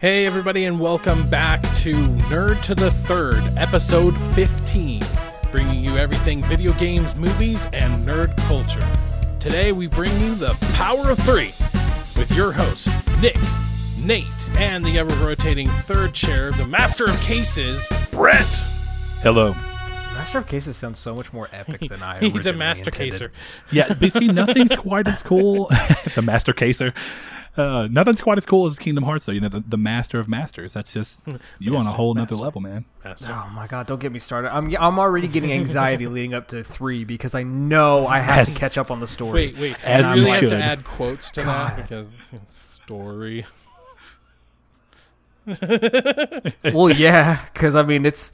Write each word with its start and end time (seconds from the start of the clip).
Hey, 0.00 0.26
everybody, 0.26 0.66
and 0.66 0.78
welcome 0.78 1.28
back 1.28 1.60
to 1.78 1.92
Nerd 2.30 2.62
to 2.62 2.76
the 2.76 2.88
Third, 2.88 3.42
episode 3.56 4.16
15, 4.36 5.02
bringing 5.50 5.82
you 5.82 5.96
everything 5.96 6.40
video 6.44 6.72
games, 6.74 7.16
movies, 7.16 7.66
and 7.72 8.06
nerd 8.06 8.36
culture. 8.46 8.86
Today, 9.40 9.72
we 9.72 9.88
bring 9.88 10.12
you 10.20 10.36
the 10.36 10.54
Power 10.74 11.10
of 11.10 11.18
Three 11.18 11.52
with 12.16 12.30
your 12.36 12.52
hosts, 12.52 12.88
Nick, 13.20 13.36
Nate, 13.98 14.24
and 14.56 14.84
the 14.84 15.00
ever 15.00 15.12
rotating 15.26 15.68
third 15.68 16.14
chair, 16.14 16.52
the 16.52 16.64
Master 16.64 17.06
of 17.06 17.20
Cases, 17.22 17.84
Brett. 18.12 18.46
Hello. 19.22 19.52
Master 20.14 20.38
of 20.38 20.46
Cases 20.46 20.76
sounds 20.76 21.00
so 21.00 21.12
much 21.16 21.32
more 21.32 21.48
epic 21.52 21.88
than 21.88 22.04
I. 22.04 22.20
He's 22.20 22.32
a 22.32 22.36
originally 22.36 22.58
master 22.58 22.90
intended. 22.90 23.20
caser. 23.20 23.30
Yeah, 23.72 23.94
but 23.94 24.12
see, 24.12 24.28
nothing's 24.28 24.76
quite 24.76 25.08
as 25.08 25.24
cool. 25.24 25.66
the 26.14 26.22
master 26.22 26.52
caser. 26.52 26.94
Uh, 27.56 27.88
nothing's 27.90 28.20
quite 28.20 28.38
as 28.38 28.46
cool 28.46 28.66
as 28.66 28.78
Kingdom 28.78 29.04
Hearts, 29.04 29.24
though. 29.24 29.32
You 29.32 29.40
know, 29.40 29.48
the, 29.48 29.60
the 29.60 29.76
master 29.76 30.18
of 30.20 30.28
masters. 30.28 30.74
That's 30.74 30.92
just 30.92 31.24
you 31.58 31.74
on 31.76 31.86
a 31.86 31.92
whole 31.92 32.14
nother 32.14 32.36
level, 32.36 32.60
man. 32.60 32.84
Master. 33.04 33.26
Oh 33.30 33.50
my 33.52 33.66
god! 33.66 33.86
Don't 33.86 34.00
get 34.00 34.12
me 34.12 34.18
started. 34.18 34.54
I'm 34.54 34.74
I'm 34.78 34.98
already 34.98 35.26
getting 35.28 35.52
anxiety 35.52 36.06
leading 36.08 36.34
up 36.34 36.46
to 36.48 36.62
three 36.62 37.04
because 37.04 37.34
I 37.34 37.42
know 37.42 38.06
I 38.06 38.18
have 38.20 38.38
As- 38.48 38.54
to 38.54 38.60
catch 38.60 38.78
up 38.78 38.90
on 38.90 39.00
the 39.00 39.06
story. 39.06 39.32
Wait, 39.48 39.58
wait. 39.58 39.76
As 39.84 40.14
you 40.14 40.22
really 40.22 40.30
have 40.30 40.48
to 40.50 40.56
add 40.62 40.84
quotes 40.84 41.30
to 41.32 41.42
that 41.42 41.76
God. 41.76 41.82
because 41.88 42.08
story. 42.48 43.46
Well, 46.72 46.90
yeah, 46.90 47.44
because 47.52 47.74
I 47.74 47.82
mean 47.82 48.04
it's 48.04 48.32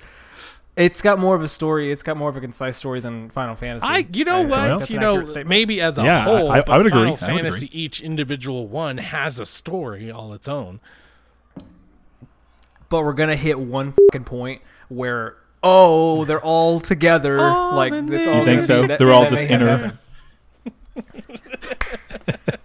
it's 0.77 1.01
got 1.03 1.19
more 1.19 1.35
of 1.35 1.43
a 1.43 1.49
story. 1.49 1.93
It's 1.93 2.03
got 2.03 2.17
more 2.17 2.29
of 2.29 2.37
a 2.37 2.41
concise 2.41 2.77
story 2.77 3.01
than 3.01 3.31
Final 3.31 3.55
Fantasy. 3.55 3.87
I, 3.87 4.07
you 4.13 4.25
know 4.25 4.41
I- 4.41 4.45
what, 4.45 4.67
that's 4.79 4.91
you 4.91 4.99
know, 4.99 5.23
statement. 5.23 5.49
maybe 5.49 5.81
as 5.81 5.99
a 5.99 6.03
Yeah, 6.03 6.25
whole, 6.25 6.51
I- 6.51 6.59
I 6.59 6.61
but 6.63 6.77
would 6.79 6.87
agree. 6.87 6.91
Final 6.91 7.07
I 7.09 7.11
would 7.13 7.43
Fantasy, 7.43 7.67
agree. 7.67 7.79
each 7.81 8.01
individual 8.01 8.67
one 8.67 8.99
has 8.99 9.39
a 9.39 9.47
story 9.47 10.11
all 10.11 10.33
its 10.33 10.49
own. 10.49 10.81
but 12.89 13.03
we're 13.05 13.13
gonna 13.13 13.37
hit 13.37 13.59
one 13.59 13.93
fucking 13.93 14.25
point 14.25 14.63
where 14.89 15.37
oh 15.63 16.25
they're 16.27 16.41
all 16.45 16.79
together. 16.81 17.39
Oh, 17.41 17.75
like 17.75 17.91
then 17.93 18.13
it's 18.13 18.27
all 18.27 18.39
You 18.41 18.45
think 18.45 18.63
so? 18.63 18.87
that- 18.87 18.99
They're 18.99 19.13
all 19.13 19.23
just 19.29 19.35
may 19.35 19.47
have 19.47 19.63
inner- 19.63 19.77
happened. 19.77 19.99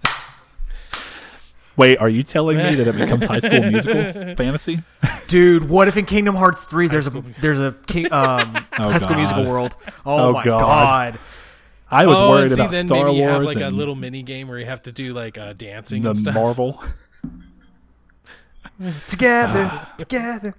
Wait, 1.80 1.98
are 1.98 2.10
you 2.10 2.24
telling 2.24 2.58
me 2.58 2.76
that 2.76 2.88
it 2.90 2.98
becomes 2.98 3.24
High 3.24 3.40
School 3.40 3.62
Musical 3.72 4.36
fantasy? 4.36 4.84
Dude, 5.28 5.70
what 5.70 5.88
if 5.88 5.96
in 5.96 6.04
Kingdom 6.04 6.36
Hearts 6.36 6.66
three 6.66 6.90
there's 6.90 7.08
a 7.08 7.12
there's 7.40 7.58
a 7.58 7.72
king, 7.88 8.06
um, 8.12 8.54
Oh, 8.80 8.92
High 8.92 8.98
School 8.98 9.12
God. 9.12 9.18
Musical 9.18 9.46
world? 9.46 9.78
Oh, 10.06 10.18
Oh, 10.30 10.34
my 10.34 10.44
God. 10.44 10.60
god. 10.60 11.20
I 11.90 12.06
was 12.06 12.18
oh, 12.20 12.30
worried 12.32 12.42
and 12.44 12.52
see, 12.52 12.56
about 12.62 12.72
then 12.72 12.88
Star 12.88 13.06
maybe 13.06 13.16
you 13.18 13.22
Wars 13.24 13.34
have 13.34 13.44
like 13.44 13.58
a 13.58 13.68
and 13.68 13.78
little 13.78 13.96
mini 13.96 14.24
game 14.24 14.50
where 14.50 14.60
you 14.60 14.66
have 14.66 14.84
to 14.84 14.92
do 14.92 15.14
like 15.14 15.38
uh, 15.38 15.54
dancing 15.54 16.02
the 16.02 16.10
and 16.10 16.20
stuff. 16.20 16.36
Marvel. 16.36 16.84
Together, 19.08 19.88
together. 19.98 20.56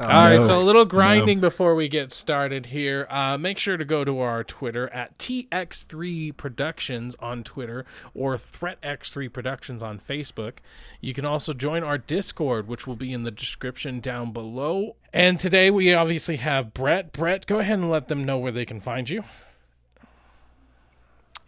Oh, 0.00 0.04
All 0.04 0.08
right, 0.26 0.36
no. 0.38 0.46
so 0.46 0.56
a 0.56 0.62
little 0.62 0.84
grinding 0.84 1.40
before 1.40 1.74
we 1.74 1.88
get 1.88 2.12
started 2.12 2.66
here. 2.66 3.08
Uh, 3.10 3.36
make 3.36 3.58
sure 3.58 3.76
to 3.76 3.84
go 3.84 4.04
to 4.04 4.20
our 4.20 4.44
Twitter 4.44 4.88
at 4.90 5.18
TX3 5.18 6.36
Productions 6.36 7.16
on 7.18 7.42
Twitter 7.42 7.84
or 8.14 8.36
ThreatX3 8.36 9.32
Productions 9.32 9.82
on 9.82 9.98
Facebook. 9.98 10.58
You 11.00 11.14
can 11.14 11.24
also 11.24 11.52
join 11.52 11.82
our 11.82 11.98
Discord, 11.98 12.68
which 12.68 12.86
will 12.86 12.94
be 12.94 13.12
in 13.12 13.24
the 13.24 13.32
description 13.32 13.98
down 13.98 14.30
below. 14.32 14.94
And 15.12 15.36
today 15.36 15.68
we 15.68 15.92
obviously 15.92 16.36
have 16.36 16.72
Brett. 16.72 17.10
Brett, 17.12 17.46
go 17.46 17.58
ahead 17.58 17.80
and 17.80 17.90
let 17.90 18.06
them 18.06 18.24
know 18.24 18.38
where 18.38 18.52
they 18.52 18.64
can 18.64 18.80
find 18.80 19.10
you. 19.10 19.24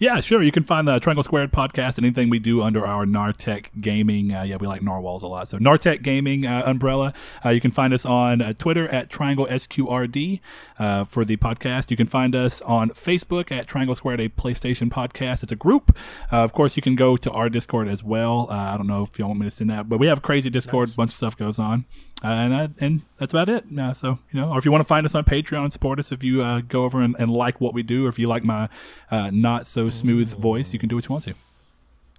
Yeah, 0.00 0.20
sure. 0.20 0.42
You 0.42 0.50
can 0.50 0.64
find 0.64 0.88
the 0.88 0.98
Triangle 0.98 1.22
Squared 1.22 1.52
podcast 1.52 1.98
anything 1.98 2.30
we 2.30 2.38
do 2.38 2.62
under 2.62 2.86
our 2.86 3.04
Nartech 3.04 3.66
Gaming. 3.82 4.32
Uh, 4.34 4.44
yeah, 4.44 4.56
we 4.56 4.66
like 4.66 4.80
narwhals 4.80 5.22
a 5.22 5.26
lot. 5.26 5.46
So 5.46 5.58
Nartech 5.58 6.00
Gaming 6.00 6.46
uh, 6.46 6.62
umbrella. 6.64 7.12
Uh, 7.44 7.50
you 7.50 7.60
can 7.60 7.70
find 7.70 7.92
us 7.92 8.06
on 8.06 8.40
uh, 8.40 8.54
Twitter 8.54 8.88
at 8.88 9.10
Triangle 9.10 9.46
SQRD 9.46 10.40
uh, 10.78 11.04
for 11.04 11.26
the 11.26 11.36
podcast. 11.36 11.90
You 11.90 11.98
can 11.98 12.06
find 12.06 12.34
us 12.34 12.62
on 12.62 12.88
Facebook 12.92 13.52
at 13.52 13.66
Triangle 13.66 13.94
Squared, 13.94 14.20
a 14.20 14.30
PlayStation 14.30 14.88
podcast. 14.88 15.42
It's 15.42 15.52
a 15.52 15.56
group. 15.56 15.94
Uh, 16.32 16.36
of 16.36 16.54
course, 16.54 16.76
you 16.76 16.82
can 16.82 16.96
go 16.96 17.18
to 17.18 17.30
our 17.32 17.50
Discord 17.50 17.86
as 17.86 18.02
well. 18.02 18.46
Uh, 18.48 18.54
I 18.54 18.78
don't 18.78 18.86
know 18.86 19.02
if 19.02 19.18
you 19.18 19.26
want 19.26 19.38
me 19.38 19.44
to 19.44 19.50
send 19.50 19.68
that, 19.68 19.90
but 19.90 19.98
we 19.98 20.06
have 20.06 20.22
crazy 20.22 20.48
Discord. 20.48 20.88
A 20.88 20.96
bunch 20.96 21.10
of 21.10 21.16
stuff 21.16 21.36
goes 21.36 21.58
on. 21.58 21.84
And 22.22 22.52
uh, 22.52 22.68
and 22.80 23.00
that's 23.18 23.32
about 23.32 23.48
it. 23.48 23.64
Uh, 23.78 23.94
so 23.94 24.18
you 24.30 24.40
know, 24.40 24.50
or 24.50 24.58
if 24.58 24.64
you 24.64 24.70
want 24.70 24.82
to 24.82 24.88
find 24.88 25.06
us 25.06 25.14
on 25.14 25.24
Patreon 25.24 25.64
and 25.64 25.72
support 25.72 25.98
us, 25.98 26.12
if 26.12 26.22
you 26.22 26.42
uh, 26.42 26.60
go 26.60 26.84
over 26.84 27.00
and, 27.00 27.16
and 27.18 27.30
like 27.30 27.60
what 27.60 27.72
we 27.72 27.82
do, 27.82 28.06
or 28.06 28.08
if 28.08 28.18
you 28.18 28.26
like 28.26 28.44
my 28.44 28.68
uh, 29.10 29.30
not 29.32 29.66
so 29.66 29.88
smooth 29.88 30.28
voice, 30.34 30.72
you 30.72 30.78
can 30.78 30.88
do 30.88 30.96
what 30.96 31.08
you 31.08 31.12
want 31.12 31.24
to. 31.24 31.34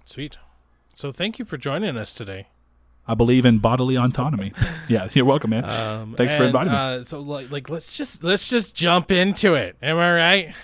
Sweet. 0.04 0.38
So 0.94 1.12
thank 1.12 1.38
you 1.38 1.44
for 1.44 1.56
joining 1.56 1.96
us 1.96 2.12
today. 2.12 2.48
I 3.06 3.14
believe 3.14 3.44
in 3.44 3.58
bodily 3.58 3.96
autonomy. 3.96 4.52
yeah, 4.88 5.08
you're 5.12 5.24
welcome, 5.24 5.50
man. 5.50 5.64
Um, 5.64 6.14
Thanks 6.16 6.34
for 6.34 6.44
inviting 6.44 6.72
me. 6.72 6.78
Uh, 6.78 7.04
so 7.04 7.20
like, 7.20 7.50
like 7.50 7.70
let's 7.70 7.92
just 7.92 8.22
let's 8.22 8.48
just 8.48 8.74
jump 8.74 9.10
into 9.10 9.54
it. 9.54 9.76
Am 9.82 9.98
I 9.98 10.12
right? 10.12 10.54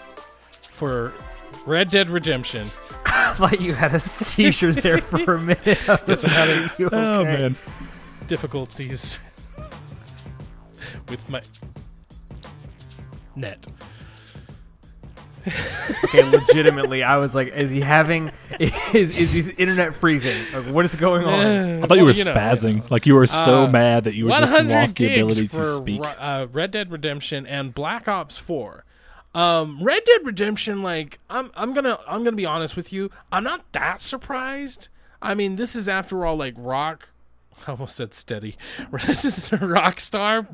for 0.71 1.13
Red 1.67 1.91
Dead 1.91 2.09
Redemption. 2.09 2.71
I 3.37 3.49
thought 3.49 3.61
you 3.61 3.73
had 3.75 3.93
a 3.93 3.99
seizure 3.99 4.73
there 4.73 4.97
for 4.97 5.35
a 5.35 5.39
minute. 5.39 5.67
I 5.89 5.99
was 6.07 6.23
Yes, 6.23 6.25
I 6.25 6.29
had 6.29 6.61
like, 6.63 6.79
you 6.79 6.89
oh 6.91 7.23
man, 7.23 7.55
difficulties 8.27 9.19
with 11.09 11.29
my 11.29 11.41
net. 13.35 13.65
Okay, 16.05 16.23
legitimately, 16.29 17.03
I 17.03 17.17
was 17.17 17.33
like, 17.33 17.49
is 17.53 17.71
he 17.71 17.79
having? 17.79 18.31
Is 18.59 19.17
is 19.17 19.31
his 19.33 19.49
internet 19.49 19.95
freezing? 19.95 20.35
Like, 20.53 20.65
what 20.73 20.83
is 20.83 20.95
going 20.95 21.25
on? 21.25 21.83
I 21.83 21.87
thought 21.87 21.97
you 21.97 22.05
were 22.05 22.11
Well, 22.13 22.25
know, 22.25 22.33
spazzing. 22.33 22.71
you 22.73 22.77
know. 22.79 22.85
Like 22.89 23.05
you 23.05 23.15
were 23.15 23.27
so 23.27 23.63
Uh, 23.63 23.67
mad 23.67 24.03
that 24.05 24.13
you 24.15 24.25
were 24.25 24.31
just 24.31 24.51
lost 24.51 24.95
the 24.97 25.13
ability 25.13 25.47
to 25.49 25.75
speak. 25.77 26.01
Ru- 26.01 26.07
uh, 26.09 26.47
Red 26.51 26.71
Dead 26.71 26.91
Redemption 26.91 27.45
and 27.47 27.73
Black 27.73 28.07
Ops 28.09 28.37
4. 28.39 28.83
Um, 29.37 29.83
Red 29.83 30.03
Dead 30.03 30.21
Redemption, 30.23 30.81
like 30.81 31.19
I'm, 31.29 31.51
I'm 31.55 31.71
gonna, 31.73 31.99
I'm 32.07 32.23
gonna 32.23 32.35
be 32.35 32.47
honest 32.47 32.75
with 32.75 32.91
you. 32.91 33.11
I'm 33.31 33.43
not 33.43 33.71
that 33.71 34.01
surprised. 34.01 34.89
I 35.21 35.35
mean, 35.35 35.57
this 35.57 35.75
is 35.75 35.87
after 35.87 36.25
all 36.25 36.35
like 36.35 36.55
rock. 36.57 37.09
I 37.67 37.71
almost 37.71 37.95
said 37.95 38.15
steady. 38.15 38.57
This 39.05 39.25
is 39.25 39.53
a 39.53 39.57
Rockstar, 39.57 40.47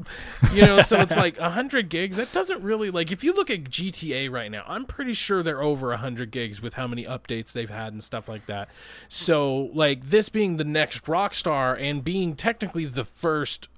you 0.54 0.64
know. 0.64 0.82
So 0.82 1.00
it's 1.00 1.16
like 1.16 1.38
hundred 1.38 1.88
gigs. 1.88 2.18
That 2.18 2.34
doesn't 2.34 2.62
really 2.62 2.92
like. 2.92 3.10
If 3.10 3.24
you 3.24 3.34
look 3.34 3.50
at 3.50 3.64
GTA 3.64 4.30
right 4.30 4.52
now, 4.52 4.66
I'm 4.68 4.84
pretty 4.84 5.14
sure 5.14 5.42
they're 5.44 5.64
over 5.64 5.96
hundred 5.96 6.32
gigs 6.32 6.62
with 6.62 6.74
how 6.74 6.86
many 6.86 7.06
updates 7.06 7.54
they've 7.54 7.70
had 7.70 7.94
and 7.94 8.04
stuff 8.04 8.28
like 8.28 8.48
that. 8.48 8.68
So 9.08 9.70
like 9.74 10.10
this 10.10 10.28
being 10.28 10.58
the 10.58 10.66
next 10.66 11.06
Rockstar 11.06 11.80
and 11.80 12.04
being 12.04 12.36
technically 12.36 12.84
the 12.84 13.06
first 13.06 13.70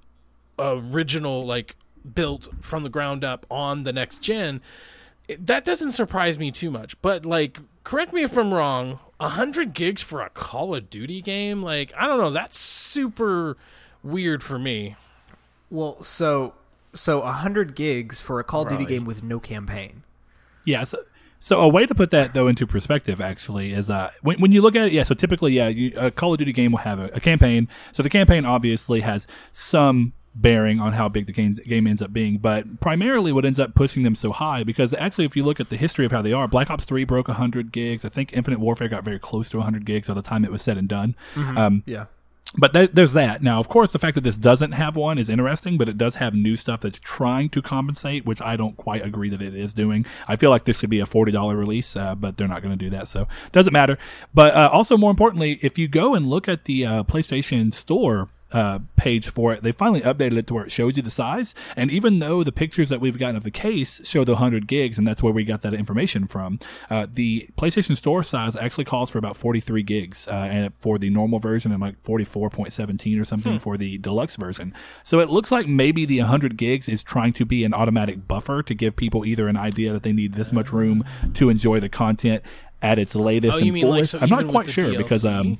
original 0.57 1.45
like 1.45 1.75
built 2.15 2.47
from 2.61 2.81
the 2.81 2.89
ground 2.89 3.23
up 3.23 3.45
on 3.51 3.83
the 3.83 3.93
next 3.93 4.23
gen 4.23 4.61
that 5.39 5.65
doesn't 5.65 5.91
surprise 5.91 6.37
me 6.37 6.51
too 6.51 6.69
much 6.71 6.99
but 7.01 7.25
like 7.25 7.59
correct 7.83 8.13
me 8.13 8.23
if 8.23 8.37
i'm 8.37 8.53
wrong 8.53 8.99
100 9.17 9.73
gigs 9.73 10.03
for 10.03 10.21
a 10.21 10.29
call 10.29 10.75
of 10.75 10.89
duty 10.89 11.21
game 11.21 11.63
like 11.63 11.93
i 11.97 12.07
don't 12.07 12.19
know 12.19 12.29
that's 12.31 12.57
super 12.57 13.57
weird 14.03 14.43
for 14.43 14.59
me 14.59 14.95
Well, 15.69 16.01
so 16.03 16.53
so 16.93 17.21
hundred 17.21 17.75
gigs 17.75 18.19
for 18.19 18.39
a 18.39 18.43
Call 18.43 18.63
of 18.63 18.69
Duty 18.69 18.85
game 18.85 19.05
with 19.05 19.23
no 19.23 19.39
campaign. 19.39 20.03
Yeah. 20.63 20.83
So, 20.83 20.99
so 21.39 21.59
a 21.59 21.67
way 21.67 21.85
to 21.85 21.93
put 21.93 22.11
that 22.11 22.33
though 22.33 22.47
into 22.47 22.65
perspective 22.65 23.19
actually 23.19 23.73
is 23.73 23.89
uh, 23.89 24.11
when 24.21 24.39
when 24.39 24.51
you 24.51 24.61
look 24.61 24.75
at 24.75 24.87
it, 24.87 24.93
yeah. 24.93 25.03
So 25.03 25.13
typically, 25.13 25.53
yeah, 25.53 25.67
you, 25.67 25.91
a 25.97 26.11
Call 26.11 26.33
of 26.33 26.39
Duty 26.39 26.53
game 26.53 26.71
will 26.71 26.79
have 26.79 26.99
a, 26.99 27.07
a 27.07 27.19
campaign. 27.19 27.67
So 27.91 28.01
the 28.03 28.09
campaign 28.09 28.45
obviously 28.45 29.01
has 29.01 29.27
some 29.51 30.13
bearing 30.35 30.79
on 30.81 30.93
how 30.93 31.07
big 31.07 31.27
the 31.27 31.31
game, 31.31 31.53
game 31.53 31.87
ends 31.87 32.01
up 32.01 32.11
being, 32.11 32.37
but 32.37 32.79
primarily 32.81 33.31
what 33.31 33.45
ends 33.45 33.59
up 33.59 33.73
pushing 33.73 34.03
them 34.03 34.15
so 34.15 34.31
high 34.31 34.63
because 34.63 34.93
actually, 34.95 35.25
if 35.25 35.35
you 35.35 35.43
look 35.43 35.59
at 35.61 35.69
the 35.69 35.77
history 35.77 36.05
of 36.05 36.11
how 36.11 36.21
they 36.21 36.33
are, 36.33 36.47
Black 36.47 36.69
Ops 36.69 36.83
Three 36.85 37.05
broke 37.05 37.27
100 37.29 37.71
gigs. 37.71 38.03
I 38.03 38.09
think 38.09 38.33
Infinite 38.33 38.59
Warfare 38.59 38.89
got 38.89 39.03
very 39.05 39.19
close 39.19 39.49
to 39.49 39.57
100 39.57 39.85
gigs 39.85 40.07
by 40.09 40.13
the 40.13 40.21
time 40.21 40.43
it 40.43 40.51
was 40.51 40.61
said 40.61 40.77
and 40.77 40.87
done. 40.89 41.15
Um, 41.35 41.83
Yeah. 41.85 42.05
but 42.57 42.73
there, 42.73 42.87
there's 42.87 43.13
that. 43.13 43.41
Now, 43.43 43.59
of 43.59 43.67
course, 43.69 43.91
the 43.91 43.99
fact 43.99 44.15
that 44.15 44.21
this 44.21 44.37
doesn't 44.37 44.73
have 44.73 44.95
one 44.97 45.17
is 45.17 45.29
interesting, 45.29 45.77
but 45.77 45.87
it 45.89 45.97
does 45.97 46.15
have 46.15 46.33
new 46.33 46.55
stuff 46.57 46.81
that's 46.81 46.99
trying 46.99 47.49
to 47.49 47.61
compensate, 47.61 48.25
which 48.25 48.41
I 48.41 48.55
don't 48.55 48.75
quite 48.77 49.03
agree 49.05 49.29
that 49.29 49.41
it 49.41 49.55
is 49.55 49.73
doing. 49.73 50.05
I 50.27 50.35
feel 50.35 50.49
like 50.49 50.65
this 50.65 50.79
should 50.79 50.89
be 50.89 50.99
a 50.99 51.05
forty 51.05 51.31
dollar 51.31 51.55
release, 51.55 51.95
uh, 51.95 52.13
but 52.15 52.37
they're 52.37 52.47
not 52.47 52.61
going 52.61 52.77
to 52.77 52.83
do 52.85 52.89
that, 52.91 53.07
so 53.07 53.21
it 53.45 53.51
doesn't 53.53 53.73
matter. 53.73 53.97
But 54.33 54.53
uh, 54.53 54.69
also, 54.71 54.95
more 54.97 55.11
importantly, 55.11 55.59
if 55.61 55.77
you 55.77 55.87
go 55.87 56.13
and 56.13 56.27
look 56.29 56.47
at 56.49 56.65
the 56.65 56.85
uh, 56.85 57.03
PlayStation 57.03 57.73
Store 57.73 58.29
uh, 58.51 58.79
page 58.95 59.27
for 59.27 59.53
it. 59.53 59.63
They 59.63 59.71
finally 59.71 60.01
updated 60.01 60.37
it 60.37 60.47
to 60.47 60.53
where 60.53 60.63
it 60.65 60.71
shows 60.71 60.95
you 60.95 61.03
the 61.03 61.11
size. 61.11 61.55
And 61.75 61.91
even 61.91 62.19
though 62.19 62.43
the 62.43 62.51
pictures 62.51 62.89
that 62.89 63.01
we've 63.01 63.17
gotten 63.17 63.35
of 63.35 63.43
the 63.43 63.51
case 63.51 64.01
show 64.07 64.23
the 64.23 64.33
100 64.33 64.67
gigs, 64.67 64.97
and 64.97 65.05
that's 65.07 65.21
where 65.21 65.33
we 65.33 65.43
got 65.43 65.61
that 65.63 65.73
information 65.73 66.27
from, 66.27 66.59
uh, 66.89 67.07
the 67.11 67.49
PlayStation 67.57 67.97
Store 67.97 68.23
size 68.23 68.55
actually 68.55 68.85
calls 68.85 69.09
for 69.09 69.17
about 69.17 69.35
43 69.35 69.83
gigs 69.83 70.27
uh, 70.27 70.31
and 70.31 70.73
for 70.77 70.97
the 70.97 71.09
normal 71.09 71.39
version 71.39 71.71
and 71.71 71.81
like 71.81 72.01
44.17 72.01 73.19
or 73.19 73.25
something 73.25 73.59
for 73.59 73.77
the 73.77 73.97
deluxe 73.97 74.35
version. 74.35 74.73
So 75.03 75.19
it 75.19 75.29
looks 75.29 75.51
like 75.51 75.67
maybe 75.67 76.05
the 76.05 76.19
100 76.19 76.55
gigs 76.55 76.87
is 76.87 77.03
trying 77.03 77.33
to 77.33 77.45
be 77.45 77.63
an 77.63 77.73
automatic 77.73 78.27
buffer 78.27 78.61
to 78.63 78.73
give 78.73 78.95
people 78.95 79.25
either 79.25 79.47
an 79.47 79.57
idea 79.57 79.91
that 79.91 80.03
they 80.03 80.13
need 80.13 80.33
this 80.33 80.51
much 80.51 80.71
room 80.71 81.03
to 81.33 81.49
enjoy 81.49 81.79
the 81.79 81.89
content 81.89 82.43
at 82.81 82.99
its 82.99 83.15
latest 83.15 83.55
Oh, 83.55 83.59
and 83.59 83.73
mean 83.73 83.83
like, 83.87 83.97
fullest. 84.05 84.11
so 84.11 84.19
I'm 84.19 84.29
not 84.29 84.47
quite 84.47 84.69
sure 84.69 84.95
because 84.97 85.25
um, 85.25 85.57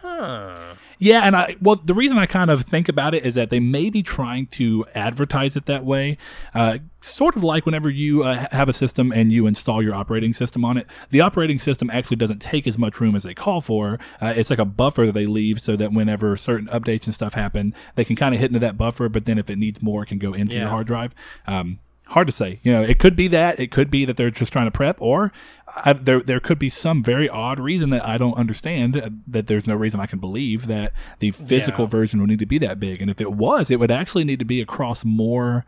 Huh. 0.00 0.74
yeah, 0.98 1.22
and 1.22 1.36
I 1.36 1.56
well, 1.60 1.76
the 1.76 1.94
reason 1.94 2.18
I 2.18 2.26
kind 2.26 2.50
of 2.50 2.62
think 2.62 2.88
about 2.88 3.14
it 3.14 3.24
is 3.24 3.34
that 3.34 3.50
they 3.50 3.60
may 3.60 3.90
be 3.90 4.02
trying 4.02 4.46
to 4.48 4.84
advertise 4.94 5.56
it 5.56 5.66
that 5.66 5.84
way, 5.84 6.18
uh, 6.54 6.78
sort 7.00 7.36
of 7.36 7.42
like 7.42 7.66
whenever 7.66 7.90
you 7.90 8.24
uh, 8.24 8.46
have 8.52 8.68
a 8.68 8.72
system 8.72 9.12
and 9.12 9.32
you 9.32 9.46
install 9.46 9.82
your 9.82 9.94
operating 9.94 10.32
system 10.32 10.64
on 10.64 10.76
it. 10.76 10.86
The 11.10 11.20
operating 11.20 11.58
system 11.58 11.90
actually 11.90 12.16
doesn't 12.16 12.40
take 12.40 12.66
as 12.66 12.76
much 12.78 13.00
room 13.00 13.14
as 13.14 13.22
they 13.22 13.34
call 13.34 13.60
for. 13.60 13.98
Uh, 14.20 14.34
it's 14.36 14.50
like 14.50 14.58
a 14.58 14.64
buffer 14.64 15.06
that 15.06 15.12
they 15.12 15.26
leave 15.26 15.60
so 15.60 15.76
that 15.76 15.92
whenever 15.92 16.36
certain 16.36 16.68
updates 16.68 17.06
and 17.06 17.14
stuff 17.14 17.34
happen, 17.34 17.74
they 17.94 18.04
can 18.04 18.16
kind 18.16 18.34
of 18.34 18.40
hit 18.40 18.50
into 18.50 18.58
that 18.58 18.76
buffer. 18.76 19.08
But 19.08 19.26
then 19.26 19.38
if 19.38 19.48
it 19.50 19.56
needs 19.58 19.82
more, 19.82 20.02
it 20.02 20.06
can 20.06 20.18
go 20.18 20.34
into 20.34 20.56
your 20.56 20.68
hard 20.68 20.86
drive. 20.86 21.14
Um, 21.46 21.78
hard 22.08 22.26
to 22.26 22.32
say. 22.32 22.58
You 22.62 22.72
know, 22.72 22.82
it 22.82 22.98
could 22.98 23.16
be 23.16 23.28
that. 23.28 23.58
It 23.60 23.70
could 23.70 23.90
be 23.90 24.04
that 24.04 24.16
they're 24.16 24.30
just 24.30 24.52
trying 24.52 24.66
to 24.66 24.70
prep, 24.70 25.00
or 25.00 25.32
I, 25.76 25.92
there 25.92 26.20
there 26.20 26.40
could 26.40 26.58
be 26.58 26.68
some 26.68 27.02
very 27.02 27.28
odd 27.28 27.58
reason 27.60 27.90
that 27.90 28.04
I 28.06 28.16
don't 28.18 28.34
understand. 28.34 28.96
uh, 28.96 29.10
That 29.26 29.46
there's 29.46 29.66
no 29.66 29.74
reason 29.74 30.00
I 30.00 30.06
can 30.06 30.18
believe 30.18 30.66
that 30.66 30.92
the 31.18 31.30
physical 31.30 31.84
Yeah. 31.84 31.90
version 31.90 32.20
would 32.20 32.30
need 32.30 32.38
to 32.40 32.46
be 32.46 32.58
that 32.58 32.80
big. 32.80 33.00
And 33.02 33.10
if 33.10 33.20
it 33.20 33.32
was, 33.32 33.70
it 33.70 33.78
would 33.78 33.90
actually 33.90 34.24
need 34.24 34.38
to 34.38 34.44
be 34.44 34.60
across 34.60 35.04
more. 35.04 35.64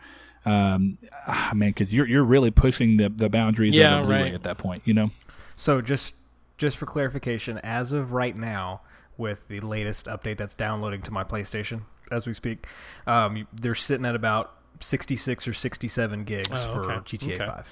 Um, 0.46 0.96
ah, 1.26 1.52
man, 1.54 1.70
because 1.70 1.92
you're 1.92 2.06
you're 2.06 2.24
really 2.24 2.50
pushing 2.50 2.96
the 2.96 3.08
the 3.10 3.28
boundaries 3.28 3.74
Yeah, 3.74 3.98
of 4.00 4.06
Blu-ray 4.06 4.22
right. 4.22 4.34
at 4.34 4.42
that 4.44 4.56
point. 4.58 4.82
You 4.86 4.94
know. 4.94 5.10
So 5.56 5.80
just 5.82 6.14
just 6.56 6.76
for 6.78 6.86
clarification, 6.86 7.58
as 7.58 7.92
of 7.92 8.12
right 8.12 8.36
now, 8.36 8.80
with 9.18 9.46
the 9.48 9.60
latest 9.60 10.06
update 10.06 10.38
that's 10.38 10.54
downloading 10.54 11.02
to 11.02 11.10
my 11.10 11.24
PlayStation 11.24 11.82
as 12.10 12.26
we 12.26 12.32
speak, 12.34 12.66
um, 13.06 13.46
they're 13.52 13.74
sitting 13.74 14.06
at 14.06 14.14
about 14.14 14.52
sixty 14.80 15.16
six 15.16 15.46
or 15.46 15.52
sixty 15.52 15.88
seven 15.88 16.24
gigs 16.24 16.48
Oh, 16.52 16.74
for. 16.74 16.84
GTA 17.00 17.34
Okay. 17.34 17.46
Five. 17.46 17.68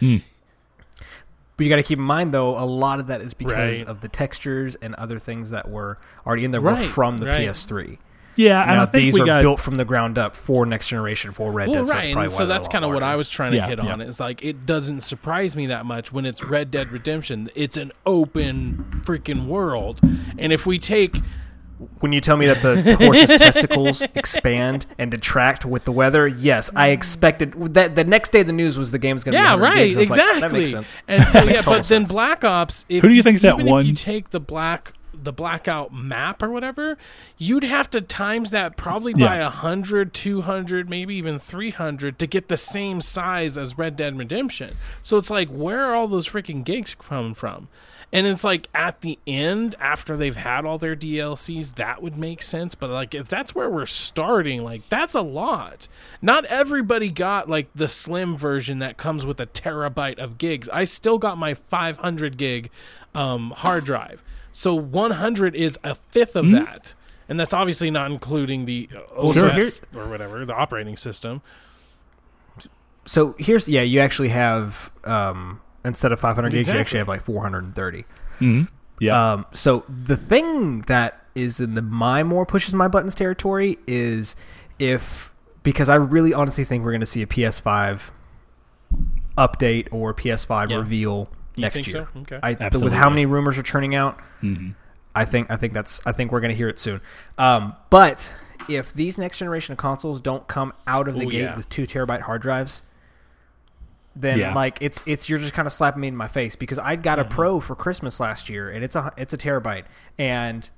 Hmm. 0.00 0.16
But 1.56 1.64
you 1.64 1.70
got 1.70 1.76
to 1.76 1.82
keep 1.82 1.98
in 1.98 2.04
mind, 2.04 2.32
though, 2.32 2.50
a 2.50 2.66
lot 2.66 3.00
of 3.00 3.06
that 3.06 3.22
is 3.22 3.32
because 3.32 3.78
Right. 3.78 3.88
of 3.88 4.02
the 4.02 4.08
textures 4.08 4.74
and 4.82 4.94
other 4.96 5.18
things 5.18 5.50
that 5.50 5.70
were 5.70 5.96
already 6.26 6.44
in 6.44 6.50
there 6.50 6.60
were 6.60 6.76
from 6.76 7.16
the 7.16 7.26
right. 7.26 7.48
PS3. 7.48 7.96
Yeah, 8.38 8.60
and 8.60 8.72
Now, 8.72 8.82
I 8.82 8.84
think 8.84 9.02
these 9.04 9.14
we 9.14 9.22
are 9.22 9.24
got 9.26 9.40
built 9.40 9.60
from 9.60 9.76
the 9.76 9.86
ground 9.86 10.18
up 10.18 10.36
for 10.36 10.66
next 10.66 10.88
generation 10.88 11.32
for 11.32 11.50
Red 11.50 11.68
Well, 11.70 11.78
Dead. 11.78 11.86
so 11.86 11.94
right, 11.94 12.02
that's 12.02 12.12
probably 12.12 12.24
and 12.26 12.32
why 12.32 12.36
so 12.36 12.44
that's 12.46 12.68
kind 12.68 12.84
of 12.84 12.90
what. 12.92 13.02
I 13.02 13.16
was 13.16 13.30
trying 13.30 13.52
to 13.52 13.56
Yeah, 13.56 13.68
hit 13.68 13.82
yeah. 13.82 13.90
on. 13.94 14.02
It's 14.02 14.20
like 14.20 14.44
it 14.44 14.66
doesn't 14.66 15.00
surprise 15.00 15.56
me 15.56 15.66
that 15.68 15.86
much 15.86 16.12
when 16.12 16.26
it's 16.26 16.44
Red 16.44 16.70
Dead 16.70 16.90
Redemption. 16.92 17.48
It's 17.54 17.78
an 17.78 17.92
open 18.04 19.00
freaking 19.06 19.46
world, 19.46 20.00
and 20.36 20.52
if 20.52 20.66
we 20.66 20.78
take 20.78 21.16
When 22.00 22.12
you 22.12 22.20
tell 22.22 22.36
me 22.36 22.46
that 22.46 22.62
the 22.62 22.96
horse's 23.04 23.38
testicles 23.38 24.00
expand 24.14 24.86
and 24.98 25.10
detract 25.10 25.64
with 25.64 25.84
the 25.84 25.92
weather, 25.92 26.26
yes, 26.26 26.70
I 26.74 26.88
expected 26.88 27.52
that. 27.74 27.94
The 27.94 28.04
next 28.04 28.32
day, 28.32 28.42
the 28.42 28.52
news 28.52 28.78
was 28.78 28.92
the 28.92 28.98
game's 28.98 29.24
going 29.24 29.34
to 29.34 29.38
yeah, 29.38 29.54
be 29.56 29.60
100 29.60 29.76
right, 29.76 29.94
gigs. 29.94 29.96
I 29.96 30.00
was 30.00 30.10
like, 30.10 30.18
exactly. 30.20 30.40
that 30.40 30.52
makes 30.58 30.70
sense. 30.70 30.94
And 31.06 31.28
so 31.28 31.44
yeah, 31.44 31.56
total 31.56 31.72
but 31.74 31.88
then. 31.88 32.04
Black 32.04 32.44
Ops. 32.44 32.86
If 32.88 33.02
Who 33.02 33.08
do 33.08 33.14
you 33.14 33.22
think 33.22 33.40
that 33.40 33.54
even 33.54 33.66
one- 33.66 33.80
If 33.82 33.86
you 33.88 33.94
take 33.94 34.30
the 34.30 34.40
black 34.40 34.94
the 35.12 35.32
blackout 35.32 35.92
map 35.92 36.42
or 36.42 36.50
whatever, 36.50 36.96
you'd 37.38 37.64
have 37.64 37.90
to 37.90 38.00
times 38.00 38.50
that 38.50 38.76
probably 38.76 39.12
by 39.12 39.38
Yeah. 39.38 39.46
a 39.48 39.50
hundred, 39.50 40.12
two 40.14 40.42
hundred, 40.42 40.88
maybe 40.88 41.16
even 41.16 41.38
three 41.38 41.70
hundred 41.70 42.18
to 42.20 42.26
get 42.26 42.48
the 42.48 42.56
same 42.56 43.00
size 43.00 43.58
as 43.58 43.76
Red 43.76 43.96
Dead 43.96 44.16
Redemption. 44.16 44.74
So 45.02 45.16
it's 45.16 45.30
like, 45.30 45.48
where 45.48 45.84
are 45.84 45.94
all 45.94 46.06
those 46.08 46.28
freaking 46.28 46.64
gigs 46.64 46.94
coming 46.94 47.34
from? 47.34 47.68
And 48.12 48.26
it's 48.26 48.44
like 48.44 48.68
at 48.72 49.00
the 49.00 49.18
end, 49.26 49.74
after 49.80 50.16
they've 50.16 50.36
had 50.36 50.64
all 50.64 50.78
their 50.78 50.94
DLCs, 50.96 51.74
that 51.74 52.00
would 52.02 52.16
make 52.16 52.40
sense. 52.40 52.74
But 52.74 52.88
like, 52.90 53.14
if 53.14 53.28
that's 53.28 53.54
where 53.54 53.68
we're 53.68 53.84
starting, 53.84 54.62
like 54.62 54.88
that's 54.88 55.14
a 55.14 55.20
lot. 55.20 55.88
Not 56.22 56.44
everybody 56.46 57.10
got 57.10 57.48
like 57.50 57.68
the 57.74 57.88
slim 57.88 58.36
version 58.36 58.78
that 58.78 58.96
comes 58.96 59.26
with 59.26 59.40
a 59.40 59.46
terabyte 59.46 60.18
of 60.18 60.38
gigs. 60.38 60.68
I 60.68 60.84
still 60.84 61.18
got 61.18 61.36
my 61.36 61.54
500 61.54 62.36
gig 62.38 62.70
um, 63.14 63.50
hard 63.56 63.84
drive. 63.84 64.22
So 64.52 64.74
100 64.74 65.54
is 65.54 65.76
a 65.84 65.96
fifth 65.96 66.36
of 66.36 66.50
that. 66.52 66.94
And 67.28 67.38
that's 67.40 67.52
obviously 67.52 67.90
not 67.90 68.10
including 68.10 68.66
the 68.66 68.88
uh, 68.94 69.20
OS 69.20 69.34
Sure, 69.34 69.50
here- 69.50 69.70
or 69.96 70.08
whatever, 70.08 70.44
the 70.46 70.54
operating 70.54 70.96
system. 70.96 71.42
So 73.04 73.34
here's 73.38 73.68
yeah, 73.68 73.82
you 73.82 74.00
actually 74.00 74.28
have 74.30 74.90
um, 75.04 75.60
instead 75.86 76.12
of 76.12 76.20
500 76.20 76.50
gigs, 76.52 76.68
you 76.68 76.74
actually 76.78 76.98
have 76.98 77.08
like 77.08 77.22
430. 77.22 78.04
hmm 78.38 78.62
yeah. 78.98 79.32
Um, 79.34 79.46
so 79.52 79.84
the 79.88 80.16
thing 80.16 80.80
that 80.82 81.22
is 81.34 81.60
in 81.60 81.74
the 81.74 81.82
my 81.82 82.22
more 82.22 82.46
pushes 82.46 82.72
my 82.72 82.88
buttons 82.88 83.14
territory 83.14 83.76
is 83.86 84.34
if 84.78 85.32
because 85.62 85.88
I 85.90 85.96
really 85.96 86.32
honestly 86.32 86.64
think 86.64 86.82
we're 86.82 86.92
going 86.92 87.00
to 87.00 87.06
see 87.06 87.20
a 87.20 87.26
PS5 87.26 88.10
update 89.36 89.88
or 89.92 90.14
PS5 90.14 90.70
Yeah. 90.70 90.76
reveal 90.76 91.28
You 91.56 91.62
next 91.62 91.74
think 91.74 91.86
year. 91.88 92.08
so? 92.14 92.20
Okay. 92.20 92.38
I, 92.42 92.68
with 92.78 92.92
how 92.92 93.10
many 93.10 93.26
rumors 93.26 93.58
are 93.58 93.62
churning 93.62 93.94
out, 93.94 94.18
hmm 94.40 94.70
I 95.14 95.24
think 95.24 95.50
I 95.50 95.56
think 95.56 95.72
that's 95.72 96.00
I 96.06 96.12
think 96.12 96.30
we're 96.30 96.40
going 96.40 96.50
to 96.50 96.56
hear 96.56 96.68
it 96.68 96.78
soon. 96.78 97.00
Um, 97.38 97.74
but 97.88 98.32
if 98.68 98.92
these 98.92 99.16
next 99.16 99.38
generation 99.38 99.72
of 99.72 99.78
consoles 99.78 100.20
don't 100.20 100.46
come 100.46 100.74
out 100.86 101.08
of 101.08 101.14
the 101.14 101.26
Ooh, 101.26 101.30
gate 101.30 101.40
yeah. 101.42 101.56
with 101.56 101.68
two 101.70 101.86
terabyte 101.86 102.22
hard 102.22 102.42
drives, 102.42 102.82
then 104.18 104.38
Yeah. 104.38 104.54
like 104.54 104.78
it's 104.80 105.02
it's 105.06 105.28
you're 105.28 105.38
just 105.38 105.52
kind 105.52 105.66
of 105.66 105.72
slapping 105.72 106.00
me 106.00 106.08
in 106.08 106.16
my 106.16 106.28
face 106.28 106.56
because 106.56 106.78
I 106.78 106.96
got 106.96 107.18
Mm-hmm. 107.18 107.30
a 107.30 107.34
Pro 107.34 107.60
for 107.60 107.74
Christmas 107.76 108.18
last 108.18 108.48
year 108.48 108.70
and 108.70 108.82
it's 108.82 108.96
a 108.96 109.12
it's 109.16 109.34
a 109.34 109.38
terabyte 109.38 109.84
and 110.18 110.68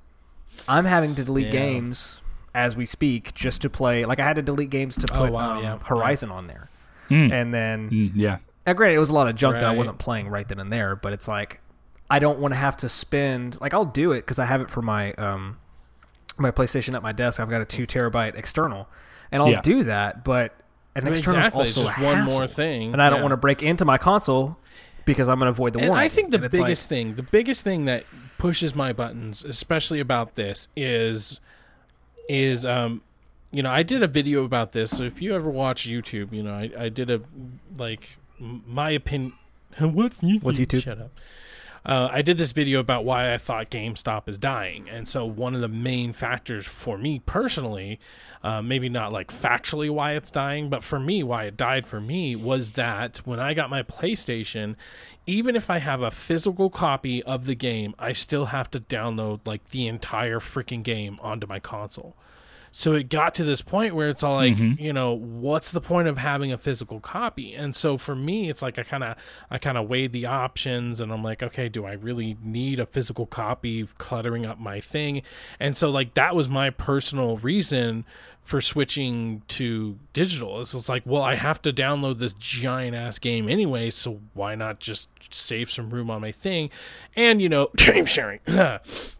I'm 0.69 0.85
having 0.87 1.15
to 1.15 1.25
delete 1.25 1.47
Yeah. 1.47 1.53
games 1.53 2.21
as 2.55 2.75
we 2.77 2.85
speak 2.87 3.35
just 3.35 3.63
to 3.63 3.71
play. 3.71 4.05
Like 4.05 4.19
I 4.19 4.25
had 4.25 4.37
to 4.37 4.43
delete 4.43 4.71
games 4.71 4.97
to 4.97 5.07
Oh, 5.15 5.19
put 5.25 5.33
wow, 5.33 5.59
um, 5.59 5.63
yeah. 5.63 5.79
Horizon 5.85 6.31
on 6.31 6.47
there, 6.49 6.69
Mm. 7.11 7.33
and 7.33 7.55
then 7.55 7.91
Mm, 7.91 8.11
yeah. 8.15 8.39
now, 8.67 8.73
granted, 8.73 8.97
it 8.97 8.99
was 8.99 9.11
a 9.11 9.15
lot 9.15 9.29
of 9.29 9.37
junk 9.37 9.55
that 9.57 9.65
I 9.65 9.71
wasn't 9.75 9.99
playing 9.99 10.29
right 10.29 10.49
then 10.49 10.59
and 10.59 10.73
there, 10.73 10.97
but 10.97 11.13
it's 11.13 11.29
like 11.29 11.61
I 12.11 12.19
don't 12.19 12.39
want 12.41 12.53
to 12.55 12.59
have 12.59 12.77
to 12.79 12.89
spend 12.89 13.61
like 13.61 13.73
I'll 13.75 13.85
do 13.85 14.13
it 14.13 14.23
because 14.23 14.39
I 14.39 14.47
have 14.47 14.61
it 14.61 14.71
for 14.71 14.83
my 14.83 15.13
um 15.13 15.59
my 16.39 16.51
PlayStation 16.51 16.95
at 16.95 17.03
my 17.03 17.13
desk. 17.13 17.39
I've 17.39 17.51
got 17.51 17.61
a 17.61 17.65
two 17.65 17.87
terabyte 17.87 18.35
external, 18.35 18.89
and 19.31 19.43
I'll 19.43 19.51
Yeah. 19.51 19.61
do 19.61 19.85
that. 19.85 20.25
But 20.25 20.55
an 21.05 21.11
Well, 21.11 21.15
external 21.19 21.39
exactly. 21.39 21.63
is 21.65 21.69
It's 21.71 21.79
also 21.79 21.91
just 21.91 22.03
one 22.03 22.17
hassle. 22.17 22.33
more 22.39 22.47
thing. 22.47 22.93
and 22.93 23.03
I 23.03 23.09
don't 23.11 23.19
Yeah. 23.19 23.23
want 23.25 23.33
to 23.33 23.37
break 23.37 23.63
into 23.63 23.85
my 23.85 23.99
console 23.99 24.57
because 25.05 25.29
I'm 25.29 25.39
going 25.39 25.47
to 25.47 25.51
avoid 25.51 25.73
the 25.73 25.79
And 25.81 25.89
warranty. 25.91 26.07
I 26.07 26.09
think 26.09 26.31
the 26.31 26.37
And 26.39 26.45
it's 26.47 26.55
like- 26.55 26.65
biggest 26.67 26.89
thing, 26.89 27.15
the 27.15 27.23
biggest 27.23 27.63
thing 27.63 27.85
that 27.87 28.05
pushes 28.39 28.75
my 28.75 28.93
buttons, 28.93 29.45
especially 29.45 30.01
about 30.01 30.35
this, 30.37 30.69
is 30.77 31.41
is 32.29 32.67
um, 32.67 33.03
you 33.51 33.63
know, 33.63 33.71
I 33.71 33.83
did 33.83 34.03
a 34.03 34.07
video 34.07 34.45
about 34.45 34.73
this. 34.73 34.91
So 34.91 35.05
if 35.05 35.23
you 35.23 35.35
ever 35.35 35.49
watch 35.49 35.89
YouTube, 35.89 36.33
you 36.33 36.43
know, 36.43 36.53
I, 36.53 36.71
I 36.79 36.89
did 36.91 37.11
a 37.11 37.21
like 37.77 38.19
my 38.39 38.91
opinion. 38.91 39.33
YouTube? 39.79 40.43
What's 40.43 40.59
YouTube? 40.59 40.83
Shut 40.83 40.99
up. 41.01 41.11
Uh, 41.89 42.07
I 42.13 42.21
did 42.21 42.37
this 42.37 42.53
video 42.53 42.81
about 42.81 43.07
why 43.07 43.33
I 43.33 43.39
thought 43.39 43.71
GameStop 43.71 44.29
is 44.29 44.39
dying, 44.39 44.91
and 44.91 45.09
so 45.09 45.25
one 45.25 45.55
of 45.55 45.63
the 45.63 45.69
main 45.69 46.13
factors 46.13 46.67
for 46.67 46.99
me 46.99 47.23
personally, 47.25 47.99
uh, 48.45 48.61
maybe 48.61 48.91
not 48.91 49.11
like 49.11 49.33
factually 49.33 49.89
why 49.89 50.13
it's 50.13 50.31
dying, 50.31 50.69
but 50.69 50.85
for 50.85 51.01
me, 51.01 51.23
why 51.23 51.45
it 51.45 51.57
died 51.57 51.87
for 51.87 51.99
me 51.99 52.37
was 52.37 52.73
that 52.73 53.23
when 53.25 53.41
I 53.41 53.55
got 53.55 53.71
my 53.71 53.83
PlayStation, 53.83 54.77
even 55.25 55.57
if 55.57 55.71
I 55.71 55.79
have 55.79 56.03
a 56.03 56.11
physical 56.11 56.69
copy 56.69 57.23
of 57.23 57.47
the 57.47 57.55
game, 57.55 57.95
I 57.99 58.13
still 58.13 58.47
have 58.47 58.71
to 58.73 58.81
download 58.81 59.41
like 59.47 59.71
the 59.71 59.87
entire 59.87 60.41
freaking 60.41 60.83
game 60.83 61.19
onto 61.23 61.47
my 61.47 61.59
console. 61.59 62.15
So 62.71 62.95
it 62.95 63.09
got 63.09 63.35
to 63.35 63.45
this 63.45 63.63
point 63.63 63.95
where 63.95 64.09
it's 64.09 64.23
all 64.23 64.37
like, 64.37 64.55
mm-hmm. 64.55 64.83
you 64.83 64.93
know, 64.93 65.13
what's 65.13 65.71
the 65.71 65.81
point 65.81 66.09
of 66.09 66.19
having 66.19 66.53
a 66.53 66.59
physical 66.59 67.01
copy? 67.01 67.55
And 67.55 67.75
so 67.75 67.99
for 67.99 68.15
me, 68.15 68.51
it's 68.51 68.63
like 68.63 68.79
I 68.79 68.83
kind 68.83 69.05
of 69.05 69.17
I 69.51 69.59
kind 69.59 69.79
of 69.79 69.89
weighed 69.89 70.13
the 70.13 70.27
options 70.27 71.01
and 71.01 71.13
I'm 71.13 71.23
like, 71.23 71.43
okay, 71.43 71.69
do 71.69 71.85
I 71.85 71.93
really 71.93 72.37
need 72.43 72.81
a 72.81 72.87
physical 72.87 73.27
copy 73.27 73.81
of 73.81 73.99
cluttering 73.99 74.47
up 74.47 74.59
my 74.59 74.81
thing? 74.81 75.23
And 75.59 75.77
so 75.77 75.91
like 75.91 76.15
that 76.15 76.35
was 76.35 76.49
my 76.49 76.71
personal 76.71 77.39
reason 77.39 78.05
for 78.43 78.61
switching 78.61 79.43
to 79.49 79.99
digital. 80.15 80.61
It's 80.61 80.73
just 80.73 80.89
like, 80.89 81.03
well, 81.05 81.23
I 81.23 81.35
have 81.35 81.61
to 81.63 81.73
download 81.73 82.19
this 82.19 82.33
giant 82.33 82.97
ass 82.97 83.19
game 83.19 83.49
anyway, 83.49 83.91
so 83.91 84.21
why 84.33 84.55
not 84.55 84.81
just 84.81 85.09
save 85.31 85.71
some 85.71 85.91
room 85.91 86.11
on 86.11 86.23
my 86.23 86.33
thing? 86.33 86.71
And 87.15 87.43
you 87.43 87.49
know, 87.49 87.69
game 87.77 88.07
sharing. 88.07 88.41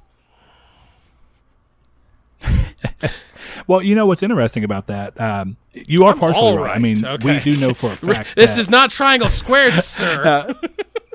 Well, 3.67 3.83
you 3.83 3.95
know 3.95 4.07
what's 4.07 4.23
interesting 4.23 4.65
about 4.65 4.87
that? 4.87 5.21
Um, 5.21 5.57
you 5.73 6.05
are 6.05 6.15
partially 6.15 6.57
right. 6.57 6.71
I 6.71 6.73
right, 6.75 6.81
mean, 6.81 6.97
we 7.23 7.41
do 7.41 7.57
know 7.57 7.75
for 7.75 7.93
a 7.93 7.97
fact 7.97 8.35
this 8.37 8.51
that- 8.51 8.59
is 8.59 8.71
not 8.71 8.91
triangle 8.91 9.29
squared, 9.29 9.83
sir. 9.85 10.55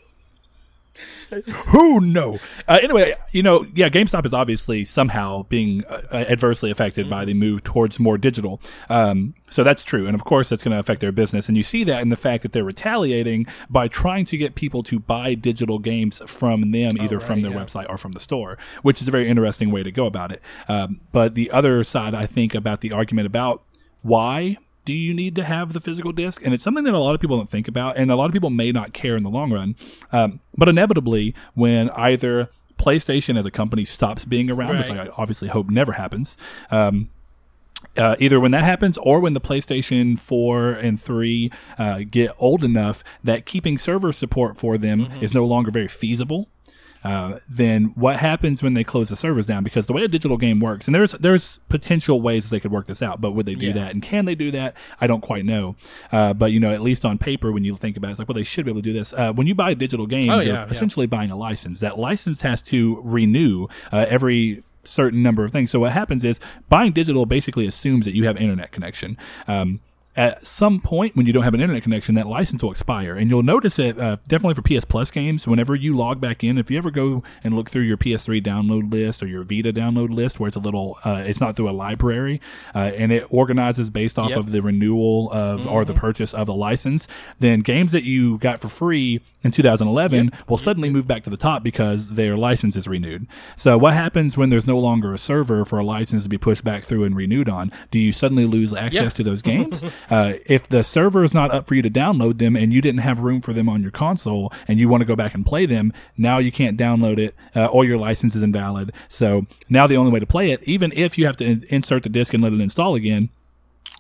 Who 1.42 2.00
no? 2.02 2.40
Uh, 2.68 2.80
anyway, 2.82 3.16
you 3.32 3.44
know, 3.44 3.66
yeah, 3.74 3.90
GameStop 3.90 4.26
is 4.26 4.34
obviously 4.34 4.84
somehow 4.86 5.44
being 5.44 5.84
uh, 5.86 6.00
adversely 6.14 6.72
affected 6.72 7.10
by 7.10 7.26
the 7.26 7.34
move 7.34 7.64
towards 7.64 8.00
more 8.00 8.18
digital. 8.18 8.62
Um, 8.90 9.36
so 9.50 9.64
that's 9.64 9.84
true, 9.84 10.08
and 10.08 10.16
of 10.16 10.24
course, 10.24 10.50
that's 10.50 10.64
going 10.64 10.72
to 10.74 10.80
affect 10.80 11.02
their 11.02 11.12
business. 11.12 11.48
And 11.48 11.56
you 11.56 11.64
see 11.64 11.84
that 11.84 12.02
in 12.02 12.10
the 12.10 12.16
fact 12.16 12.44
that 12.44 12.54
they're 12.54 12.64
retaliating 12.64 13.46
by 13.70 13.88
trying 13.88 14.26
to 14.26 14.38
get 14.38 14.56
people 14.56 14.84
to 14.84 15.00
buy 15.00 15.36
digital 15.36 15.80
games 15.80 16.22
from 16.26 16.72
them, 16.72 17.00
either 17.00 17.20
from 17.20 17.36
right, 17.36 17.44
their 17.44 17.52
yeah. 17.52 17.64
website 17.64 17.90
or 17.90 17.98
from 17.98 18.14
the 18.14 18.20
store, 18.20 18.58
which 18.82 19.02
is 19.02 19.08
a 19.08 19.12
very 19.12 19.30
interesting 19.30 19.72
way 19.72 19.84
to 19.84 19.92
go 19.92 20.06
about 20.06 20.32
it. 20.32 20.42
Um, 20.68 21.02
but 21.12 21.36
the 21.36 21.52
other 21.52 21.84
side, 21.84 22.16
I 22.16 22.26
think, 22.26 22.56
about 22.56 22.82
the 22.82 22.92
argument 22.92 23.28
about 23.28 23.64
why 24.02 24.58
do 24.86 24.94
you 24.94 25.14
need 25.14 25.36
to 25.36 25.44
have 25.44 25.74
the 25.74 25.80
physical 25.80 26.12
disc? 26.12 26.42
And 26.44 26.54
it's 26.54 26.64
something 26.64 26.84
that 26.84 26.94
a 26.94 27.00
lot 27.00 27.16
of 27.16 27.22
people 27.22 27.38
don't 27.38 27.50
think 27.50 27.68
about, 27.68 27.98
and 27.98 28.12
a 28.12 28.16
lot 28.16 28.26
of 28.26 28.34
people 28.34 28.50
may 28.50 28.72
not 28.72 28.94
care 28.94 29.16
in 29.16 29.24
the 29.24 29.30
long 29.30 29.52
run. 29.52 29.76
Um, 30.12 30.40
but 30.58 30.68
inevitably, 30.70 31.34
when 31.54 31.90
either 31.92 32.50
PlayStation 32.78 33.38
as 33.38 33.46
a 33.46 33.52
company 33.52 33.86
stops 33.86 34.26
being 34.26 34.50
around, 34.50 34.78
which 34.80 34.90
I 34.90 35.08
obviously 35.18 35.48
hope 35.48 35.70
never 35.70 35.94
happens, 35.94 36.38
um, 36.70 37.10
uh, 37.98 38.16
either 38.20 38.40
when 38.40 38.52
that 38.52 38.64
happens 38.64 38.98
or 38.98 39.20
when 39.20 39.34
the 39.34 39.42
PlayStation 39.42 40.18
4 40.18 40.72
and 40.72 41.00
3 41.02 41.52
uh, 41.78 42.00
get 42.10 42.32
old 42.40 42.64
enough 42.64 43.04
that 43.24 43.46
keeping 43.46 43.78
server 43.78 44.12
support 44.12 44.58
for 44.58 44.78
them 44.78 45.02
is 45.22 45.34
no 45.34 45.46
longer 45.46 45.72
very 45.72 45.88
feasible. 45.88 46.48
Uh, 47.04 47.40
then 47.50 47.92
what 47.96 48.18
happens 48.18 48.64
when 48.64 48.74
they 48.74 48.84
close 48.84 49.10
the 49.10 49.16
servers 49.16 49.46
down? 49.46 49.64
Because 49.64 49.88
the 49.88 49.94
way 49.94 50.04
a 50.04 50.08
digital 50.08 50.38
game 50.38 50.60
works, 50.60 50.88
and 50.88 50.96
there's 50.96 51.12
there's 51.14 51.60
potential 51.70 52.22
ways 52.22 52.50
they 52.50 52.60
could 52.60 52.72
work 52.72 52.88
this 52.88 53.02
out, 53.02 53.20
but 53.22 53.32
would 53.32 53.46
they 53.46 53.56
do 53.56 53.68
Yeah. 53.68 53.74
that? 53.74 53.92
And 53.94 54.02
can 54.02 54.26
they 54.26 54.36
do 54.36 54.52
that? 54.52 54.76
I 55.02 55.08
don't 55.08 55.22
quite 55.22 55.46
know. 55.46 55.76
Uh, 56.12 56.34
but 56.34 56.52
you 56.52 56.60
know, 56.60 56.72
at 56.74 56.82
least 56.82 57.04
on 57.06 57.18
paper, 57.18 57.52
when 57.52 57.64
you 57.64 57.76
think 57.76 57.98
about 57.98 58.08
it, 58.08 58.12
it's 58.12 58.20
like, 58.20 58.28
well, 58.28 58.36
they 58.36 58.44
should 58.44 58.66
be 58.66 58.72
able 58.72 58.82
to 58.82 58.90
do 58.90 58.94
this. 58.94 59.14
Uh, 59.14 59.34
when 59.34 59.48
you 59.48 59.56
buy 59.56 59.72
a 59.72 59.76
digital 59.76 60.06
game, 60.08 60.30
Oh, 60.30 60.36
you're 60.40 60.54
yeah, 60.54 60.64
yeah. 60.66 60.70
essentially 60.72 61.06
buying 61.08 61.32
a 61.32 61.36
license. 61.36 61.80
That 61.82 62.00
license 62.00 62.42
has 62.44 62.62
to 62.64 63.02
renew 63.04 63.68
uh, 63.92 64.06
every 64.10 64.64
certain 64.86 65.24
number 65.24 65.44
of 65.46 65.52
things. 65.52 65.72
So 65.72 65.80
what 65.80 65.94
happens 65.94 66.26
is 66.26 66.40
buying 66.70 66.92
digital 66.92 67.26
basically 67.26 67.68
assumes 67.68 68.06
that 68.06 68.14
you 68.16 68.26
have 68.26 68.38
internet 68.38 68.72
connection. 68.72 69.18
Um, 69.48 69.80
at 70.16 70.46
some 70.46 70.80
point 70.80 71.16
when 71.16 71.26
you 71.26 71.34
don't 71.34 71.44
have 71.44 71.54
an 71.54 71.62
internet 71.62 71.84
connection, 71.84 72.16
that 72.16 72.28
license 72.28 72.62
will 72.62 72.72
expire, 72.72 73.16
and 73.16 73.30
you'll 73.30 73.42
notice 73.44 73.80
it 73.80 74.00
uh, 74.00 74.18
definitely 74.28 74.54
for 74.54 74.62
PS 74.62 74.86
Plus 74.86 75.10
games. 75.10 75.48
Whenever 75.48 75.76
you 75.76 75.96
log 75.96 76.22
back 76.22 76.44
in, 76.44 76.58
if 76.58 76.70
you 76.70 76.78
ever 76.78 76.92
go 76.92 77.24
and 77.44 77.56
look 77.56 77.70
through 77.70 77.82
your 77.84 77.98
PS3 77.98 78.44
download 78.44 78.92
list 78.92 79.24
or 79.24 79.28
your 79.28 79.44
Vita 79.44 79.74
download 79.74 80.14
list, 80.14 80.40
where 80.40 80.48
it's 80.48 80.58
a 80.58 80.60
little, 80.60 81.00
uh, 81.04 81.24
it's 81.26 81.40
not 81.42 81.56
through 81.56 81.70
a 81.70 81.72
library, 81.72 82.40
uh, 82.76 82.92
and 82.96 83.12
it 83.12 83.26
organizes 83.30 83.90
based 83.90 84.20
off 84.20 84.30
Yep. 84.30 84.38
of 84.40 84.52
the 84.52 84.62
renewal 84.62 85.32
of 85.32 85.68
or 85.68 85.84
the 85.86 85.94
purchase 85.94 86.34
of 86.34 86.48
the 86.48 86.54
license, 86.54 87.08
then 87.40 87.62
games 87.62 87.92
that 87.92 88.04
you 88.04 88.38
got 88.38 88.60
for 88.60 88.70
free 88.70 89.22
in 89.44 89.52
2011 89.52 90.32
will 90.48 90.58
suddenly 90.58 90.90
move 90.90 91.08
back 91.08 91.24
to 91.24 91.30
the 91.30 91.38
top 91.38 91.64
because 91.64 92.10
their 92.12 92.38
license 92.38 92.76
is 92.76 92.88
renewed. 92.88 93.28
So 93.56 93.78
what 93.78 93.94
happens 93.94 94.38
when 94.38 94.50
there's 94.50 94.68
no 94.68 94.80
longer 94.80 95.14
a 95.14 95.18
server 95.18 95.66
for 95.66 95.80
a 95.80 95.84
license 95.84 96.24
to 96.24 96.30
be 96.30 96.38
pushed 96.38 96.64
back 96.64 96.84
through 96.84 97.04
and 97.04 97.16
renewed 97.16 97.50
on? 97.50 97.72
Do 97.92 98.00
you 98.00 98.12
suddenly 98.12 98.46
lose 98.46 98.74
access 98.74 99.02
Yeah. 99.04 99.10
to 99.10 99.24
those 99.24 99.42
games? 99.42 99.84
uh, 100.10 100.34
if 100.46 100.68
the 100.68 100.84
server 100.84 101.24
is 101.24 101.34
not 101.34 101.52
up 101.52 101.68
for 101.68 101.76
you 101.76 101.82
to 101.82 101.90
download 101.90 102.38
them 102.38 102.56
and 102.56 102.72
you 102.74 102.82
didn't 102.82 103.02
have 103.02 103.20
room 103.20 103.42
for 103.42 103.54
them 103.54 103.68
on 103.70 103.82
your 103.82 103.92
console 103.92 104.52
and 104.68 104.80
you 104.80 104.88
want 104.90 105.02
to 105.02 105.06
go 105.06 105.16
back 105.16 105.34
and 105.34 105.46
play 105.46 105.66
them, 105.66 105.92
now 106.18 106.38
you 106.38 106.52
can't 106.52 106.78
download 106.78 107.18
it 107.20 107.36
uh, 107.56 107.66
or 107.66 107.86
your 107.86 107.98
license 107.98 108.36
is 108.36 108.44
invalid. 108.44 108.92
So 109.08 109.46
now 109.70 109.88
the 109.88 109.98
only 109.98 110.12
way 110.12 110.20
to 110.20 110.26
play 110.26 110.52
it, 110.52 110.64
even 110.64 110.92
if 110.96 111.18
you 111.18 111.26
have 111.26 111.38
to 111.38 111.46
in- 111.46 111.66
insert 111.70 112.04
the 112.04 112.10
disc 112.10 112.34
and 112.34 112.42
let 112.42 112.54
it 112.54 112.62
install 112.62 112.96
again, 112.96 113.30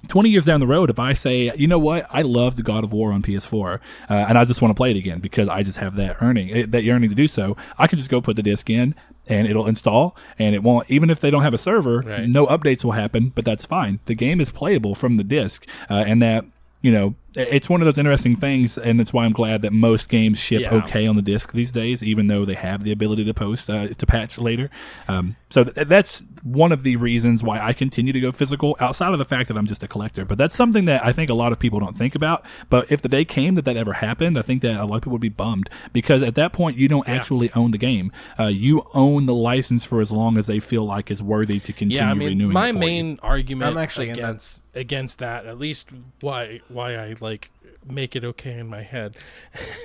20 0.08 0.30
years 0.30 0.46
down 0.46 0.60
the 0.60 0.68
road, 0.68 0.90
if 0.90 1.00
I 1.00 1.14
say, 1.14 1.52
you 1.56 1.68
know 1.68 1.80
what, 1.80 2.06
I 2.10 2.22
love 2.24 2.56
the 2.56 2.64
God 2.64 2.84
of 2.84 2.92
War 2.92 3.12
on 3.14 3.22
PS4, 3.22 3.76
uh, 4.10 4.14
and 4.14 4.38
I 4.38 4.46
just 4.46 4.62
want 4.62 4.72
to 4.72 4.76
play 4.76 4.92
it 4.92 4.98
again 4.98 5.20
because 5.20 5.48
I 5.48 5.64
just 5.64 5.80
have 5.80 5.96
that 5.96 6.22
earning, 6.22 6.52
eh, 6.52 6.66
that 6.70 6.84
yearning 6.84 7.10
to 7.10 7.16
do 7.16 7.28
so, 7.28 7.56
I 7.78 7.88
can 7.88 7.98
just 7.98 8.10
go 8.10 8.20
put 8.22 8.36
the 8.36 8.44
disc 8.44 8.70
in 8.70 8.96
and 9.28 9.48
it'll 9.48 9.66
install 9.68 10.16
and 10.38 10.54
it 10.54 10.62
won't, 10.62 10.90
even 10.92 11.10
if 11.10 11.22
they 11.22 11.32
don't 11.32 11.44
have 11.44 11.54
a 11.54 11.58
server, 11.58 12.00
Right. 12.02 12.28
no 12.28 12.46
updates 12.48 12.84
will 12.84 12.92
happen, 12.92 13.32
but 13.34 13.46
that's 13.46 13.66
fine. 13.66 14.00
The 14.06 14.16
game 14.16 14.42
is 14.42 14.50
playable 14.50 14.94
from 14.94 15.16
the 15.18 15.24
disc, 15.24 15.66
uh, 15.90 15.94
and 16.06 16.22
that, 16.22 16.44
you 16.82 16.92
know, 16.92 17.16
it's 17.36 17.70
one 17.70 17.82
of 17.82 17.86
those 17.86 17.98
interesting 17.98 18.36
things, 18.36 18.78
and 18.78 19.02
it's 19.02 19.12
why 19.14 19.26
I'm 19.26 19.34
glad 19.34 19.62
that 19.64 19.74
most 19.74 20.10
games 20.10 20.38
ship 20.40 20.62
Yeah. 20.62 20.74
okay 20.76 21.08
on 21.08 21.16
the 21.16 21.22
disc 21.22 21.52
these 21.52 21.72
days, 21.72 22.04
even 22.04 22.28
though 22.28 22.46
they 22.46 22.54
have 22.54 22.84
the 22.84 22.92
ability 22.92 23.26
to 23.26 23.34
post 23.34 23.70
uh, 23.70 23.88
to 23.88 24.06
patch 24.06 24.38
later. 24.38 24.70
Um, 25.08 25.36
so 25.50 25.64
th- 25.64 25.88
that's 25.88 26.24
one 26.44 26.72
of 26.72 26.84
the 26.84 26.96
reasons 26.96 27.44
why 27.44 27.60
I 27.60 27.74
continue 27.74 28.14
to 28.14 28.20
go 28.20 28.32
physical, 28.32 28.76
outside 28.80 29.14
of 29.14 29.20
the 29.20 29.26
fact 29.26 29.48
that 29.50 29.58
I'm 29.58 29.66
just 29.68 29.84
a 29.84 29.88
collector. 29.88 30.26
But 30.26 30.38
that's 30.38 30.56
something 30.56 30.86
that 30.86 31.06
I 31.06 31.12
think 31.12 31.30
a 31.30 31.34
lot 31.34 31.52
of 31.52 31.60
people 31.60 31.80
don't 31.80 31.98
think 31.98 32.16
about. 32.16 32.44
But 32.70 32.92
if 32.92 33.02
the 33.02 33.10
day 33.10 33.26
came 33.26 33.56
that 33.56 33.66
that 33.66 33.78
ever 33.78 33.94
happened, 33.94 34.38
I 34.38 34.42
think 34.42 34.62
that 34.64 34.80
a 34.80 34.86
lot 34.86 34.98
of 34.98 35.02
people 35.04 35.14
would 35.14 35.22
be 35.22 35.30
bummed 35.30 35.70
because 35.92 36.24
at 36.24 36.36
that 36.36 36.54
point 36.54 36.78
you 36.78 36.88
don't 36.88 37.08
actually 37.08 37.52
own 37.54 37.72
the 37.72 37.78
game. 37.78 38.12
Uh, 38.40 38.48
you 38.48 38.84
own 38.94 39.26
the 39.26 39.34
license 39.36 39.86
for 39.86 40.02
as 40.02 40.12
long 40.12 40.38
as 40.38 40.48
they 40.48 40.60
feel 40.60 40.86
like 40.86 41.10
is 41.12 41.22
worthy 41.22 41.60
to 41.60 41.72
continue 41.74 41.98
yeah, 41.98 42.10
I 42.10 42.14
mean, 42.14 42.30
renewing. 42.30 42.54
my 42.54 42.70
it 42.70 42.74
for 42.74 42.78
you. 42.80 42.80
main 42.80 43.20
argument 43.22 43.72
I'm 43.72 43.78
actually 43.78 44.10
in 44.10 44.16
that- 44.16 44.20
against 44.24 44.63
against 44.76 45.20
that, 45.20 45.46
at 45.46 45.58
least 45.58 45.90
why 46.22 46.62
why 46.68 46.96
I 46.96 47.16
like 47.20 47.52
make 47.86 48.16
it 48.16 48.24
okay 48.24 48.58
in 48.58 48.68
my 48.68 48.84
head, 48.84 49.18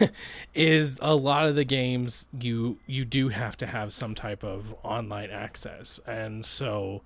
is 0.54 0.98
a 1.00 1.14
lot 1.14 1.46
of 1.46 1.54
the 1.54 1.64
games 1.64 2.26
you 2.38 2.78
you 2.86 3.04
do 3.04 3.28
have 3.28 3.56
to 3.58 3.66
have 3.66 3.92
some 3.92 4.14
type 4.14 4.42
of 4.42 4.74
online 4.82 5.30
access, 5.30 6.00
and 6.06 6.44
so 6.44 7.02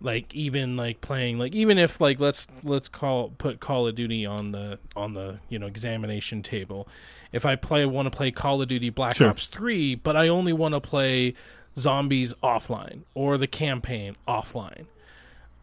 like 0.00 0.34
even 0.34 0.76
like 0.76 1.00
playing 1.00 1.38
like 1.38 1.54
even 1.54 1.78
if 1.78 2.00
like 2.00 2.20
let's 2.20 2.46
let's 2.62 2.88
call 2.88 3.30
put 3.38 3.60
Call 3.60 3.86
of 3.86 3.94
Duty 3.94 4.26
on 4.26 4.52
the 4.52 4.78
on 4.94 5.14
the 5.14 5.40
you 5.48 5.58
know 5.58 5.66
examination 5.66 6.42
table. 6.42 6.88
If 7.32 7.44
I 7.44 7.56
play 7.56 7.84
want 7.86 8.10
to 8.10 8.16
play 8.16 8.30
Call 8.30 8.62
of 8.62 8.68
Duty 8.68 8.90
Black 8.90 9.16
Sure. 9.16 9.28
Ops 9.28 9.48
3, 9.48 9.96
but 9.96 10.16
I 10.16 10.28
only 10.28 10.52
want 10.52 10.74
to 10.74 10.80
play 10.80 11.34
zombies 11.76 12.32
offline 12.42 13.02
or 13.14 13.36
the 13.36 13.46
campaign 13.46 14.16
offline. 14.26 14.86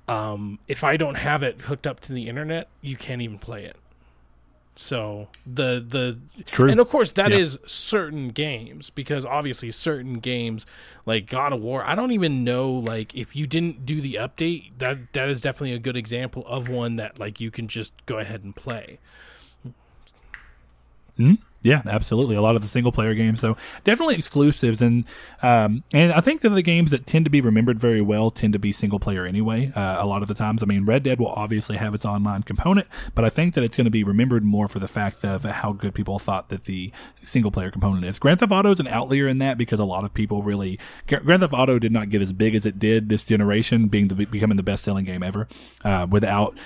Um, 0.07 0.59
if 0.67 0.83
I 0.83 0.97
don't 0.97 1.15
have 1.15 1.43
it 1.43 1.61
hooked 1.61 1.87
up 1.87 1.99
to 2.01 2.13
the 2.13 2.27
internet, 2.27 2.67
you 2.81 2.95
can't 2.97 3.21
even 3.21 3.39
play 3.39 3.63
it. 3.65 3.77
So 4.75 5.27
the 5.45 5.85
the 5.87 6.17
True. 6.45 6.69
and 6.71 6.79
of 6.79 6.89
course 6.89 7.11
that 7.11 7.29
Yeah. 7.31 7.37
is 7.37 7.59
certain 7.65 8.29
games 8.29 8.89
because 8.89 9.23
obviously 9.23 9.69
certain 9.69 10.15
games 10.19 10.65
like 11.05 11.27
God 11.27 11.53
of 11.53 11.61
War, 11.61 11.83
I 11.87 11.93
don't 11.93 12.11
even 12.11 12.43
know 12.43 12.71
like 12.71 13.13
if 13.15 13.35
you 13.35 13.45
didn't 13.45 13.85
do 13.85 14.01
the 14.01 14.15
update, 14.15 14.71
that 14.79 15.13
that 15.13 15.29
is 15.29 15.41
definitely 15.41 15.73
a 15.73 15.79
good 15.79 15.95
example 15.95 16.43
of 16.47 16.69
one 16.69 16.95
that 16.95 17.19
like 17.19 17.39
you 17.39 17.51
can 17.51 17.67
just 17.67 17.93
go 18.07 18.17
ahead 18.17 18.43
and 18.43 18.55
play. 18.55 18.97
Mhm. 21.19 21.37
Yeah, 21.63 21.81
absolutely. 21.85 22.35
A 22.35 22.41
lot 22.41 22.57
of 22.57 22.61
the 22.61 22.67
single 22.67 22.91
player 22.91 23.13
games, 23.13 23.39
so 23.39 23.55
definitely 23.85 24.15
exclusives, 24.15 24.81
and 24.81 25.05
um, 25.41 25.83
and 25.93 26.11
I 26.11 26.19
think 26.19 26.41
that 26.41 26.49
the 26.49 26.61
games 26.61 26.91
that 26.91 27.07
tend 27.07 27.25
to 27.25 27.31
be 27.31 27.39
remembered 27.39 27.79
very 27.79 28.01
well 28.01 28.31
tend 28.31 28.51
to 28.53 28.59
be 28.59 28.73
single 28.73 28.99
player 28.99 29.25
anyway. 29.25 29.71
Uh, 29.73 30.03
a 30.03 30.05
lot 30.05 30.21
of 30.21 30.27
the 30.27 30.33
times, 30.33 30.61
I 30.61 30.65
mean, 30.65 30.83
Red 30.85 31.03
Dead 31.03 31.19
will 31.19 31.31
obviously 31.31 31.77
have 31.77 31.95
its 31.95 32.05
online 32.05 32.43
component, 32.43 32.87
but 33.15 33.23
I 33.23 33.29
think 33.29 33.53
that 33.53 33.63
it's 33.63 33.77
going 33.77 33.85
to 33.85 33.91
be 33.91 34.03
remembered 34.03 34.43
more 34.43 34.67
for 34.67 34.79
the 34.79 34.89
fact 34.89 35.23
of 35.23 35.43
how 35.43 35.71
good 35.71 35.95
people 35.95 36.19
thought 36.19 36.49
that 36.49 36.65
the 36.65 36.91
single 37.23 37.51
player 37.51 37.71
component 37.71 38.05
is. 38.05 38.19
Grand 38.19 38.39
Theft 38.39 38.51
Auto 38.51 38.71
is 38.71 38.81
an 38.81 38.87
outlier 38.87 39.29
in 39.29 39.37
that 39.37 39.57
because 39.57 39.79
a 39.79 39.85
lot 39.85 40.03
of 40.03 40.13
people 40.13 40.43
really 40.43 40.77
Grand 41.07 41.39
Theft 41.39 41.53
Auto 41.53 41.79
did 41.79 41.93
not 41.93 42.09
get 42.09 42.21
as 42.21 42.33
big 42.33 42.55
as 42.55 42.65
it 42.65 42.77
did 42.77 43.07
this 43.07 43.23
generation, 43.23 43.87
being 43.87 44.09
the 44.09 44.15
becoming 44.15 44.57
the 44.57 44.63
best 44.63 44.83
selling 44.83 45.05
game 45.05 45.23
ever, 45.23 45.47
uh, 45.85 46.05
without 46.09 46.57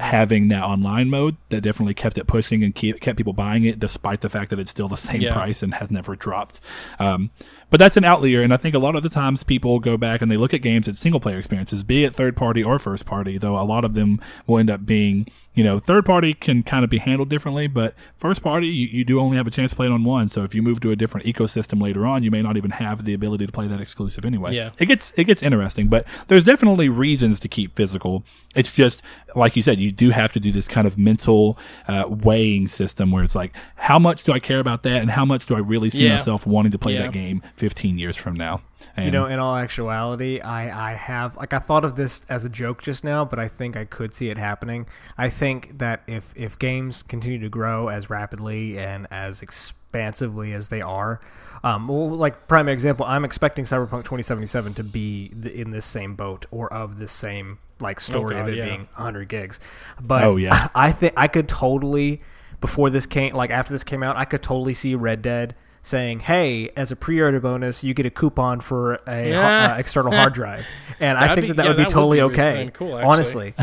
having 0.00 0.48
that 0.48 0.64
online 0.64 1.08
mode 1.08 1.36
that 1.50 1.60
definitely 1.60 1.94
kept 1.94 2.18
it 2.18 2.26
pushing 2.26 2.64
and 2.64 2.74
keep, 2.74 3.00
kept 3.00 3.16
people 3.16 3.32
buying 3.32 3.64
it 3.64 3.78
despite 3.78 4.20
the 4.20 4.28
fact 4.28 4.45
that 4.50 4.58
it's 4.58 4.70
still 4.70 4.88
the 4.88 4.96
same 4.96 5.20
Yeah. 5.20 5.32
price 5.32 5.62
and 5.62 5.74
has 5.74 5.90
never 5.90 6.16
dropped. 6.16 6.60
Um, 6.98 7.30
but 7.70 7.78
that's 7.78 7.96
an 7.96 8.04
outlier, 8.04 8.42
and 8.42 8.52
I 8.52 8.56
think 8.56 8.74
a 8.74 8.78
lot 8.78 8.94
of 8.96 9.02
the 9.02 9.08
times 9.08 9.42
people 9.42 9.78
go 9.80 9.96
back 9.96 10.22
and 10.22 10.30
they 10.30 10.36
look 10.36 10.54
at 10.54 10.62
games 10.62 10.88
as 10.88 10.98
single 10.98 11.20
player 11.20 11.38
experiences, 11.38 11.82
be 11.82 12.04
it 12.04 12.14
third 12.14 12.36
party 12.36 12.62
or 12.62 12.78
first 12.78 13.06
party. 13.06 13.38
Though 13.38 13.58
a 13.58 13.64
lot 13.64 13.84
of 13.84 13.94
them 13.94 14.20
will 14.46 14.58
end 14.58 14.70
up 14.70 14.86
being, 14.86 15.26
you 15.54 15.64
know, 15.64 15.78
third 15.78 16.04
party 16.04 16.32
can 16.34 16.62
kind 16.62 16.84
of 16.84 16.90
be 16.90 16.98
handled 16.98 17.28
differently, 17.28 17.66
but 17.66 17.94
first 18.16 18.42
party 18.42 18.68
you, 18.68 18.86
you 18.88 19.04
do 19.04 19.18
only 19.18 19.36
have 19.36 19.46
a 19.46 19.50
chance 19.50 19.70
to 19.70 19.76
play 19.76 19.86
it 19.86 19.92
on 19.92 20.04
one. 20.04 20.28
So 20.28 20.42
if 20.44 20.54
you 20.54 20.62
move 20.62 20.80
to 20.80 20.90
a 20.92 20.96
different 20.96 21.26
ecosystem 21.26 21.82
later 21.82 22.06
on, 22.06 22.22
you 22.22 22.30
may 22.30 22.42
not 22.42 22.56
even 22.56 22.70
have 22.72 23.04
the 23.04 23.14
ability 23.14 23.46
to 23.46 23.52
play 23.52 23.66
that 23.66 23.80
exclusive 23.80 24.24
anyway. 24.24 24.54
Yeah. 24.54 24.70
it 24.78 24.86
gets 24.86 25.12
it 25.16 25.24
gets 25.24 25.42
interesting, 25.42 25.88
but 25.88 26.06
there's 26.28 26.44
definitely 26.44 26.88
reasons 26.88 27.40
to 27.40 27.48
keep 27.48 27.74
physical. 27.74 28.22
It's 28.54 28.72
just 28.72 29.02
like 29.34 29.56
you 29.56 29.62
said, 29.62 29.80
you 29.80 29.90
do 29.92 30.10
have 30.10 30.32
to 30.32 30.40
do 30.40 30.52
this 30.52 30.68
kind 30.68 30.86
of 30.86 30.96
mental 30.96 31.58
uh, 31.88 32.04
weighing 32.08 32.68
system 32.68 33.10
where 33.10 33.24
it's 33.24 33.34
like, 33.34 33.54
how 33.74 33.98
much 33.98 34.24
do 34.24 34.32
I 34.32 34.38
care 34.38 34.60
about 34.60 34.82
that, 34.84 35.00
and 35.02 35.10
how 35.10 35.24
much 35.24 35.46
do 35.46 35.56
I 35.56 35.58
really 35.58 35.90
see 35.90 36.04
Yeah. 36.06 36.12
myself 36.16 36.46
wanting 36.46 36.72
to 36.72 36.78
play 36.78 36.94
Yeah. 36.94 37.02
that 37.02 37.12
game 37.12 37.42
15 37.56 37.98
years 37.98 38.16
from 38.16 38.34
now? 38.34 38.62
And 38.96 39.06
You 39.06 39.10
know, 39.10 39.26
in 39.26 39.38
all 39.38 39.56
actuality, 39.56 40.40
I, 40.40 40.92
I 40.92 40.94
have 40.94 41.36
like 41.36 41.52
I 41.52 41.58
thought 41.58 41.84
of 41.84 41.96
this 41.96 42.20
as 42.28 42.44
a 42.44 42.48
joke 42.48 42.82
just 42.82 43.04
now, 43.04 43.24
but 43.24 43.38
I 43.38 43.48
think 43.48 43.76
I 43.76 43.84
could 43.84 44.14
see 44.14 44.30
it 44.30 44.38
happening. 44.38 44.86
I 45.18 45.28
think 45.28 45.78
that 45.78 46.02
if 46.06 46.32
if 46.36 46.58
games 46.58 47.02
continue 47.02 47.38
to 47.40 47.48
grow 47.48 47.88
as 47.88 48.08
rapidly 48.08 48.78
and 48.78 49.06
as 49.10 49.42
expansively 49.42 50.52
as 50.52 50.68
they 50.68 50.80
are, 50.80 51.20
um, 51.64 51.88
well, 51.88 52.10
like 52.10 52.48
prime 52.48 52.68
example, 52.68 53.04
I'm 53.06 53.24
expecting 53.24 53.64
Cyberpunk 53.64 54.04
2077 54.04 54.74
to 54.74 54.84
be 54.84 55.30
the, 55.34 55.52
in 55.52 55.72
this 55.72 55.86
same 55.86 56.14
boat 56.14 56.46
or 56.50 56.72
of 56.72 56.98
this 56.98 57.12
same 57.12 57.58
like 57.80 58.00
story 58.00 58.36
of 58.36 58.46
God, 58.46 58.50
it 58.50 58.56
yeah. 58.56 58.64
being 58.64 58.88
100 58.94 59.28
gigs. 59.28 59.60
But 60.00 60.22
Oh, 60.24 60.36
yeah. 60.36 60.68
I 60.74 60.92
think 60.92 61.14
I 61.16 61.28
could 61.28 61.48
totally 61.48 62.22
before 62.60 62.88
this 62.88 63.04
came 63.04 63.34
like 63.34 63.50
after 63.50 63.72
this 63.72 63.84
came 63.84 64.02
out, 64.02 64.16
I 64.16 64.24
could 64.24 64.42
totally 64.42 64.74
see 64.74 64.94
Red 64.94 65.22
Dead 65.22 65.54
saying, 65.86 66.18
"Hey, 66.20 66.70
as 66.76 66.90
a 66.90 66.96
pre-order 66.96 67.38
bonus, 67.38 67.84
you 67.84 67.94
get 67.94 68.06
a 68.06 68.10
coupon 68.10 68.60
for 68.60 68.94
a 69.06 69.28
Yeah. 69.30 69.72
uh, 69.74 69.76
external 69.78 70.12
hard 70.12 70.32
drive." 70.34 70.66
And 71.00 71.16
I 71.18 71.28
That'd 71.28 71.34
think 71.44 71.44
be- 71.44 71.48
that 71.48 71.56
that 71.56 71.62
yeah, 71.64 71.68
would 71.70 71.76
be 71.76 71.82
that 71.82 71.86
would 71.88 71.92
totally 71.92 72.16
be 72.18 72.22
okay. 72.22 72.56
kinda 72.56 72.72
cool, 72.72 72.94
honestly. 72.94 73.54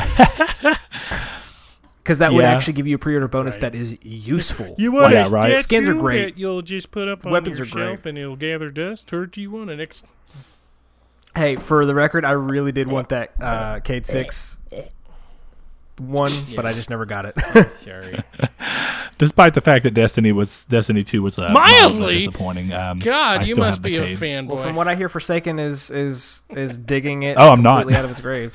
Cuz 2.03 2.17
that 2.19 2.33
would 2.33 2.43
actually 2.43 2.73
give 2.73 2.85
you 2.85 2.95
a 2.95 2.99
pre-order 2.99 3.27
bonus 3.29 3.55
Right. 3.55 3.61
that 3.61 3.75
is 3.75 3.97
useful. 4.03 4.75
You 4.77 4.91
want 4.91 5.13
Yeah, 5.13 5.25
a 5.25 5.29
right. 5.29 5.61
Skins 5.61 5.87
are 5.87 5.93
great. 5.93 6.33
that 6.35 6.37
you'll 6.39 6.61
just 6.61 6.91
put 6.91 7.07
up 7.07 7.25
on 7.25 7.31
Weapons 7.31 7.57
your 7.59 7.65
are 7.67 7.95
great. 7.95 8.05
and 8.05 8.17
it'll 8.17 8.35
gather 8.35 8.69
dust, 8.69 9.11
or 9.13 9.25
do 9.25 9.39
you 9.41 9.49
want 9.51 9.69
an 9.69 9.79
ex- 9.79 10.03
Hey, 11.35 11.55
for 11.55 11.85
the 11.85 11.95
record, 11.95 12.25
I 12.25 12.31
really 12.31 12.71
did 12.73 12.89
want 12.91 13.09
that 13.09 13.31
uh, 13.41 13.79
Cayde 13.79 14.05
Six 14.05 14.57
one, 15.99 16.33
but 16.55 16.65
I 16.65 16.73
just 16.73 16.89
never 16.89 17.05
got 17.05 17.25
it. 17.25 17.35
Sorry. 17.79 18.19
Despite 19.19 19.53
the 19.53 19.61
fact 19.61 19.83
that 19.83 19.91
Destiny 19.93 20.31
was 20.31 20.65
Destiny 20.65 21.03
Two 21.03 21.21
was 21.21 21.37
uh, 21.37 21.49
Mildly? 21.49 22.19
disappointing. 22.19 22.73
Um, 22.73 22.97
I 22.99 23.03
God, 23.03 23.47
you 23.47 23.55
must 23.55 23.77
have 23.77 23.83
the 23.83 23.89
be 23.91 23.97
a 23.97 24.05
Cayde. 24.15 24.17
fanboy. 24.17 24.47
well, 24.55 24.63
from 24.63 24.75
what 24.75 24.87
I 24.87 24.95
hear, 24.95 25.07
Forsaken 25.07 25.59
is 25.59 25.91
is 25.91 26.41
is 26.49 26.77
digging 26.79 27.23
it. 27.23 27.37
Oh, 27.39 27.49
I'm 27.51 27.61
not. 27.61 27.91
out 27.93 28.05
of 28.05 28.11
its 28.11 28.21
grave. 28.27 28.53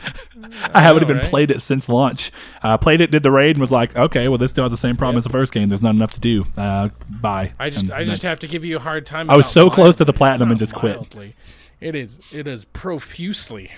I 0.75 0.81
haven't 0.83 1.03
know, 1.03 1.07
even 1.07 1.19
right? 1.19 1.31
played 1.31 1.51
it 1.53 1.63
since 1.63 1.89
launch. 1.89 2.33
Uh, 2.63 2.77
played 2.77 3.01
it, 3.01 3.11
did 3.13 3.23
the 3.23 3.31
raid, 3.31 3.51
and 3.57 3.61
was 3.61 3.71
like, 3.71 3.95
okay, 3.97 4.27
well, 4.29 4.39
this 4.39 4.51
still 4.51 4.65
has 4.65 4.73
the 4.73 4.77
same 4.77 4.97
problem 4.97 5.15
Yep. 5.15 5.19
as 5.21 5.25
the 5.25 5.31
first 5.31 5.53
game. 5.53 5.69
There's 5.69 5.83
not 5.83 5.95
enough 5.95 6.13
to 6.15 6.21
do. 6.21 6.45
Uh, 6.57 6.89
bye. 7.09 7.53
I 7.59 7.71
just, 7.71 7.85
And 7.85 7.93
I 7.93 8.03
just 8.05 8.23
have 8.23 8.41
to 8.41 8.49
give 8.49 8.65
you 8.65 8.77
a 8.77 8.81
hard 8.81 9.07
time. 9.07 9.31
I 9.31 9.37
was 9.37 9.47
about 9.47 9.53
so 9.53 9.71
close 9.71 9.97
to 9.97 10.05
the 10.05 10.13
platinum 10.13 10.49
and 10.51 10.57
not 10.57 10.59
just 10.59 10.75
quit. 10.75 11.15
It 11.81 11.95
is, 11.95 12.19
it 12.33 12.49
is 12.49 12.65
profusely. 12.65 13.71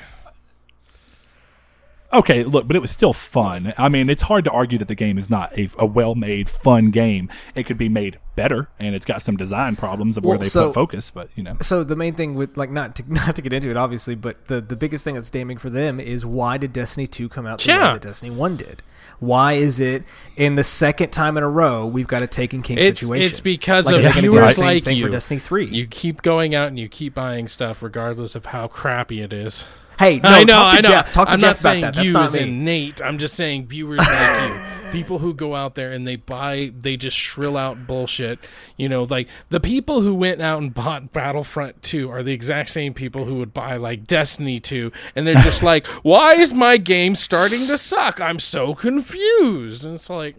Okay, 2.12 2.42
look, 2.42 2.66
but 2.66 2.74
it 2.74 2.80
was 2.80 2.90
still 2.90 3.12
fun. 3.12 3.72
I 3.78 3.88
mean, 3.88 4.10
it's 4.10 4.22
hard 4.22 4.44
to 4.44 4.50
argue 4.50 4.78
that 4.78 4.88
the 4.88 4.96
game 4.96 5.16
is 5.16 5.30
not 5.30 5.56
a, 5.56 5.68
a 5.78 5.86
well-made, 5.86 6.50
fun 6.50 6.90
game. 6.90 7.28
It 7.54 7.66
could 7.66 7.78
be 7.78 7.88
made 7.88 8.18
better, 8.34 8.68
and 8.80 8.96
it's 8.96 9.06
got 9.06 9.22
some 9.22 9.36
design 9.36 9.76
problems 9.76 10.16
of 10.16 10.24
where 10.24 10.32
Well, 10.36 10.42
they 10.42 10.48
so- 10.48 10.66
put 10.68 10.74
focus. 10.74 11.10
But 11.12 11.28
you 11.36 11.44
know, 11.44 11.56
So 11.62 11.84
the 11.84 11.94
main 11.94 12.14
thing 12.14 12.34
with 12.34 12.56
like 12.56 12.70
not 12.70 12.96
to, 12.96 13.04
not 13.12 13.36
to 13.36 13.42
get 13.42 13.52
into 13.52 13.70
it, 13.70 13.76
obviously, 13.76 14.16
but 14.16 14.46
the 14.46 14.60
the 14.60 14.74
biggest 14.76 15.04
thing 15.04 15.14
that's 15.14 15.30
damning 15.30 15.58
for 15.58 15.70
them 15.70 16.00
is 16.00 16.26
why 16.26 16.56
did 16.58 16.72
Destiny 16.72 17.06
two 17.06 17.28
come 17.28 17.46
out 17.46 17.60
the 17.60 17.70
way 17.72 17.78
that 17.78 18.02
Destiny 18.02 18.34
one 18.34 18.56
did? 18.56 18.82
Why 19.20 19.52
is 19.52 19.80
it 19.80 20.02
in 20.34 20.54
the 20.54 20.64
second 20.64 21.10
time 21.10 21.36
in 21.36 21.42
a 21.42 21.48
row 21.48 21.86
we've 21.86 22.06
got 22.06 22.22
a 22.22 22.26
Taken 22.26 22.62
King 22.62 22.78
It's, 22.78 23.00
situation? 23.00 23.28
it's 23.30 23.38
because 23.40 23.84
Like, 23.84 23.96
of 23.96 24.02
they 24.02 24.08
gonna 24.08 24.14
the 24.14 24.20
viewers 24.30 24.56
same 24.56 24.64
like 24.64 24.82
thing 24.84 24.96
you. 24.96 25.04
for 25.06 25.12
Destiny 25.12 25.38
three. 25.38 25.66
You 25.68 25.86
keep 25.86 26.22
going 26.22 26.54
out 26.54 26.68
and 26.68 26.78
you 26.78 26.88
keep 26.88 27.14
buying 27.14 27.46
stuff, 27.46 27.82
regardless 27.82 28.34
of 28.34 28.46
how 28.46 28.66
crappy 28.66 29.20
it 29.20 29.32
is. 29.34 29.66
Hey, 30.00 30.18
no, 30.18 30.28
I 30.30 30.44
know, 30.44 30.52
talk 30.52 30.72
to 30.72 30.78
I 30.78 30.80
know. 30.80 30.88
Jeff. 30.88 31.12
Talk 31.12 31.28
to 31.28 31.32
I'm 31.34 31.40
Jeff 31.40 31.48
not 31.48 31.50
about 31.50 31.58
saying 31.60 31.80
that. 31.82 31.94
That's 31.94 32.06
you 32.06 32.12
not 32.12 32.24
as 32.28 32.34
me. 32.34 32.40
in 32.42 32.64
Nate. 32.64 33.02
I'm 33.02 33.18
just 33.18 33.34
saying 33.36 33.66
viewers 33.66 33.98
like 33.98 34.50
you, 34.52 34.60
people 34.90 35.18
who 35.20 35.32
go 35.34 35.54
out 35.54 35.74
there 35.76 35.92
and 35.92 36.06
they 36.06 36.16
buy, 36.16 36.72
they 36.78 36.96
just 36.96 37.16
shrill 37.16 37.56
out 37.56 37.86
bullshit. 37.86 38.38
You 38.76 38.88
know, 38.88 39.04
like 39.04 39.28
the 39.50 39.60
people 39.60 40.00
who 40.00 40.14
went 40.14 40.40
out 40.42 40.60
and 40.60 40.74
bought 40.74 41.12
Battlefront 41.12 41.82
2 41.82 42.10
are 42.10 42.22
the 42.22 42.32
exact 42.32 42.70
same 42.70 42.92
people 42.94 43.24
who 43.24 43.36
would 43.36 43.54
buy 43.54 43.76
like 43.76 44.06
Destiny 44.06 44.58
2, 44.58 44.90
and 45.14 45.26
they're 45.26 45.34
just 45.36 45.62
like, 45.72 45.86
"Why 46.02 46.34
is 46.34 46.52
my 46.52 46.76
game 46.76 47.14
starting 47.14 47.66
to 47.68 47.78
suck? 47.78 48.20
I'm 48.20 48.38
so 48.40 48.74
confused." 48.74 49.84
And 49.84 49.94
it's 49.94 50.10
like, 50.10 50.36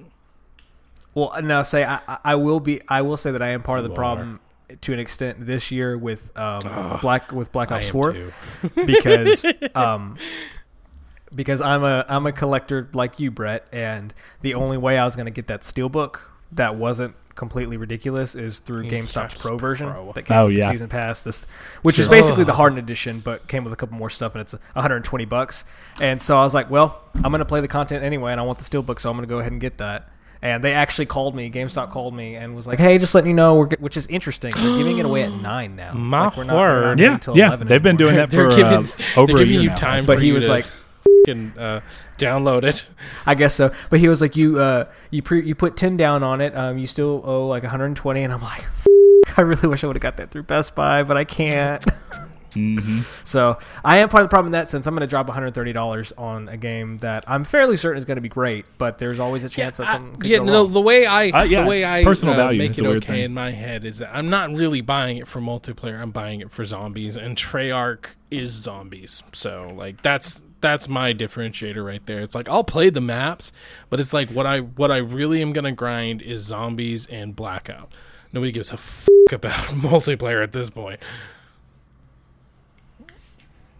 Well, 1.13 1.33
now 1.41 1.61
say 1.61 1.83
I, 1.83 1.99
I- 2.07 2.17
I 2.23 2.35
will 2.35 2.59
be. 2.59 2.81
I 2.87 3.01
will 3.01 3.17
say 3.17 3.31
that 3.31 3.41
I 3.41 3.49
am 3.49 3.63
part 3.63 3.79
of 3.79 3.83
the 3.83 3.89
You 3.91 3.95
problem 3.95 4.39
to 4.81 4.93
an 4.93 4.99
extent 4.99 5.45
this 5.45 5.71
year 5.71 5.97
with 5.97 6.35
um, 6.37 6.99
Black 7.01 7.31
with 7.31 7.51
Black 7.51 7.71
Ops 7.71 7.89
Four 7.89 8.15
because 8.85 9.45
um, 9.75 10.17
because 11.33 11.61
I'm 11.61 11.83
a 11.83 12.05
I'm 12.07 12.25
a 12.25 12.31
collector 12.31 12.89
like 12.93 13.19
you, 13.19 13.31
Brett, 13.31 13.65
and 13.71 14.13
the 14.41 14.53
only 14.55 14.77
way 14.77 14.97
I 14.97 15.05
was 15.05 15.15
going 15.15 15.25
to 15.27 15.31
get 15.31 15.47
that 15.47 15.61
steelbook 15.61 16.19
that 16.53 16.75
wasn't 16.75 17.15
completely 17.33 17.77
ridiculous 17.77 18.35
is 18.35 18.59
through 18.59 18.83
GameStop's 18.83 19.13
GameStop's 19.33 19.41
Pro 19.41 19.57
version 19.57 19.89
Pro. 19.89 20.11
that 20.11 20.25
came 20.25 20.37
Oh, 20.37 20.45
with 20.47 20.55
the 20.55 20.59
yeah. 20.59 20.71
season 20.71 20.89
pass. 20.89 21.21
This, 21.21 21.45
which 21.81 21.97
is 21.97 22.05
Sure. 22.07 22.11
basically 22.15 22.43
the 22.43 22.53
hardened 22.53 22.77
edition, 22.79 23.19
but 23.21 23.47
came 23.47 23.63
with 23.63 23.71
a 23.71 23.77
couple 23.77 23.97
more 23.97 24.09
stuff, 24.09 24.35
and 24.35 24.41
it's 24.41 24.53
120 24.73 25.25
bucks. 25.25 25.63
And 26.01 26.21
so 26.21 26.37
I 26.37 26.43
was 26.43 26.53
like, 26.53 26.69
well, 26.69 27.01
I'm 27.15 27.31
going 27.31 27.39
to 27.39 27.46
play 27.46 27.61
the 27.61 27.69
content 27.69 28.03
anyway, 28.03 28.31
and 28.31 28.39
I 28.39 28.43
want 28.43 28.59
the 28.59 28.65
steelbook, 28.65 29.00
so 29.00 29.09
I'm 29.09 29.15
going 29.15 29.27
to 29.27 29.33
go 29.33 29.39
ahead 29.39 29.53
and 29.53 29.61
get 29.61 29.77
that. 29.77 30.09
And 30.43 30.63
they 30.63 30.73
actually 30.73 31.05
called 31.05 31.35
me. 31.35 31.51
GameStop 31.51 31.91
called 31.91 32.15
me 32.15 32.35
and 32.35 32.55
was 32.55 32.65
like, 32.65 32.79
"Hey, 32.79 32.97
just 32.97 33.13
letting 33.13 33.29
you 33.29 33.35
know, 33.35 33.55
we're, 33.55 33.67
g- 33.67 33.77
which 33.79 33.95
is 33.95 34.07
interesting. 34.07 34.51
They're 34.55 34.77
giving 34.77 34.97
it 34.97 35.05
away 35.05 35.21
at 35.23 35.31
nine 35.41 35.75
now. 35.75 35.93
My 35.93 36.25
like, 36.25 36.37
we're 36.37 36.43
not, 36.45 36.53
they're 36.55 36.95
not 36.95 36.99
yeah, 36.99 37.13
until 37.13 37.37
yeah, 37.37 37.55
they've 37.57 37.83
been 37.83 37.95
doing 37.97 38.15
that 38.15 38.31
for 38.33 38.49
giving- 38.49 38.63
uh, 38.65 38.87
over 39.17 39.33
they're 39.33 39.35
a 39.35 39.39
giving 39.39 39.53
year 39.53 39.61
you 39.61 39.69
now. 39.69 39.75
time 39.75 40.05
But 40.07 40.19
he 40.21 40.31
was 40.31 40.47
like- 40.49 40.65
fucking, 41.25 41.53
uh, 41.59 41.81
download 42.17 42.63
it. 42.63 42.85
I 43.27 43.35
guess 43.35 43.53
so. 43.53 43.71
But 43.91 43.99
he 43.99 44.07
was 44.09 44.19
like, 44.21 44.35
"You, 44.35 44.59
uh, 44.59 44.85
you 45.11 45.21
pre- 45.21 45.45
you 45.45 45.53
put 45.53 45.77
ten 45.77 45.95
down 45.95 46.23
on 46.23 46.41
it. 46.41 46.55
Um, 46.57 46.79
you 46.79 46.87
still 46.87 47.21
owe 47.23 47.45
like 47.47 47.61
120." 47.61 48.23
And 48.23 48.33
I'm 48.33 48.41
like, 48.41 48.63
"I 49.37 49.41
really 49.41 49.67
wish 49.67 49.83
I 49.83 49.87
would 49.87 49.95
have 49.95 50.01
got 50.01 50.17
that 50.17 50.31
through 50.31 50.43
Best 50.43 50.73
Buy, 50.73 51.03
but 51.03 51.17
I 51.17 51.23
can't." 51.23 51.85
Hmm 52.53 53.01
so 53.24 53.57
I 53.83 54.00
am 54.00 54.09
part 54.09 54.24
of 54.24 54.29
the 54.29 54.33
problem 54.33 54.48
in 54.48 54.59
that 54.59 54.70
sense. 54.70 54.85
I'm 54.87 54.94
going 54.94 55.01
to 55.01 55.07
drop 55.07 55.27
130 55.27 55.74
dollars 55.74 56.14
on 56.18 56.50
a 56.50 56.57
game 56.57 56.98
that 57.00 57.24
I'm 57.27 57.44
fairly 57.44 57.77
certain 57.77 57.98
is 57.98 58.05
going 58.05 58.18
to 58.18 58.22
be 58.22 58.29
great, 58.29 58.66
but 58.77 58.98
there's 58.98 59.20
always 59.20 59.44
a 59.44 59.50
chance 59.50 59.77
that 59.77 59.87
I- 59.87 59.94
something 59.94 60.20
could 60.22 60.29
yeah, 60.29 60.37
go 60.40 60.46
the, 60.46 60.51
wrong. 60.51 60.72
the 60.74 60.81
way 60.81 61.05
I 61.05 61.29
Uh, 61.29 61.44
yeah, 61.44 61.61
the 61.64 61.68
way 61.70 61.85
I 61.85 62.03
personal 62.03 62.33
uh, 62.33 62.37
value 62.37 62.57
make 62.59 62.77
it 62.77 62.85
okay 62.85 63.00
thing. 63.07 63.22
in 63.24 63.33
my 63.33 63.51
head 63.51 63.85
is 63.85 64.00
that 64.00 64.14
I'm 64.14 64.29
not 64.29 64.55
really 64.55 64.81
buying 64.81 65.18
it 65.18 65.27
for 65.27 65.40
multiplayer. 65.40 66.00
I'm 66.00 66.11
buying 66.11 66.42
it 66.42 66.51
for 66.51 66.66
zombies, 66.66 67.16
and 67.18 67.37
Treyarch 67.37 68.05
is 68.29 68.51
zombies. 68.51 69.24
So 69.33 69.72
like 69.75 70.01
that's 70.01 70.44
that's 70.61 70.87
my 70.87 71.14
differentiator 71.14 71.83
right 71.83 72.05
there. 72.05 72.20
It's 72.22 72.35
like 72.35 72.48
I'll 72.50 72.64
play 72.64 72.90
the 72.90 73.01
maps, 73.01 73.51
but 73.90 74.00
it's 74.00 74.14
like 74.14 74.29
what 74.29 74.46
I 74.46 74.59
what 74.59 74.92
I 74.92 74.98
really 74.98 75.42
am 75.42 75.53
gonna 75.53 75.72
grind 75.72 76.22
is 76.22 76.42
zombies 76.42 77.07
and 77.07 77.35
blackout. 77.35 77.92
Nobody 78.33 78.51
gives 78.51 78.72
a 78.72 78.77
fuck 78.77 79.09
about 79.31 79.53
multiplayer 79.68 80.42
at 80.44 80.51
this 80.53 80.70
point. 80.70 81.00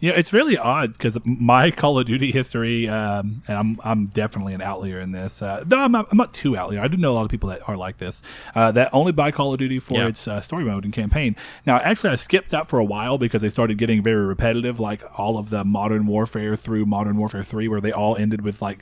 Yeah, 0.02 0.14
it's 0.14 0.34
really 0.34 0.58
odd 0.58 0.94
because 0.94 1.16
my 1.24 1.70
Call 1.82 2.00
of 2.00 2.08
Duty 2.08 2.32
history, 2.32 2.90
um, 2.90 3.44
and 3.48 3.56
I'm 3.58 3.78
I'm 3.84 4.06
definitely 4.08 4.56
an 4.56 4.62
outlier 4.62 5.00
in 5.00 5.12
this. 5.12 5.44
Uh, 5.44 5.64
no, 5.68 5.78
I'm 5.78 5.92
not, 5.92 6.08
I'm 6.12 6.18
not 6.18 6.34
too 6.34 6.58
outlier. 6.58 6.80
I 6.82 6.88
do 6.88 6.98
know 6.98 7.12
a 7.12 7.14
lot 7.14 7.22
of 7.26 7.30
people 7.30 7.50
that 7.50 7.62
are 7.70 7.78
like 7.78 8.00
this 8.00 8.24
uh, 8.56 8.72
that 8.72 8.90
only 8.94 9.12
buy 9.12 9.30
Call 9.30 9.54
of 9.54 9.60
Duty 9.60 9.78
for 9.78 9.94
Yeah. 10.00 10.08
its 10.08 10.28
uh, 10.28 10.42
story 10.42 10.66
mode 10.66 10.86
and 10.86 10.92
campaign. 10.94 11.36
Now, 11.68 11.78
actually, 11.78 12.10
I 12.10 12.16
skipped 12.16 12.50
that 12.50 12.68
for 12.68 12.80
a 12.80 12.84
while 12.84 13.20
because 13.20 13.44
they 13.44 13.50
started 13.50 13.78
getting 13.78 14.02
very 14.02 14.26
repetitive, 14.26 14.80
like 14.80 15.04
all 15.20 15.38
of 15.38 15.52
the 15.52 15.64
Modern 15.64 16.08
Warfare 16.08 16.56
through 16.56 16.88
Modern 16.88 17.16
Warfare 17.18 17.44
Three, 17.44 17.68
where 17.68 17.80
they 17.80 17.92
all 17.92 18.18
ended 18.18 18.42
with 18.42 18.60
like 18.60 18.80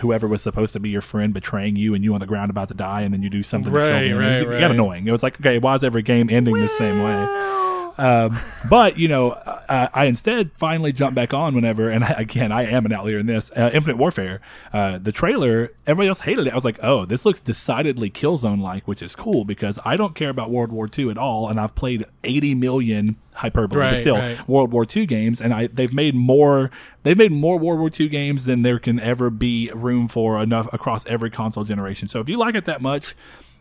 whoever 0.00 0.26
was 0.26 0.42
supposed 0.42 0.72
to 0.72 0.80
be 0.80 0.90
your 0.90 1.02
friend 1.02 1.32
betraying 1.32 1.76
you, 1.76 1.94
and 1.94 2.02
you 2.02 2.14
on 2.14 2.20
the 2.20 2.26
ground 2.26 2.50
about 2.50 2.66
to 2.66 2.74
die, 2.74 3.02
and 3.02 3.14
then 3.14 3.22
you 3.22 3.30
do 3.30 3.44
something 3.44 3.72
to 3.72 3.78
Right, 3.78 4.08
kill 4.08 4.18
them. 4.18 4.26
right, 4.26 4.42
it, 4.42 4.48
right. 4.48 4.58
got 4.60 4.72
annoying. 4.72 5.06
It 5.06 5.12
was 5.12 5.22
like, 5.22 5.38
okay, 5.40 5.58
why 5.58 5.76
is 5.76 5.84
every 5.84 6.02
game 6.02 6.28
ending 6.28 6.58
the 6.58 6.68
same 6.68 7.00
way? 7.00 7.67
Um, 7.98 8.38
but 8.70 8.96
you 8.96 9.08
know, 9.08 9.32
I, 9.68 9.88
I 9.92 10.04
instead 10.04 10.52
finally 10.52 10.92
jumped 10.92 11.16
back 11.16 11.34
on 11.34 11.54
whenever, 11.54 11.90
and 11.90 12.04
I, 12.04 12.10
again, 12.18 12.52
I 12.52 12.64
am 12.64 12.86
an 12.86 12.92
outlier 12.92 13.18
in 13.18 13.26
this. 13.26 13.50
Uh, 13.50 13.70
Infinite 13.74 13.96
Warfare, 13.96 14.40
uh, 14.72 14.98
the 14.98 15.10
trailer, 15.10 15.72
everybody 15.86 16.08
else 16.08 16.20
hated 16.20 16.46
it. 16.46 16.52
I 16.52 16.54
was 16.54 16.64
like, 16.64 16.78
oh, 16.82 17.04
this 17.04 17.26
looks 17.26 17.42
decidedly 17.42 18.08
Killzone 18.08 18.60
like, 18.60 18.86
which 18.86 19.02
is 19.02 19.16
cool 19.16 19.44
because 19.44 19.78
I 19.84 19.96
don't 19.96 20.14
care 20.14 20.30
about 20.30 20.50
World 20.50 20.70
War 20.70 20.88
II 20.96 21.10
at 21.10 21.18
all, 21.18 21.48
and 21.48 21.58
I've 21.58 21.74
played 21.74 22.04
80 22.22 22.54
million 22.54 23.16
hyperbole, 23.34 23.90
but 23.90 24.00
still 24.00 24.16
right. 24.16 24.48
World 24.48 24.72
War 24.72 24.86
II 24.94 25.06
games, 25.06 25.40
and 25.40 25.52
I 25.52 25.66
they've 25.66 25.92
made 25.92 26.14
more 26.14 26.70
they've 27.02 27.18
made 27.18 27.32
more 27.32 27.58
World 27.58 27.80
War 27.80 27.90
II 27.98 28.08
games 28.08 28.44
than 28.44 28.62
there 28.62 28.78
can 28.78 29.00
ever 29.00 29.28
be 29.28 29.70
room 29.74 30.06
for 30.06 30.40
enough 30.40 30.72
across 30.72 31.04
every 31.06 31.30
console 31.30 31.64
generation. 31.64 32.06
So 32.08 32.20
if 32.20 32.28
you 32.28 32.36
like 32.36 32.54
it 32.54 32.64
that 32.66 32.80
much. 32.80 33.14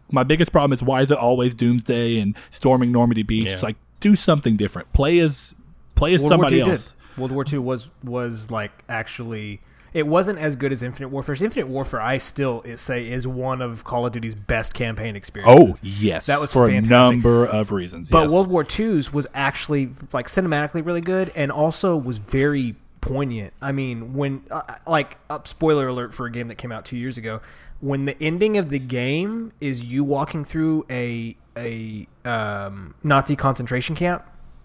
My 0.09 0.23
biggest 0.23 0.53
problem 0.53 0.71
is 0.71 0.81
why 0.81 1.01
is 1.01 1.11
it 1.11 1.17
always 1.17 1.53
Doomsday 1.53 2.17
and 2.19 2.33
storming 2.49 2.93
Normandy 2.93 3.23
Beach? 3.23 3.43
Yeah. 3.43 3.51
It's 3.51 3.61
like 3.61 3.75
do 3.99 4.15
something 4.15 4.57
different. 4.57 4.91
Play 4.93 5.19
as 5.19 5.55
play 5.95 6.13
as 6.13 6.21
World 6.21 6.29
somebody 6.29 6.61
else. 6.61 6.91
Did. 6.91 7.19
World 7.19 7.31
War 7.31 7.45
II 7.51 7.59
was 7.59 7.89
was 8.03 8.51
like 8.51 8.83
actually. 8.89 9.61
It 9.93 10.05
wasn't 10.05 10.37
as 10.37 10.55
good 10.55 10.71
as 10.71 10.83
Infinite 10.83 11.07
Warfare. 11.09 11.33
Infinite 11.41 11.69
Warfare, 11.69 12.01
I 12.01 12.19
still 12.19 12.63
say, 12.75 13.09
is 13.09 13.25
one 13.25 13.61
of 13.63 13.83
Call 13.83 14.05
of 14.05 14.11
Duty's 14.11 14.35
best 14.35 14.75
campaign 14.75 15.15
experiences. 15.15 15.71
Oh 15.71 15.75
yes, 15.81 16.27
That 16.27 16.39
was 16.39 16.53
for 16.53 16.67
fantastic. 16.67 16.91
a 16.91 16.99
number 16.99 17.45
of 17.45 17.71
reasons. 17.71 18.11
But 18.11 18.23
yes. 18.23 18.31
World 18.31 18.47
War 18.49 18.63
II's 18.77 19.11
was 19.11 19.25
actually 19.33 19.89
like 20.13 20.27
cinematically 20.27 20.85
really 20.85 21.01
good, 21.01 21.31
and 21.35 21.51
also 21.51 21.95
was 21.95 22.17
very 22.17 22.75
poignant. 23.01 23.53
I 23.61 23.71
mean, 23.71 24.13
when 24.13 24.43
uh, 24.51 24.61
like 24.85 25.17
uh, 25.31 25.39
spoiler 25.45 25.87
alert 25.87 26.13
for 26.13 26.27
a 26.27 26.31
game 26.31 26.49
that 26.49 26.55
came 26.55 26.71
out 26.71 26.85
two 26.85 26.97
years 26.97 27.17
ago, 27.17 27.41
when 27.79 28.05
the 28.05 28.21
ending 28.21 28.57
of 28.57 28.69
the 28.69 28.79
game 28.79 29.51
is 29.61 29.83
you 29.83 30.03
walking 30.03 30.45
through 30.45 30.85
a 30.91 31.35
a 31.57 32.07
um, 32.23 32.93
Nazi 33.03 33.35
concentration 33.35 33.95
camp, 33.95 34.23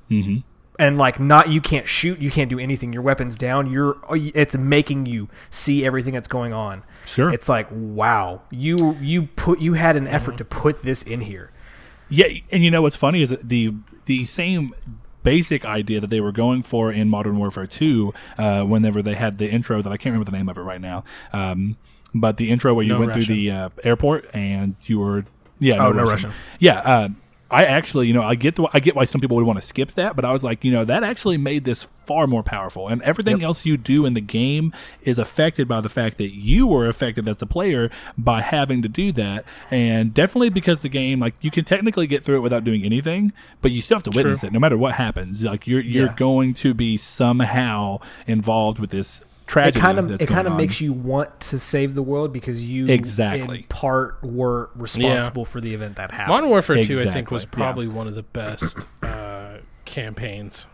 hmm 0.09 0.39
and 0.79 0.97
like 0.97 1.21
not 1.21 1.51
you 1.51 1.61
can't 1.61 1.87
shoot, 1.87 2.19
you 2.19 2.31
can't 2.31 2.49
do 2.49 2.59
anything. 2.59 2.93
Your 2.95 3.03
weapons 3.03 3.37
down. 3.37 3.71
You're 3.71 3.97
it's 4.11 4.57
making 4.57 5.05
you 5.07 5.29
see 5.51 5.85
everything 5.85 6.15
that's 6.15 6.29
going 6.29 6.53
on. 6.53 6.83
Sure. 7.05 7.31
It's 7.31 7.49
like 7.49 7.69
wow, 7.71 8.43
you 8.51 8.97
you 9.01 9.25
put 9.37 9.61
you 9.61 9.75
had 9.75 9.97
an 9.97 10.05
Mm-hmm. 10.07 10.15
effort 10.15 10.39
to 10.39 10.45
put 10.45 10.83
this 10.83 11.03
in 11.03 11.21
here. 11.23 11.51
Yeah, 12.09 12.27
and 12.51 12.63
you 12.65 12.71
know 12.71 12.83
what's 12.83 12.97
funny 12.97 13.23
is 13.23 13.31
that 13.31 13.49
the 13.49 13.75
the 14.07 14.25
same 14.25 14.73
basic 15.23 15.65
idea 15.65 16.01
that 16.01 16.11
they 16.11 16.21
were 16.21 16.33
going 16.33 16.63
for 16.63 16.91
in 16.91 17.09
Modern 17.09 17.39
Warfare 17.39 17.67
2 17.67 18.13
uh, 18.39 18.63
whenever 18.65 19.03
they 19.03 19.15
had 19.15 19.39
the 19.39 19.49
intro 19.49 19.81
that 19.83 19.93
I 19.93 19.97
can't 19.97 20.13
remember 20.13 20.29
the 20.31 20.37
name 20.37 20.49
of 20.49 20.57
it 20.59 20.63
right 20.63 20.81
now. 20.81 21.05
Um, 21.33 21.77
but 22.15 22.39
the 22.39 22.51
intro 22.51 22.75
where 22.75 22.85
you 22.85 22.95
No 22.95 22.99
went 23.01 23.13
through 23.13 23.27
the 23.27 23.51
uh, 23.51 23.69
airport 23.85 24.25
and 24.35 24.75
you 24.83 24.99
were 24.99 25.25
yeah 25.63 25.85
Oh, 25.87 25.93
no 25.93 26.03
Russian. 26.05 26.33
yeah. 26.59 26.79
Uh, 26.81 27.09
I 27.51 27.65
actually, 27.65 28.07
you 28.07 28.15
know, 28.15 28.23
I 28.23 28.35
get 28.35 28.57
the, 28.57 28.67
I 28.73 28.81
get 28.81 28.97
why 28.97 29.05
some 29.05 29.21
people 29.21 29.37
would 29.37 29.45
want 29.45 29.61
to 29.61 29.67
skip 29.67 29.93
that, 29.93 30.17
but 30.17 30.25
I 30.25 30.33
was 30.33 30.43
like, 30.43 30.65
you 30.65 30.73
know, 30.73 30.87
that 30.87 31.05
actually 31.05 31.37
made 31.37 31.65
this 31.67 31.83
far 31.85 32.27
more 32.27 32.43
powerful, 32.43 32.89
and 32.89 33.03
everything 33.03 33.41
Yep. 33.41 33.47
else 33.47 33.67
you 33.67 33.77
do 33.77 34.07
in 34.07 34.15
the 34.15 34.23
game 34.23 34.73
is 35.03 35.19
affected 35.19 35.69
by 35.69 35.83
the 35.83 35.91
fact 35.91 36.17
that 36.17 36.31
you 36.35 36.67
were 36.67 36.89
affected 36.89 37.29
as 37.29 37.37
the 37.37 37.47
player 37.47 37.91
by 38.17 38.41
having 38.41 38.81
to 38.81 38.89
do 38.89 39.13
that, 39.13 39.45
and 39.71 40.15
definitely 40.15 40.49
because 40.49 40.81
the 40.81 40.89
game, 40.89 41.21
like, 41.21 41.35
you 41.43 41.51
can 41.51 41.67
technically 41.67 42.07
get 42.07 42.25
through 42.25 42.37
it 42.39 42.41
without 42.41 42.65
doing 42.65 42.85
anything, 42.85 43.35
but 43.61 43.71
you 43.71 43.83
still 43.83 43.97
have 43.99 44.03
to 44.05 44.17
witness 44.17 44.41
True. 44.41 44.47
it, 44.47 44.53
no 44.55 44.59
matter 44.59 44.79
what 44.79 44.95
happens. 44.95 45.45
Like, 45.45 45.67
you're 45.67 45.81
you're 45.81 46.07
Yeah. 46.07 46.15
going 46.17 46.55
to 46.55 46.73
be 46.73 46.97
somehow 46.97 47.99
involved 48.27 48.79
with 48.79 48.89
this 48.89 49.21
It 49.57 49.75
kind 49.75 49.99
of 49.99 50.09
that's 50.09 50.23
it 50.23 50.27
kind 50.27 50.47
of 50.47 50.53
on. 50.53 50.57
makes 50.59 50.81
you 50.81 50.93
want 50.93 51.41
to 51.41 51.59
save 51.59 51.95
the 51.95 52.03
world 52.03 52.33
because 52.33 52.65
you 52.65 52.87
Exactly. 52.87 53.59
in 53.59 53.65
part 53.65 54.23
were 54.23 54.71
responsible 54.75 55.45
for 55.45 55.61
the 55.61 55.75
event 55.75 55.97
that 55.97 56.11
happened. 56.11 56.29
Modern 56.29 56.51
Warfare 56.51 56.77
2, 56.77 56.81
I 56.81 56.85
think, 56.85 56.99
Exactly, 57.07 57.35
was 57.35 57.43
yeah. 57.45 57.49
probably 57.51 57.89
one 57.89 58.09
of 58.09 58.15
the 58.15 58.23
best 58.23 58.87
uh, 59.03 59.59
campaigns. 59.85 60.67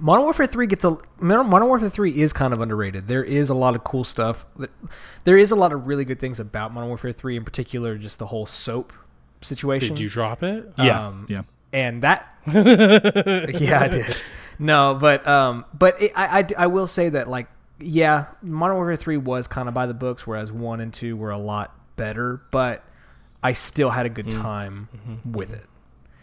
Modern 0.00 0.24
Warfare 0.24 0.46
3 0.46 0.66
gets 0.66 0.84
a 0.84 0.98
Modern 1.20 1.46
Modern 1.48 1.68
Warfare 1.68 1.88
3 1.90 2.20
is 2.20 2.32
kind 2.32 2.52
of 2.52 2.60
underrated. 2.60 3.06
There 3.06 3.22
is 3.22 3.48
a 3.48 3.54
lot 3.54 3.76
of 3.76 3.84
cool 3.84 4.02
stuff. 4.04 4.44
There 5.24 5.38
is 5.38 5.50
a 5.52 5.56
lot 5.56 5.72
of 5.72 5.86
really 5.86 6.04
good 6.04 6.18
things 6.18 6.40
about 6.40 6.72
Modern 6.72 6.88
Warfare 6.88 7.12
3 7.12 7.36
in 7.36 7.44
particular 7.44 7.96
just 7.96 8.18
the 8.18 8.26
whole 8.26 8.44
soap 8.46 8.92
situation. 9.40 9.90
Did 9.90 10.00
you 10.00 10.08
drop 10.08 10.42
it? 10.42 10.72
yeah, 10.78 11.06
um, 11.06 11.26
yeah. 11.28 11.42
and 11.72 12.02
that 12.02 12.28
yeah 12.46 13.80
i 13.80 13.88
did 13.88 14.06
no 14.58 14.96
but 15.00 15.26
um 15.26 15.64
but 15.72 16.00
it, 16.00 16.12
I, 16.14 16.40
I 16.40 16.46
i 16.58 16.66
will 16.66 16.86
say 16.86 17.08
that 17.08 17.28
like 17.28 17.48
yeah 17.84 18.26
modern 18.42 18.76
warfare 18.76 18.96
3 18.96 19.16
was 19.18 19.46
kind 19.46 19.68
of 19.68 19.74
by 19.74 19.86
the 19.86 19.94
books 19.94 20.26
whereas 20.26 20.50
1 20.50 20.80
and 20.80 20.92
2 20.92 21.16
were 21.16 21.30
a 21.30 21.38
lot 21.38 21.74
better 21.96 22.40
but 22.50 22.82
i 23.42 23.52
still 23.52 23.90
had 23.90 24.06
a 24.06 24.08
good 24.08 24.26
Mm. 24.26 24.42
time 24.42 24.88
Mm-hmm. 25.08 25.32
with 25.32 25.52
it 25.52 25.66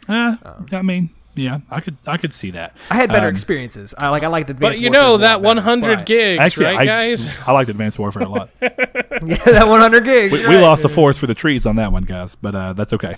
Uh, 0.10 0.36
I 0.74 0.82
mean, 0.82 1.12
yeah, 1.36 1.60
I 1.70 1.80
could 1.80 1.96
I 2.08 2.18
could 2.18 2.34
see 2.34 2.52
that. 2.52 2.76
i 2.90 2.96
had 2.96 3.10
better 3.10 3.28
Um, 3.28 3.34
experiences 3.34 3.94
i 3.98 4.10
like 4.10 4.24
i 4.24 4.28
liked 4.28 4.50
advanced 4.50 4.78
But 4.78 4.82
you 4.82 4.90
Warfare 4.90 5.02
know 5.02 5.18
that 5.18 5.42
100 5.42 5.98
but- 6.00 6.06
gigs, 6.14 6.40
Actually, 6.42 6.66
right, 6.66 6.80
I, 6.80 6.86
guys? 6.86 7.30
I 7.48 7.52
liked 7.54 7.70
Advanced 7.70 8.00
Warfare 8.00 8.24
a 8.24 8.30
lot. 8.30 8.50
yeah 8.62 8.68
that 9.46 9.68
100 9.68 10.04
gigs 10.04 10.34
We, 10.34 10.44
right. 10.44 10.50
we 10.50 10.58
lost 10.58 10.82
the 10.82 10.90
forest 10.90 11.20
for 11.20 11.28
the 11.28 11.36
trees 11.36 11.66
on 11.66 11.76
that 11.78 11.92
one, 11.94 12.04
guys, 12.04 12.36
but 12.36 12.56
uh, 12.56 12.74
that's 12.74 12.92
okay. 12.94 13.16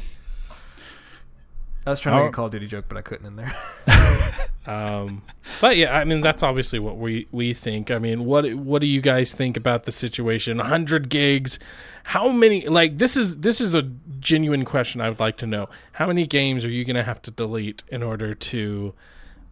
I 1.86 1.90
was 1.90 2.00
trying 2.00 2.16
to 2.16 2.22
Oh. 2.22 2.24
make 2.26 2.34
a 2.34 2.36
call 2.36 2.46
of 2.46 2.52
duty 2.52 2.68
joke 2.68 2.86
but 2.88 2.98
i 2.98 3.02
couldn't 3.02 3.26
in 3.26 3.36
there 3.36 3.56
Um, 4.66 5.24
but 5.60 5.76
yeah, 5.76 5.94
I 5.98 6.06
mean 6.06 6.22
that's 6.22 6.42
obviously 6.42 6.80
what 6.80 6.98
we 6.98 7.28
we 7.34 7.54
think. 7.54 7.92
I 7.92 8.00
mean, 8.00 8.24
what 8.24 8.50
what 8.54 8.80
do 8.80 8.88
you 8.88 9.02
guys 9.02 9.34
think 9.34 9.58
about 9.58 9.84
the 9.84 9.92
situation? 9.92 10.56
100 10.58 11.10
gigs. 11.10 11.60
How 12.06 12.30
many? 12.30 12.66
Like 12.70 12.98
this 12.98 13.18
is 13.18 13.38
this 13.42 13.60
is 13.60 13.76
a 13.76 13.82
genuine 14.22 14.64
question. 14.64 15.02
I 15.02 15.10
would 15.10 15.20
like 15.20 15.36
to 15.40 15.46
know. 15.46 15.68
How 15.92 16.08
many 16.08 16.26
games 16.26 16.64
are 16.64 16.70
you 16.70 16.86
going 16.86 16.96
to 16.96 17.04
have 17.04 17.22
to 17.24 17.32
delete 17.32 17.84
in 17.90 18.02
order 18.02 18.34
to 18.34 18.94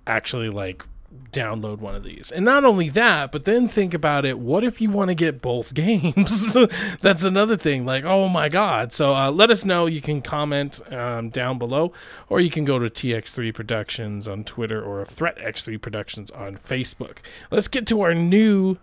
actually 0.08 0.50
like 0.50 0.86
download 1.32 1.80
one 1.80 1.96
of 1.96 2.04
these? 2.04 2.32
And 2.32 2.46
not 2.46 2.66
only 2.66 2.90
that, 2.90 3.32
but 3.32 3.46
then 3.46 3.68
think 3.68 3.94
about 3.94 4.26
it. 4.26 4.40
What 4.40 4.64
if 4.64 4.82
you 4.82 4.90
want 4.90 5.10
to 5.10 5.16
get 5.16 5.42
both 5.42 5.74
games? 5.76 6.58
That's 7.02 7.24
another 7.24 7.58
thing. 7.58 7.86
Like, 7.86 8.04
oh 8.04 8.30
my 8.30 8.50
god. 8.50 8.94
So 8.94 9.16
uh, 9.16 9.32
let 9.32 9.52
us 9.52 9.66
know. 9.66 9.86
You 9.86 10.02
can 10.02 10.22
comment 10.22 10.80
um, 10.92 11.30
down 11.30 11.58
below, 11.58 11.92
or 12.30 12.40
you 12.40 12.50
can 12.50 12.66
go 12.66 12.80
to 12.80 12.90
TX3 12.90 13.54
Productions 13.54 14.28
on 14.28 14.44
Twitter 14.44 14.84
or 14.84 15.04
Threat 15.06 15.38
X3 15.38 15.82
Productions 15.82 16.32
on 16.32 16.58
Facebook. 16.58 17.18
Let's 17.50 17.68
get 17.68 17.88
to 17.88 18.02
our 18.02 18.14
new 18.14 18.78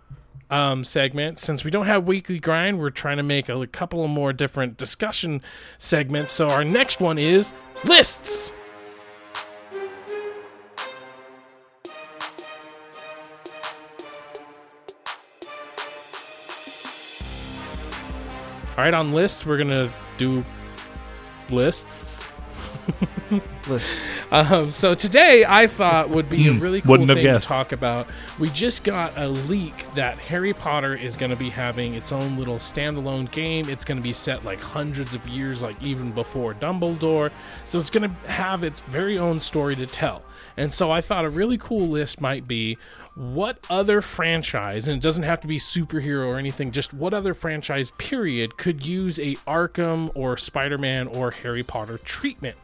um, 0.49 0.83
segment. 0.83 1.39
Since 1.39 1.63
we 1.63 1.71
don't 1.71 1.85
have 1.85 2.05
weekly 2.05 2.39
grind, 2.39 2.79
we're 2.79 2.89
trying 2.89 3.17
to 3.17 3.23
make 3.23 3.49
a, 3.49 3.67
couple 3.67 4.03
of 4.03 4.09
more 4.09 4.33
different 4.33 4.77
discussion 4.77 5.41
segments. 5.77 6.33
So 6.33 6.49
our 6.49 6.63
next 6.63 6.99
one 6.99 7.17
is 7.17 7.53
lists. 7.83 8.51
All 18.79 18.85
right, 18.85 18.93
on 18.93 19.11
lists, 19.11 19.45
we're 19.45 19.57
gonna 19.57 19.91
do 20.17 20.45
lists. 21.49 22.29
lists 23.67 24.13
Um, 24.31 24.71
so 24.71 24.95
today 24.95 25.43
I 25.45 25.67
thought 25.67 26.09
would 26.09 26.29
be 26.29 26.47
a 26.47 26.53
Hmm, 26.53 26.59
really 26.59 26.79
cool 26.79 26.91
wouldn't 26.91 27.09
have 27.09 27.17
thing 27.17 27.25
to 27.25 27.33
guessed. 27.33 27.47
talk 27.47 27.73
about. 27.73 28.07
We 28.39 28.47
just 28.49 28.85
got 28.85 29.17
a 29.17 29.27
leak 29.27 29.85
that 29.95 30.17
Harry 30.19 30.53
Potter 30.53 30.95
is 30.95 31.17
going 31.17 31.31
to 31.31 31.35
be 31.35 31.49
having 31.49 31.93
its 31.95 32.13
own 32.13 32.37
little 32.37 32.55
standalone 32.57 33.29
game. 33.31 33.67
It's 33.67 33.83
going 33.83 33.97
to 33.97 34.01
be 34.01 34.13
set 34.13 34.45
like 34.45 34.61
hundreds 34.61 35.13
of 35.13 35.27
years, 35.27 35.61
like 35.61 35.81
even 35.83 36.11
before 36.13 36.53
Dumbledore. 36.53 37.31
So 37.65 37.79
it's 37.79 37.89
going 37.89 38.09
to 38.09 38.31
have 38.31 38.63
its 38.63 38.79
very 38.81 39.17
own 39.19 39.41
story 39.41 39.75
to 39.75 39.87
tell. 39.87 40.21
And 40.55 40.73
so 40.73 40.89
I 40.89 41.01
thought 41.01 41.25
a 41.25 41.29
really 41.29 41.57
cool 41.57 41.89
list 41.89 42.21
might 42.21 42.47
be 42.47 42.77
what 43.19 43.59
other 43.69 43.99
franchise, 44.01 44.87
and 44.87 44.95
it 44.95 45.03
doesn't 45.03 45.23
have 45.23 45.41
to 45.41 45.47
be 45.47 45.57
superhero 45.57 46.25
or 46.27 46.37
anything, 46.37 46.71
just 46.71 46.93
what 46.93 47.13
other 47.13 47.33
franchise 47.33 47.91
period 47.97 48.55
could 48.57 48.85
use 48.85 49.19
a 49.19 49.35
Arkham 49.45 50.09
or 50.15 50.37
Spider-Man 50.37 51.07
or 51.07 51.31
Harry 51.31 51.61
Potter 51.61 51.97
treatment 51.97 52.55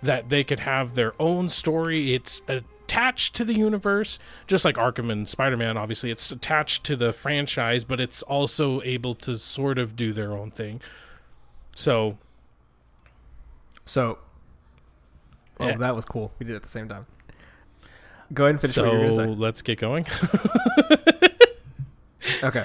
that 0.00 0.28
they 0.28 0.44
could 0.44 0.60
have 0.60 0.94
their 0.94 1.12
own 1.20 1.48
story. 1.48 2.14
It's 2.14 2.40
attached 2.46 3.34
to 3.34 3.44
the 3.44 3.54
universe, 3.54 4.20
just 4.46 4.64
like 4.64 4.76
Arkham 4.76 5.10
and 5.10 5.28
Spider 5.28 5.56
Man, 5.56 5.76
obviously. 5.76 6.12
It's 6.12 6.30
attached 6.30 6.84
to 6.84 6.94
the 6.94 7.12
franchise, 7.12 7.84
but 7.84 8.00
it's 8.00 8.22
also 8.22 8.80
able 8.82 9.16
to 9.16 9.36
sort 9.36 9.76
of 9.76 9.96
do 9.96 10.12
their 10.12 10.34
own 10.34 10.52
thing. 10.52 10.80
So, 11.74 12.16
so 13.84 14.18
oh 15.58 15.66
Yeah. 15.66 15.76
that 15.78 15.96
was 15.96 16.04
cool 16.04 16.32
we 16.38 16.46
did 16.46 16.52
it 16.52 16.56
at 16.56 16.62
the 16.62 16.68
same 16.68 16.88
time 16.88 17.06
go 18.32 18.44
ahead 18.44 18.54
and 18.54 18.60
finish 18.60 18.74
so 18.74 18.84
what 18.84 18.92
you 18.92 18.98
were 18.98 19.10
going 19.10 19.28
to 19.28 19.34
say 19.34 19.40
let's 19.40 19.62
get 19.62 19.78
going. 19.78 20.06
Okay. 22.42 22.64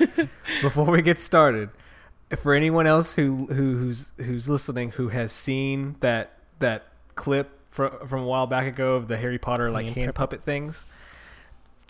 Before 0.61 0.85
we 0.85 1.01
get 1.01 1.19
started, 1.19 1.69
for 2.37 2.53
anyone 2.53 2.87
else 2.87 3.13
who, 3.13 3.47
who 3.47 3.77
who's 3.77 4.09
who's 4.17 4.49
listening 4.49 4.91
who 4.91 5.09
has 5.09 5.31
seen 5.31 5.95
that 5.99 6.33
that 6.59 6.87
clip 7.15 7.49
from 7.69 8.07
from 8.07 8.21
a 8.21 8.25
while 8.25 8.47
back 8.47 8.65
ago 8.65 8.95
of 8.95 9.07
the 9.07 9.17
Harry 9.17 9.37
Potter 9.37 9.69
like 9.71 9.87
hand 9.87 10.13
puppet 10.15 10.43
things, 10.43 10.85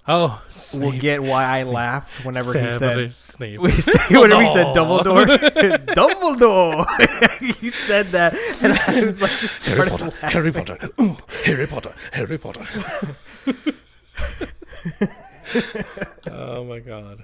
oh, 0.08 0.42
we'll 0.78 0.92
get 1.00 1.22
why 1.24 1.46
I 1.46 1.64
Snape. 1.64 1.74
laughed 1.74 2.26
whenever 2.26 2.54
he 2.60 2.72
Severus 2.72 3.16
said 3.18 3.36
Snape. 3.36 3.60
we 3.62 3.72
say 3.72 4.00
whenever 4.10 4.42
he 4.44 4.54
said 4.54 4.68
oh. 4.68 4.74
Dumbledore. 4.76 5.26
Dumbledore. 5.88 6.86
Dumbledore. 6.86 7.40
he 7.60 7.70
said 7.70 8.08
that, 8.10 8.34
and 8.62 8.74
I 8.74 9.06
was 9.06 9.22
like 9.22 9.32
just 9.40 9.66
Harry 9.68 9.88
started 9.88 9.92
Potter, 9.92 10.06
laughing. 10.06 10.30
Harry 10.30 10.52
Potter, 10.52 10.90
Ooh, 11.02 11.18
Harry 11.46 11.68
Potter, 11.68 11.94
Harry 12.14 12.38
Potter. 12.38 12.66
oh 16.32 16.64
my 16.66 16.80
god. 16.80 17.24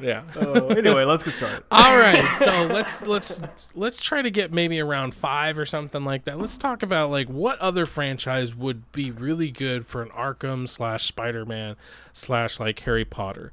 Yeah. 0.00 0.22
Oh, 0.36 0.68
anyway, 0.68 1.04
let's 1.04 1.22
get 1.22 1.34
started. 1.34 1.64
All 1.70 1.98
right, 1.98 2.24
so 2.36 2.66
let's 2.66 3.02
let's 3.02 3.40
let's 3.74 4.00
try 4.00 4.22
to 4.22 4.30
get 4.30 4.52
maybe 4.52 4.80
around 4.80 5.14
five 5.14 5.58
or 5.58 5.66
something 5.66 6.04
like 6.04 6.24
that. 6.24 6.38
Let's 6.38 6.56
talk 6.56 6.82
about 6.82 7.10
like 7.10 7.28
what 7.28 7.58
other 7.58 7.86
franchise 7.86 8.54
would 8.54 8.90
be 8.92 9.10
really 9.10 9.50
good 9.50 9.86
for 9.86 10.02
an 10.02 10.08
Arkham 10.10 10.68
slash 10.68 11.06
Spider 11.06 11.44
Man 11.44 11.76
slash 12.12 12.58
like 12.58 12.78
Harry 12.80 13.04
Potter. 13.04 13.52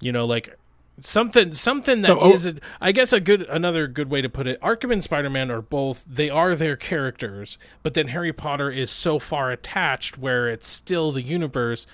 You 0.00 0.12
know, 0.12 0.24
like 0.24 0.56
something 1.00 1.54
something 1.54 2.02
that 2.02 2.08
So, 2.08 2.20
oh- 2.20 2.32
is 2.32 2.54
I 2.80 2.92
guess 2.92 3.12
a 3.12 3.20
good 3.20 3.42
another 3.42 3.86
good 3.86 4.10
way 4.10 4.22
to 4.22 4.28
put 4.28 4.46
it. 4.46 4.60
Arkham 4.60 4.92
and 4.92 5.02
Spider 5.02 5.30
Man 5.30 5.50
are 5.50 5.62
both 5.62 6.04
they 6.06 6.30
are 6.30 6.54
their 6.54 6.76
characters, 6.76 7.58
but 7.82 7.94
then 7.94 8.08
Harry 8.08 8.32
Potter 8.32 8.70
is 8.70 8.90
so 8.90 9.18
far 9.18 9.50
attached 9.50 10.18
where 10.18 10.48
it's 10.48 10.68
still 10.68 11.12
the 11.12 11.22
universe, 11.22 11.86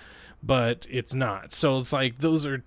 but 0.43 0.87
it's 0.91 1.15
not. 1.15 1.53
So 1.53 1.79
it's 1.79 1.93
like 1.93 2.19
those 2.19 2.47
are 2.47 2.65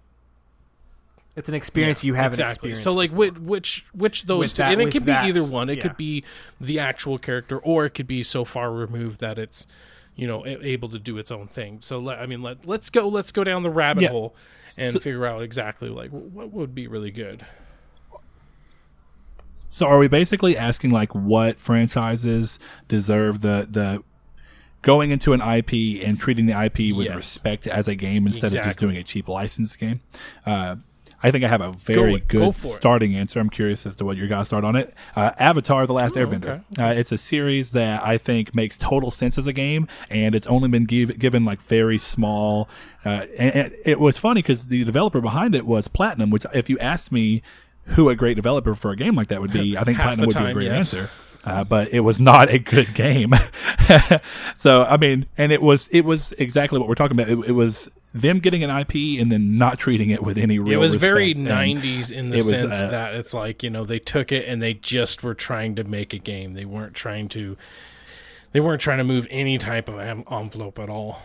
It's 1.36 1.48
an 1.48 1.56
experience 1.56 2.04
you 2.04 2.16
haven't 2.16 2.34
exactly. 2.34 2.72
experienced. 2.72 2.84
So 2.84 2.94
like 2.94 3.12
which 3.12 3.38
which 3.38 3.86
which 3.94 4.24
those 4.24 4.40
With 4.40 4.50
two, 4.56 4.64
that- 4.64 4.74
and 4.74 4.82
it 4.82 4.92
could 4.92 5.06
be 5.06 5.12
either 5.12 5.44
one. 5.44 5.70
It 5.70 5.78
yeah. 5.78 5.84
could 5.84 5.98
be 5.98 6.24
the 6.60 6.80
actual 6.80 7.18
character, 7.18 7.58
or 7.60 7.86
it 7.86 7.92
could 7.92 8.08
be 8.08 8.24
so 8.24 8.44
far 8.44 8.72
removed 8.72 9.20
that 9.22 9.38
it's 9.40 9.66
you 10.16 10.28
know 10.28 10.46
able 10.46 10.90
to 10.90 11.00
do 11.00 11.18
its 11.18 11.32
own 11.32 11.48
thing. 11.48 11.78
So 11.82 11.98
let, 12.00 12.20
I 12.20 12.26
mean, 12.26 12.42
let 12.42 12.66
let's 12.68 12.90
go 12.90 13.08
let's 13.08 13.32
go 13.32 13.44
down 13.46 13.64
the 13.64 13.70
rabbit 13.70 14.04
Yeah. 14.04 14.10
hole 14.10 14.36
and 14.78 14.92
So- 14.94 15.00
figure 15.00 15.26
out 15.26 15.42
exactly 15.42 15.88
like 15.90 16.10
what 16.10 16.52
would 16.52 16.76
be 16.76 16.88
really 16.88 17.12
good. 17.12 17.46
So 19.70 19.86
are 19.86 19.98
we 20.00 20.08
basically 20.08 20.58
asking 20.58 20.92
like 20.92 21.14
what 21.16 21.58
franchises 21.58 22.60
deserve 22.88 23.42
the 23.42 23.68
the 23.70 24.04
going 24.82 25.12
into 25.12 25.34
an 25.34 25.42
IP 25.42 26.02
and 26.06 26.20
treating 26.20 26.46
the 26.48 26.54
IP 26.54 26.92
with 26.96 27.08
Yes. 27.08 27.16
respect 27.16 27.68
as 27.68 27.88
a 27.88 27.96
game 27.96 28.28
instead 28.28 28.54
of 28.54 28.64
just 28.64 28.80
doing 28.80 28.98
a 28.98 29.04
cheap 29.04 29.28
license 29.28 29.76
game? 29.76 30.02
Uh, 30.46 30.78
I 31.22 31.32
think 31.32 31.44
I 31.44 31.48
have 31.48 31.62
a 31.62 31.72
very. 31.72 32.20
Go 32.20 32.52
good 32.52 32.66
it. 32.66 32.68
starting 32.68 33.16
answer. 33.16 33.40
I'm 33.40 33.50
curious 33.50 33.86
as 33.86 33.96
to 33.98 34.06
what 34.06 34.18
your 34.18 34.28
guys 34.28 34.48
start 34.48 34.64
on 34.64 34.76
it. 34.76 34.94
Uh, 35.16 35.32
Avatar: 35.38 35.86
The 35.86 35.94
Last 35.94 36.16
Airbender. 36.16 36.64
Oh, 36.78 36.84
okay. 36.84 36.92
Uh, 36.92 37.00
it's 37.00 37.12
a 37.12 37.18
series 37.18 37.72
that 37.72 38.06
I 38.06 38.18
think 38.18 38.56
makes 38.56 38.78
total 38.78 39.12
sense 39.12 39.38
as 39.38 39.48
a 39.48 39.54
game, 39.54 39.88
and 40.10 40.34
it's 40.34 40.48
only 40.48 40.70
been 40.70 40.86
give, 40.86 41.18
given 41.20 41.46
like 41.46 41.62
very 41.62 41.98
small. 41.98 42.70
Uh, 43.06 43.26
and, 43.38 43.56
and 43.56 43.76
it 43.86 44.00
was 44.00 44.18
funny 44.18 44.42
because 44.42 44.68
the 44.68 44.84
developer 44.84 45.22
behind 45.22 45.56
it 45.56 45.66
was 45.66 45.88
Platinum, 45.88 46.30
which 46.30 46.46
if 46.54 46.70
you 46.70 46.80
asked 46.80 47.12
me 47.12 47.42
who 47.86 48.10
a 48.10 48.16
great 48.16 48.36
developer 48.36 48.74
for 48.74 48.92
a 48.92 48.96
game 48.96 49.16
like 49.16 49.28
that 49.28 49.42
would 49.42 49.52
be, 49.52 49.78
I 49.78 49.84
think 49.84 49.98
Platinum 49.98 50.28
would 50.28 50.38
be 50.38 50.44
a 50.44 50.54
great 50.54 50.68
yes. 50.68 50.94
answer. 50.94 51.10
Uh, 51.44 51.64
but 51.64 51.90
it 51.94 52.02
was 52.02 52.20
not 52.20 52.50
a 52.50 52.60
good 52.60 52.94
game. 52.94 53.34
so 54.58 54.84
I 54.84 54.98
mean, 54.98 55.26
and 55.38 55.52
it 55.52 55.62
was 55.62 55.88
it 55.90 56.02
was 56.02 56.34
exactly 56.34 56.80
what 56.80 56.88
we're 56.88 56.96
talking 56.96 57.20
about. 57.20 57.30
It, 57.30 57.50
it 57.50 57.52
was 57.54 57.90
them 58.14 58.40
getting 58.40 58.64
an 58.64 58.70
IP 58.70 59.22
and 59.22 59.32
then 59.32 59.58
not 59.58 59.78
treating 59.78 60.10
it 60.10 60.24
with 60.24 60.38
any 60.38 60.60
real. 60.60 60.74
It 60.74 60.82
was 60.82 60.96
very 60.96 61.34
respect. 61.34 61.50
And 61.50 61.82
90s 61.82 62.12
in 62.12 62.30
the 62.30 62.38
it 62.38 62.44
was, 62.44 62.50
sense 62.50 62.76
uh, 62.76 62.90
that 62.90 63.16
it's 63.16 63.34
like, 63.34 63.64
you 63.64 63.70
know, 63.70 63.86
they 63.86 64.00
took 64.00 64.32
it 64.32 64.48
and 64.48 64.62
they 64.62 64.74
just 64.74 65.24
were 65.24 65.36
trying 65.36 65.76
to 65.76 65.84
make 65.84 66.14
a 66.14 66.18
game. 66.18 66.54
They 66.54 66.66
weren't 66.66 66.94
trying 66.94 67.30
to 67.30 67.56
they 68.52 68.60
weren't 68.60 68.82
trying 68.82 68.98
to 68.98 69.04
move 69.04 69.28
any 69.30 69.58
type 69.58 69.90
of 69.90 70.00
envelope 70.00 70.80
at 70.80 70.90
all. 70.90 71.22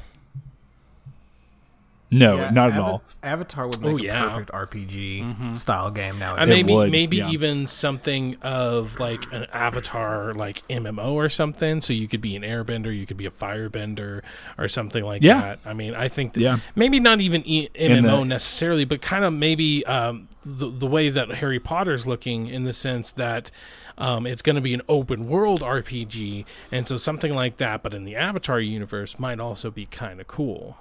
No, 2.11 2.37
Yeah, 2.37 2.51
not 2.51 2.69
at 2.71 2.75
Ava- 2.77 2.83
all. 2.85 3.03
Avatar 3.25 3.67
would 3.67 3.81
make 3.81 4.09
Oh, 4.11 4.15
a 4.15 4.31
perfect 4.31 4.51
RPG 4.53 5.59
style 5.59 5.91
game 5.91 6.19
now. 6.19 6.37
And 6.37 6.49
maybe 6.49 6.73
would, 6.73 6.93
maybe 6.93 7.17
yeah. 7.17 7.31
even 7.31 7.67
something 7.67 8.37
of 8.43 9.01
like 9.01 9.25
an 9.33 9.47
avatar 9.53 10.33
like 10.35 10.63
MMO 10.69 11.13
or 11.15 11.29
something. 11.29 11.81
So 11.81 11.93
you 11.93 12.07
could 12.07 12.21
be 12.21 12.37
an 12.37 12.43
airbender, 12.43 12.97
you 12.97 13.07
could 13.07 13.17
be 13.17 13.27
a 13.27 13.31
firebender 13.31 14.23
or 14.59 14.69
something 14.69 15.03
like 15.03 15.23
Yeah. 15.23 15.41
that. 15.41 15.59
I 15.65 15.73
mean, 15.73 15.95
I 15.95 16.09
think 16.09 16.35
that 16.35 16.41
Yeah. 16.41 16.59
maybe 16.77 17.01
not 17.01 17.21
even 17.21 17.43
e- 17.47 17.69
MMO 17.75 18.21
the- 18.21 18.27
necessarily, 18.27 18.85
but 18.85 19.01
kind 19.01 19.25
of 19.25 19.33
maybe 19.33 19.85
um, 19.87 20.29
the 20.45 20.71
the 20.71 20.87
way 20.87 21.09
that 21.09 21.31
Harry 21.37 21.59
Potter's 21.59 22.07
looking 22.07 22.47
in 22.47 22.65
the 22.65 22.75
sense 22.75 23.11
that 23.13 23.51
um, 23.97 24.27
it's 24.27 24.43
going 24.43 24.57
to 24.57 24.63
be 24.63 24.75
an 24.75 24.83
open 24.89 25.27
world 25.29 25.63
RPG, 25.63 26.45
and 26.71 26.87
so 26.87 26.97
something 26.97 27.33
like 27.33 27.57
that, 27.59 27.83
but 27.83 27.95
in 27.95 28.05
the 28.05 28.15
Avatar 28.17 28.61
universe, 28.61 29.19
might 29.19 29.39
also 29.41 29.71
be 29.71 29.87
kind 29.87 30.21
of 30.21 30.27
cool. 30.27 30.77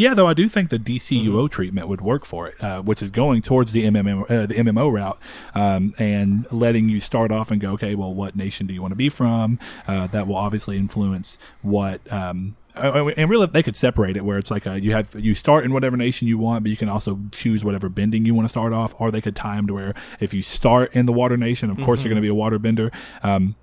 Yeah, 0.00 0.14
though 0.14 0.26
I 0.26 0.32
do 0.32 0.48
think 0.48 0.70
the 0.70 0.78
DCUO 0.78 1.26
Mm-hmm. 1.26 1.46
treatment 1.48 1.88
would 1.88 2.00
work 2.00 2.24
for 2.24 2.48
it, 2.48 2.62
uh, 2.64 2.80
which 2.80 3.02
is 3.02 3.10
going 3.10 3.42
towards 3.42 3.72
the 3.72 3.84
MMO, 3.84 4.22
uh, 4.30 4.46
the 4.46 4.54
MMO 4.54 4.90
route, 4.90 5.18
um, 5.54 5.92
and 5.98 6.50
letting 6.50 6.88
you 6.88 7.00
start 7.00 7.30
off 7.30 7.50
and 7.50 7.60
go, 7.60 7.72
okay, 7.72 7.94
well, 7.94 8.14
what 8.14 8.34
nation 8.34 8.66
do 8.66 8.72
you 8.72 8.80
want 8.80 8.92
to 8.92 8.96
be 8.96 9.10
from? 9.10 9.58
Uh, 9.86 10.06
that 10.06 10.26
will 10.26 10.36
obviously 10.36 10.78
influence 10.78 11.36
what. 11.60 12.00
Um, 12.10 12.56
and 12.74 13.28
really, 13.28 13.46
they 13.46 13.62
could 13.62 13.76
separate 13.76 14.16
it 14.16 14.24
where 14.24 14.38
it's 14.38 14.50
like 14.50 14.66
uh 14.66 14.72
you 14.72 14.92
have 14.92 15.14
you 15.16 15.34
start 15.34 15.64
in 15.64 15.72
whatever 15.74 15.96
nation 15.98 16.28
you 16.28 16.38
want, 16.38 16.62
but 16.64 16.70
you 16.70 16.76
can 16.78 16.88
also 16.88 17.18
choose 17.30 17.62
whatever 17.62 17.90
bending 17.90 18.24
you 18.24 18.32
want 18.34 18.46
to 18.46 18.48
start 18.48 18.72
off, 18.72 18.94
or 18.98 19.10
they 19.10 19.20
could 19.20 19.36
time 19.36 19.66
to 19.66 19.74
where 19.74 19.94
if 20.18 20.32
you 20.32 20.40
start 20.40 20.94
in 20.94 21.04
the 21.04 21.12
water 21.12 21.36
nation, 21.36 21.68
of 21.68 21.78
course 21.82 22.02
you're 22.02 22.08
going 22.08 22.22
to 22.22 22.26
be 22.26 22.28
a 22.28 22.34
water 22.34 22.58
bender. 22.58 22.90
Um, 23.22 23.54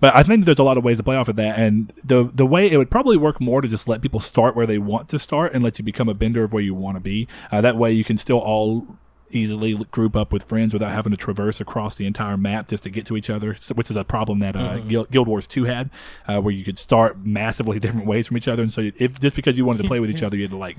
but 0.00 0.14
I 0.14 0.22
think 0.22 0.44
there's 0.44 0.58
a 0.58 0.64
lot 0.64 0.78
of 0.78 0.84
ways 0.84 0.98
to 0.98 1.02
play 1.02 1.16
off 1.16 1.28
of 1.28 1.36
that, 1.36 1.58
and 1.58 1.92
the 2.04 2.30
the 2.32 2.46
way 2.46 2.70
it 2.70 2.76
would 2.76 2.90
probably 2.90 3.16
work 3.16 3.40
more 3.40 3.60
to 3.60 3.68
just 3.68 3.88
let 3.88 4.00
people 4.00 4.20
start 4.20 4.54
where 4.54 4.66
they 4.66 4.78
want 4.78 5.08
to 5.10 5.18
start 5.18 5.52
and 5.54 5.64
let 5.64 5.78
you 5.78 5.84
become 5.84 6.08
a 6.08 6.14
bender 6.14 6.44
of 6.44 6.52
where 6.52 6.62
you 6.62 6.74
want 6.74 6.96
to 6.96 7.00
be. 7.00 7.26
Uh, 7.50 7.60
that 7.60 7.76
way, 7.76 7.92
you 7.92 8.04
can 8.04 8.18
still 8.18 8.38
all 8.38 8.86
easily 9.30 9.74
group 9.90 10.16
up 10.16 10.32
with 10.32 10.42
friends 10.42 10.72
without 10.72 10.90
having 10.90 11.10
to 11.10 11.16
traverse 11.16 11.60
across 11.60 11.96
the 11.96 12.06
entire 12.06 12.36
map 12.36 12.68
just 12.68 12.82
to 12.82 12.90
get 12.90 13.04
to 13.06 13.16
each 13.16 13.28
other, 13.28 13.56
which 13.74 13.90
is 13.90 13.96
a 13.96 14.04
problem 14.04 14.38
that 14.38 14.56
uh, 14.56 14.78
Guild, 14.78 15.10
Guild 15.10 15.28
Wars 15.28 15.46
Two 15.46 15.64
had, 15.64 15.90
uh, 16.26 16.40
where 16.40 16.54
you 16.54 16.64
could 16.64 16.78
start 16.78 17.18
massively 17.24 17.78
different 17.80 18.06
ways 18.06 18.26
from 18.26 18.36
each 18.36 18.48
other, 18.48 18.62
and 18.62 18.72
so 18.72 18.90
if 18.98 19.18
just 19.20 19.36
because 19.36 19.58
you 19.58 19.64
wanted 19.64 19.82
to 19.82 19.88
play 19.88 20.00
with 20.00 20.10
each 20.10 20.22
other, 20.24 20.36
you 20.36 20.44
had 20.44 20.50
to 20.52 20.56
like 20.56 20.76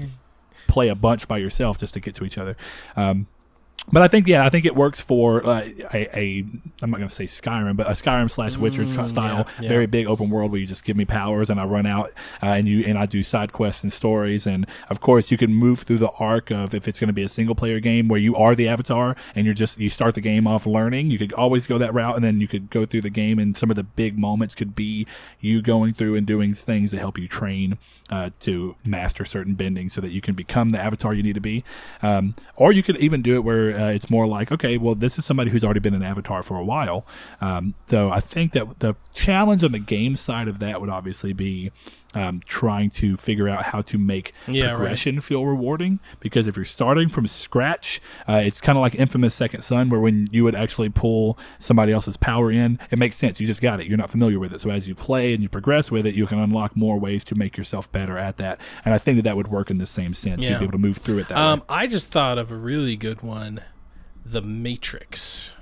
play 0.67 0.88
a 0.88 0.95
bunch 0.95 1.27
by 1.27 1.38
yourself 1.38 1.77
just 1.77 1.93
to 1.95 1.99
get 1.99 2.15
to 2.15 2.23
each 2.23 2.38
other. 2.38 2.55
Um, 2.95 3.27
but 3.91 4.02
I 4.02 4.08
think 4.08 4.28
yeah, 4.28 4.45
I 4.45 4.49
think 4.49 4.65
it 4.65 4.75
works 4.75 4.99
for 4.99 5.45
uh, 5.45 5.67
a, 5.93 6.17
a 6.17 6.45
I'm 6.82 6.91
not 6.91 6.97
going 6.97 7.10
to 7.10 7.15
say 7.15 7.25
Skyrim, 7.25 7.75
but 7.75 7.88
a 7.88 7.91
Skyrim 7.91 8.30
slash 8.30 8.58
Witcher 8.58 8.86
tr- 8.86 9.08
style, 9.08 9.47
yeah, 9.58 9.63
yeah. 9.63 9.69
very 9.69 9.86
big 9.86 10.08
open 10.08 10.30
world 10.30 10.52
where 10.52 10.60
you 10.60 10.67
just 10.67 10.84
give 10.84 10.95
me 10.95 11.06
powers 11.06 11.49
and 11.49 11.60
I 11.60 11.65
run 11.65 11.86
out 11.86 12.12
uh, 12.41 12.47
and 12.47 12.67
you 12.67 12.84
and 12.86 12.97
I 12.97 13.06
do 13.06 13.23
side 13.23 13.54
quests 13.54 13.84
and 13.84 13.91
stories, 13.91 14.45
and 14.45 14.65
of 14.89 14.99
course 14.99 15.32
you 15.32 15.38
can 15.38 15.54
move 15.54 15.80
through 15.80 15.99
the 15.99 16.12
arc 16.12 16.52
of 16.52 16.73
if 16.73 16.88
it's 16.88 16.99
going 16.99 17.08
to 17.08 17.13
be 17.13 17.23
a 17.23 17.30
single 17.30 17.56
player 17.56 17.80
game 17.80 18.08
where 18.08 18.19
you 18.19 18.36
are 18.36 18.56
the 18.56 18.67
avatar 18.67 19.15
and 19.36 19.45
you're 19.45 19.56
just 19.56 19.80
you 19.80 19.89
start 19.89 20.15
the 20.15 20.21
game 20.21 20.47
off 20.47 20.65
learning. 20.65 21.12
You 21.12 21.17
could 21.17 21.34
always 21.34 21.67
go 21.67 21.78
that 21.78 21.93
route, 21.93 22.15
and 22.15 22.23
then 22.23 22.39
you 22.39 22.47
could 22.47 22.69
go 22.69 22.86
through 22.86 23.02
the 23.02 23.10
game, 23.10 23.39
and 23.39 23.58
some 23.58 23.69
of 23.69 23.75
the 23.75 23.84
big 23.84 24.17
moments 24.17 24.56
could 24.56 24.75
be 24.75 25.08
you 25.39 25.62
going 25.62 25.93
through 25.93 26.15
and 26.15 26.25
doing 26.25 26.54
things 26.54 26.91
that 26.91 26.99
help 26.99 27.17
you 27.17 27.28
train 27.28 27.78
uh, 28.10 28.30
to 28.39 28.75
master 28.86 29.25
certain 29.25 29.54
bending 29.56 29.89
so 29.89 30.02
that 30.02 30.12
you 30.12 30.21
can 30.21 30.36
become 30.36 30.71
the 30.71 30.80
avatar 30.80 31.13
you 31.13 31.23
need 31.23 31.36
to 31.36 31.41
be. 31.41 31.63
Um, 32.02 32.36
or 32.56 32.71
you 32.71 32.84
could 32.84 32.97
even 32.97 33.21
do 33.21 33.36
it 33.36 33.43
where 33.43 33.78
uh, 33.79 33.87
it's 33.87 34.09
more 34.09 34.27
like, 34.27 34.51
okay, 34.51 34.77
well, 34.77 34.95
this 34.95 35.17
is 35.17 35.25
somebody 35.25 35.51
who's 35.51 35.63
already 35.63 35.79
been 35.79 35.93
an 35.93 36.03
avatar 36.03 36.43
for 36.43 36.57
a 36.57 36.63
while. 36.63 37.05
Um, 37.39 37.75
so 37.87 38.11
I 38.11 38.19
think 38.19 38.51
that 38.53 38.79
the 38.79 38.95
challenge 39.13 39.63
on 39.63 39.71
the 39.71 39.79
game 39.79 40.15
side 40.15 40.47
of 40.47 40.59
that 40.59 40.81
would 40.81 40.89
obviously 40.89 41.33
be 41.33 41.71
um, 42.15 42.41
trying 42.45 42.89
to 42.91 43.15
figure 43.17 43.48
out 43.48 43.65
how 43.65 43.82
to 43.82 43.98
make 43.98 44.34
Yeah, 44.48 44.65
right. 44.65 44.76
progression 44.76 45.19
feel 45.22 45.45
rewarding. 45.45 46.00
Because 46.19 46.48
if 46.48 46.56
you're 46.56 46.65
starting 46.65 47.08
from 47.10 47.28
scratch, 47.28 48.02
uh, 48.28 48.41
it's 48.43 48.60
kind 48.62 48.78
of 48.78 48.82
like 48.82 48.95
Infamous 48.95 49.36
Second 49.36 49.62
Son, 49.62 49.89
where 49.89 50.00
when 50.00 50.28
you 50.32 50.43
would 50.43 50.56
actually 50.56 50.89
pull 50.89 51.38
somebody 51.58 51.91
else's 51.91 52.17
power 52.17 52.52
in, 52.52 52.80
it 52.91 52.98
makes 53.00 53.17
sense. 53.17 53.39
You 53.39 53.48
just 53.48 53.62
got 53.62 53.80
it. 53.80 53.88
You're 53.88 53.98
not 53.98 54.10
familiar 54.10 54.39
with 54.39 54.54
it. 54.54 54.62
So 54.62 54.69
as 54.69 54.88
you 54.88 54.95
play 54.95 55.34
and 55.34 55.43
you 55.43 55.50
progress 55.50 55.91
with 55.91 56.06
it, 56.06 56.15
you 56.15 56.26
can 56.26 56.39
unlock 56.39 56.76
more 56.76 57.00
ways 57.00 57.24
to 57.26 57.36
make 57.36 57.58
yourself 57.58 57.91
better 57.91 58.17
at 58.17 58.38
that. 58.38 58.60
And 58.84 58.93
I 58.93 58.98
think 58.98 59.17
that 59.17 59.24
that 59.24 59.38
would 59.38 59.50
work 59.50 59.69
in 59.69 59.78
the 59.78 59.86
same 59.86 60.13
sense. 60.13 60.43
You'd 60.43 60.58
be 60.60 60.63
able 60.65 60.72
to 60.74 60.78
move 60.78 60.98
through 60.98 61.19
it 61.19 61.28
that 61.30 61.38
Um, 61.38 61.60
way. 61.60 61.65
I 61.69 61.88
just 61.88 62.08
thought 62.10 62.38
of 62.38 62.52
a 62.52 62.56
really 62.56 62.95
good 62.95 63.22
one, 63.22 63.62
The 64.26 64.41
Matrix. 64.41 65.54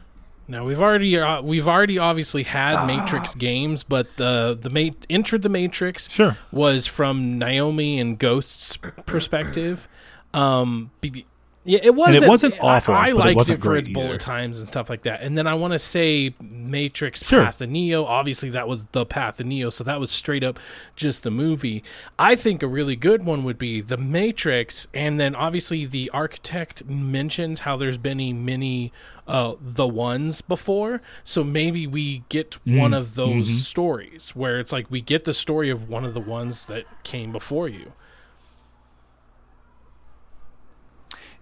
Now 0.47 0.65
we've 0.65 0.79
already 0.79 1.17
uh, 1.17 1.41
we've 1.41 1.67
already 1.67 1.97
obviously 1.99 2.43
had 2.43 2.85
Matrix 2.85 3.35
games, 3.35 3.83
but 3.83 4.07
the 4.17 4.57
the 4.59 4.69
ma- 4.69 4.95
entered 5.09 5.41
the 5.41 5.49
Matrix 5.49 6.09
Sure. 6.09 6.37
was 6.51 6.87
from 6.87 7.37
Naomi 7.37 7.99
and 7.99 8.17
Ghost's 8.17 8.77
perspective. 9.05 9.87
Um, 10.33 10.91
be- 11.01 11.25
yeah, 11.67 11.79
it 11.83 11.93
wasn't. 11.93 12.23
It 12.23 12.27
wasn't 12.29 12.55
awful, 12.61 12.93
I, 12.93 13.07
I 13.07 13.09
it 13.09 13.15
liked 13.15 13.35
wasn't 13.35 13.59
it 13.59 13.61
for 13.61 13.75
its 13.75 13.87
bullet 13.89 14.07
either. 14.07 14.17
times 14.17 14.59
and 14.59 14.67
stuff 14.67 14.89
like 14.89 15.03
that. 15.03 15.21
And 15.21 15.37
then 15.37 15.45
I 15.47 15.53
want 15.53 15.73
to 15.73 15.79
say 15.79 16.33
Matrix 16.41 17.23
Sure. 17.23 17.43
Path 17.43 17.61
of 17.61 17.69
Neo. 17.69 18.05
Obviously, 18.05 18.49
that 18.49 18.67
was 18.67 18.85
the 18.93 19.05
Path 19.05 19.39
of 19.39 19.45
Neo, 19.45 19.69
so 19.69 19.83
that 19.83 19.99
was 19.99 20.09
straight 20.09 20.43
up 20.43 20.59
just 20.95 21.23
the 21.23 21.31
movie. 21.31 21.83
I 22.17 22.35
think 22.35 22.63
a 22.63 22.67
really 22.67 22.95
good 22.95 23.25
one 23.25 23.43
would 23.43 23.57
be 23.57 23.81
the 23.81 23.97
Matrix, 23.97 24.87
and 24.93 25.19
then 25.19 25.35
obviously 25.35 25.85
the 25.85 26.09
architect 26.11 26.85
mentions 26.85 27.61
how 27.61 27.77
there's 27.77 27.97
been 27.97 28.19
a 28.19 28.33
many 28.33 28.91
uh, 29.27 29.55
the 29.61 29.87
ones 29.87 30.41
before. 30.41 31.01
So 31.23 31.43
maybe 31.43 31.85
we 31.85 32.23
get 32.29 32.57
Mm, 32.65 32.79
one 32.79 32.93
of 32.93 33.15
those 33.15 33.47
mm-hmm. 33.47 33.57
stories 33.57 34.31
where 34.35 34.57
it's 34.59 34.71
like 34.71 34.89
we 34.89 35.01
get 35.01 35.25
the 35.25 35.33
story 35.33 35.69
of 35.69 35.89
one 35.89 36.05
of 36.05 36.13
the 36.13 36.19
ones 36.21 36.65
that 36.65 36.85
came 37.03 37.31
before 37.31 37.67
you. 37.67 37.91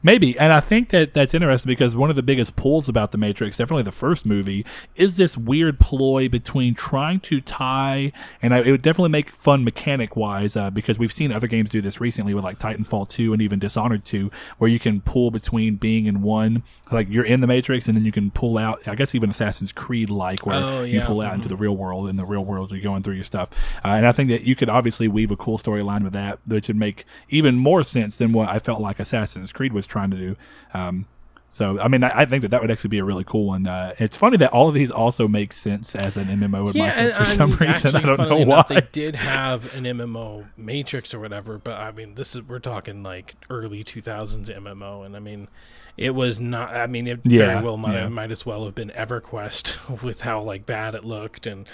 Maybe, 0.06 0.38
and 0.38 0.54
I 0.54 0.60
think 0.60 0.90
that 0.90 1.16
that's 1.16 1.34
interesting 1.34 1.68
because 1.68 1.96
one 1.96 2.12
of 2.12 2.16
the 2.16 2.22
biggest 2.22 2.56
pulls 2.56 2.88
about 2.88 3.12
the 3.12 3.18
Matrix, 3.18 3.58
definitely 3.58 3.82
the 3.82 3.92
first 3.92 4.24
movie, 4.24 4.64
is 4.96 5.18
this 5.18 5.36
weird 5.36 5.80
ploy 5.80 6.30
between 6.30 6.76
trying 6.76 7.20
to 7.22 7.42
tie, 7.42 8.12
and 8.40 8.54
I, 8.54 8.60
it 8.60 8.70
would 8.70 8.84
definitely 8.84 9.10
make 9.10 9.32
fun 9.32 9.64
mechanic 9.64 10.16
wise 10.16 10.56
uh, 10.56 10.70
because 10.70 11.00
we've 11.00 11.12
seen 11.12 11.32
other 11.32 11.48
games 11.48 11.72
do 11.72 11.82
this 11.82 12.00
recently 12.00 12.36
with 12.36 12.44
like 12.44 12.60
Titanfall 12.60 13.10
two 13.10 13.34
and 13.34 13.42
even 13.42 13.58
Dishonored 13.58 14.06
two, 14.06 14.30
where 14.60 14.70
you 14.70 14.78
can 14.78 15.02
pull 15.02 15.32
between 15.32 15.78
being 15.78 16.06
in 16.06 16.22
one, 16.22 16.62
like 16.92 17.10
you're 17.10 17.26
in 17.26 17.42
the 17.42 17.48
Matrix, 17.48 17.88
and 17.88 17.98
then 17.98 18.06
you 18.06 18.12
can 18.12 18.30
pull 18.30 18.60
out. 18.60 18.88
I 18.88 18.94
guess 18.94 19.16
even 19.16 19.32
Assassin's 19.32 19.72
Creed 19.72 20.12
like 20.12 20.46
where 20.46 20.56
Oh, 20.64 20.84
you 20.84 21.02
pull 21.02 21.22
out 21.22 21.34
into 21.34 21.48
the 21.48 21.56
real 21.56 21.76
world. 21.76 22.08
and 22.08 22.20
the 22.20 22.26
real 22.26 22.46
world, 22.46 22.72
you're 22.72 22.80
going 22.80 23.02
through 23.02 23.16
your 23.16 23.24
stuff, 23.24 23.50
uh, 23.84 23.88
and 23.88 24.06
I 24.06 24.12
think 24.12 24.30
that 24.30 24.44
you 24.44 24.56
could 24.56 24.70
obviously 24.70 25.08
weave 25.08 25.32
a 25.32 25.36
cool 25.36 25.58
storyline 25.58 26.04
with 26.04 26.14
that, 26.14 26.38
which 26.46 26.68
would 26.68 26.78
make 26.78 27.06
even 27.30 27.56
more 27.56 27.82
sense 27.82 28.20
than 28.20 28.34
what 28.34 28.50
I 28.50 28.60
felt 28.60 28.82
like 28.82 29.00
Assassin's 29.00 29.52
Creed 29.52 29.74
was 29.74 29.88
trying 29.96 30.12
to 30.12 30.18
do. 30.18 30.36
Um, 30.74 31.06
so, 31.52 31.80
I 31.80 31.88
mean, 31.88 32.04
I, 32.04 32.12
I 32.22 32.26
think 32.26 32.42
that 32.42 32.50
that 32.52 32.60
would 32.62 32.70
actually 32.70 32.90
be 32.90 32.98
a 32.98 33.06
really 33.06 33.24
cool 33.24 33.46
one. 33.48 33.66
Uh, 33.66 33.94
it's 33.98 34.18
funny 34.18 34.36
that 34.38 34.52
all 34.52 34.68
of 34.68 34.74
these 34.74 34.92
also 34.92 35.26
make 35.26 35.54
sense 35.54 35.96
as 35.96 36.18
an 36.18 36.28
MMO 36.28 36.74
in 36.74 36.78
my 36.78 36.90
head 36.90 37.16
for 37.16 37.24
some 37.24 37.52
mean, 37.52 37.60
reason. 37.60 37.96
I 37.96 38.02
don't 38.02 38.08
know 38.08 38.16
funnily 38.18 38.44
why. 38.44 38.66
They 38.68 38.82
did 38.92 39.16
have 39.16 39.74
an 39.74 39.86
MMO 39.86 40.48
Matrix 40.58 41.14
or 41.14 41.22
whatever, 41.22 41.58
but 41.58 41.76
I 41.80 41.92
mean, 41.94 42.16
this 42.16 42.36
is 42.36 42.42
we're 42.42 42.60
talking 42.60 43.04
like 43.04 43.36
early 43.50 43.86
2000s 43.86 44.54
MMO, 44.54 45.06
and 45.06 45.16
I 45.16 45.20
mean, 45.20 45.48
it 45.96 46.14
was 46.14 46.42
not. 46.42 46.76
I 46.76 46.88
mean, 46.88 47.08
it 47.08 47.22
Yeah, 47.24 47.38
very 47.38 47.64
well 47.64 47.78
might, 47.78 47.94
yeah. 47.94 48.10
might 48.10 48.34
as 48.34 48.46
well 48.46 48.66
have 48.66 48.76
been 48.76 48.90
EverQuest 48.90 50.02
with 50.04 50.22
how 50.22 50.42
like 50.42 50.66
bad 50.66 50.94
it 50.94 51.06
looked 51.06 51.48
and 51.48 51.66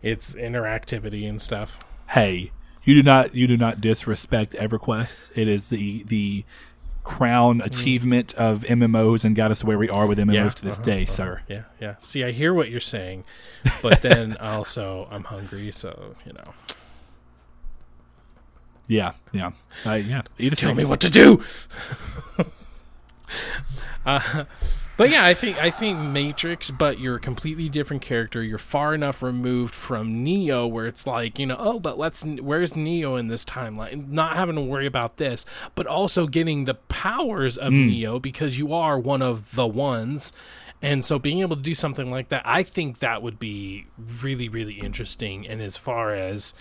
its 0.00 0.34
interactivity 0.34 1.28
and 1.28 1.42
stuff. 1.42 1.80
hey, 2.10 2.52
you 2.84 2.94
do 2.94 3.02
not 3.02 3.34
you 3.34 3.48
do 3.48 3.56
not 3.56 3.80
disrespect 3.80 4.52
EverQuest. 4.52 5.30
It 5.34 5.48
is 5.48 5.70
the 5.70 6.04
the 6.04 6.44
crown 7.04 7.60
achievement 7.60 8.34
of 8.34 8.60
MMOs 8.60 9.24
and 9.24 9.36
got 9.36 9.50
us 9.50 9.62
where 9.62 9.78
we 9.78 9.88
are 9.88 10.06
with 10.06 10.18
MMOs 10.18 10.34
Yeah, 10.34 10.48
to 10.48 10.64
this 10.64 10.76
uh-huh, 10.76 10.84
day, 10.84 11.02
uh-huh. 11.04 11.12
sir. 11.12 11.42
Yeah, 11.48 11.62
yeah. 11.80 11.94
See, 12.00 12.24
I 12.24 12.32
hear 12.32 12.52
what 12.52 12.70
you're 12.70 12.80
saying, 12.80 13.24
but 13.82 14.02
then 14.02 14.36
also 14.40 15.06
I'm 15.10 15.24
hungry, 15.24 15.70
so 15.70 16.16
you 16.26 16.32
know. 16.32 16.54
Yeah, 18.86 19.12
yeah, 19.32 19.52
uh, 19.86 19.92
yeah. 19.92 20.22
A 20.38 20.50
Tell 20.50 20.74
me 20.74 20.84
what 20.84 21.00
to 21.00 21.10
do. 21.10 21.42
uh, 24.06 24.44
but 24.96 25.10
yeah, 25.10 25.24
I 25.24 25.34
think 25.34 25.58
I 25.58 25.70
think 25.70 25.98
Matrix, 25.98 26.70
but 26.70 26.98
you're 26.98 27.16
a 27.16 27.20
completely 27.20 27.68
different 27.68 28.02
character. 28.02 28.42
You're 28.42 28.58
far 28.58 28.94
enough 28.94 29.22
removed 29.22 29.74
from 29.74 30.22
Neo, 30.22 30.66
where 30.66 30.86
it's 30.86 31.06
like 31.06 31.38
you 31.38 31.46
know, 31.46 31.56
oh, 31.58 31.80
but 31.80 31.98
let's 31.98 32.24
where's 32.24 32.76
Neo 32.76 33.16
in 33.16 33.28
this 33.28 33.44
timeline? 33.44 34.08
Not 34.08 34.36
having 34.36 34.54
to 34.56 34.60
worry 34.60 34.86
about 34.86 35.16
this, 35.16 35.44
but 35.74 35.86
also 35.86 36.26
getting 36.26 36.64
the 36.64 36.74
powers 36.74 37.56
of 37.56 37.72
hmm. 37.72 37.86
Neo 37.86 38.18
because 38.18 38.58
you 38.58 38.72
are 38.72 38.98
one 38.98 39.22
of 39.22 39.54
the 39.54 39.66
ones. 39.66 40.32
And 40.82 41.02
so 41.02 41.18
being 41.18 41.40
able 41.40 41.56
to 41.56 41.62
do 41.62 41.72
something 41.72 42.10
like 42.10 42.28
that, 42.28 42.42
I 42.44 42.62
think 42.62 42.98
that 42.98 43.22
would 43.22 43.38
be 43.38 43.86
really, 43.96 44.50
really 44.50 44.74
interesting. 44.74 45.46
And 45.46 45.62
as 45.62 45.78
far 45.78 46.14
as 46.14 46.52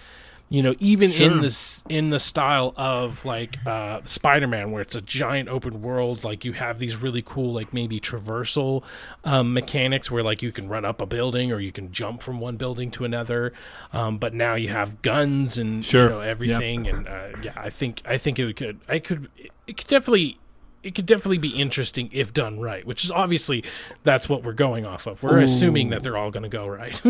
you 0.53 0.61
know, 0.61 0.75
even 0.77 1.11
in 1.11 1.41
this 1.41 1.83
in 1.89 2.11
the 2.11 2.19
style 2.19 2.75
of 2.77 3.25
like 3.25 3.57
uh, 3.65 4.01
Spider-Man, 4.03 4.69
where 4.69 4.83
it's 4.83 4.93
a 4.93 5.01
giant 5.01 5.49
open 5.49 5.81
world, 5.81 6.23
like 6.23 6.45
you 6.45 6.51
have 6.53 6.77
these 6.77 6.95
really 6.95 7.23
cool, 7.25 7.51
like 7.53 7.73
maybe 7.73 7.99
traversal 7.99 8.83
um, 9.23 9.51
mechanics, 9.55 10.11
where 10.11 10.21
like 10.21 10.43
you 10.43 10.51
can 10.51 10.69
run 10.69 10.85
up 10.85 11.01
a 11.01 11.07
building 11.07 11.51
or 11.51 11.59
you 11.59 11.71
can 11.71 11.91
jump 11.91 12.21
from 12.21 12.39
one 12.39 12.55
building 12.55 12.91
to 12.91 13.03
another. 13.03 13.51
Um, 13.93 14.19
but 14.19 14.35
now 14.35 14.53
you 14.53 14.69
have 14.69 15.01
guns 15.01 15.57
and 15.57 15.83
Sure. 15.83 16.03
you 16.03 16.09
know 16.11 16.19
everything, 16.21 16.87
and 16.87 17.07
uh, 17.07 17.29
yeah, 17.41 17.53
I 17.55 17.71
think 17.71 18.03
I 18.05 18.19
think 18.19 18.37
it 18.37 18.55
could 18.55 18.79
I 18.87 18.99
could 18.99 19.29
it 19.65 19.75
could 19.77 19.87
definitely. 19.87 20.37
It 20.83 20.93
could 20.95 21.05
definitely 21.05 21.37
be 21.37 21.49
interesting 21.61 22.09
if 22.11 22.33
done 22.33 22.59
right, 22.59 22.85
which 22.85 23.05
is 23.05 23.09
obviously 23.09 23.63
that's 24.03 24.27
what 24.27 24.43
we're 24.43 24.51
going 24.51 24.85
off 24.85 25.07
of. 25.07 25.23
We're 25.23 25.39
assuming 25.39 25.91
that 25.91 26.03
they're 26.03 26.17
all 26.17 26.29
going 26.29 26.43
to 26.43 26.49
go 26.49 26.67
right. 26.67 27.01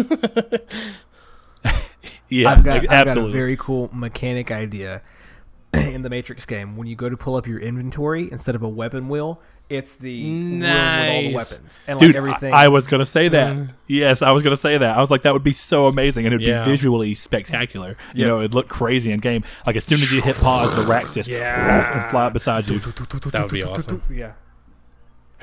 Yeah, 2.29 2.49
I've 2.51 2.63
got, 2.63 2.81
like, 2.81 2.89
I've 2.91 3.05
got 3.05 3.17
a 3.17 3.27
very 3.27 3.55
cool 3.57 3.89
mechanic 3.93 4.49
idea 4.51 5.01
in 5.73 6.01
the 6.01 6.09
Matrix 6.09 6.45
game. 6.45 6.75
When 6.77 6.87
you 6.87 6.95
go 6.95 7.09
to 7.09 7.17
pull 7.17 7.35
up 7.35 7.47
your 7.47 7.59
inventory, 7.59 8.31
instead 8.31 8.55
of 8.55 8.63
a 8.63 8.69
weapon 8.69 9.09
wheel, 9.09 9.39
it's 9.69 9.95
the 9.95 10.23
room 10.23 10.59
with 10.59 10.69
all 10.69 11.21
the 11.21 11.33
weapons 11.35 11.79
and 11.87 11.99
Dude, 11.99 12.09
like 12.09 12.15
everything. 12.15 12.53
I, 12.53 12.65
I 12.65 12.67
was 12.67 12.85
gonna 12.85 13.05
say 13.05 13.27
that. 13.29 13.55
Mm. 13.55 13.69
Yes, 13.87 14.21
I 14.21 14.31
was 14.31 14.43
gonna 14.43 14.57
say 14.57 14.77
that. 14.77 14.97
I 14.97 14.99
was 14.99 15.09
like, 15.09 15.21
that 15.23 15.33
would 15.33 15.43
be 15.43 15.53
so 15.53 15.87
amazing, 15.87 16.25
and 16.25 16.33
it'd 16.35 16.45
Yeah. 16.47 16.63
be 16.63 16.71
visually 16.71 17.13
spectacular. 17.15 17.97
You 18.13 18.25
know, 18.25 18.39
it'd 18.39 18.53
look 18.53 18.67
crazy 18.67 19.11
in 19.11 19.19
game. 19.19 19.43
Like 19.65 19.75
as 19.75 19.85
soon 19.85 19.99
as 20.01 20.11
you 20.11 20.21
hit 20.21 20.35
pause, 20.35 20.75
the 20.75 20.83
racks 20.89 21.13
just 21.13 21.29
Yeah. 21.29 22.01
and 22.03 22.11
fly 22.11 22.25
up 22.25 22.33
beside 22.33 22.67
you. 22.67 22.79
that 22.79 23.41
would 23.43 23.51
be 23.51 23.63
awesome. 23.63 24.01
yeah. 24.11 24.33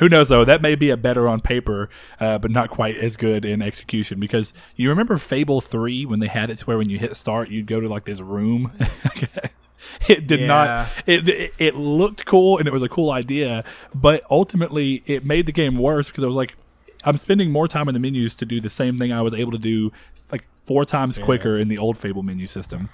Who 0.00 0.08
knows 0.08 0.28
though? 0.28 0.44
That 0.44 0.60
may 0.60 0.74
be 0.74 0.90
a 0.90 0.96
better 0.96 1.28
on 1.28 1.40
paper, 1.40 1.88
uh, 2.18 2.38
but 2.38 2.50
not 2.50 2.68
quite 2.68 2.96
as 2.96 3.16
good 3.16 3.44
in 3.44 3.62
execution. 3.62 4.18
Because 4.18 4.52
you 4.76 4.88
remember 4.88 5.16
Fable 5.16 5.60
Three 5.60 6.04
when 6.04 6.18
they 6.20 6.26
had 6.26 6.50
it 6.50 6.56
to 6.58 6.64
where 6.64 6.76
when 6.78 6.90
you 6.90 6.98
hit 6.98 7.16
start, 7.16 7.48
you'd 7.50 7.66
go 7.66 7.80
to 7.80 7.88
like 7.88 8.04
this 8.06 8.20
room. 8.20 8.72
it 10.08 10.26
did 10.26 10.40
Yeah. 10.40 10.46
not. 10.46 10.88
It, 11.06 11.28
it 11.28 11.54
it 11.58 11.74
looked 11.76 12.26
cool 12.26 12.58
and 12.58 12.66
it 12.66 12.72
was 12.72 12.82
a 12.82 12.88
cool 12.88 13.10
idea, 13.10 13.64
but 13.94 14.22
ultimately 14.30 15.02
it 15.06 15.24
made 15.24 15.46
the 15.46 15.52
game 15.52 15.78
worse 15.78 16.08
because 16.08 16.24
I 16.24 16.26
was 16.26 16.36
like, 16.36 16.56
I'm 17.04 17.16
spending 17.16 17.50
more 17.50 17.68
time 17.68 17.88
in 17.88 17.94
the 17.94 18.00
menus 18.00 18.34
to 18.36 18.44
do 18.46 18.60
the 18.60 18.68
same 18.70 18.98
thing 18.98 19.12
I 19.12 19.22
was 19.22 19.34
able 19.34 19.52
to 19.52 19.58
do 19.58 19.90
like 20.32 20.44
four 20.66 20.84
times 20.84 21.18
quicker 21.18 21.56
in 21.58 21.68
the 21.68 21.78
old 21.78 21.96
Fable 21.96 22.22
menu 22.22 22.46
system. 22.46 22.88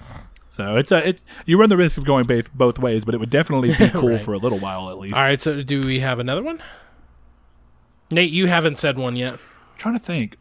So 0.49 0.77
it's 0.77 0.91
a 0.91 1.09
it. 1.09 1.23
You 1.45 1.59
run 1.61 1.69
the 1.69 1.77
risk 1.77 1.99
of 1.99 2.05
going 2.05 2.25
both 2.25 2.53
both 2.55 2.79
ways, 2.79 3.05
but 3.05 3.15
it 3.15 3.19
would 3.19 3.31
definitely 3.31 3.75
be 3.77 3.89
cool 3.93 4.11
Right. 4.11 4.23
for 4.23 4.33
a 4.33 4.39
little 4.39 4.59
while 4.59 4.89
at 4.91 4.99
least. 4.99 5.15
All 5.17 5.23
right, 5.23 5.41
so 5.41 5.61
do 5.63 5.83
we 5.85 6.01
have 6.01 6.19
another 6.19 6.43
one? 6.43 6.63
Nate, 8.11 8.31
you 8.31 8.47
haven't 8.47 8.79
said 8.79 8.97
one 8.99 9.17
yet. 9.17 9.33
I'm 9.33 9.39
trying 9.79 9.95
to 9.99 10.05
think. 10.05 10.37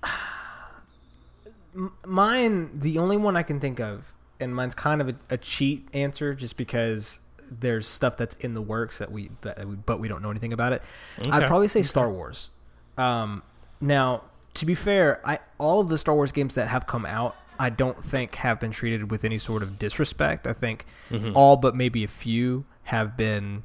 Mine, 2.05 2.69
the 2.79 2.97
only 2.99 3.17
one 3.17 3.35
I 3.35 3.43
can 3.43 3.59
think 3.59 3.79
of, 3.81 4.13
and 4.39 4.55
mine's 4.55 4.75
kind 4.75 5.01
of 5.01 5.09
a, 5.09 5.15
a 5.29 5.37
cheat 5.37 5.87
answer, 5.93 6.33
just 6.33 6.55
because 6.55 7.19
there's 7.51 7.85
stuff 7.87 8.15
that's 8.17 8.35
in 8.37 8.53
the 8.53 8.61
works 8.61 8.97
that 8.99 9.11
we, 9.11 9.29
that 9.41 9.67
we 9.67 9.75
but 9.75 9.99
we 9.99 10.07
don't 10.07 10.21
know 10.21 10.31
anything 10.31 10.53
about 10.53 10.71
it. 10.73 10.81
I'd 11.29 11.47
probably 11.47 11.67
say 11.67 11.83
Star 11.83 12.09
Wars. 12.09 12.49
Um, 12.97 13.43
now, 13.81 14.23
to 14.53 14.65
be 14.65 14.73
fair, 14.73 15.19
I 15.27 15.39
all 15.57 15.81
of 15.81 15.89
the 15.89 15.97
Star 15.97 16.15
Wars 16.15 16.31
games 16.31 16.55
that 16.55 16.69
have 16.69 16.87
come 16.87 17.05
out, 17.05 17.35
I 17.59 17.69
don't 17.69 18.01
think 18.03 18.35
have 18.35 18.59
been 18.59 18.71
treated 18.71 19.11
with 19.11 19.25
any 19.25 19.37
sort 19.37 19.61
of 19.61 19.77
disrespect. 19.77 20.47
I 20.47 20.53
think 20.53 20.85
Mm-hmm. 21.11 21.35
all 21.37 21.55
but 21.57 21.75
maybe 21.75 22.03
a 22.03 22.07
few 22.07 22.65
have 22.85 23.15
been 23.17 23.61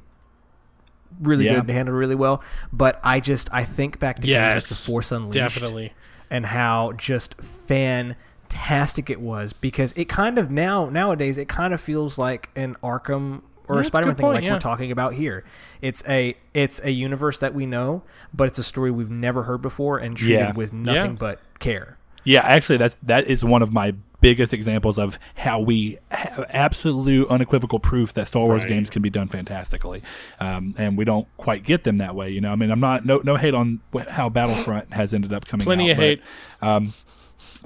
really 1.19 1.45
Yeah. 1.45 1.55
good 1.55 1.61
and 1.65 1.69
handled 1.71 1.97
really 1.97 2.15
well. 2.15 2.41
But 2.71 2.99
I 3.03 3.19
just 3.19 3.49
I 3.51 3.63
think 3.63 3.99
back 3.99 4.17
to 4.19 4.21
like 4.31 4.63
The 4.63 4.75
Force 4.75 5.11
Unleashed 5.11 5.33
Definitely. 5.33 5.93
and 6.29 6.45
how 6.47 6.93
just 6.97 7.35
fantastic 7.67 9.09
it 9.09 9.21
was 9.21 9.53
because 9.53 9.93
it 9.95 10.05
kind 10.09 10.37
of 10.37 10.51
now 10.51 10.89
nowadays 10.89 11.37
it 11.37 11.47
kind 11.47 11.73
of 11.73 11.81
feels 11.81 12.17
like 12.17 12.49
an 12.55 12.75
Arkham 12.83 13.41
or 13.67 13.75
Yeah, 13.75 13.81
a 13.81 13.83
Spider-Man 13.85 14.15
thing 14.15 14.23
point, 14.23 14.35
like 14.35 14.43
yeah. 14.43 14.53
we're 14.53 14.59
talking 14.59 14.91
about 14.91 15.13
here. 15.13 15.43
It's 15.81 16.03
a 16.07 16.35
it's 16.53 16.81
a 16.83 16.89
universe 16.91 17.39
that 17.39 17.53
we 17.53 17.65
know, 17.65 18.03
but 18.33 18.47
it's 18.47 18.59
a 18.59 18.63
story 18.63 18.91
we've 18.91 19.09
never 19.11 19.43
heard 19.43 19.61
before 19.61 19.97
and 19.99 20.17
treated 20.17 20.57
with 20.57 20.73
nothing 20.73 21.11
Yeah. 21.11 21.17
but 21.17 21.39
care. 21.59 21.97
Yeah, 22.23 22.41
actually, 22.41 22.77
that's 22.77 22.95
that 23.03 23.27
is 23.27 23.43
one 23.45 23.61
of 23.61 23.71
my 23.71 23.93
biggest 24.21 24.53
examples 24.53 24.97
of 24.97 25.19
how 25.35 25.59
we 25.59 25.97
have 26.09 26.45
absolute 26.49 27.27
unequivocal 27.29 27.79
proof 27.79 28.13
that 28.13 28.27
Star 28.27 28.43
Wars 28.45 28.63
Right. 28.63 28.69
games 28.69 28.89
can 28.89 29.01
be 29.01 29.09
done 29.09 29.27
fantastically, 29.27 30.01
um, 30.39 30.75
and 30.77 30.97
we 30.97 31.03
don't 31.05 31.27
quite 31.37 31.63
get 31.63 31.83
them 31.83 31.97
that 31.97 32.15
way. 32.15 32.29
You 32.29 32.41
know, 32.41 32.51
I 32.51 32.55
mean, 32.55 32.71
I'm 32.71 32.79
not 32.79 33.05
no 33.05 33.21
no 33.23 33.35
hate 33.35 33.53
on 33.53 33.81
how 34.09 34.29
Battlefront 34.29 34.93
has 34.93 35.13
ended 35.13 35.33
up 35.33 35.45
coming. 35.45 35.65
Out. 35.65 35.67
Plenty 35.67 35.89
out, 35.89 35.91
of 35.91 35.97
but, 35.97 36.03
hate. 36.03 36.21
Um, 36.61 36.93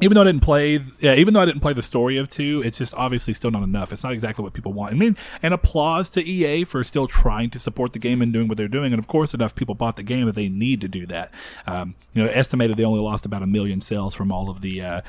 even 0.02 0.16
though 0.16 0.22
I 0.22 0.26
didn't 0.26 0.42
play, 0.42 0.82
yeah, 1.00 1.16
even 1.16 1.34
though 1.34 1.42
I 1.42 1.46
didn't 1.46 1.62
play 1.62 1.74
the 1.74 1.82
story 1.82 2.18
of 2.18 2.30
two, 2.30 2.62
it's 2.66 2.78
just 2.78 2.94
obviously 2.96 3.34
still 3.34 3.52
not 3.52 3.64
enough. 3.64 3.94
It's 3.94 4.04
not 4.04 4.14
exactly 4.14 4.44
what 4.44 4.54
people 4.54 4.74
want. 4.74 4.94
I 4.94 4.96
mean, 4.96 5.18
and 5.42 5.54
applause 5.54 6.10
to 6.12 6.24
EA 6.24 6.64
for 6.66 6.84
still 6.84 7.08
trying 7.08 7.50
to 7.52 7.60
support 7.60 7.94
the 7.94 8.00
game 8.00 8.22
and 8.22 8.32
doing 8.34 8.48
what 8.48 8.58
they're 8.58 8.68
doing. 8.68 8.92
And 8.94 9.00
of 9.00 9.08
course, 9.08 9.34
enough 9.34 9.56
people 9.56 9.76
bought 9.76 9.96
the 9.96 10.04
game 10.04 10.26
that 10.26 10.36
they 10.36 10.50
need 10.50 10.82
to 10.82 10.88
do 10.88 11.06
that. 11.08 11.32
Um, 11.66 11.96
you 12.14 12.24
know, 12.24 12.30
estimated 12.30 12.78
they 12.78 12.84
only 12.84 13.00
lost 13.02 13.26
about 13.26 13.42
a 13.42 13.48
million 13.48 13.80
sales 13.82 14.14
from 14.16 14.32
all 14.32 14.50
of 14.50 14.62
the 14.62 14.82
uh, 14.82 15.02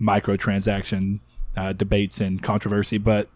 microtransaction 0.00 1.20
uh, 1.56 1.72
debates 1.72 2.20
and 2.20 2.42
controversy. 2.42 2.98
But 2.98 3.28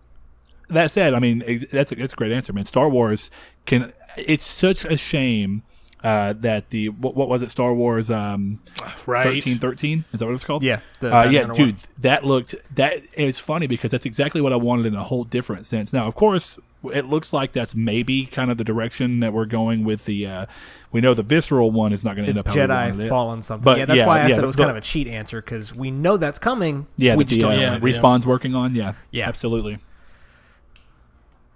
that 0.69 0.91
said, 0.91 1.15
I 1.15 1.19
mean, 1.19 1.67
that's 1.73 1.93
a, 1.93 1.95
that's 1.95 2.13
a 2.13 2.17
great 2.17 2.33
answer, 2.33 2.53
man. 2.53 2.67
Star 2.67 2.89
Wars 2.89 3.31
can. 3.67 3.93
It's 4.17 4.45
such 4.47 4.85
a 4.85 4.97
shame. 4.97 5.63
Uh, 6.05 6.33
that 6.33 6.71
the 6.71 6.89
what, 6.89 7.15
what 7.15 7.29
was 7.29 7.43
it? 7.43 7.51
Star 7.53 7.73
Wars 7.73 8.11
um, 8.11 8.59
Right. 9.07 9.23
thirteen 9.23 9.59
thirteen 9.59 10.05
is 10.13 10.19
that 10.19 10.27
what 10.27 10.35
it's 10.35 10.45
called? 10.45 10.65
Yeah, 10.65 10.81
uh, 11.01 11.29
yeah, 11.31 11.47
dude, 11.47 11.59
one. 11.59 11.77
that 12.01 12.25
looked 12.25 12.57
that 12.75 12.95
it's 13.15 13.39
funny 13.39 13.69
because 13.69 13.93
that's 13.93 14.05
exactly 14.05 14.41
what 14.41 14.53
I 14.53 14.57
wanted 14.57 14.87
in 14.87 14.97
a 14.97 15.05
whole 15.05 15.23
different 15.23 15.65
sense. 15.65 15.93
Now, 15.93 16.09
of 16.09 16.17
course, 16.17 16.59
it 16.85 17.07
looks 17.07 17.33
like 17.33 17.53
that's 17.53 17.75
maybe 17.75 18.27
kind 18.27 18.51
of 18.51 18.59
the 18.59 18.65
direction 18.65 19.21
that 19.21 19.33
we're 19.33 19.47
going 19.47 19.85
with 19.85 20.05
the. 20.05 20.27
Uh, 20.27 20.47
we 20.91 21.01
know 21.01 21.15
the 21.15 21.23
visceral 21.23 21.71
one 21.71 21.93
is 21.93 22.05
not 22.05 22.17
going 22.17 22.25
to 22.25 22.29
end 22.31 22.39
up 22.39 22.47
Jedi. 22.47 23.09
Fallen 23.09 23.41
something. 23.43 23.65
But, 23.65 23.79
yeah, 23.79 23.85
that's 23.87 23.99
yeah, 23.99 24.07
why 24.07 24.21
I 24.23 24.29
yeah, 24.29 24.35
said 24.35 24.45
it 24.45 24.47
was 24.47 24.57
but- 24.57 24.65
kind 24.65 24.77
of 24.77 24.83
a 24.83 24.87
cheat 24.87 25.07
answer 25.07 25.41
because 25.41 25.75
we 25.75 25.91
know 25.91 26.17
that's 26.17 26.39
coming. 26.39 26.87
Yeah, 26.97 27.17
we 27.17 27.25
that 27.25 27.29
just 27.29 27.41
the 27.41 27.47
don't 27.47 27.53
uh, 27.53 27.55
know. 27.57 27.61
yeah, 27.63 27.73
when 27.79 27.83
it 27.83 27.89
is. 27.91 27.99
respawn's 27.99 28.27
working 28.27 28.55
on. 28.55 28.75
Yeah, 28.75 28.95
Yeah. 29.11 29.29
absolutely. 29.29 29.79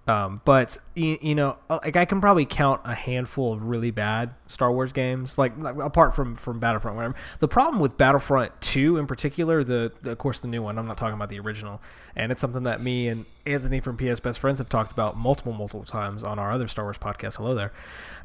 Um, 0.06 0.40
but 0.44 0.78
you, 0.94 1.18
you 1.20 1.34
know, 1.34 1.56
uh, 1.68 1.80
like 1.82 1.96
I 1.96 2.04
can 2.04 2.20
probably 2.20 2.46
count 2.46 2.80
a 2.84 2.94
handful 2.94 3.52
of 3.52 3.64
really 3.64 3.90
bad 3.90 4.34
Star 4.46 4.70
Wars 4.70 4.92
games, 4.92 5.36
like, 5.36 5.58
like 5.58 5.74
apart 5.76 6.14
from 6.14 6.36
from 6.36 6.60
Battlefront. 6.60 6.96
Whatever. 6.96 7.16
The 7.40 7.48
problem 7.48 7.80
with 7.80 7.96
Battlefront 7.96 8.52
Two, 8.60 8.98
in 8.98 9.08
particular, 9.08 9.64
the, 9.64 9.90
the 10.02 10.12
of 10.12 10.18
course 10.18 10.38
the 10.38 10.46
new 10.46 10.62
one. 10.62 10.78
I'm 10.78 10.86
not 10.86 10.96
talking 10.96 11.14
about 11.14 11.28
the 11.28 11.40
original, 11.40 11.82
and 12.14 12.30
it's 12.30 12.40
something 12.40 12.62
that 12.62 12.80
me 12.80 13.08
and 13.08 13.26
Anthony 13.46 13.80
from 13.80 13.96
PS 13.96 14.20
Best 14.20 14.38
Friends 14.38 14.58
have 14.58 14.68
talked 14.68 14.92
about 14.92 15.16
multiple 15.16 15.52
multiple 15.52 15.84
times 15.84 16.22
on 16.22 16.38
our 16.38 16.52
other 16.52 16.68
Star 16.68 16.84
Wars 16.84 16.98
podcast. 16.98 17.38
Hello 17.38 17.56
there. 17.56 17.72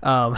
Um, 0.04 0.38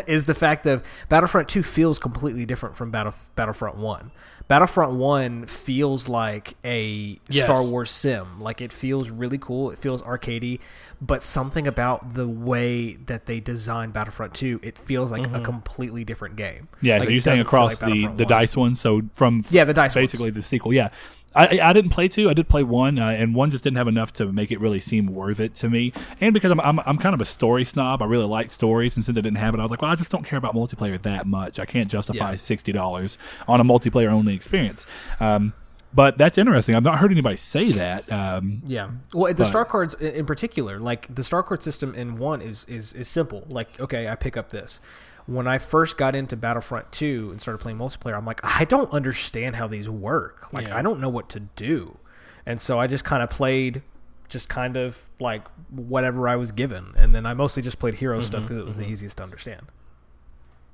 is 0.06 0.26
the 0.26 0.34
fact 0.34 0.64
of 0.66 0.84
Battlefront 1.08 1.48
Two 1.48 1.64
feels 1.64 1.98
completely 1.98 2.46
different 2.46 2.76
from 2.76 2.92
Battle 2.92 3.14
Battlefront 3.34 3.76
One. 3.78 4.12
Battlefront 4.46 4.92
One 4.94 5.46
feels 5.46 6.08
like 6.08 6.54
a 6.64 7.18
Yes. 7.28 7.44
Star 7.44 7.64
Wars 7.64 7.90
sim. 7.90 8.40
Like 8.40 8.60
it 8.60 8.72
feels 8.72 9.10
really 9.10 9.38
cool. 9.38 9.70
It 9.70 9.78
feels 9.78 10.02
arcadey, 10.02 10.60
but 11.00 11.22
something 11.22 11.66
about 11.66 12.14
the 12.14 12.28
way 12.28 12.94
that 13.06 13.26
they 13.26 13.40
designed 13.40 13.94
Battlefront 13.94 14.34
2, 14.34 14.60
it 14.62 14.78
feels 14.78 15.10
like 15.10 15.22
a 15.22 15.28
mm-hmm. 15.28 15.44
completely 15.44 16.04
different 16.04 16.36
game. 16.36 16.68
Yeah, 16.82 16.98
Like, 16.98 17.04
so 17.04 17.10
you're 17.10 17.20
saying 17.22 17.40
across 17.40 17.80
like 17.80 17.90
the 17.90 18.02
the 18.08 18.24
1. 18.24 18.28
DICE 18.28 18.56
one. 18.56 18.74
So 18.74 19.02
from 19.14 19.42
Yeah, 19.50 19.64
the 19.64 19.72
DICE 19.74 19.94
ones. 19.94 20.10
basically 20.10 20.30
the 20.30 20.42
sequel. 20.42 20.72
Yeah, 20.74 20.90
I 21.34 21.58
I 21.62 21.72
didn't 21.72 21.90
play 21.90 22.08
two. 22.08 22.30
I 22.30 22.34
did 22.34 22.48
play 22.48 22.62
one, 22.62 22.98
uh, 22.98 23.08
and 23.08 23.34
one 23.34 23.50
just 23.50 23.64
didn't 23.64 23.76
have 23.76 23.88
enough 23.88 24.12
to 24.14 24.32
make 24.32 24.50
it 24.52 24.60
really 24.60 24.80
seem 24.80 25.06
worth 25.06 25.40
it 25.40 25.54
to 25.56 25.68
me. 25.68 25.92
And 26.20 26.32
because 26.32 26.50
I'm 26.50 26.60
I'm, 26.60 26.78
I'm 26.86 26.98
kind 26.98 27.14
of 27.14 27.20
a 27.20 27.24
story 27.24 27.64
snob, 27.64 28.02
I 28.02 28.06
really 28.06 28.26
like 28.26 28.50
stories, 28.50 28.96
and 28.96 29.04
since 29.04 29.16
I 29.18 29.20
didn't 29.20 29.36
have 29.36 29.54
it, 29.54 29.58
I 29.58 29.62
was 29.62 29.70
like, 29.70 29.82
well, 29.82 29.90
I 29.90 29.94
just 29.96 30.10
don't 30.10 30.24
care 30.24 30.38
about 30.38 30.54
multiplayer 30.54 31.00
that 31.02 31.26
much. 31.26 31.58
I 31.58 31.66
can't 31.66 31.90
justify 31.90 32.30
Yeah. 32.30 32.36
sixty 32.36 32.72
dollars 32.72 33.18
on 33.48 33.60
a 33.60 33.64
multiplayer 33.64 34.08
only 34.08 34.34
experience. 34.34 34.86
Um, 35.20 35.52
but 35.92 36.18
that's 36.18 36.38
interesting. 36.38 36.74
I've 36.74 36.82
not 36.82 36.98
heard 36.98 37.12
anybody 37.12 37.36
say 37.36 37.70
that. 37.72 38.10
Um, 38.10 38.62
Yeah. 38.66 38.90
Well, 39.12 39.32
the 39.32 39.38
But- 39.42 39.46
star 39.46 39.64
cards 39.64 39.94
in 39.94 40.26
particular, 40.26 40.78
like 40.80 41.12
the 41.14 41.22
star 41.22 41.42
card 41.44 41.62
system 41.62 41.94
in 41.94 42.16
one 42.16 42.40
is 42.42 42.64
is 42.68 42.92
is 42.94 43.06
simple. 43.08 43.44
Like, 43.48 43.68
okay, 43.80 44.08
I 44.08 44.14
pick 44.16 44.36
up 44.36 44.50
this. 44.50 44.80
When 45.26 45.48
I 45.48 45.58
first 45.58 45.96
got 45.96 46.14
into 46.14 46.36
Battlefront 46.36 46.92
2 46.92 47.30
and 47.30 47.40
started 47.40 47.58
playing 47.58 47.78
multiplayer, 47.78 48.16
I'm 48.16 48.26
like, 48.26 48.40
I 48.42 48.64
don't 48.64 48.92
understand 48.92 49.56
how 49.56 49.66
these 49.66 49.88
work. 49.88 50.52
Like, 50.52 50.68
Yeah. 50.68 50.76
I 50.76 50.82
don't 50.82 51.00
know 51.00 51.08
what 51.08 51.30
to 51.30 51.40
do. 51.40 51.96
And 52.44 52.60
so 52.60 52.78
I 52.78 52.86
just 52.86 53.04
kind 53.04 53.22
of 53.22 53.30
played 53.30 53.82
just 54.28 54.48
kind 54.48 54.76
of 54.76 54.98
like 55.20 55.46
whatever 55.70 56.28
I 56.28 56.36
was 56.36 56.50
given, 56.50 56.92
and 56.96 57.14
then 57.14 57.24
I 57.24 57.34
mostly 57.34 57.62
just 57.62 57.78
played 57.78 57.94
hero 57.94 58.18
mm-hmm, 58.18 58.26
stuff 58.26 58.42
because 58.42 58.58
it 58.58 58.64
was 58.64 58.76
the 58.76 58.82
mm-hmm. 58.82 58.92
easiest 58.92 59.18
to 59.18 59.22
understand. 59.22 59.66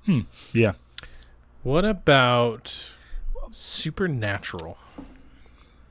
Hmm, 0.06 0.20
yeah. 0.52 0.72
What 1.62 1.84
about 1.84 2.92
supernatural? 3.50 4.78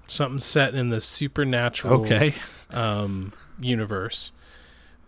Something 0.08 0.40
set 0.40 0.74
in 0.74 0.90
the 0.90 1.02
supernatural 1.02 2.02
Okay. 2.02 2.34
um, 2.72 3.34
universe, 3.60 4.32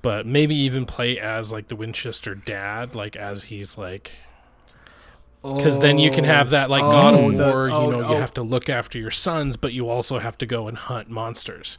but 0.02 0.26
maybe 0.26 0.56
even 0.56 0.86
play 0.86 1.20
as 1.20 1.52
like 1.52 1.68
the 1.68 1.76
Winchester 1.76 2.36
dad, 2.36 2.96
like 2.96 3.16
as 3.16 3.44
he's 3.46 3.78
like, 3.78 4.12
because 5.44 5.80
then 5.80 5.98
you 5.98 6.12
can 6.12 6.24
have 6.24 6.52
that 6.52 6.70
like 6.70 6.84
God 6.84 7.14
Oh, 7.16 7.30
of 7.32 7.38
the- 7.38 7.46
War. 7.46 7.70
oh, 7.72 7.86
you 7.86 7.92
know, 7.92 8.04
oh. 8.08 8.12
you 8.12 8.18
have 8.18 8.34
to 8.36 8.44
look 8.44 8.70
after 8.70 8.98
your 9.00 9.12
sons, 9.12 9.58
but 9.58 9.74
you 9.74 9.90
also 9.90 10.20
have 10.20 10.38
to 10.40 10.46
go 10.46 10.68
and 10.68 10.78
hunt 10.78 11.10
monsters. 11.10 11.78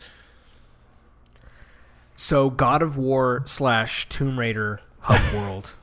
So 2.16 2.50
God 2.50 2.82
of 2.82 2.96
War 2.96 3.42
slash 3.46 4.08
Tomb 4.08 4.38
Raider 4.38 4.80
hub 5.00 5.34
world. 5.34 5.74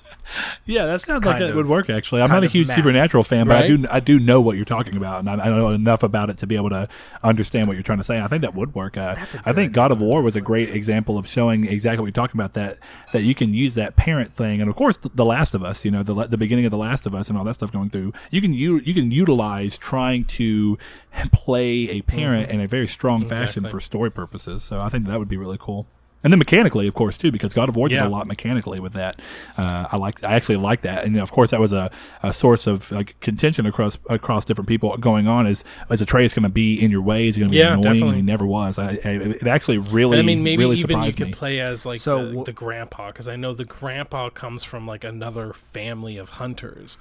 Yeah, 0.65 0.85
that 0.85 1.01
sounds 1.01 1.25
like 1.25 1.41
it 1.41 1.55
would 1.55 1.67
work. 1.67 1.89
Actually, 1.89 2.21
I'm 2.21 2.29
not 2.29 2.43
a 2.43 2.47
huge 2.47 2.67
map. 2.67 2.77
supernatural 2.77 3.23
fan, 3.23 3.47
but 3.47 3.57
I 3.57 3.67
do 3.67 3.85
I 3.89 3.99
do 3.99 4.19
know 4.19 4.41
what 4.41 4.55
you're 4.55 4.65
talking 4.65 4.95
about, 4.95 5.19
and 5.19 5.29
I, 5.29 5.45
I 5.45 5.49
know 5.49 5.69
enough 5.69 6.03
about 6.03 6.29
it 6.29 6.37
to 6.39 6.47
be 6.47 6.55
able 6.55 6.69
to 6.69 6.87
understand 7.23 7.67
what 7.67 7.73
you're 7.73 7.83
trying 7.83 7.97
to 7.97 8.03
say. 8.03 8.19
I 8.19 8.27
think 8.27 8.41
that 8.41 8.53
would 8.55 8.75
work. 8.75 8.97
Uh, 8.97 9.15
I 9.45 9.53
think 9.53 9.73
God 9.73 9.91
of 9.91 10.01
War 10.01 10.21
was 10.21 10.35
a 10.35 10.41
great 10.41 10.69
example 10.69 11.17
of 11.17 11.27
showing 11.27 11.65
exactly 11.65 12.01
what 12.01 12.07
you're 12.07 12.11
talking 12.11 12.39
about. 12.39 12.53
That 12.53 12.77
that 13.13 13.23
you 13.23 13.33
can 13.33 13.53
use 13.53 13.75
that 13.75 13.95
parent 13.95 14.33
thing, 14.33 14.61
and 14.61 14.69
of 14.69 14.75
course, 14.75 14.97
the, 14.97 15.09
the 15.13 15.25
Last 15.25 15.53
of 15.53 15.63
Us. 15.63 15.83
You 15.85 15.91
know, 15.91 16.03
the 16.03 16.27
the 16.27 16.37
beginning 16.37 16.65
of 16.65 16.71
the 16.71 16.77
Last 16.77 17.05
of 17.05 17.15
Us 17.15 17.29
and 17.29 17.37
all 17.37 17.43
that 17.45 17.55
stuff 17.55 17.71
going 17.71 17.89
through. 17.89 18.13
You 18.31 18.41
can 18.41 18.53
you 18.53 18.79
you 18.79 18.93
can 18.93 19.11
utilize 19.11 19.77
trying 19.77 20.25
to 20.25 20.77
play 21.31 21.89
a 21.89 22.01
parent 22.01 22.51
in 22.51 22.61
a 22.61 22.67
very 22.67 22.87
strong 22.87 23.25
fashion 23.25 23.67
for 23.67 23.79
story 23.79 24.11
purposes. 24.11 24.63
So 24.63 24.81
I 24.81 24.89
think 24.89 25.07
that 25.07 25.17
would 25.19 25.29
be 25.29 25.37
really 25.37 25.57
cool. 25.59 25.87
And 26.23 26.33
then 26.33 26.37
mechanically, 26.39 26.85
of 26.87 26.93
course, 26.95 27.17
too, 27.17 27.31
because 27.31 27.53
God 27.53 27.69
of 27.69 27.77
War 27.77 27.87
did 27.87 27.95
Yeah. 27.95 28.07
a 28.07 28.09
lot 28.09 28.27
mechanically 28.27 28.79
with 28.81 28.91
that. 28.93 29.19
Uh, 29.57 29.87
I 29.91 29.95
like, 29.95 30.21
I 30.23 30.33
actually 30.33 30.57
like 30.57 30.81
that, 30.81 31.05
and 31.05 31.15
of 31.17 31.31
course, 31.31 31.51
that 31.51 31.61
was 31.61 31.71
a, 31.71 31.89
a 32.21 32.33
source 32.33 32.67
of 32.67 32.91
like 32.91 33.17
contention 33.21 33.65
across 33.65 33.97
across 34.09 34.43
different 34.43 34.67
people 34.67 34.97
going 34.97 35.27
on. 35.27 35.47
Is 35.47 35.63
is 35.89 36.01
Atreus 36.01 36.33
going 36.33 36.43
to 36.43 36.49
be 36.49 36.73
in 36.81 36.91
your 36.91 37.01
way? 37.01 37.27
Is 37.29 37.35
he 37.35 37.39
going 37.39 37.51
to 37.51 37.53
be 37.53 37.59
Yeah, 37.59 37.69
annoying? 37.73 37.83
definitely. 37.83 38.07
And 38.09 38.15
he 38.17 38.21
never 38.21 38.45
was. 38.45 38.77
I, 38.77 38.89
I, 39.05 39.09
it 39.39 39.47
actually 39.47 39.77
really, 39.77 40.19
And 40.19 40.25
I 40.25 40.27
mean, 40.27 40.43
maybe 40.43 40.63
really 40.63 40.77
even 40.77 41.03
you 41.03 41.13
could 41.13 41.27
me. 41.27 41.33
play 41.33 41.59
as 41.61 41.85
like 41.85 42.01
So 42.01 42.25
the, 42.31 42.41
wh- 42.41 42.45
the 42.45 42.53
grandpa, 42.53 43.07
because 43.07 43.29
I 43.29 43.35
know 43.37 43.53
the 43.53 43.65
grandpa 43.65 44.29
comes 44.29 44.63
from 44.65 44.85
like 44.85 45.03
another 45.05 45.53
family 45.53 46.17
of 46.17 46.31
hunters, 46.31 46.97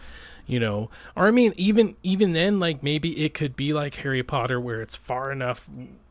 you 0.46 0.60
know. 0.60 0.90
Or 1.16 1.26
I 1.26 1.32
mean, 1.32 1.54
even 1.56 1.96
even 2.04 2.34
then, 2.34 2.60
like 2.60 2.84
maybe 2.84 3.24
it 3.24 3.34
could 3.34 3.56
be 3.56 3.72
like 3.72 3.96
Harry 3.96 4.22
Potter, 4.22 4.60
where 4.60 4.80
it's 4.80 4.94
far 4.94 5.32
enough 5.32 5.68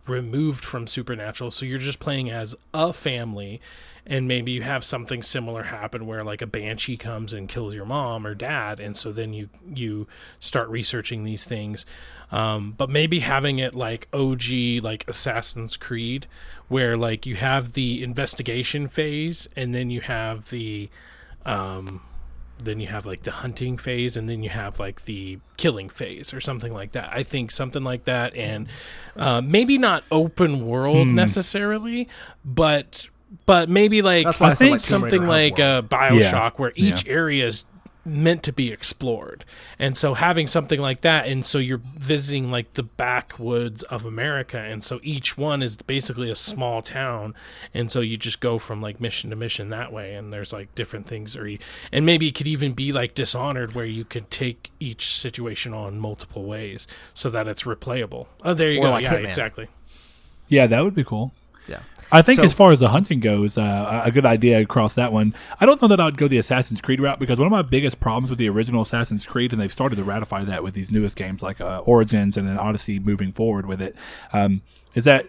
removed 0.09 0.63
from 0.63 0.87
supernatural, 0.87 1.51
so 1.51 1.65
you're 1.65 1.77
just 1.77 1.99
playing 1.99 2.29
as 2.29 2.55
a 2.73 2.93
family, 2.93 3.61
and 4.05 4.27
maybe 4.27 4.51
you 4.51 4.61
have 4.61 4.83
something 4.83 5.21
similar 5.21 5.63
happen 5.63 6.05
where 6.05 6.23
like 6.23 6.41
a 6.41 6.47
banshee 6.47 6.97
comes 6.97 7.33
and 7.33 7.49
kills 7.49 7.73
your 7.73 7.85
mom 7.85 8.25
or 8.25 8.33
dad, 8.33 8.79
and 8.79 8.95
so 8.95 9.11
then 9.11 9.33
you 9.33 9.49
you 9.73 10.07
start 10.39 10.69
researching 10.69 11.23
these 11.23 11.45
things. 11.45 11.85
Um, 12.31 12.73
but 12.77 12.89
maybe 12.89 13.19
having 13.19 13.59
it 13.59 13.73
like 13.73 14.07
OG, 14.11 14.81
like 14.81 15.05
Assassin's 15.07 15.77
Creed, 15.77 16.27
where 16.67 16.97
like 16.97 17.25
you 17.25 17.35
have 17.35 17.73
the 17.73 18.03
investigation 18.03 18.87
phase 18.87 19.47
and 19.55 19.73
then 19.73 19.89
you 19.89 20.01
have 20.01 20.49
the, 20.49 20.89
um, 21.45 22.01
then 22.59 22.79
you 22.79 22.87
have 22.87 23.05
like 23.05 23.23
the 23.23 23.31
hunting 23.31 23.77
phase 23.77 24.17
and 24.17 24.27
then 24.27 24.41
you 24.43 24.49
have 24.49 24.79
like 24.79 25.05
the 25.05 25.39
killing 25.57 25.89
phase 25.89 26.33
or 26.33 26.39
something 26.41 26.73
like 26.73 26.93
that. 26.93 27.09
I 27.13 27.23
think 27.23 27.51
something 27.51 27.83
like 27.83 28.05
that, 28.05 28.35
and 28.35 28.67
uh, 29.15 29.41
maybe 29.41 29.77
not 29.77 30.03
open 30.11 30.65
world 30.65 31.07
necessarily, 31.07 32.07
but 32.43 33.09
but 33.45 33.69
maybe 33.69 34.01
like 34.01 34.25
I 34.41 34.55
think 34.55 34.71
like, 34.71 34.81
something 34.81 35.27
like 35.27 35.59
uh. 35.59 35.81
Bioshock, 35.81 36.59
where 36.59 36.71
each 36.75 37.05
Yeah. 37.05 37.13
area 37.13 37.47
is 37.47 37.65
meant 38.07 38.41
to 38.43 38.53
be 38.53 38.71
explored. 38.71 39.45
And 39.77 39.95
so 39.97 40.13
having 40.13 40.47
something 40.47 40.79
like 40.79 41.01
that 41.01 41.27
and 41.27 41.45
so 41.45 41.57
you're 41.59 41.81
visiting 41.97 42.49
like 42.49 42.73
the 42.73 42.83
backwoods 42.83 43.83
of 43.83 44.05
America 44.05 44.57
and 44.59 44.83
so 44.83 44.99
each 45.03 45.37
one 45.37 45.61
is 45.61 45.77
basically 45.77 46.29
a 46.31 46.35
small 46.35 46.81
town 46.81 47.35
and 47.73 47.91
so 47.91 47.99
you 48.01 48.17
just 48.17 48.39
go 48.39 48.57
from 48.57 48.81
like 48.81 48.99
mission 49.01 49.29
to 49.29 49.35
mission 49.35 49.69
that 49.69 49.91
way 49.91 50.15
and 50.15 50.31
there's 50.33 50.53
like 50.53 50.73
different 50.75 51.07
things 51.07 51.35
or 51.35 51.47
you, 51.47 51.59
and 51.91 52.05
maybe 52.05 52.27
it 52.27 52.35
could 52.35 52.47
even 52.47 52.73
be 52.73 52.91
like 52.91 53.13
dishonored 53.15 53.73
where 53.75 53.85
you 53.85 54.05
could 54.05 54.31
take 54.31 54.71
each 54.79 55.15
situation 55.17 55.73
on 55.73 55.99
multiple 55.99 56.45
ways 56.45 56.87
so 57.13 57.29
that 57.29 57.47
it's 57.47 57.63
replayable. 57.63 58.27
Oh 58.43 58.53
there 58.53 58.71
you 58.71 58.79
Or 58.79 58.85
go. 58.85 58.91
like 58.91 59.03
yeah, 59.03 59.15
Hitman. 59.15 59.27
exactly. 59.27 59.67
Yeah, 60.47 60.65
that 60.67 60.83
would 60.83 60.95
be 60.95 61.03
cool. 61.03 61.33
I 62.11 62.21
think 62.21 62.39
So- 62.39 62.45
as 62.45 62.53
far 62.53 62.71
as 62.71 62.79
the 62.79 62.89
hunting 62.89 63.19
goes, 63.19 63.57
uh, 63.57 64.01
a 64.03 64.11
good 64.11 64.25
idea 64.25 64.59
across 64.61 64.95
that 64.95 65.11
one. 65.11 65.33
I 65.59 65.65
don't 65.65 65.81
know 65.81 65.87
that 65.89 65.99
I'd 65.99 66.17
go 66.17 66.27
the 66.27 66.37
Assassin's 66.37 66.79
Creed 66.81 66.99
route 66.99 67.19
because 67.19 67.37
one 67.37 67.47
of 67.47 67.51
my 67.51 67.61
biggest 67.61 67.99
problems 67.99 68.29
with 68.29 68.39
the 68.39 68.47
original 68.49 68.81
Assassin's 68.83 69.25
Creed, 69.25 69.51
and 69.51 69.61
they've 69.61 69.71
started 69.71 69.97
to 69.97 70.03
ratify 70.03 70.43
that 70.45 70.63
with 70.63 70.73
these 70.73 70.89
newest 70.91 71.15
games 71.17 71.41
like 71.41 71.59
uh, 71.59 71.79
Origins 71.85 72.37
and 72.37 72.47
then 72.47 72.57
Odyssey 72.57 72.99
moving 72.99 73.31
forward 73.33 73.65
with 73.65 73.81
it, 73.81 73.95
um, 74.33 74.61
is 74.95 75.03
that 75.03 75.25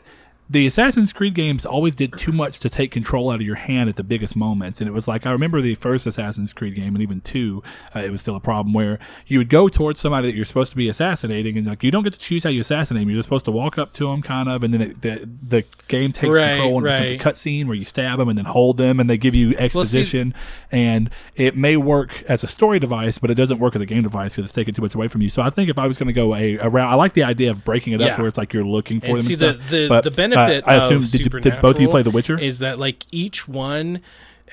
the 0.51 0.67
Assassin's 0.67 1.13
Creed 1.13 1.35
games 1.35 1.67
always 1.67 1.95
did 1.95 2.17
too 2.17 2.33
much 2.33 2.59
to 2.61 2.71
take 2.71 2.91
control 2.91 3.31
out 3.31 3.37
of 3.37 3.43
your 3.43 3.57
hand 3.57 3.89
at 3.91 3.97
the 3.97 4.03
biggest 4.03 4.35
moments. 4.35 4.81
And 4.81 4.89
it 4.89 4.93
was 4.93 5.07
like, 5.07 5.27
I 5.27 5.31
remember 5.33 5.61
the 5.61 5.75
first 5.75 6.07
Assassin's 6.07 6.55
Creed 6.55 6.75
game 6.75 6.95
and 6.95 7.03
even 7.03 7.21
two, 7.21 7.63
uh, 7.95 7.99
it 8.01 8.11
was 8.11 8.23
still 8.23 8.35
a 8.35 8.41
problem 8.41 8.73
where 8.73 8.99
you 9.27 9.39
would 9.39 9.51
go 9.51 9.69
towards 9.69 10.01
somebody 10.01 10.31
that 10.31 10.35
you're 10.37 10.47
supposed 10.47 10.71
to 10.71 10.77
be 10.77 10.89
assassinating 10.89 11.59
and 11.59 11.67
like, 11.67 11.83
you 11.83 11.91
don't 11.91 12.03
get 12.03 12.15
to 12.15 12.19
choose 12.19 12.45
how 12.45 12.51
you 12.51 12.63
assassinate 12.63 13.03
them. 13.03 13.11
You're 13.11 13.19
just 13.19 13.27
supposed 13.27 13.45
to 13.45 13.51
walk 13.53 13.77
up 13.77 13.93
to 13.95 14.07
them 14.07 14.23
kind 14.23 14.49
of, 14.49 14.63
and 14.65 14.73
then 14.73 14.81
it, 14.81 15.03
the, 15.03 15.29
the 15.43 15.65
game 15.87 16.13
takes 16.13 16.35
Right, 16.35 16.53
control 16.53 16.79
and 16.79 16.87
it 16.87 16.91
right. 16.91 17.03
becomes 17.19 17.21
a 17.45 17.49
cutscene 17.49 17.67
where 17.67 17.77
you 17.77 17.85
stab 17.85 18.19
them 18.19 18.31
and 18.31 18.39
then 18.39 18.47
hold 18.47 18.79
them 18.79 19.01
and 19.01 19.11
they 19.11 19.19
give 19.19 19.35
you 19.35 19.55
exposition. 19.59 20.33
and 20.73 21.11
it 21.37 21.57
may 21.57 21.77
work 21.77 22.23
as 22.23 22.43
a 22.43 22.47
story 22.47 22.79
device, 22.79 23.19
but 23.19 23.31
it 23.31 23.35
doesn't 23.35 23.59
work 23.59 23.75
as 23.75 23.83
a 23.83 23.87
game 23.87 24.03
device 24.03 24.33
because 24.37 24.47
it's 24.47 24.55
taking 24.55 24.73
too 24.73 24.81
much 24.83 24.95
away 24.95 25.09
from 25.09 25.21
you. 25.21 25.29
So 25.29 25.43
I 25.43 25.51
think 25.51 25.69
if 25.69 25.79
I 25.79 25.87
was 25.87 25.99
going 25.99 26.07
to 26.07 26.13
go 26.15 26.35
a, 26.35 26.57
a 26.57 26.69
route, 26.71 26.91
I 26.91 26.95
like 26.95 27.13
the 27.13 27.25
idea 27.25 27.51
of 27.51 27.65
breaking 27.67 27.93
it 27.93 28.01
up 28.01 28.09
Yeah. 28.09 28.19
where 28.19 28.29
it's 28.29 28.39
like 28.39 28.55
you're 28.55 28.65
looking 28.65 29.01
for 29.01 29.09
And 29.09 29.19
them 29.21 29.27
see 29.27 29.35
the 29.35 29.53
stuff. 29.53 29.69
the, 29.71 29.89
But, 29.89 30.05
the 30.05 30.11
benefit 30.11 30.38
uh, 30.39 30.61
I 30.67 30.75
assume 30.77 31.03
did, 31.03 31.43
did 31.43 31.61
both 31.61 31.77
of 31.77 31.83
you 31.83 31.89
play 31.89 32.03
The 32.03 32.11
Witcher? 32.11 32.39
is 32.39 32.59
that 32.61 32.79
like 32.79 33.05
each 33.11 33.49
one 33.49 34.01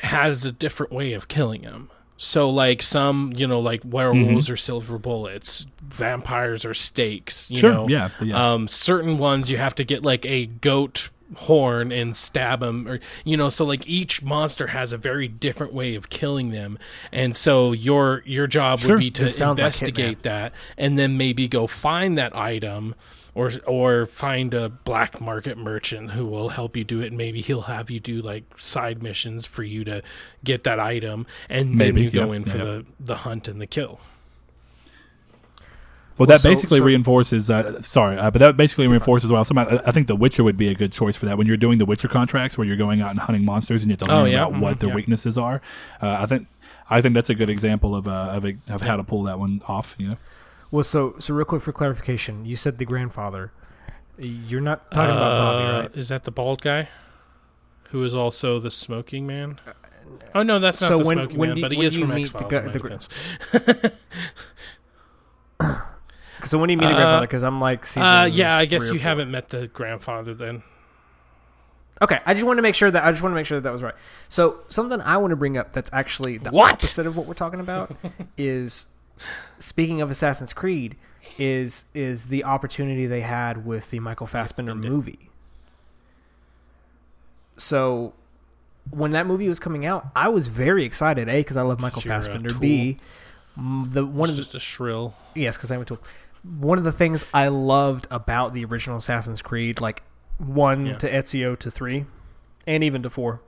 has 0.01 0.45
a 0.45 0.51
different 0.51 0.91
way 0.91 1.13
of 1.13 1.27
killing 1.27 1.63
him. 1.63 1.89
So 2.17 2.49
like 2.49 2.81
some, 2.81 3.33
you 3.35 3.45
know, 3.45 3.59
like 3.59 3.81
werewolves 3.83 4.49
are 4.49 4.55
silver 4.55 4.97
bullets, 4.97 5.65
vampires 5.81 6.63
are 6.63 6.73
stakes. 6.73 7.49
You 7.51 7.55
Mm-hmm. 7.57 7.59
Sure, 7.61 7.71
know, 7.73 7.87
yeah, 7.89 8.09
yeah. 8.21 8.53
Um, 8.53 8.67
certain 8.69 9.17
ones 9.17 9.51
you 9.51 9.57
have 9.57 9.75
to 9.75 9.83
get 9.83 10.03
like 10.03 10.25
a 10.25 10.45
goat 10.45 11.09
horn 11.35 11.91
and 11.91 12.15
stab 12.15 12.59
them, 12.59 12.87
or 12.87 12.99
you 13.23 13.35
know. 13.37 13.49
So 13.49 13.65
like 13.65 13.87
each 13.87 14.21
monster 14.21 14.67
has 14.67 14.93
a 14.93 14.97
very 14.97 15.27
different 15.27 15.73
way 15.73 15.95
of 15.95 16.09
killing 16.09 16.51
them, 16.51 16.77
and 17.11 17.35
so 17.35 17.71
your 17.71 18.21
your 18.25 18.47
job 18.47 18.79
Sure. 18.79 18.91
would 18.91 18.99
be 18.99 19.09
to 19.11 19.29
sounds 19.29 19.59
like 19.59 19.65
investigate 19.65 20.23
that, 20.23 20.53
and 20.77 20.97
then 20.97 21.17
maybe 21.17 21.47
go 21.47 21.67
find 21.67 22.17
that 22.17 22.35
item 22.35 22.95
or 23.33 23.51
or 23.65 24.05
find 24.05 24.53
a 24.53 24.69
black 24.69 25.19
market 25.19 25.57
merchant 25.57 26.11
who 26.11 26.25
will 26.25 26.49
help 26.49 26.77
you 26.77 26.83
do 26.83 27.01
it. 27.01 27.07
And 27.07 27.17
maybe 27.17 27.41
he'll 27.41 27.63
have 27.63 27.89
you 27.89 27.99
do 27.99 28.21
like 28.21 28.43
side 28.57 29.01
missions 29.03 29.45
for 29.45 29.63
you 29.63 29.83
to 29.85 30.01
get 30.43 30.63
that 30.63 30.79
item, 30.79 31.25
and 31.49 31.71
then 31.79 31.95
Maybe, 31.95 32.03
you 32.03 32.11
go 32.11 32.31
yeah, 32.31 32.37
in 32.37 32.45
for 32.45 32.57
yeah. 32.57 32.63
the 32.63 32.85
the 32.99 33.15
hunt 33.17 33.47
and 33.47 33.59
the 33.59 33.67
kill. 33.67 33.99
Well, 36.17 36.27
Well, 36.27 36.37
that 36.37 36.41
so- 36.41 36.49
basically 36.49 36.79
so- 36.79 36.85
reinforces. 36.85 37.49
Uh, 37.49 37.81
sorry, 37.81 38.17
uh, 38.17 38.31
but 38.31 38.39
that 38.39 38.55
basically 38.55 38.87
reinforces. 38.87 39.31
Well, 39.31 39.43
somebody, 39.43 39.79
I 39.85 39.91
think 39.91 40.07
The 40.07 40.15
Witcher 40.15 40.43
would 40.43 40.55
be 40.57 40.69
a 40.69 40.73
good 40.75 40.91
choice 40.93 41.17
for 41.17 41.25
that 41.25 41.37
when 41.37 41.45
you're 41.45 41.57
doing 41.57 41.77
the 41.77 41.85
Witcher 41.85 42.07
contracts, 42.07 42.57
where 42.57 42.65
you're 42.65 42.77
going 42.77 43.01
out 43.01 43.11
and 43.11 43.19
hunting 43.19 43.43
monsters 43.43 43.81
and 43.83 43.89
you 43.89 43.93
have 43.99 44.07
to 44.07 44.11
Oh, 44.13 44.23
learn 44.23 44.31
yeah, 44.31 44.45
about 44.47 44.61
what 44.61 44.75
mhm, 44.75 44.79
their 44.79 44.89
yeah. 44.89 44.95
weaknesses 44.95 45.37
are. 45.37 45.61
Uh, 46.01 46.17
I 46.21 46.25
think, 46.25 46.47
I 46.89 47.01
think 47.01 47.15
that's 47.15 47.29
a 47.29 47.35
good 47.35 47.49
example 47.49 47.95
of 47.95 48.07
uh, 48.07 48.11
of, 48.31 48.45
a, 48.45 48.55
of 48.69 48.81
how 48.81 48.95
to 48.95 49.03
pull 49.03 49.23
that 49.23 49.39
one 49.39 49.61
off. 49.67 49.95
You 49.97 50.07
know, 50.09 50.17
Well, 50.71 50.83
so 50.83 51.15
so 51.19 51.33
real 51.33 51.45
quick 51.45 51.61
for 51.61 51.71
clarification, 51.73 52.45
you 52.45 52.55
said 52.55 52.77
the 52.77 52.85
grandfather. 52.85 53.51
You're 54.17 54.61
not 54.61 54.91
talking 54.91 55.11
about 55.15 55.37
Bobby, 55.39 55.63
Uh, 55.65 55.81
right? 55.81 55.91
Is 55.97 56.07
that 56.07 56.23
the 56.23 56.31
bald 56.31 56.61
guy 56.61 56.87
who 57.89 58.01
is 58.03 58.15
also 58.15 58.59
the 58.61 58.71
smoking 58.71 59.27
man? 59.27 59.59
Oh 60.33 60.43
no, 60.43 60.59
that's 60.59 60.79
not 60.79 60.87
So 60.87 60.99
the 60.99 61.05
when- 61.05 61.17
smoking 61.17 61.37
when 61.37 61.49
man, 61.49 61.55
do- 61.57 61.61
but 61.63 61.71
he 61.73 61.77
when 61.79 61.87
is 61.87 61.93
do 61.95 61.99
you 61.99 62.05
from 62.05 62.15
meet 62.15 62.33
X 62.33 63.09
Files. 63.09 63.09
guy- 66.45 66.49
the 66.49 66.49
gr- 66.49 66.49
So 66.49 66.57
when 66.59 66.67
do 66.67 66.73
you 66.73 66.77
meet 66.77 66.85
a 66.85 66.89
Uh, 66.89 66.93
grandfather? 66.95 67.27
Because 67.27 67.43
I'm 67.43 67.59
like, 67.61 67.85
season 67.85 68.03
Uh, 68.03 68.23
yeah, 68.25 68.55
I 68.57 68.65
guess 68.65 68.83
you 68.83 68.89
four. 68.89 68.97
haven't 68.99 69.31
met 69.31 69.49
the 69.49 69.67
grandfather 69.67 70.33
then. 70.33 70.63
Okay, 72.01 72.19
I 72.25 72.33
just 72.33 72.45
want 72.45 72.57
to 72.57 72.61
make 72.61 72.75
sure 72.75 72.91
that 72.91 73.03
I 73.05 73.11
just 73.11 73.23
want 73.23 73.31
to 73.31 73.35
make 73.35 73.45
sure 73.45 73.57
that 73.57 73.63
that 73.63 73.71
was 73.71 73.81
right. 73.81 73.93
So 74.27 74.59
something 74.69 74.99
I 75.01 75.15
want 75.17 75.31
to 75.31 75.37
bring 75.37 75.57
up 75.57 75.71
that's 75.71 75.89
actually 75.93 76.37
the 76.37 76.51
What? 76.51 76.73
opposite 76.73 77.07
of 77.07 77.15
what 77.15 77.25
we're 77.25 77.33
talking 77.35 77.59
about 77.61 77.89
is 78.37 78.87
speaking 79.59 80.01
of 80.01 80.09
Assassin's 80.11 80.51
Creed 80.51 80.97
is 81.39 81.85
is 81.93 82.27
the 82.27 82.43
opportunity 82.43 83.05
they 83.07 83.21
had 83.21 83.65
with 83.65 83.89
the 83.91 83.99
Michael 84.01 84.27
Fassbender 84.27 84.75
movie. 84.75 85.29
So 87.57 88.13
when 88.91 89.11
that 89.11 89.25
movie 89.25 89.47
was 89.47 89.59
coming 89.59 89.85
out, 89.85 90.07
I 90.15 90.27
was 90.29 90.47
very 90.47 90.83
excited. 90.83 91.29
A 91.29 91.37
because 91.39 91.57
I 91.57 91.61
love 91.61 91.79
Michael 91.79 92.01
You're 92.03 92.13
a 92.13 92.17
Fassbender. 92.17 92.49
tool. 92.49 92.59
B 92.59 92.97
the 93.57 94.05
one 94.05 94.29
of 94.29 94.35
the 94.35 94.41
just 94.41 94.53
a 94.53 94.59
shrill. 94.59 95.15
Yes, 95.33 95.55
because 95.55 95.71
I'm 95.71 95.79
a 95.81 95.85
tool. 95.85 95.99
One 96.59 96.77
of 96.77 96.83
the 96.83 96.91
things 96.91 97.25
I 97.33 97.47
loved 97.47 98.07
about 98.11 98.53
the 98.53 98.63
original 98.65 98.97
Assassin's 98.97 99.41
Creed, 99.41 99.81
like 99.81 100.03
one 100.37 100.85
Yeah. 100.87 100.97
to 100.97 101.09
Ezio 101.11 101.57
to 101.59 101.71
three, 101.71 102.05
and 102.67 102.83
even 102.83 103.01
to 103.03 103.09
four, 103.09 103.41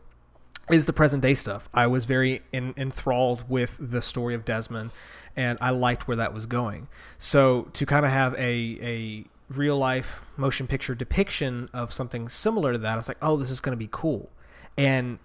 is 0.72 0.86
the 0.86 0.94
present 0.94 1.22
day 1.22 1.34
stuff. 1.34 1.70
I 1.74 1.88
was 1.88 2.06
very 2.06 2.42
en- 2.54 2.74
enthralled 2.76 3.46
with 3.50 3.78
the 3.80 4.02
story 4.02 4.34
of 4.36 4.44
Desmond, 4.46 4.92
and 5.36 5.58
I 5.62 5.70
liked 5.70 6.08
where 6.08 6.18
that 6.18 6.34
was 6.34 6.46
going. 6.46 6.88
So 7.18 7.64
to 7.74 7.86
kind 7.86 8.06
of 8.06 8.12
have 8.12 8.34
a 8.36 8.78
a 8.82 9.26
real 9.50 9.78
life 9.78 10.22
motion 10.36 10.68
picture 10.68 10.94
depiction 10.96 11.70
of 11.74 11.94
something 11.94 12.28
similar 12.28 12.74
to 12.74 12.78
that, 12.80 12.94
I 12.94 12.96
was 12.98 13.08
like, 13.08 13.18
oh, 13.22 13.38
this 13.38 13.50
is 13.50 13.60
going 13.62 13.72
to 13.74 13.78
be 13.78 13.88
cool, 13.92 14.30
and 14.78 15.20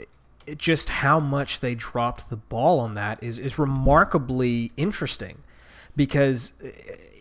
it 0.46 0.58
just 0.58 0.88
how 0.90 1.18
much 1.20 1.60
they 1.60 1.74
dropped 1.74 2.28
the 2.28 2.36
ball 2.36 2.78
on 2.80 2.94
that 2.94 3.22
is 3.22 3.38
is 3.38 3.58
remarkably 3.58 4.72
interesting 4.76 5.38
because 5.94 6.54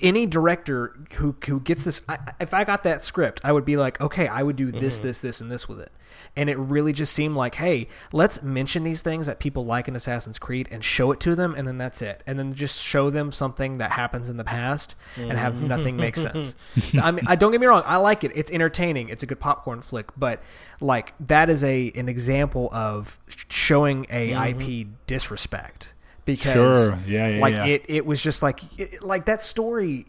any 0.01 0.25
director 0.25 0.97
who 1.15 1.35
who 1.45 1.59
gets 1.59 1.83
this 1.83 2.01
I, 2.07 2.17
if 2.39 2.53
I 2.53 2.63
got 2.63 2.83
that 2.83 3.03
script 3.03 3.41
I 3.43 3.51
would 3.51 3.65
be 3.65 3.77
like 3.77 3.99
okay 3.99 4.27
I 4.27 4.43
would 4.43 4.55
do 4.55 4.71
this 4.71 4.97
mm-hmm. 4.97 5.07
this 5.07 5.19
this 5.21 5.41
and 5.41 5.51
this 5.51 5.67
with 5.67 5.79
it. 5.79 5.91
And 6.35 6.49
it 6.49 6.57
really 6.57 6.93
just 6.93 7.13
seemed 7.13 7.35
like 7.35 7.55
hey 7.55 7.87
let's 8.13 8.41
mention 8.41 8.83
these 8.83 9.01
things 9.01 9.27
that 9.27 9.39
people 9.39 9.65
like 9.65 9.87
in 9.87 9.95
Assassin's 9.95 10.39
Creed 10.39 10.69
and 10.71 10.83
show 10.83 11.11
it 11.11 11.19
to 11.21 11.35
them 11.35 11.53
and 11.55 11.67
then 11.67 11.77
that's 11.77 12.01
it. 12.01 12.23
And 12.25 12.39
then 12.39 12.53
just 12.53 12.81
show 12.81 13.09
them 13.09 13.31
something 13.31 13.77
that 13.79 13.91
happens 13.91 14.29
in 14.29 14.37
the 14.37 14.43
past 14.43 14.95
and 15.17 15.37
have 15.37 15.55
mm. 15.55 15.67
nothing 15.67 15.97
make 15.97 16.15
sense. 16.15 16.55
I 17.01 17.11
mean 17.11 17.25
I 17.27 17.35
don't 17.35 17.51
get 17.51 17.59
me 17.59 17.67
wrong 17.67 17.83
I 17.85 17.97
like 17.97 18.23
it. 18.23 18.31
It's 18.35 18.51
entertaining. 18.51 19.09
It's 19.09 19.23
a 19.23 19.25
good 19.25 19.39
popcorn 19.39 19.81
flick. 19.81 20.07
But 20.17 20.41
like 20.79 21.13
that 21.27 21.49
is 21.49 21.63
a 21.63 21.91
an 21.95 22.07
example 22.07 22.69
of 22.71 23.19
showing 23.27 24.07
a 24.09 24.31
IP 24.31 24.57
mm-hmm. 24.57 24.91
disrespect 25.07 25.93
because 26.25 26.89
Sure. 26.89 26.99
Yeah, 27.07 27.27
yeah, 27.27 27.41
like 27.41 27.53
yeah. 27.55 27.65
it 27.65 27.85
it 27.87 28.05
was 28.05 28.21
just 28.21 28.41
like 28.41 28.61
it, 28.79 29.03
like 29.03 29.25
that 29.25 29.43
story 29.43 30.05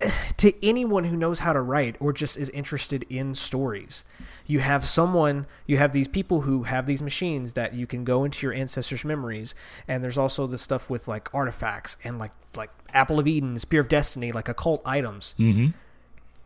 to 0.36 0.66
anyone 0.66 1.04
who 1.04 1.16
knows 1.16 1.40
how 1.40 1.52
to 1.52 1.60
write 1.60 1.96
or 2.00 2.12
just 2.12 2.36
is 2.36 2.48
interested 2.50 3.04
in 3.08 3.34
stories 3.34 4.04
you 4.46 4.60
have 4.60 4.84
someone 4.84 5.46
you 5.66 5.78
have 5.78 5.92
these 5.92 6.08
people 6.08 6.42
who 6.42 6.64
have 6.64 6.86
these 6.86 7.02
machines 7.02 7.52
that 7.52 7.74
you 7.74 7.86
can 7.86 8.04
go 8.04 8.24
into 8.24 8.44
your 8.44 8.52
ancestors 8.52 9.04
memories 9.04 9.54
and 9.86 10.02
there's 10.02 10.18
also 10.18 10.46
this 10.46 10.62
stuff 10.62 10.90
with 10.90 11.06
like 11.06 11.32
artifacts 11.32 11.96
and 12.02 12.18
like 12.18 12.32
like 12.56 12.70
apple 12.92 13.18
of 13.18 13.26
eden 13.28 13.58
spear 13.58 13.80
of 13.80 13.88
destiny 13.88 14.32
like 14.32 14.48
occult 14.48 14.82
items 14.84 15.34
hmm 15.38 15.68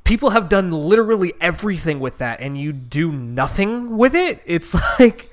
people 0.04 0.30
have 0.30 0.48
done 0.48 0.70
literally 0.70 1.32
everything 1.40 1.98
with 1.98 2.18
that 2.18 2.40
and 2.40 2.56
you 2.56 2.72
do 2.72 3.10
nothing 3.10 3.96
with 3.96 4.14
it 4.14 4.40
it's 4.46 4.72
like 5.00 5.32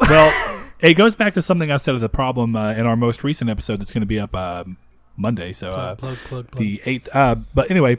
well, 0.00 0.62
it 0.80 0.94
goes 0.94 1.16
back 1.16 1.32
to 1.34 1.42
something 1.42 1.70
I 1.70 1.76
said 1.76 1.94
of 1.94 2.00
the 2.00 2.08
problem 2.08 2.56
uh, 2.56 2.72
in 2.72 2.86
our 2.86 2.96
most 2.96 3.24
recent 3.24 3.50
episode 3.50 3.80
that's 3.80 3.92
going 3.92 4.02
to 4.02 4.06
be 4.06 4.18
up 4.18 4.34
uh, 4.34 4.64
Monday. 5.16 5.52
So 5.52 5.70
uh, 5.70 5.94
plug, 5.94 6.16
plug, 6.18 6.50
plug. 6.50 6.60
the 6.60 6.80
eighth. 6.84 7.08
Uh, 7.14 7.36
but 7.54 7.70
anyway, 7.70 7.98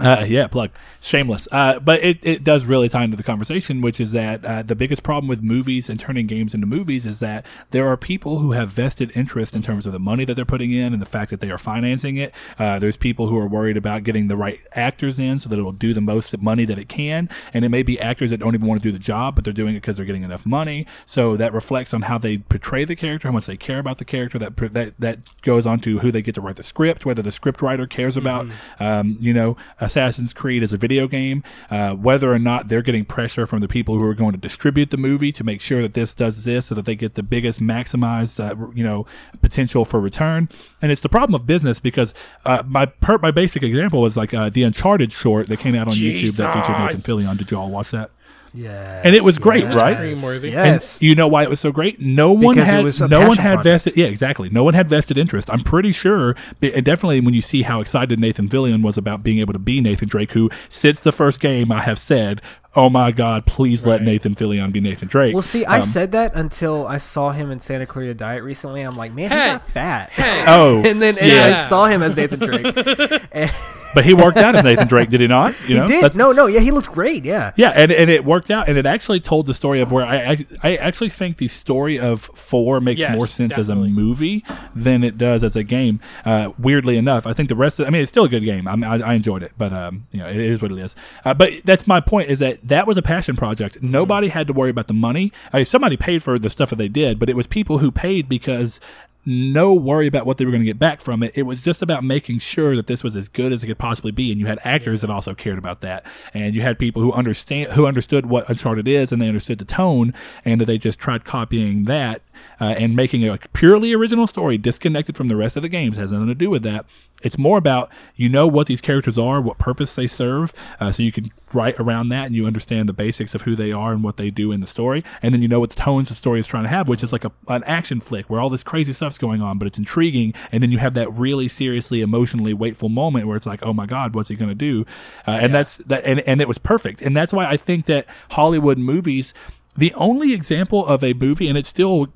uh, 0.00 0.24
yeah, 0.26 0.46
plug. 0.46 0.70
Shameless. 1.02 1.48
Uh, 1.52 1.78
but 1.78 2.02
it, 2.02 2.24
it 2.24 2.44
does 2.44 2.64
really 2.64 2.88
tie 2.88 3.04
into 3.04 3.16
the 3.16 3.22
conversation, 3.22 3.82
which 3.82 4.00
is 4.00 4.12
that 4.12 4.44
uh, 4.44 4.62
the 4.62 4.74
biggest 4.74 5.02
problem 5.02 5.28
with 5.28 5.42
movies 5.42 5.90
and 5.90 6.00
turning 6.00 6.26
games 6.26 6.54
into 6.54 6.66
movies 6.66 7.06
is 7.06 7.20
that 7.20 7.44
there 7.72 7.86
are 7.86 7.98
people 7.98 8.38
who 8.38 8.52
have 8.52 8.68
vested 8.68 9.12
interest 9.14 9.54
in 9.54 9.62
terms 9.62 9.84
of 9.84 9.92
the 9.92 9.98
money 9.98 10.24
that 10.24 10.34
they're 10.34 10.46
putting 10.46 10.72
in 10.72 10.94
and 10.94 11.02
the 11.02 11.06
fact 11.06 11.30
that 11.30 11.40
they 11.40 11.50
are 11.50 11.58
financing 11.58 12.16
it. 12.16 12.32
Uh, 12.58 12.78
there's 12.78 12.96
people 12.96 13.26
who 13.28 13.36
are 13.36 13.46
worried 13.46 13.76
about 13.76 14.02
getting 14.02 14.28
the 14.28 14.36
right 14.36 14.60
actors 14.72 15.20
in 15.20 15.38
so 15.38 15.50
that 15.50 15.58
it 15.58 15.62
will 15.62 15.72
do 15.72 15.92
the 15.92 16.00
most 16.00 16.36
money 16.38 16.64
that 16.64 16.78
it 16.78 16.88
can. 16.88 17.28
And 17.52 17.64
it 17.64 17.68
may 17.68 17.82
be 17.82 18.00
actors 18.00 18.30
that 18.30 18.38
don't 18.38 18.54
even 18.54 18.66
want 18.66 18.82
to 18.82 18.88
do 18.88 18.92
the 18.92 18.98
job, 18.98 19.34
but 19.34 19.44
they're 19.44 19.52
doing 19.52 19.74
it 19.74 19.80
because 19.80 19.98
they're 19.98 20.06
getting 20.06 20.22
enough 20.22 20.46
money. 20.46 20.86
So 21.04 21.36
that 21.36 21.52
reflects 21.52 21.92
on 21.92 22.02
how 22.02 22.16
they 22.16 22.38
portray 22.38 22.86
the 22.86 22.96
character, 22.96 23.28
how 23.28 23.32
much 23.32 23.46
they 23.46 23.58
care 23.58 23.78
about 23.78 23.98
the 23.98 24.06
character. 24.06 24.38
That 24.38 24.56
that 24.72 24.94
that 24.98 25.42
goes 25.42 25.66
on 25.66 25.80
to 25.80 25.98
who 25.98 26.10
they 26.10 26.22
get 26.22 26.34
to 26.36 26.40
write 26.40 26.56
the 26.56 26.62
script, 26.62 27.04
whether 27.04 27.20
the 27.20 27.32
script 27.32 27.60
writer 27.60 27.86
cares 27.86 28.16
about, 28.16 28.46
um, 28.80 29.18
you 29.20 29.34
know, 29.34 29.56
Assassin's 29.84 30.32
Creed 30.32 30.62
as 30.62 30.72
a 30.72 30.76
video 30.76 31.06
game, 31.06 31.42
uh, 31.70 31.92
whether 31.94 32.32
or 32.32 32.38
not 32.38 32.68
they're 32.68 32.82
getting 32.82 33.04
pressure 33.04 33.46
from 33.46 33.60
the 33.60 33.68
people 33.68 33.98
who 33.98 34.04
are 34.04 34.14
going 34.14 34.32
to 34.32 34.38
distribute 34.38 34.90
the 34.90 34.96
movie 34.96 35.32
to 35.32 35.44
make 35.44 35.60
sure 35.60 35.82
that 35.82 35.94
this 35.94 36.14
does 36.14 36.44
this, 36.44 36.66
so 36.66 36.74
that 36.74 36.84
they 36.84 36.94
get 36.94 37.14
the 37.14 37.22
biggest 37.22 37.60
maximized, 37.60 38.38
uh, 38.40 38.72
you 38.74 38.84
know, 38.84 39.06
potential 39.40 39.84
for 39.84 40.00
return. 40.00 40.48
And 40.80 40.92
it's 40.92 41.00
the 41.00 41.08
problem 41.08 41.34
of 41.34 41.46
business 41.46 41.80
because 41.80 42.14
uh, 42.44 42.62
my 42.66 42.86
per- 42.86 43.18
my 43.18 43.30
basic 43.30 43.62
example 43.62 44.00
was 44.00 44.16
like 44.16 44.32
uh, 44.32 44.48
the 44.48 44.62
Uncharted 44.62 45.12
short 45.12 45.48
that 45.48 45.58
came 45.58 45.74
out 45.74 45.88
on 45.88 45.94
YouTube 45.94 46.36
that 46.36 46.52
featured 46.54 46.78
Nathan 46.78 46.96
Jesus. 46.96 47.06
Fillion. 47.06 47.36
Did 47.38 47.50
you 47.50 47.58
all 47.58 47.70
watch 47.70 47.90
that? 47.90 48.10
Yes 48.54 49.02
And 49.04 49.14
it 49.16 49.24
was 49.24 49.38
great, 49.38 49.64
yes, 49.64 49.74
right? 49.76 49.96
Scream-worthy. 49.96 50.50
yes 50.50 50.94
And 51.00 51.02
you 51.08 51.14
know 51.14 51.26
why 51.28 51.42
it 51.42 51.48
was 51.50 51.58
so 51.60 51.72
great? 51.72 52.00
No 52.00 52.32
one 52.32 52.54
Because 52.54 52.68
it 52.68 52.70
had 52.70 52.84
was 52.84 53.00
a 53.00 53.08
no 53.08 53.26
one 53.26 53.36
had 53.38 53.54
project. 53.54 53.64
vested 53.64 53.96
yeah 53.96 54.06
exactly. 54.06 54.50
No 54.50 54.62
one 54.64 54.74
had 54.74 54.88
vested 54.88 55.16
interest. 55.16 55.48
I'm 55.50 55.60
pretty 55.60 55.92
sure, 55.92 56.36
and 56.60 56.84
definitely 56.84 57.20
when 57.20 57.34
you 57.34 57.40
see 57.40 57.62
how 57.62 57.80
excited 57.80 58.18
Nathan 58.20 58.48
Fillion 58.48 58.82
was 58.82 58.98
about 58.98 59.22
being 59.22 59.38
able 59.38 59.52
to 59.54 59.58
be 59.58 59.80
Nathan 59.80 60.08
Drake, 60.08 60.32
who 60.32 60.50
since 60.68 61.00
the 61.00 61.12
first 61.12 61.40
game 61.40 61.72
I 61.72 61.80
have 61.80 61.98
said, 61.98 62.42
"Oh 62.74 62.88
my 62.90 63.10
God, 63.12 63.46
please 63.46 63.84
let 63.86 64.02
Nathan 64.02 64.34
Fillion 64.34 64.72
be 64.72 64.80
Nathan 64.80 65.08
Drake." 65.08 65.34
Well, 65.34 65.42
see, 65.42 65.64
I 65.64 65.76
Um, 65.78 65.82
said 65.82 66.12
that 66.12 66.34
until 66.34 66.86
I 66.86 66.98
saw 66.98 67.30
him 67.32 67.50
in 67.50 67.60
Santa 67.60 67.86
Clarita 67.86 68.14
Diet 68.14 68.42
recently. 68.42 68.82
I'm 68.82 68.96
like, 68.96 69.12
man, 69.12 69.30
Hey. 69.30 69.44
he 69.46 69.50
got 69.52 69.68
fat. 69.68 70.10
Oh, 70.48 70.78
and 70.84 71.00
then 71.00 71.16
and 71.18 71.26
yeah. 71.32 71.62
I 71.64 71.68
saw 71.68 71.86
him 71.86 72.02
as 72.02 72.16
Nathan 72.16 72.38
Drake. 72.40 73.20
But 73.94 74.06
he 74.06 74.14
worked 74.14 74.38
out 74.38 74.54
as 74.54 74.64
Nathan 74.64 74.88
Drake, 74.88 75.10
did 75.10 75.20
he 75.20 75.26
not? 75.26 75.54
You 75.68 75.76
know, 75.76 75.82
he 75.82 75.88
did. 75.88 75.96
That's- 76.02 76.16
No, 76.16 76.32
no, 76.32 76.46
yeah, 76.46 76.60
he 76.60 76.70
looked 76.70 76.88
great. 76.88 77.26
Yeah. 77.26 77.52
Yeah, 77.56 77.72
and, 77.76 77.92
and 77.92 78.08
it 78.08 78.24
worked 78.24 78.50
out, 78.50 78.66
and 78.66 78.78
it 78.78 78.86
actually 78.86 79.20
told 79.20 79.44
the 79.44 79.52
story 79.52 79.82
of 79.82 79.92
where 79.92 80.06
I 80.06 80.30
I, 80.30 80.46
I 80.62 80.76
actually 80.76 81.10
think 81.10 81.36
the 81.36 81.48
story 81.48 81.98
of 81.98 82.22
four 82.22 82.80
makes 82.80 83.00
Yes, 83.02 83.14
more 83.14 83.26
sense 83.26 83.58
as 83.58 83.68
a 83.68 83.74
movie 83.74 84.44
than 84.74 85.04
it 85.04 85.18
does 85.18 85.44
as 85.44 85.56
a 85.56 85.62
game. 85.62 86.00
Uh, 86.24 86.52
weirdly 86.58 86.96
enough, 86.96 87.26
I 87.26 87.34
think 87.34 87.50
the 87.50 87.54
rest 87.54 87.80
of 87.80 87.86
I 87.86 87.90
mean 87.90 88.00
it's 88.00 88.08
still 88.10 88.24
a 88.24 88.30
good 88.30 88.44
game. 88.44 88.66
I, 88.66 88.76
mean, 88.76 88.90
I, 88.90 89.10
I 89.10 89.12
enjoyed 89.12 89.42
it, 89.42 89.52
but 89.58 89.74
um, 89.74 90.06
you 90.10 90.20
know 90.20 90.26
it 90.26 90.36
is 90.36 90.62
what 90.62 90.72
it 90.72 90.78
is. 90.78 90.96
Uh, 91.26 91.34
but 91.34 91.50
that's 91.66 91.86
my 91.86 92.00
point 92.00 92.30
is 92.30 92.38
that 92.38 92.61
that 92.62 92.86
was 92.86 92.96
a 92.96 93.02
passion 93.02 93.36
project. 93.36 93.82
Nobody 93.82 94.28
had 94.28 94.46
to 94.46 94.52
worry 94.52 94.70
about 94.70 94.88
the 94.88 94.94
money. 94.94 95.32
I 95.52 95.58
mean, 95.58 95.64
somebody 95.64 95.96
paid 95.96 96.22
for 96.22 96.38
the 96.38 96.50
stuff 96.50 96.70
that 96.70 96.76
they 96.76 96.88
did, 96.88 97.18
but 97.18 97.28
it 97.28 97.36
was 97.36 97.46
people 97.46 97.78
who 97.78 97.90
paid 97.90 98.28
because 98.28 98.80
no 99.24 99.72
worry 99.72 100.06
about 100.06 100.26
what 100.26 100.38
they 100.38 100.44
were 100.44 100.50
going 100.50 100.62
to 100.62 100.66
get 100.66 100.78
back 100.78 101.00
from 101.00 101.22
it. 101.22 101.32
It 101.36 101.42
was 101.42 101.62
just 101.62 101.80
about 101.80 102.02
making 102.02 102.40
sure 102.40 102.74
that 102.74 102.88
this 102.88 103.04
was 103.04 103.16
as 103.16 103.28
good 103.28 103.52
as 103.52 103.62
it 103.62 103.68
could 103.68 103.78
possibly 103.78 104.10
be, 104.10 104.32
and 104.32 104.40
you 104.40 104.46
had 104.46 104.58
actors 104.64 105.00
that 105.02 105.10
also 105.10 105.34
cared 105.34 105.58
about 105.58 105.80
that, 105.82 106.04
and 106.34 106.54
you 106.54 106.62
had 106.62 106.78
people 106.78 107.02
who 107.02 107.12
understand 107.12 107.72
who 107.72 107.86
understood 107.86 108.26
what 108.26 108.48
Uncharted 108.48 108.88
is, 108.88 109.12
and 109.12 109.22
they 109.22 109.28
understood 109.28 109.58
the 109.58 109.64
tone, 109.64 110.12
and 110.44 110.60
that 110.60 110.64
they 110.64 110.78
just 110.78 110.98
tried 110.98 111.24
copying 111.24 111.84
that 111.84 112.22
uh, 112.60 112.64
and 112.64 112.94
making 112.96 113.28
a 113.28 113.38
purely 113.52 113.92
original 113.92 114.26
story, 114.26 114.58
disconnected 114.58 115.16
from 115.16 115.28
the 115.28 115.36
rest 115.36 115.56
of 115.56 115.62
the 115.62 115.68
games, 115.68 115.96
has 115.96 116.12
nothing 116.12 116.28
to 116.28 116.34
do 116.34 116.50
with 116.50 116.62
that. 116.62 116.86
It's 117.22 117.38
more 117.38 117.58
about 117.58 117.90
you 118.16 118.28
know 118.28 118.46
what 118.46 118.66
these 118.66 118.80
characters 118.80 119.18
are, 119.18 119.40
what 119.40 119.58
purpose 119.58 119.94
they 119.94 120.06
serve, 120.06 120.52
uh, 120.80 120.90
so 120.92 121.02
you 121.02 121.12
can 121.12 121.30
write 121.52 121.78
around 121.78 122.08
that, 122.08 122.26
and 122.26 122.34
you 122.34 122.46
understand 122.46 122.88
the 122.88 122.92
basics 122.92 123.34
of 123.34 123.42
who 123.42 123.54
they 123.54 123.72
are 123.72 123.92
and 123.92 124.02
what 124.02 124.16
they 124.16 124.30
do 124.30 124.52
in 124.52 124.60
the 124.60 124.66
story, 124.66 125.04
and 125.22 125.32
then 125.32 125.42
you 125.42 125.48
know 125.48 125.60
what 125.60 125.70
the 125.70 125.76
tones 125.76 126.08
the 126.08 126.14
story 126.14 126.40
is 126.40 126.46
trying 126.46 126.64
to 126.64 126.68
have, 126.68 126.88
which 126.88 127.02
is 127.02 127.12
like 127.12 127.24
a, 127.24 127.32
an 127.48 127.62
action 127.64 128.00
flick 128.00 128.28
where 128.28 128.40
all 128.40 128.50
this 128.50 128.62
crazy 128.62 128.92
stuff's 128.92 129.18
going 129.18 129.40
on, 129.40 129.58
but 129.58 129.66
it's 129.66 129.78
intriguing, 129.78 130.34
and 130.50 130.62
then 130.62 130.72
you 130.72 130.78
have 130.78 130.94
that 130.94 131.12
really 131.12 131.48
seriously, 131.48 132.00
emotionally 132.00 132.54
weightful 132.54 132.90
moment 132.90 133.26
where 133.26 133.36
it's 133.36 133.46
like, 133.46 133.62
oh 133.62 133.72
my 133.72 133.86
god, 133.86 134.14
what's 134.14 134.28
he 134.28 134.36
going 134.36 134.50
to 134.50 134.54
do? 134.54 134.84
Uh, 135.26 135.32
and 135.32 135.54
that's 135.54 135.78
that, 135.78 136.04
and 136.04 136.20
and 136.20 136.40
it 136.40 136.48
was 136.48 136.58
perfect, 136.58 137.00
and 137.02 137.16
that's 137.16 137.32
why 137.32 137.46
I 137.46 137.56
think 137.56 137.86
that 137.86 138.06
Hollywood 138.30 138.78
movies, 138.78 139.32
the 139.76 139.94
only 139.94 140.32
example 140.32 140.84
of 140.84 141.04
a 141.04 141.12
movie, 141.12 141.48
and 141.48 141.56
it's 141.56 141.68
still 141.68 142.08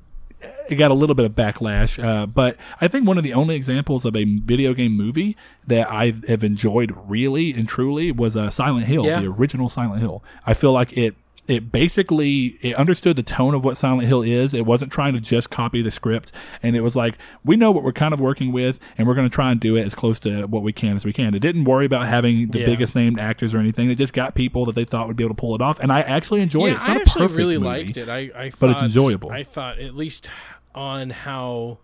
it 0.69 0.75
got 0.75 0.91
a 0.91 0.93
little 0.93 1.15
bit 1.15 1.25
of 1.25 1.33
backlash, 1.33 2.01
uh, 2.03 2.25
but 2.25 2.57
I 2.81 2.87
think 2.87 3.07
one 3.07 3.17
of 3.17 3.23
the 3.23 3.33
only 3.33 3.55
examples 3.55 4.05
of 4.05 4.15
a 4.15 4.23
video 4.23 4.73
game 4.73 4.93
movie 4.95 5.35
that 5.65 5.91
I 5.91 6.13
have 6.27 6.43
enjoyed 6.43 6.93
really 7.07 7.51
and 7.53 7.67
truly 7.67 8.11
was 8.11 8.35
uh, 8.37 8.49
Silent 8.49 8.85
Hill, 8.87 9.05
Yeah. 9.05 9.21
the 9.21 9.27
original 9.27 9.69
Silent 9.69 10.01
Hill. 10.01 10.23
I 10.45 10.53
feel 10.53 10.71
like 10.73 10.93
it 10.97 11.15
it 11.47 11.71
basically 11.71 12.57
it 12.61 12.75
understood 12.75 13.15
the 13.15 13.23
tone 13.23 13.53
of 13.55 13.63
what 13.63 13.77
Silent 13.77 14.05
Hill 14.05 14.21
is. 14.21 14.53
It 14.53 14.65
wasn't 14.65 14.91
trying 14.91 15.13
to 15.13 15.21
just 15.21 15.49
copy 15.49 15.81
the 15.81 15.89
script, 15.91 16.33
and 16.61 16.75
it 16.75 16.81
was 16.81 16.93
like 16.93 17.17
we 17.45 17.55
know 17.55 17.71
what 17.71 17.83
we're 17.85 17.93
kind 17.93 18.13
of 18.13 18.19
working 18.19 18.51
with, 18.51 18.81
and 18.97 19.07
we're 19.07 19.15
going 19.15 19.29
to 19.29 19.33
try 19.33 19.49
and 19.51 19.57
do 19.57 19.77
it 19.77 19.85
as 19.85 19.95
close 19.95 20.19
to 20.19 20.45
what 20.47 20.61
we 20.61 20.73
can 20.73 20.97
as 20.97 21.05
we 21.05 21.13
can. 21.13 21.33
It 21.33 21.39
didn't 21.39 21.63
worry 21.63 21.85
about 21.85 22.05
having 22.05 22.51
the 22.51 22.59
Yeah. 22.59 22.65
biggest 22.65 22.95
named 22.95 23.17
actors 23.17 23.55
or 23.55 23.59
anything. 23.59 23.89
It 23.89 23.95
just 23.95 24.11
got 24.11 24.35
people 24.35 24.65
that 24.65 24.75
they 24.75 24.83
thought 24.83 25.07
would 25.07 25.15
be 25.15 25.23
able 25.23 25.35
to 25.35 25.39
pull 25.39 25.55
it 25.55 25.61
off, 25.61 25.79
and 25.79 25.89
I 25.89 26.01
actually 26.01 26.41
enjoyed 26.41 26.67
it. 26.67 26.71
yeah, 26.71 26.77
It's 26.79 26.87
not 26.89 26.97
I 26.97 26.99
a 26.99 27.01
actually 27.01 27.21
perfect 27.21 27.37
really 27.37 27.53
movie. 27.57 27.65
liked 27.65 27.95
it. 27.97 28.09
I, 28.09 28.17
I 28.35 28.51
but 28.59 28.71
it's 28.71 28.81
enjoyable. 28.81 29.31
I 29.31 29.43
thought 29.43 29.79
at 29.79 29.95
least 29.95 30.29
on 30.77 31.09
how 31.09 31.79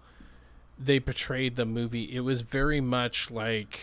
they 0.77 0.99
portrayed 0.99 1.55
the 1.55 1.65
movie, 1.65 2.15
it 2.15 2.19
was 2.21 2.41
very 2.41 2.79
much 2.79 3.31
like 3.31 3.79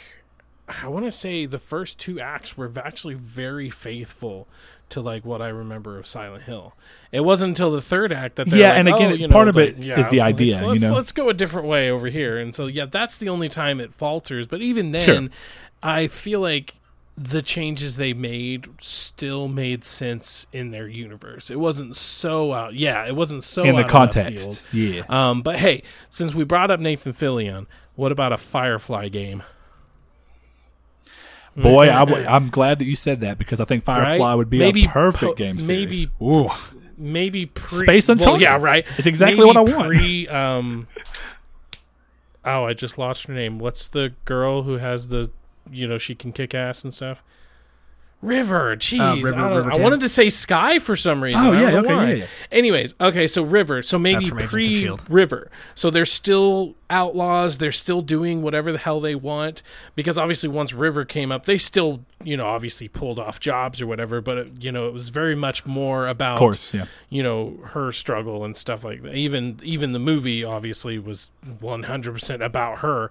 I 0.68 0.86
want 0.86 1.04
to 1.04 1.10
say 1.10 1.46
the 1.46 1.58
first 1.58 1.98
two 1.98 2.20
acts 2.20 2.56
were 2.56 2.70
actually 2.76 3.14
very 3.14 3.70
faithful 3.70 4.46
to 4.90 5.00
like 5.00 5.24
what 5.24 5.42
I 5.42 5.48
remember 5.48 5.98
of 5.98 6.06
Silent 6.06 6.44
Hill. 6.44 6.74
It 7.10 7.20
wasn't 7.20 7.50
until 7.50 7.72
the 7.72 7.80
third 7.82 8.12
act 8.12 8.36
that 8.36 8.46
Yeah, 8.46 8.68
like, 8.68 8.78
and 8.78 8.88
again, 8.88 9.10
oh, 9.12 9.14
you 9.14 9.28
know, 9.28 9.32
part 9.32 9.48
of 9.48 9.56
like, 9.56 9.70
it 9.70 9.78
yeah, 9.78 10.00
is 10.00 10.08
the 10.10 10.18
like, 10.18 10.34
idea, 10.34 10.60
you 10.60 10.68
Let's, 10.68 10.80
know? 10.80 10.94
let's 10.94 11.12
go 11.12 11.28
a 11.28 11.34
different 11.34 11.66
way 11.66 11.90
over 11.90 12.06
here. 12.06 12.38
And 12.38 12.54
so 12.54 12.66
yeah, 12.66 12.86
that's 12.86 13.18
the 13.18 13.28
only 13.28 13.48
time 13.48 13.80
it 13.80 13.92
falters. 13.92 14.46
But 14.46 14.62
even 14.62 14.92
then, 14.92 15.02
Sure. 15.04 15.28
I 15.82 16.06
feel 16.06 16.40
like 16.40 16.74
the 17.18 17.42
changes 17.42 17.96
they 17.96 18.12
made 18.14 18.68
still 18.80 19.46
made 19.48 19.84
sense 19.84 20.46
in 20.52 20.70
their 20.70 20.88
universe. 20.88 21.50
It 21.50 21.58
wasn't 21.60 21.94
so 21.96 22.52
out. 22.54 22.74
Yeah, 22.74 23.04
it 23.06 23.14
wasn't 23.14 23.44
so 23.44 23.64
in 23.64 23.76
the 23.76 23.84
context. 23.84 24.60
field. 24.62 24.62
Yeah. 24.72 25.02
Um, 25.30 25.42
but 25.42 25.58
hey, 25.58 25.82
since 26.08 26.34
we 26.34 26.44
brought 26.44 26.70
up 26.70 26.80
Nathan 26.80 27.12
Fillion, 27.12 27.66
what 27.94 28.10
about 28.10 28.32
a 28.32 28.36
Firefly 28.38 29.08
game? 29.08 29.42
Boy, 31.56 31.90
I 31.90 32.04
w- 32.04 32.26
I'm 32.28 32.48
glad 32.48 32.78
that 32.78 32.84
you 32.86 32.96
said 32.96 33.20
that 33.20 33.36
because 33.38 33.60
I 33.60 33.64
think 33.64 33.84
Firefly 33.84 34.16
Right? 34.30 34.34
would 34.34 34.48
be 34.50 34.58
Maybe 34.58 34.84
a 34.84 34.88
perfect 34.88 35.20
po- 35.22 35.34
game 35.34 35.58
series. 35.60 35.68
maybe- 35.90 36.10
Ooh. 36.22 36.48
maybe 36.96 37.46
pre 37.46 37.86
Space 37.86 38.08
well, 38.08 38.40
yeah, 38.40 38.56
right. 38.58 38.86
It's 38.98 39.06
exactly 39.06 39.38
Maybe 39.44 39.46
what 39.46 39.56
I 39.56 39.76
want. 39.76 39.88
Pre, 39.88 40.28
um, 40.28 40.86
oh, 42.44 42.64
I 42.64 42.72
just 42.72 42.96
lost 42.98 43.26
her 43.26 43.34
name. 43.34 43.58
What's 43.58 43.88
the 43.88 44.14
girl 44.24 44.62
who 44.62 44.78
has 44.78 45.08
the, 45.08 45.30
you 45.70 45.86
know, 45.86 45.98
she 45.98 46.14
can 46.14 46.32
kick 46.32 46.54
ass 46.54 46.84
and 46.84 46.92
stuff. 46.92 47.22
River, 48.22 48.76
jeez, 48.76 49.00
Uh, 49.00 49.22
River- 49.22 49.34
I, 49.34 49.56
River 49.56 49.72
I 49.72 49.78
wanted 49.78 50.00
to 50.00 50.08
say 50.08 50.28
Sky 50.28 50.78
for 50.78 50.94
some 50.94 51.22
reason. 51.22 51.40
Oh, 51.40 51.52
yeah, 51.52 51.78
okay, 51.78 51.88
yeah, 51.88 52.12
yeah. 52.16 52.26
Anyways, 52.52 52.94
okay, 53.00 53.26
so 53.26 53.42
River, 53.42 53.80
so 53.80 53.98
maybe 53.98 54.28
That's 54.28 54.28
from 54.28 54.58
Agents 54.60 55.02
of 55.02 55.08
pre 55.08 55.14
River, 55.14 55.50
so 55.74 55.88
they're 55.88 56.04
still 56.04 56.74
outlaws. 56.90 57.56
They're 57.56 57.72
still 57.72 58.02
doing 58.02 58.42
whatever 58.42 58.72
the 58.72 58.78
hell 58.78 59.00
they 59.00 59.14
want 59.14 59.62
because 59.94 60.18
obviously 60.18 60.50
once 60.50 60.74
River 60.74 61.06
came 61.06 61.32
up, 61.32 61.46
they 61.46 61.56
still, 61.56 62.04
you 62.22 62.36
know, 62.36 62.46
obviously 62.46 62.88
pulled 62.88 63.18
off 63.18 63.40
jobs 63.40 63.80
or 63.80 63.86
whatever. 63.86 64.20
But 64.20 64.36
it, 64.36 64.52
you 64.60 64.70
know, 64.70 64.86
it 64.86 64.92
was 64.92 65.08
very 65.08 65.34
much 65.34 65.64
more 65.64 66.06
about 66.06 66.38
course, 66.38 66.74
yeah. 66.74 66.84
you 67.08 67.22
know 67.22 67.58
her 67.68 67.90
struggle 67.90 68.44
and 68.44 68.54
stuff 68.54 68.84
like 68.84 69.02
that. 69.02 69.14
Even 69.14 69.60
even 69.62 69.92
the 69.92 69.98
movie 69.98 70.44
obviously 70.44 70.98
was 70.98 71.28
one 71.58 71.84
hundred 71.84 72.12
percent 72.12 72.42
about 72.42 72.80
her. 72.80 73.10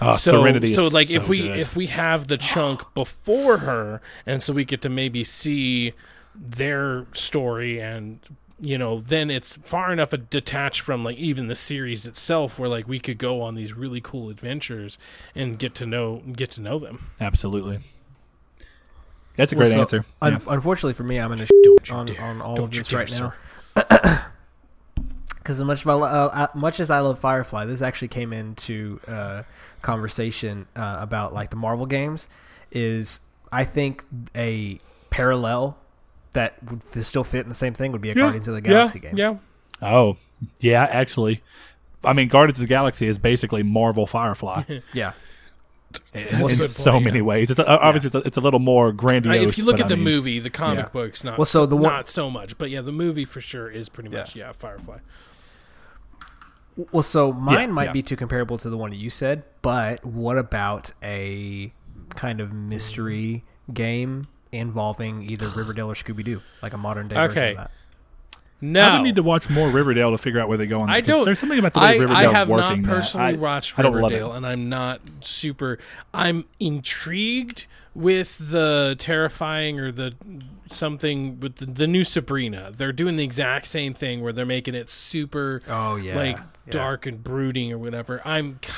Oh, 0.00 0.14
so 0.16 0.40
Serenity 0.42 0.72
so 0.74 0.86
is 0.86 0.92
like 0.92 1.08
so 1.08 1.14
if 1.16 1.28
we 1.28 1.42
good. 1.42 1.58
if 1.58 1.74
we 1.76 1.86
have 1.88 2.28
the 2.28 2.36
chunk 2.38 2.94
before 2.94 3.58
her, 3.58 4.00
and 4.26 4.42
so 4.42 4.52
we 4.52 4.64
get 4.64 4.80
to 4.82 4.88
maybe 4.88 5.24
see 5.24 5.92
their 6.34 7.06
story 7.12 7.80
and 7.80 8.20
you 8.60 8.78
know 8.78 9.00
then 9.00 9.28
it's 9.30 9.56
far 9.64 9.92
enough 9.92 10.12
detached 10.30 10.80
from 10.82 11.02
like 11.04 11.16
even 11.16 11.48
the 11.48 11.54
series 11.56 12.06
itself 12.06 12.58
where 12.60 12.68
like 12.68 12.86
we 12.86 13.00
could 13.00 13.18
go 13.18 13.42
on 13.42 13.56
these 13.56 13.72
really 13.72 14.00
cool 14.00 14.30
adventures 14.30 14.98
and 15.34 15.58
get 15.58 15.74
to 15.74 15.84
know 15.86 16.22
get 16.36 16.50
to 16.52 16.60
know 16.60 16.78
them 16.78 17.08
Absolutely. 17.20 17.80
That's 19.36 19.52
a 19.52 19.56
Well, 19.56 19.66
great 19.66 19.74
so, 19.74 19.80
answer. 19.80 20.04
un- 20.22 20.32
Yeah. 20.34 20.38
unfortunately 20.54 20.94
for 20.94 21.04
me, 21.04 21.18
I'm 21.18 21.28
going 21.34 21.44
to 21.46 21.78
Don't 21.84 21.90
on, 21.92 22.16
on 22.18 22.40
all 22.42 22.56
Don't 22.56 22.64
of 22.66 22.72
this 22.72 22.92
right 22.92 23.08
sir. 23.08 23.32
now. 23.76 24.20
Because 25.48 25.60
as 25.60 25.64
much, 25.64 25.86
of 25.86 25.88
I, 25.88 25.92
uh, 26.06 26.26
uh, 26.26 26.46
much 26.54 26.78
as 26.78 26.90
I 26.90 27.00
love 27.00 27.18
Firefly, 27.20 27.64
this 27.64 27.80
actually 27.80 28.08
came 28.08 28.34
into 28.34 29.00
uh, 29.08 29.44
conversation 29.80 30.66
uh, 30.76 30.98
about 31.00 31.32
like 31.32 31.48
the 31.48 31.56
Marvel 31.56 31.86
games. 31.86 32.28
Is 32.70 33.20
I 33.50 33.64
think 33.64 34.04
a 34.36 34.78
parallel 35.08 35.78
that 36.34 36.62
would 36.68 36.82
f- 36.94 37.02
still 37.02 37.24
fit 37.24 37.44
in 37.44 37.48
the 37.48 37.54
same 37.54 37.72
thing 37.72 37.92
would 37.92 38.02
be 38.02 38.10
a 38.10 38.14
Guardians 38.14 38.46
of 38.46 38.56
the 38.56 38.60
Galaxy 38.60 39.00
yeah, 39.02 39.08
game. 39.08 39.16
yeah 39.16 39.36
Oh, 39.80 40.18
yeah, 40.60 40.84
actually. 40.84 41.42
I 42.04 42.12
mean, 42.12 42.28
Guardians 42.28 42.58
of 42.58 42.64
the 42.64 42.66
Galaxy 42.68 43.06
is 43.06 43.18
basically 43.18 43.62
Marvel 43.62 44.06
Firefly 44.06 44.64
yeah. 44.92 45.12
in, 46.12 46.24
in 46.24 46.46
good 46.46 46.68
so 46.68 46.92
point, 46.92 47.04
many 47.06 47.16
yeah. 47.20 47.24
ways. 47.24 47.48
It's 47.50 47.58
a, 47.58 47.66
obviously 47.66 48.08
it's, 48.08 48.14
a, 48.16 48.18
it's 48.18 48.36
a 48.36 48.40
little 48.42 48.60
more 48.60 48.92
grandiose. 48.92 49.48
if 49.48 49.56
you 49.56 49.64
look 49.64 49.76
but 49.78 49.84
at 49.84 49.88
the 49.88 49.94
I 49.94 49.96
mean, 49.96 50.04
movie, 50.04 50.38
the 50.40 50.50
comic 50.50 50.84
Yeah. 50.84 50.90
books, 50.90 51.24
not 51.24 51.38
Well, 51.38 51.46
so 51.46 51.64
the 51.64 51.74
one- 51.74 51.90
not 51.90 52.10
so 52.10 52.28
much, 52.28 52.58
but 52.58 52.68
yeah, 52.68 52.82
the 52.82 52.92
movie 52.92 53.24
for 53.24 53.40
sure 53.40 53.70
is 53.70 53.88
pretty 53.88 54.10
Yeah. 54.10 54.18
much 54.18 54.36
yeah, 54.36 54.52
Firefly. 54.52 54.98
Well, 56.92 57.02
so 57.02 57.32
mine 57.32 57.60
Yeah, 57.60 57.66
might 57.74 57.84
yeah. 57.86 57.92
be 57.92 58.02
too 58.02 58.16
comparable 58.16 58.56
to 58.58 58.70
the 58.70 58.76
one 58.76 58.92
you 58.92 59.10
said, 59.10 59.42
but 59.62 60.04
what 60.04 60.38
about 60.38 60.92
a 61.02 61.72
kind 62.10 62.40
of 62.40 62.52
mystery 62.52 63.42
game 63.74 64.24
involving 64.52 65.28
either 65.28 65.46
Riverdale 65.48 65.90
or 65.90 65.94
Scooby 65.94 66.24
Doo, 66.24 66.40
like 66.62 66.72
a 66.72 66.78
modern 66.78 67.08
day 67.08 67.16
version 67.16 67.48
of 67.50 67.56
that? 67.56 67.70
No, 68.60 68.80
I 68.80 68.96
would 68.96 69.04
need 69.04 69.14
to 69.16 69.22
watch 69.22 69.48
more 69.48 69.68
Riverdale 69.70 70.10
to 70.10 70.18
figure 70.18 70.40
out 70.40 70.48
where 70.48 70.58
they 70.58 70.66
go 70.66 70.80
on. 70.80 70.90
I 70.90 71.00
that, 71.00 71.06
'cause 71.06 71.16
don't. 71.18 71.24
There's 71.26 71.38
something 71.38 71.58
about 71.60 71.74
the 71.74 71.80
way 71.80 72.00
I, 72.06 72.28
I 72.28 72.32
have 72.32 72.48
working 72.48 72.82
not 72.82 72.88
that 72.88 72.94
personally 72.96 73.26
I, 73.26 73.32
watched 73.34 73.78
I 73.78 73.82
don't 73.82 73.92
love 73.92 74.02
Riverdale, 74.10 74.32
it. 74.32 74.36
and 74.38 74.46
I'm 74.46 74.68
not 74.68 75.00
super. 75.20 75.78
I'm 76.12 76.44
intrigued 76.58 77.66
with 77.94 78.38
the 78.50 78.96
terrifying 78.98 79.78
or 79.80 79.90
the 79.92 80.14
something 80.66 81.40
with 81.40 81.56
the, 81.56 81.66
the 81.66 81.86
new 81.86 82.04
Sabrina. 82.04 82.70
They're 82.76 82.92
doing 82.92 83.16
the 83.16 83.24
exact 83.24 83.66
same 83.66 83.94
thing 83.94 84.22
where 84.22 84.32
they're 84.32 84.44
making 84.46 84.74
it 84.74 84.88
super 84.90 85.62
Oh 85.68 85.96
yeah, 85.96 86.16
like 86.16 86.36
yeah. 86.36 86.42
dark 86.70 87.06
and 87.06 87.22
brooding 87.22 87.72
or 87.72 87.78
whatever. 87.78 88.20
I'm 88.24 88.58
ki- 88.60 88.72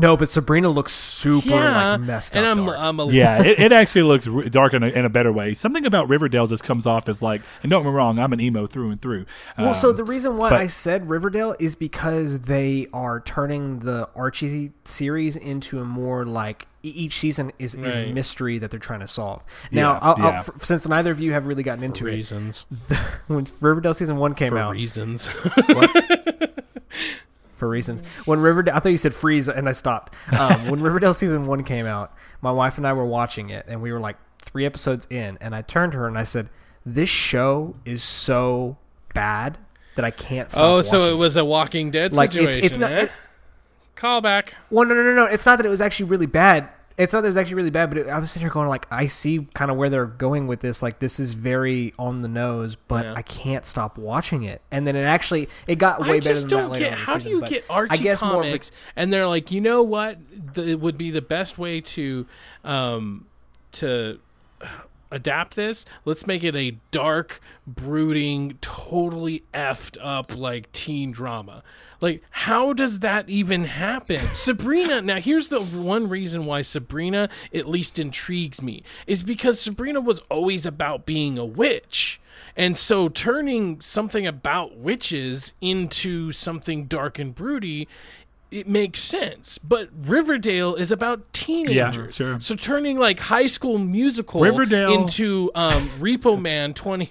No, 0.00 0.16
but 0.16 0.28
Sabrina 0.28 0.68
looks 0.68 0.92
super 0.92 1.48
yeah, 1.48 1.92
like 1.92 2.00
messed 2.00 2.36
and 2.36 2.44
up. 2.46 2.52
And 2.52 2.60
I'm 2.60 2.66
dark. 2.66 2.78
I'm 2.78 2.98
a 3.00 3.04
little 3.04 3.16
yeah, 3.18 3.42
it, 3.46 3.58
it 3.58 3.72
actually 3.72 4.02
looks 4.02 4.26
r- 4.28 4.42
dark 4.44 4.74
in 4.74 4.82
a, 4.82 4.88
in 4.88 5.04
a 5.04 5.08
better 5.08 5.32
way. 5.32 5.54
Something 5.54 5.86
about 5.86 6.08
Riverdale 6.08 6.46
just 6.46 6.62
comes 6.64 6.86
off 6.86 7.08
as 7.08 7.22
like, 7.22 7.42
and 7.62 7.70
don't 7.70 7.82
get 7.82 7.88
me 7.90 7.94
wrong, 7.94 8.18
I'm 8.18 8.32
an 8.32 8.40
emo 8.40 8.66
through 8.66 8.90
and 8.90 9.00
through. 9.00 9.26
Well, 9.58 9.74
so 9.74 9.90
Um, 9.90 9.96
the 9.96 10.04
reason 10.04 10.36
why 10.36 10.50
but- 10.50 10.60
I 10.60 10.66
said 10.66 11.08
Riverdale 11.08 11.54
is 11.58 11.74
because 11.74 12.40
they 12.40 12.86
are 12.92 13.20
turning 13.20 13.80
the 13.80 14.08
Archie 14.14 14.72
series 14.84 15.36
into 15.36 15.80
a 15.80 15.84
more 15.84 16.24
like 16.24 16.66
each 16.82 17.18
season 17.18 17.50
is, 17.58 17.74
is 17.74 17.96
a 17.96 18.12
mystery 18.12 18.58
that 18.58 18.70
they're 18.70 18.78
trying 18.78 19.00
to 19.00 19.08
solve. 19.08 19.42
Now, 19.72 19.94
Yeah, 19.94 19.98
I'll, 20.02 20.14
I'll, 20.18 20.32
yeah. 20.34 20.42
since 20.62 20.86
neither 20.86 21.10
of 21.10 21.18
you 21.18 21.32
have 21.32 21.46
really 21.46 21.64
gotten 21.64 21.80
for 21.80 21.86
into 21.86 22.06
it, 22.06 22.12
reasons 22.12 22.64
when 23.26 23.46
Riverdale 23.60 23.92
season 23.94 24.18
one 24.18 24.34
came 24.34 24.50
for 24.50 24.58
out, 24.58 24.72
reasons. 24.72 25.28
for 27.56 27.68
reasons. 27.68 28.02
When 28.24 28.40
Riverdale, 28.40 28.74
I 28.76 28.80
thought 28.80 28.90
you 28.90 28.96
said 28.98 29.14
freeze, 29.14 29.48
and 29.48 29.68
I 29.68 29.72
stopped. 29.72 30.14
Um, 30.32 30.70
when 30.70 30.80
Riverdale 30.82 31.14
season 31.14 31.46
one 31.46 31.64
came 31.64 31.86
out, 31.86 32.14
my 32.42 32.50
wife 32.52 32.76
and 32.78 32.86
I 32.86 32.92
were 32.92 33.04
watching 33.06 33.50
it, 33.50 33.64
and 33.68 33.82
we 33.82 33.90
were 33.92 34.00
like 34.00 34.16
three 34.42 34.64
episodes 34.64 35.06
in, 35.10 35.38
and 35.40 35.54
I 35.54 35.62
turned 35.62 35.92
to 35.92 35.98
her 35.98 36.06
and 36.06 36.16
I 36.18 36.22
said, 36.24 36.48
"This 36.84 37.08
show 37.08 37.74
is 37.84 38.02
so 38.02 38.76
bad 39.14 39.58
that 39.96 40.04
I 40.04 40.10
can't 40.10 40.50
stop." 40.50 40.62
oh, 40.62 40.80
so 40.82 40.98
watching 41.00 41.14
it 41.14 41.18
was 41.18 41.36
a 41.36 41.44
Walking 41.44 41.90
Dead 41.90 42.12
Like, 42.14 42.30
it's- 42.36 42.54
situation. 42.54 42.64
it's 42.64 42.78
not- 42.78 42.92
eh? 42.92 43.00
it- 43.04 43.12
Call 43.96 44.20
back. 44.20 44.54
Well, 44.70 44.86
no, 44.86 44.94
no, 44.94 45.02
no, 45.02 45.14
no. 45.14 45.24
It's 45.24 45.46
not 45.46 45.56
that 45.56 45.64
it 45.64 45.70
was 45.70 45.80
actually 45.80 46.10
really 46.10 46.26
bad. 46.26 46.68
It's 46.98 47.12
not 47.12 47.20
that 47.20 47.26
it 47.26 47.30
was 47.30 47.36
actually 47.36 47.56
really 47.56 47.70
bad, 47.70 47.90
but 47.90 47.98
it, 47.98 48.08
I 48.08 48.18
was 48.18 48.30
sitting 48.30 48.42
here 48.42 48.50
going 48.50 48.68
like, 48.68 48.86
I 48.90 49.06
see 49.06 49.46
kind 49.54 49.70
of 49.70 49.76
where 49.76 49.90
they're 49.90 50.06
going 50.06 50.46
with 50.46 50.60
this. 50.60 50.82
Like, 50.82 50.98
this 50.98 51.20
is 51.20 51.34
very 51.34 51.92
on 51.98 52.22
the 52.22 52.28
nose, 52.28 52.76
but 52.76 53.04
Yeah. 53.04 53.14
I 53.14 53.22
can't 53.22 53.66
stop 53.66 53.98
watching 53.98 54.44
it. 54.44 54.62
And 54.70 54.86
then 54.86 54.96
it 54.96 55.04
actually 55.04 55.48
it 55.66 55.76
got 55.76 56.00
way 56.00 56.16
I 56.16 56.20
better 56.20 56.32
just 56.32 56.48
than 56.48 56.70
don't 56.70 56.78
get 56.78 56.92
on 56.92 56.92
in 56.92 56.98
the 56.98 57.04
how 57.04 57.18
do 57.18 57.28
you 57.28 57.40
get 57.42 57.64
Archie 57.68 57.92
I 57.92 57.96
guess 57.98 58.22
more 58.22 58.42
comics 58.42 58.72
and 58.96 59.12
they're 59.12 59.28
like, 59.28 59.50
you 59.50 59.60
know 59.60 59.82
what, 59.82 60.18
the, 60.54 60.70
it 60.70 60.80
would 60.80 60.96
be 60.96 61.10
the 61.10 61.22
best 61.22 61.58
way 61.58 61.80
to 61.82 62.26
um 62.64 63.26
to 63.72 64.18
adapt 65.10 65.56
this. 65.56 65.84
Let's 66.04 66.26
make 66.26 66.44
it 66.44 66.56
a 66.56 66.78
dark, 66.90 67.40
brooding, 67.66 68.58
totally 68.60 69.44
effed 69.54 69.98
up 70.02 70.36
like 70.36 70.72
teen 70.72 71.12
drama. 71.12 71.62
Like, 72.00 72.22
how 72.30 72.72
does 72.72 73.00
that 73.00 73.28
even 73.28 73.64
happen? 73.64 74.26
Sabrina, 74.34 75.00
now 75.00 75.20
here's 75.20 75.48
the 75.48 75.60
one 75.60 76.08
reason 76.08 76.44
why 76.44 76.62
Sabrina 76.62 77.28
at 77.54 77.68
least 77.68 77.98
intrigues 77.98 78.60
me 78.60 78.82
is 79.06 79.22
because 79.22 79.60
Sabrina 79.60 80.00
was 80.00 80.20
always 80.30 80.66
about 80.66 81.06
being 81.06 81.38
a 81.38 81.44
witch. 81.44 82.20
And 82.56 82.76
so 82.76 83.08
turning 83.08 83.80
something 83.80 84.26
about 84.26 84.76
witches 84.76 85.54
into 85.60 86.32
something 86.32 86.86
dark 86.86 87.18
and 87.18 87.34
broody 87.34 87.88
it 88.50 88.68
makes 88.68 88.98
sense. 89.00 89.58
But 89.58 89.88
Riverdale 89.96 90.74
is 90.74 90.90
about 90.92 91.32
teenagers. 91.32 91.74
Yeah, 91.74 92.10
sure. 92.10 92.40
So 92.40 92.54
turning 92.54 92.98
like 92.98 93.18
high 93.20 93.46
school 93.46 93.78
musical 93.78 94.40
Riverdale- 94.40 94.92
into 94.92 95.50
um, 95.54 95.90
Repo 96.00 96.40
Man 96.40 96.74
20 96.74 97.10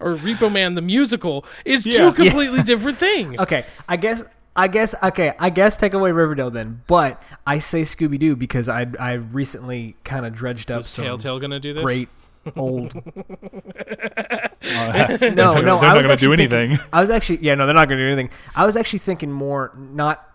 or 0.00 0.16
Repo 0.16 0.50
Man 0.50 0.74
the 0.74 0.82
musical 0.82 1.44
is 1.64 1.84
Yeah. 1.86 1.96
two 1.98 2.12
completely 2.12 2.62
different 2.62 2.98
things. 2.98 3.40
Okay, 3.46 3.64
I 3.88 3.96
guess. 3.96 4.22
I 4.58 4.68
guess 4.68 4.94
okay. 5.02 5.34
I 5.38 5.50
guess 5.50 5.76
take 5.76 5.92
away 5.92 6.12
Riverdale 6.12 6.50
then, 6.50 6.80
but 6.86 7.22
I 7.46 7.58
say 7.58 7.82
Scooby 7.82 8.18
Doo 8.18 8.34
because 8.36 8.70
I 8.70 8.86
I 8.98 9.12
recently 9.12 9.96
kind 10.02 10.24
of 10.24 10.32
dredged 10.32 10.70
up 10.70 10.80
Is 10.80 10.86
some 10.86 11.04
Telltale 11.04 11.38
going 11.38 11.50
to 11.50 11.60
do 11.60 11.74
this? 11.74 11.82
great 11.82 12.08
old. 12.56 12.94
uh, 12.96 14.48
no, 14.62 15.18
they're 15.18 15.34
no, 15.62 15.80
not 15.80 15.82
gonna 16.00 16.16
do 16.16 16.34
thinking- 16.34 16.62
anything. 16.62 16.78
I 16.92 17.00
was 17.02 17.10
actually 17.10 17.40
yeah, 17.42 17.54
no, 17.54 17.66
they're 17.66 17.74
not 17.74 17.88
going 17.88 17.98
to 17.98 18.04
do 18.06 18.12
anything. 18.12 18.30
I 18.54 18.64
was 18.64 18.76
actually 18.78 19.00
thinking 19.00 19.30
more 19.30 19.72
not. 19.76 20.26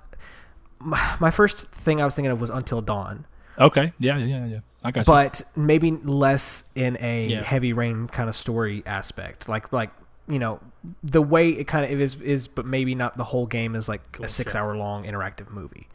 My, 0.84 1.16
my 1.20 1.32
first 1.32 1.70
thing 1.72 2.02
I 2.02 2.06
was 2.06 2.16
thinking 2.16 2.32
of 2.32 2.42
was 2.42 2.50
Until 2.50 2.82
Dawn, 2.82 3.26
Okay, 3.60 3.94
yeah, 4.00 4.18
yeah, 4.18 4.46
yeah. 4.46 4.60
I 4.84 4.92
got 4.92 5.02
you. 5.02 5.06
but 5.14 5.44
maybe 5.56 5.92
less 5.92 6.64
in 6.74 6.98
a 7.00 7.28
Yeah. 7.28 7.44
heavy 7.44 7.74
rain 7.74 8.08
kind 8.08 8.28
of 8.30 8.36
story 8.36 8.82
aspect. 8.86 9.48
Like 9.48 9.72
like 9.72 9.92
you 10.28 10.40
know 10.40 10.60
the 11.04 11.22
way 11.22 11.50
it 11.50 11.66
kind 11.68 11.86
of 11.92 12.00
is 12.02 12.16
is, 12.22 12.48
but 12.48 12.66
maybe 12.66 12.96
not 12.96 13.18
the 13.18 13.24
whole 13.26 13.46
game 13.46 13.76
is 13.76 13.88
like 13.90 14.02
a 14.22 14.28
six 14.28 14.56
hour 14.56 14.76
long 14.76 15.04
interactive 15.04 15.52
movie. 15.52 15.88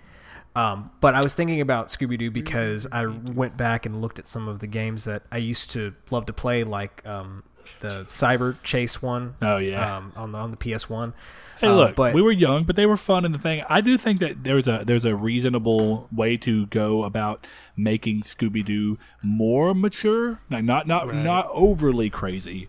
Um, 0.54 0.90
but 1.00 1.14
I 1.14 1.20
was 1.22 1.34
thinking 1.34 1.60
about 1.60 1.88
Scooby 1.88 2.18
Doo 2.18 2.30
because 2.30 2.86
I 2.90 3.06
went 3.06 3.56
back 3.58 3.84
and 3.84 4.00
looked 4.00 4.18
at 4.18 4.26
some 4.26 4.48
of 4.48 4.60
the 4.60 4.66
games 4.66 5.04
that 5.04 5.22
I 5.30 5.36
used 5.38 5.70
to 5.72 5.92
love 6.10 6.24
to 6.26 6.32
play, 6.32 6.64
like 6.64 7.04
um, 7.06 7.42
the 7.80 8.04
Cyber 8.04 8.56
Chase 8.62 9.00
one. 9.02 9.34
Oh, 9.42 9.56
yeah. 9.58 9.96
um, 9.96 10.12
on 10.16 10.32
the 10.32 10.38
on 10.38 10.50
the 10.52 10.56
PS 10.56 10.88
One. 10.88 11.12
Hey, 11.60 11.68
Um, 11.68 11.76
look, 11.76 11.96
but 11.96 12.12
we 12.14 12.20
were 12.20 12.32
young, 12.32 12.64
but 12.64 12.76
they 12.76 12.84
were 12.84 12.98
fun. 12.98 13.24
And 13.24 13.34
the 13.34 13.38
thing, 13.38 13.62
I 13.68 13.80
do 13.80 13.96
think 13.96 14.20
that 14.20 14.44
there's 14.44 14.68
a 14.68 14.82
there's 14.84 15.04
a 15.06 15.16
reasonable 15.16 16.08
way 16.12 16.36
to 16.38 16.66
go 16.66 17.04
about 17.04 17.46
making 17.76 18.22
Scooby 18.22 18.64
Doo 18.64 18.98
more 19.22 19.74
mature, 19.74 20.40
like 20.50 20.64
not 20.64 20.86
not 20.86 21.06
Right. 21.08 21.16
not 21.24 21.48
overly 21.52 22.10
crazy, 22.10 22.68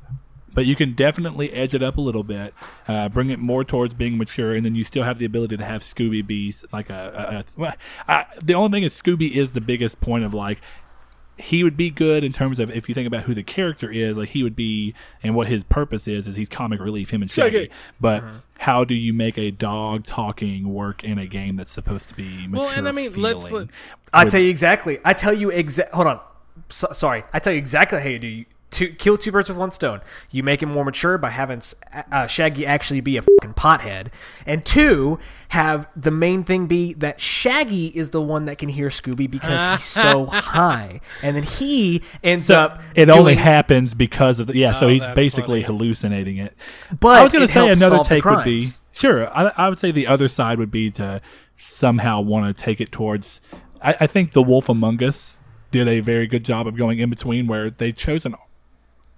but 0.54 0.66
you 0.66 0.76
can 0.78 0.94
definitely 0.94 1.52
edge 1.52 1.74
it 1.74 1.84
up 1.84 1.98
a 1.98 2.02
little 2.02 2.24
bit, 2.24 2.54
uh, 2.88 3.10
bring 3.10 3.30
it 3.30 3.40
more 3.40 3.66
towards 3.66 3.94
being 3.94 4.18
mature, 4.18 4.56
and 4.56 4.66
then 4.66 4.74
you 4.76 4.86
still 4.86 5.04
have 5.04 5.20
the 5.20 5.26
ability 5.26 5.58
to 5.58 5.66
have 5.66 5.82
Scooby 5.82 6.26
be 6.26 6.54
like 6.72 6.90
a. 6.90 6.94
a, 6.96 7.38
a 7.40 7.62
well, 7.62 7.74
I, 8.08 8.26
the 8.42 8.54
only 8.54 8.72
thing 8.78 8.84
is 8.84 8.94
Scooby 8.94 9.36
is 9.36 9.52
the 9.52 9.62
biggest 9.62 10.00
point 10.00 10.24
of 10.24 10.34
like 10.34 10.62
he 11.40 11.64
would 11.64 11.78
be 11.78 11.90
good 11.90 12.24
in 12.24 12.34
terms 12.34 12.60
of 12.60 12.72
if 12.72 12.90
you 12.90 12.96
think 12.96 13.08
about 13.08 13.24
who 13.24 13.34
the 13.34 13.44
character 13.44 13.92
is, 13.92 14.18
like 14.18 14.30
he 14.30 14.44
would 14.44 14.56
be 14.56 14.94
and 15.22 15.36
what 15.36 15.48
his 15.48 15.64
purpose 15.64 16.08
is, 16.08 16.28
is 16.28 16.36
he's 16.36 16.50
comic 16.50 16.80
relief, 16.80 17.12
him 17.12 17.22
and 17.22 17.30
Shaggy. 17.30 17.58
Shaggy. 17.58 17.72
But 18.02 18.24
uh-huh. 18.24 18.38
how 18.60 18.84
do 18.84 18.96
you 18.96 19.14
make 19.14 19.38
a 19.38 19.52
dog 19.52 20.04
talking 20.06 20.74
work 20.74 21.04
in 21.04 21.18
a 21.18 21.28
game 21.28 21.56
that's 21.56 21.72
supposed 21.72 22.10
to 22.10 22.16
be 22.16 22.48
mature 22.48 22.66
Well, 22.66 22.78
and 22.78 22.88
I 22.88 22.92
mean, 22.92 23.14
let's- 23.14 23.48
feeling? 23.48 23.70
I 24.14 24.24
With- 24.24 24.32
tell 24.32 24.42
you 24.42 24.50
exactly. 24.50 25.00
I 25.06 25.14
tell 25.14 25.34
you 25.34 25.50
exact. 25.50 25.94
Hold 25.94 26.08
on. 26.08 26.20
So, 26.70 26.90
sorry. 26.92 27.24
I 27.34 27.40
tell 27.40 27.54
you 27.54 27.60
exactly 27.60 28.00
how 28.00 28.10
you 28.10 28.20
do. 28.20 28.46
You 28.72 28.88
two, 28.88 28.94
kill 28.96 29.18
two 29.18 29.32
birds 29.32 29.50
with 29.50 29.58
one 29.58 29.72
stone. 29.72 30.02
You 30.32 30.44
make 30.44 30.62
him 30.62 30.70
more 30.70 30.84
mature 30.86 31.18
by 31.18 31.30
having 31.30 31.62
uh, 32.12 32.28
Shaggy 32.28 32.66
actually 32.66 33.02
be 33.02 33.18
a 33.18 33.22
fucking 33.22 33.54
pothead, 33.54 34.08
and 34.46 34.66
two, 34.66 35.20
have 35.50 35.88
the 35.96 36.12
main 36.12 36.44
thing 36.44 36.68
be 36.68 36.94
that 36.94 37.20
Shaggy 37.20 37.88
is 37.88 38.10
the 38.12 38.22
one 38.22 38.46
that 38.46 38.58
can 38.58 38.70
hear 38.70 38.90
Scooby 38.90 39.30
because 39.30 39.78
he's 39.78 39.86
so 40.04 40.26
high, 40.28 41.00
and 41.24 41.36
then 41.36 41.44
he 41.44 42.02
ends 42.24 42.46
So 42.48 42.60
up. 42.60 42.82
it 42.96 43.10
only 43.10 43.36
happens 43.36 43.94
because 43.94 44.40
of 44.40 44.48
the 44.48 44.58
yeah. 44.58 44.72
so 44.74 44.88
Oh, 44.88 44.90
he's 44.90 45.06
basically 45.16 45.62
funny. 45.64 45.78
hallucinating 45.78 46.38
it. 46.38 46.56
But 47.00 47.18
I 47.20 47.24
was 47.24 47.34
going 47.34 47.48
to 47.48 47.52
say 47.52 47.70
another 47.70 48.04
take 48.04 48.26
would 48.26 48.44
be 48.44 48.68
sure. 48.92 49.28
I, 49.36 49.52
I 49.58 49.70
would 49.70 49.80
say 49.80 49.92
the 49.92 50.08
other 50.08 50.28
side 50.28 50.60
would 50.60 50.72
be 50.72 50.92
to 50.92 51.22
somehow 51.58 52.22
want 52.22 52.56
to 52.56 52.64
take 52.64 52.80
it 52.82 52.92
towards. 52.92 53.42
I, 53.82 53.96
I 54.02 54.08
think 54.08 54.34
the 54.34 54.42
Wolf 54.44 54.70
Among 54.70 55.02
Us 55.04 55.40
did 55.72 55.88
a 55.88 56.00
very 56.00 56.28
good 56.28 56.46
job 56.46 56.68
of 56.68 56.76
going 56.78 57.00
in 57.00 57.10
between, 57.10 57.48
where 57.48 57.70
they 57.70 57.92
chose 57.92 58.26
an 58.26 58.36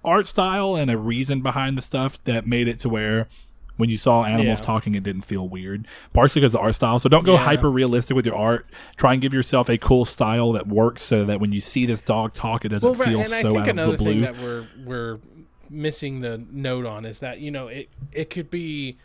art 0.04 0.26
style 0.26 0.74
and 0.76 0.90
a 0.90 0.96
reason 0.98 1.40
behind 1.42 1.76
the 1.78 1.82
stuff 1.82 2.22
that 2.24 2.46
made 2.46 2.68
it 2.68 2.78
to 2.80 2.88
where. 2.88 3.28
When 3.76 3.88
you 3.88 3.96
saw 3.96 4.24
animals 4.24 4.58
Yeah. 4.60 4.66
talking, 4.66 4.94
it 4.94 5.02
didn't 5.02 5.22
feel 5.22 5.48
weird. 5.48 5.86
Partially 6.12 6.42
because 6.42 6.54
of 6.54 6.58
the 6.60 6.64
art 6.64 6.74
style. 6.74 6.98
So 6.98 7.08
don't 7.08 7.24
go 7.24 7.32
Yeah. 7.34 7.44
hyper 7.44 7.70
realistic 7.70 8.14
with 8.14 8.26
your 8.26 8.36
art. 8.36 8.66
Try 8.96 9.14
and 9.14 9.22
give 9.22 9.32
yourself 9.32 9.70
a 9.70 9.78
cool 9.78 10.04
style 10.04 10.52
that 10.52 10.66
works, 10.66 11.02
so 11.02 11.24
that 11.24 11.40
when 11.40 11.52
you 11.52 11.62
see 11.62 11.86
this 11.86 12.02
dog 12.02 12.34
talk, 12.34 12.66
it 12.66 12.68
doesn't 12.68 12.86
Well, 12.86 12.98
right, 12.98 13.08
feel 13.08 13.20
and 13.20 13.28
so 13.30 13.36
I 13.38 13.42
think 13.42 13.56
out 13.62 13.68
another 13.70 13.92
of 13.94 13.98
the 13.98 14.04
blue. 14.04 14.12
Think 14.20 14.22
another 14.22 14.34
thing 14.34 14.66
that 14.76 14.86
we're 14.86 15.14
we're 15.14 15.18
missing 15.70 16.20
the 16.20 16.42
note 16.52 16.84
on 16.84 17.06
is 17.06 17.20
that 17.20 17.40
you 17.40 17.50
know 17.50 17.68
it 17.68 17.88
it 18.12 18.28
could 18.28 18.50
be 18.50 18.96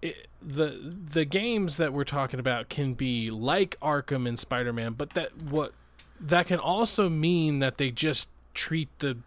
it, 0.00 0.28
the 0.40 0.78
the 1.12 1.26
games 1.26 1.76
that 1.76 1.92
we're 1.92 2.04
talking 2.04 2.40
about 2.40 2.70
can 2.70 2.94
be 2.94 3.28
like 3.28 3.76
Arkham 3.82 4.26
and 4.26 4.38
Spider 4.38 4.72
Man, 4.72 4.92
but 4.94 5.10
that 5.10 5.36
what 5.42 5.74
that 6.18 6.46
can 6.46 6.58
also 6.58 7.10
mean 7.10 7.58
that 7.58 7.76
they 7.76 7.90
just 7.90 8.30
treat 8.54 8.88
the 9.00 9.18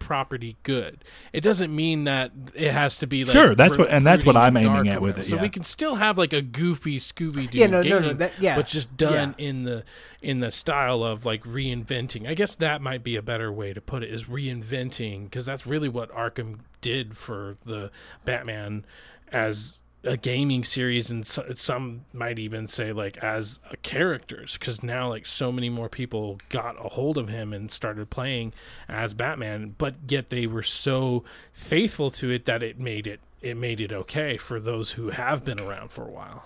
property 0.00 0.56
good. 0.64 1.04
It 1.32 1.42
doesn't 1.42 1.72
mean 1.74 2.02
that 2.04 2.32
it 2.54 2.72
has 2.72 2.98
to 2.98 3.06
be 3.06 3.24
like 3.24 3.32
Sure, 3.32 3.54
that's 3.54 3.78
what- 3.78 3.90
and 3.90 4.04
that's 4.04 4.24
what 4.26 4.36
I'm 4.36 4.56
aiming 4.56 4.88
at 4.88 5.00
with 5.00 5.12
whatever. 5.16 5.20
it, 5.20 5.24
So 5.26 5.36
we 5.36 5.48
can 5.48 5.62
still 5.62 5.94
have 5.96 6.18
like 6.18 6.32
a 6.32 6.42
goofy 6.42 6.98
Scooby 6.98 7.48
Doo 7.48 7.58
Yeah, 7.58 7.66
no, 7.68 7.82
no, 7.82 7.82
game, 7.82 8.02
no, 8.02 8.12
that- 8.14 8.32
yeah. 8.40 8.56
but 8.56 8.66
just 8.66 8.96
done 8.96 9.34
Yeah. 9.38 9.46
in 9.46 9.62
the 9.64 9.84
in 10.22 10.40
the 10.40 10.50
style 10.50 11.04
of 11.04 11.24
like 11.24 11.44
reinventing. 11.44 12.26
I 12.28 12.34
guess 12.34 12.54
that 12.56 12.82
might 12.82 13.04
be 13.04 13.14
a 13.16 13.22
better 13.22 13.52
way 13.52 13.72
to 13.72 13.80
put 13.80 14.02
it 14.02 14.10
is 14.10 14.24
reinventing 14.24 15.24
because 15.24 15.44
that's 15.46 15.66
really 15.66 15.88
what 15.88 16.10
Arkham 16.12 16.60
did 16.80 17.16
for 17.16 17.56
the 17.64 17.90
Batman 18.24 18.84
as 19.32 19.78
a 20.02 20.16
gaming 20.16 20.64
series 20.64 21.10
and 21.10 21.26
so, 21.26 21.44
some 21.54 22.06
might 22.12 22.38
even 22.38 22.66
say 22.66 22.90
like 22.92 23.18
as 23.18 23.60
a 23.70 23.76
characters 23.78 24.56
because 24.58 24.82
now 24.82 25.08
like 25.08 25.26
so 25.26 25.52
many 25.52 25.68
more 25.68 25.90
people 25.90 26.38
got 26.48 26.74
a 26.82 26.88
hold 26.88 27.18
of 27.18 27.28
him 27.28 27.52
and 27.52 27.70
started 27.70 28.08
playing 28.08 28.52
as 28.88 29.12
Batman 29.12 29.74
but 29.76 29.94
yet 30.08 30.30
they 30.30 30.46
were 30.46 30.62
so 30.62 31.22
faithful 31.52 32.10
to 32.12 32.30
it 32.30 32.46
that 32.46 32.62
it 32.62 32.78
made 32.80 33.06
it 33.06 33.20
it 33.42 33.56
made 33.58 33.78
it 33.80 33.92
okay 33.92 34.38
for 34.38 34.58
those 34.58 34.92
who 34.92 35.10
have 35.10 35.44
been 35.44 35.60
around 35.60 35.90
for 35.90 36.06
a 36.06 36.10
while 36.10 36.44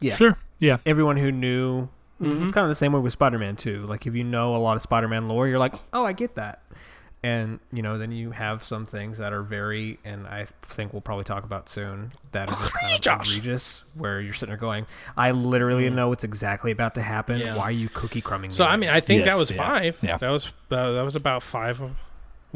Yeah. 0.00 0.14
Sure, 0.14 0.36
yeah. 0.58 0.78
everyone 0.86 1.16
who 1.16 1.32
knew 1.32 1.88
Mm-hmm. 2.18 2.44
it's 2.44 2.52
kind 2.52 2.64
of 2.64 2.70
the 2.70 2.74
same 2.74 2.94
way 2.94 3.00
with 3.00 3.12
spider-man 3.12 3.56
too 3.56 3.84
like 3.84 4.06
if 4.06 4.14
you 4.14 4.24
know 4.24 4.56
a 4.56 4.58
lot 4.58 4.74
of 4.74 4.80
spider-man 4.80 5.28
lore 5.28 5.46
you're 5.48 5.58
like 5.58 5.74
oh 5.92 6.02
i 6.06 6.14
get 6.14 6.36
that 6.36 6.62
and 7.26 7.58
you 7.72 7.82
know 7.82 7.98
then 7.98 8.12
you 8.12 8.30
have 8.30 8.62
some 8.62 8.86
things 8.86 9.18
that 9.18 9.32
are 9.32 9.42
very 9.42 9.98
and 10.04 10.26
i 10.28 10.46
think 10.68 10.92
we'll 10.92 11.00
probably 11.02 11.24
talk 11.24 11.44
about 11.44 11.68
soon 11.68 12.12
that 12.32 12.48
are 12.48 12.52
just 12.56 12.72
kind 12.72 12.92
of 12.94 13.00
Egregious. 13.00 13.30
egregious 13.36 13.84
where 13.94 14.20
you're 14.20 14.32
sitting 14.34 14.50
there 14.50 14.56
going 14.58 14.86
i 15.16 15.30
literally 15.32 15.88
know 15.90 16.08
what's 16.08 16.24
exactly 16.24 16.70
about 16.70 16.94
to 16.94 17.02
happen 17.02 17.38
Mm. 17.38 17.44
Yeah. 17.46 17.56
why 17.56 17.64
are 17.64 17.70
you 17.72 17.88
cookie 17.88 18.20
crumbing 18.20 18.50
me? 18.50 18.54
So 18.54 18.64
me 18.64 18.70
I 18.70 18.76
mean, 18.76 18.90
I 18.90 19.00
think 19.00 19.24
Yes, 19.24 19.32
that 19.32 19.38
was 19.38 19.50
yeah. 19.50 19.56
five. 19.56 19.98
Yeah. 20.02 20.18
That 20.18 20.30
was 20.30 20.46
uh, 20.70 20.92
that 20.92 21.02
was 21.02 21.16
about 21.16 21.42
five. 21.42 21.80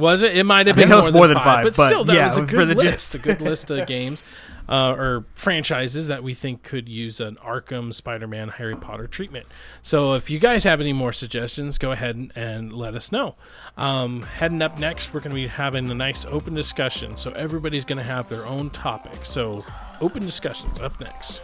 Was 0.01 0.23
it? 0.23 0.37
It 0.37 0.45
might 0.45 0.67
have 0.67 0.77
been 0.77 0.89
that 0.89 0.97
was 0.97 1.07
more, 1.07 1.13
more 1.13 1.27
than, 1.29 1.37
than 1.37 1.45
five, 1.45 1.57
five, 1.57 1.65
but 1.65 1.77
but 1.77 1.87
still, 1.89 2.05
that 2.05 2.15
yeah, 2.15 2.25
was 2.25 2.39
a 2.39 2.43
good 2.43 2.69
the 2.69 2.75
list. 2.75 3.13
gist. 3.13 3.15
A 3.15 3.19
good 3.19 3.41
list 3.41 3.71
of 3.71 3.87
games 3.87 4.23
uh, 4.71 4.95
or 4.97 5.25
franchises 5.35 6.07
that 6.07 6.23
we 6.23 6.33
think 6.33 6.63
could 6.63 6.89
use 6.89 7.19
an 7.19 7.37
Arkham, 7.45 7.93
Spider-Man, 7.93 8.51
Harry 8.51 8.77
Potter 8.77 9.09
treatment. 9.09 9.47
So 9.83 10.15
if 10.15 10.31
you 10.31 10.39
guys 10.39 10.63
have 10.63 10.81
any 10.81 10.93
more 10.93 11.13
suggestions, 11.13 11.77
go 11.77 11.91
ahead 11.91 12.15
and, 12.15 12.33
and 12.37 12.73
let 12.73 12.95
us 12.95 13.11
know. 13.11 13.35
Um, 13.77 14.23
heading 14.23 14.63
up 14.63 14.79
next, 14.79 15.13
we're 15.13 15.21
going 15.21 15.35
to 15.35 15.43
be 15.43 15.49
having 15.49 15.91
a 15.91 15.95
nice 15.95 16.25
open 16.25 16.55
discussion. 16.55 17.17
So 17.17 17.33
everybody's 17.33 17.85
going 17.85 17.99
to 17.99 18.05
have 18.05 18.29
their 18.29 18.47
own 18.47 18.71
topic. 18.71 19.25
So 19.25 19.65
open 20.01 20.25
discussions 20.25 20.79
up 20.79 21.01
next. 21.01 21.43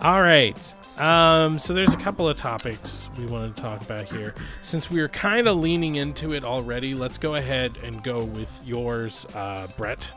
All 0.00 0.20
right. 0.20 0.74
Um, 0.98 1.58
so 1.58 1.74
there's 1.74 1.92
a 1.92 1.98
couple 1.98 2.28
of 2.28 2.36
topics 2.36 3.10
we 3.18 3.26
want 3.26 3.54
to 3.54 3.62
talk 3.62 3.82
about 3.82 4.10
here. 4.10 4.34
Since 4.62 4.90
we 4.90 5.00
are 5.00 5.08
kind 5.08 5.46
of 5.48 5.56
leaning 5.58 5.96
into 5.96 6.32
it 6.32 6.44
already, 6.44 6.94
let's 6.94 7.18
go 7.18 7.34
ahead 7.34 7.78
and 7.82 8.02
go 8.02 8.24
with 8.24 8.60
yours, 8.64 9.26
uh, 9.34 9.66
Brett. 9.76 10.10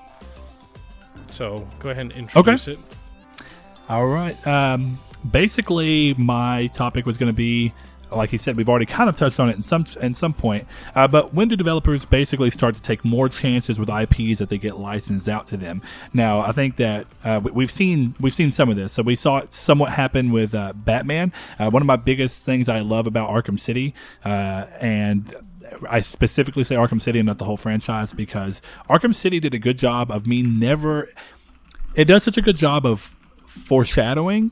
So 1.31 1.67
go 1.79 1.89
ahead 1.89 2.05
and 2.05 2.11
introduce 2.13 2.67
it. 2.67 2.79
All 3.89 4.07
right. 4.07 4.47
Um, 4.47 4.99
basically, 5.31 6.13
my 6.15 6.67
topic 6.67 7.05
was 7.05 7.17
going 7.17 7.31
to 7.31 7.35
be, 7.35 7.73
like 8.11 8.29
he 8.31 8.37
said, 8.37 8.55
we've 8.57 8.69
already 8.69 8.85
kind 8.85 9.09
of 9.09 9.15
touched 9.15 9.39
on 9.39 9.49
it 9.49 9.55
in 9.55 9.61
some 9.61 9.85
in 10.01 10.13
some 10.15 10.33
point. 10.33 10.67
Uh, 10.95 11.07
but 11.07 11.33
when 11.33 11.47
do 11.47 11.55
developers 11.55 12.05
basically 12.05 12.49
start 12.49 12.75
to 12.75 12.81
take 12.81 13.05
more 13.05 13.29
chances 13.29 13.79
with 13.79 13.89
IPs 13.89 14.39
that 14.39 14.49
they 14.49 14.57
get 14.57 14.77
licensed 14.79 15.29
out 15.29 15.47
to 15.47 15.57
them? 15.57 15.81
Now, 16.13 16.39
I 16.41 16.51
think 16.51 16.75
that 16.77 17.07
uh, 17.23 17.39
we- 17.43 17.51
we've 17.51 17.71
seen 17.71 18.15
we've 18.19 18.33
seen 18.33 18.51
some 18.51 18.69
of 18.69 18.75
this. 18.75 18.93
So 18.93 19.03
we 19.03 19.15
saw 19.15 19.37
it 19.39 19.53
somewhat 19.53 19.91
happen 19.93 20.31
with 20.31 20.55
uh, 20.55 20.73
Batman. 20.73 21.31
Uh, 21.59 21.69
one 21.69 21.81
of 21.81 21.85
my 21.87 21.95
biggest 21.95 22.45
things 22.45 22.67
I 22.69 22.79
love 22.79 23.07
about 23.07 23.29
Arkham 23.29 23.59
City, 23.59 23.93
uh, 24.25 24.65
and 24.79 25.35
I 25.87 25.99
specifically 25.99 26.63
say 26.63 26.75
Arkham 26.75 27.01
City 27.01 27.19
and 27.19 27.27
not 27.27 27.37
the 27.37 27.45
whole 27.45 27.57
franchise 27.57 28.13
because 28.13 28.61
Arkham 28.89 29.13
City 29.13 29.39
did 29.39 29.53
a 29.53 29.59
good 29.59 29.77
job 29.77 30.09
of 30.09 30.25
me 30.25 30.41
never. 30.41 31.09
It 31.95 32.05
does 32.05 32.23
such 32.23 32.37
a 32.37 32.41
good 32.41 32.55
job 32.57 32.85
of 32.85 33.15
foreshadowing 33.45 34.51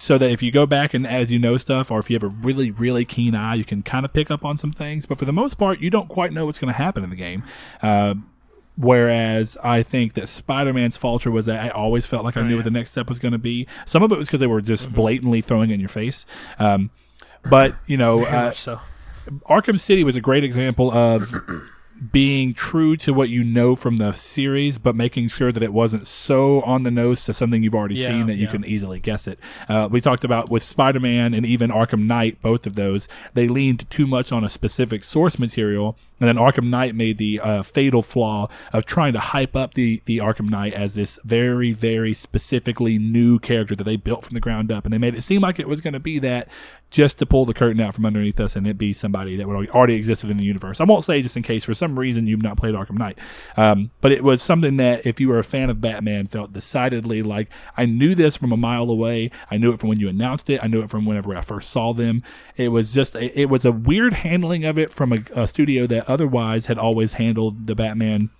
so 0.00 0.16
that 0.16 0.30
if 0.30 0.42
you 0.42 0.50
go 0.50 0.64
back 0.66 0.94
and 0.94 1.06
as 1.06 1.30
you 1.30 1.38
know 1.38 1.58
stuff 1.58 1.90
or 1.90 1.98
if 1.98 2.08
you 2.08 2.14
have 2.14 2.22
a 2.22 2.34
really 2.34 2.70
really 2.70 3.04
keen 3.04 3.34
eye 3.34 3.54
you 3.54 3.64
can 3.64 3.82
kind 3.82 4.04
of 4.04 4.12
pick 4.12 4.30
up 4.30 4.44
on 4.44 4.58
some 4.58 4.72
things. 4.72 5.06
But 5.06 5.18
for 5.18 5.26
the 5.26 5.32
most 5.32 5.54
part 5.54 5.78
you 5.80 5.90
don't 5.90 6.08
quite 6.08 6.32
know 6.32 6.46
what's 6.46 6.58
going 6.58 6.72
to 6.72 6.78
happen 6.78 7.04
in 7.04 7.10
the 7.10 7.16
game. 7.16 7.44
Uh, 7.82 8.14
whereas 8.76 9.58
i 9.62 9.82
think 9.82 10.14
that 10.14 10.28
spider-man's 10.28 10.96
falter 10.96 11.30
was 11.30 11.44
that 11.44 11.60
i 11.60 11.68
always 11.68 12.06
felt 12.06 12.24
like 12.24 12.36
i 12.36 12.40
knew 12.40 12.50
yeah. 12.50 12.54
what 12.54 12.64
the 12.64 12.70
next 12.70 12.92
step 12.92 13.08
was 13.08 13.18
going 13.18 13.32
to 13.32 13.38
be. 13.38 13.66
Some 13.84 14.02
of 14.02 14.10
it 14.10 14.16
was 14.16 14.26
because 14.26 14.40
they 14.40 14.46
were 14.46 14.62
just 14.62 14.92
blatantly 14.92 15.40
throwing 15.42 15.70
it 15.70 15.74
in 15.74 15.80
your 15.80 15.88
face. 15.90 16.24
Um, 16.58 16.90
but 17.44 17.74
you 17.86 17.96
know 17.96 18.24
uh, 18.24 18.50
so. 18.52 18.80
Arkham 19.48 19.78
City 19.78 20.02
was 20.02 20.16
a 20.16 20.20
great 20.20 20.44
example 20.44 20.90
of 20.90 21.34
being 22.12 22.54
true 22.54 22.96
to 22.96 23.12
what 23.12 23.28
you 23.28 23.44
know 23.44 23.76
from 23.76 23.98
the 23.98 24.12
series, 24.12 24.78
but 24.78 24.96
making 24.96 25.28
sure 25.28 25.52
that 25.52 25.62
it 25.62 25.72
wasn't 25.72 26.06
so 26.06 26.62
on 26.62 26.82
the 26.82 26.90
nose 26.90 27.24
to 27.24 27.34
something 27.34 27.62
you've 27.62 27.74
already 27.74 27.96
Yeah, 27.96 28.08
seen 28.08 28.26
that 28.26 28.36
you 28.36 28.48
can 28.48 28.64
easily 28.64 29.00
guess 29.00 29.28
it. 29.28 29.38
Uh, 29.68 29.88
we 29.90 30.00
talked 30.00 30.24
about 30.24 30.50
with 30.50 30.62
Spider 30.62 31.00
Man 31.00 31.34
and 31.34 31.44
even 31.44 31.70
Arkham 31.70 32.06
Knight, 32.06 32.40
both 32.40 32.66
of 32.66 32.74
those, 32.74 33.06
they 33.34 33.48
leaned 33.48 33.88
too 33.90 34.06
much 34.06 34.32
on 34.32 34.44
a 34.44 34.48
specific 34.48 35.04
source 35.04 35.38
material. 35.38 35.96
And 36.18 36.28
then 36.28 36.36
Arkham 36.36 36.68
Knight 36.68 36.94
made 36.94 37.16
the 37.16 37.40
uh, 37.40 37.62
fatal 37.62 38.02
flaw 38.02 38.48
of 38.74 38.84
trying 38.84 39.14
to 39.14 39.20
hype 39.20 39.56
up 39.56 39.72
the, 39.72 40.02
the 40.04 40.18
Arkham 40.18 40.50
Knight 40.50 40.74
as 40.74 40.94
this 40.94 41.18
very, 41.24 41.72
very 41.72 42.12
specifically 42.12 42.98
new 42.98 43.38
character 43.38 43.74
that 43.74 43.84
they 43.84 43.96
built 43.96 44.24
from 44.24 44.34
the 44.34 44.40
ground 44.40 44.70
up. 44.70 44.84
And 44.84 44.92
they 44.92 44.98
made 44.98 45.14
it 45.14 45.22
seem 45.22 45.40
like 45.40 45.58
it 45.58 45.66
was 45.68 45.80
going 45.80 45.94
to 45.94 46.00
be 46.00 46.18
that 46.18 46.48
just 46.90 47.18
to 47.18 47.26
pull 47.26 47.44
the 47.44 47.54
curtain 47.54 47.80
out 47.80 47.94
from 47.94 48.04
underneath 48.04 48.40
us 48.40 48.56
and 48.56 48.66
it 48.66 48.76
be 48.76 48.92
somebody 48.92 49.36
that 49.36 49.46
would 49.46 49.70
already 49.70 49.94
existed 49.94 50.28
in 50.28 50.36
the 50.36 50.44
universe. 50.44 50.80
I 50.80 50.84
won't 50.84 51.04
say 51.04 51.20
just 51.22 51.36
in 51.36 51.42
case 51.42 51.64
for 51.64 51.74
some 51.74 51.98
reason 51.98 52.26
you've 52.26 52.42
not 52.42 52.56
played 52.56 52.74
Arkham 52.74 52.98
Knight, 52.98 53.18
um, 53.56 53.90
but 54.00 54.12
it 54.12 54.24
was 54.24 54.42
something 54.42 54.76
that 54.78 55.06
if 55.06 55.20
you 55.20 55.28
were 55.28 55.38
a 55.38 55.44
fan 55.44 55.70
of 55.70 55.80
Batman, 55.80 56.26
felt 56.26 56.52
decidedly 56.52 57.22
like 57.22 57.48
I 57.76 57.86
knew 57.86 58.14
this 58.14 58.36
from 58.36 58.52
a 58.52 58.56
mile 58.56 58.90
away. 58.90 59.30
I 59.50 59.56
knew 59.56 59.72
it 59.72 59.78
from 59.78 59.88
when 59.88 60.00
you 60.00 60.08
announced 60.08 60.50
it. 60.50 60.60
I 60.62 60.66
knew 60.66 60.82
it 60.82 60.90
from 60.90 61.06
whenever 61.06 61.36
I 61.36 61.40
first 61.40 61.70
saw 61.70 61.92
them. 61.92 62.22
It 62.56 62.68
was 62.68 62.92
just 62.92 63.14
it, 63.14 63.32
it 63.34 63.46
was 63.46 63.64
a 63.64 63.72
weird 63.72 64.12
handling 64.12 64.64
of 64.64 64.78
it 64.78 64.92
from 64.92 65.12
a, 65.12 65.18
a 65.34 65.46
studio 65.46 65.86
that 65.86 66.08
otherwise 66.08 66.66
had 66.66 66.78
always 66.78 67.14
handled 67.14 67.66
the 67.66 67.74
Batman 67.74 68.30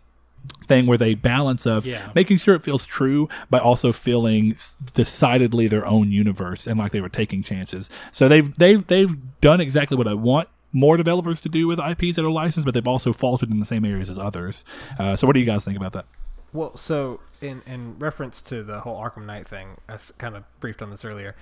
thing 0.66 0.86
where 0.86 0.98
they 0.98 1.14
balance 1.14 1.66
of 1.66 1.84
Yeah. 1.86 2.10
making 2.14 2.36
sure 2.38 2.54
it 2.54 2.62
feels 2.62 2.86
true 2.86 3.28
but 3.50 3.60
also 3.62 3.92
feeling 3.92 4.56
decidedly 4.94 5.66
their 5.66 5.86
own 5.86 6.12
universe 6.12 6.66
and 6.66 6.78
like 6.78 6.92
they 6.92 7.00
were 7.00 7.08
taking 7.08 7.42
chances 7.42 7.90
so 8.12 8.28
they've 8.28 8.56
they've 8.56 8.86
they've 8.86 9.16
done 9.40 9.60
exactly 9.60 9.96
what 9.96 10.06
i 10.08 10.14
want 10.14 10.48
more 10.72 10.96
developers 10.96 11.40
to 11.40 11.48
do 11.48 11.66
with 11.66 11.80
IPs 11.80 12.14
that 12.14 12.24
are 12.24 12.30
licensed, 12.30 12.64
but 12.64 12.74
they've 12.74 12.86
also 12.86 13.12
faltered 13.12 13.50
in 13.50 13.58
the 13.58 13.66
same 13.66 13.84
areas 13.84 14.08
as 14.08 14.16
others. 14.20 14.64
Uh, 15.00 15.16
so, 15.16 15.26
what 15.26 15.32
do 15.32 15.40
you 15.40 15.44
guys 15.44 15.64
think 15.64 15.76
about 15.76 15.92
that? 15.94 16.04
Well, 16.52 16.76
so 16.76 17.18
in 17.40 17.62
in 17.66 17.98
reference 17.98 18.40
to 18.42 18.62
the 18.62 18.78
whole 18.78 18.96
Arkham 18.96 19.26
Knight 19.26 19.48
thing, 19.48 19.78
I 19.88 19.96
kind 20.18 20.36
of 20.36 20.44
briefed 20.60 20.80
on 20.80 20.90
this 20.90 21.04
earlier. 21.04 21.34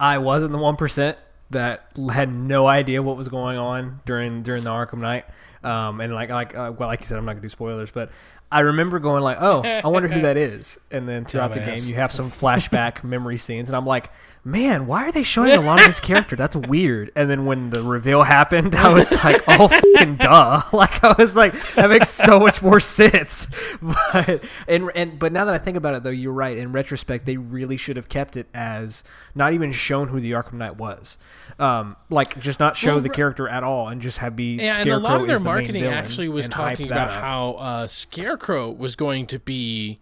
I 0.00 0.16
was 0.16 0.42
in 0.42 0.52
the 0.52 0.58
one 0.58 0.76
percent 0.76 1.18
that 1.52 1.86
had 2.12 2.32
no 2.32 2.66
idea 2.66 3.02
what 3.02 3.16
was 3.16 3.28
going 3.28 3.56
on 3.56 4.00
during 4.04 4.42
during 4.42 4.64
the 4.64 4.70
Arkham 4.70 4.98
Knight. 4.98 5.24
Um, 5.64 6.00
and 6.00 6.12
like 6.12 6.30
like 6.30 6.56
uh, 6.56 6.72
well, 6.76 6.88
like 6.88 7.00
you 7.00 7.06
said, 7.06 7.18
I'm 7.18 7.24
not 7.24 7.32
gonna 7.32 7.42
do 7.42 7.48
spoilers, 7.48 7.90
but 7.90 8.10
I 8.52 8.60
remember 8.60 8.98
going 8.98 9.22
like, 9.22 9.38
oh, 9.40 9.62
I 9.62 9.86
wonder 9.88 10.08
who 10.08 10.22
that 10.22 10.36
is. 10.36 10.78
And 10.90 11.08
then 11.08 11.24
throughout 11.24 11.54
the 11.54 11.60
game, 11.60 11.78
you 11.84 11.94
have 11.96 12.12
some 12.12 12.30
flashback 12.30 13.02
memory 13.04 13.38
scenes, 13.38 13.68
and 13.68 13.76
I'm 13.76 13.86
like, 13.86 14.10
man, 14.44 14.86
why 14.86 15.04
are 15.06 15.12
they 15.12 15.22
showing 15.22 15.52
a 15.52 15.60
lot 15.60 15.78
of 15.80 15.86
this 15.86 16.00
character? 16.00 16.34
That's 16.34 16.56
weird. 16.56 17.12
And 17.14 17.30
then 17.30 17.46
when 17.46 17.70
the 17.70 17.80
reveal 17.82 18.24
happened, 18.24 18.74
I 18.74 18.92
was 18.92 19.10
like, 19.24 19.40
oh, 19.46 19.68
fucking 19.68 20.16
duh. 20.16 20.62
Like 20.72 21.02
I 21.04 21.14
was 21.16 21.36
like, 21.36 21.54
that 21.74 21.88
makes 21.90 22.08
so 22.10 22.40
much 22.40 22.60
more 22.60 22.80
sense. 22.80 23.46
But 23.80 24.42
and 24.66 24.90
and 24.94 25.18
but 25.18 25.32
now 25.32 25.44
that 25.44 25.54
I 25.54 25.58
think 25.58 25.76
about 25.76 25.94
it, 25.94 26.02
though, 26.02 26.10
you're 26.10 26.32
right. 26.32 26.56
In 26.56 26.72
retrospect, 26.72 27.24
they 27.24 27.36
really 27.36 27.76
should 27.76 27.96
have 27.96 28.08
kept 28.08 28.36
it 28.36 28.48
as 28.52 29.04
not 29.34 29.52
even 29.52 29.70
shown 29.72 30.08
who 30.08 30.20
the 30.20 30.32
Arkham 30.32 30.54
Knight 30.54 30.76
was. 30.76 31.18
Um, 31.58 31.96
like 32.10 32.40
just 32.40 32.58
not 32.58 32.76
show 32.76 32.94
Well, 32.94 33.00
the 33.02 33.10
character 33.10 33.48
at 33.48 33.62
all, 33.62 33.88
and 33.88 34.00
just 34.00 34.18
have 34.18 34.34
be 34.34 34.56
Yeah, 34.56 34.78
and 34.80 34.90
a 34.90 34.98
lot 34.98 35.20
of 35.20 35.26
their 35.26 35.38
the 35.38 35.44
marketing 35.44 35.84
actually 35.84 36.28
was 36.28 36.48
talking 36.48 36.86
about 36.86 37.08
up. 37.08 37.20
how 37.22 37.52
uh, 37.52 37.86
Scarecrow 37.86 38.41
was 38.48 38.96
going 38.96 39.26
to 39.26 39.38
be 39.38 40.00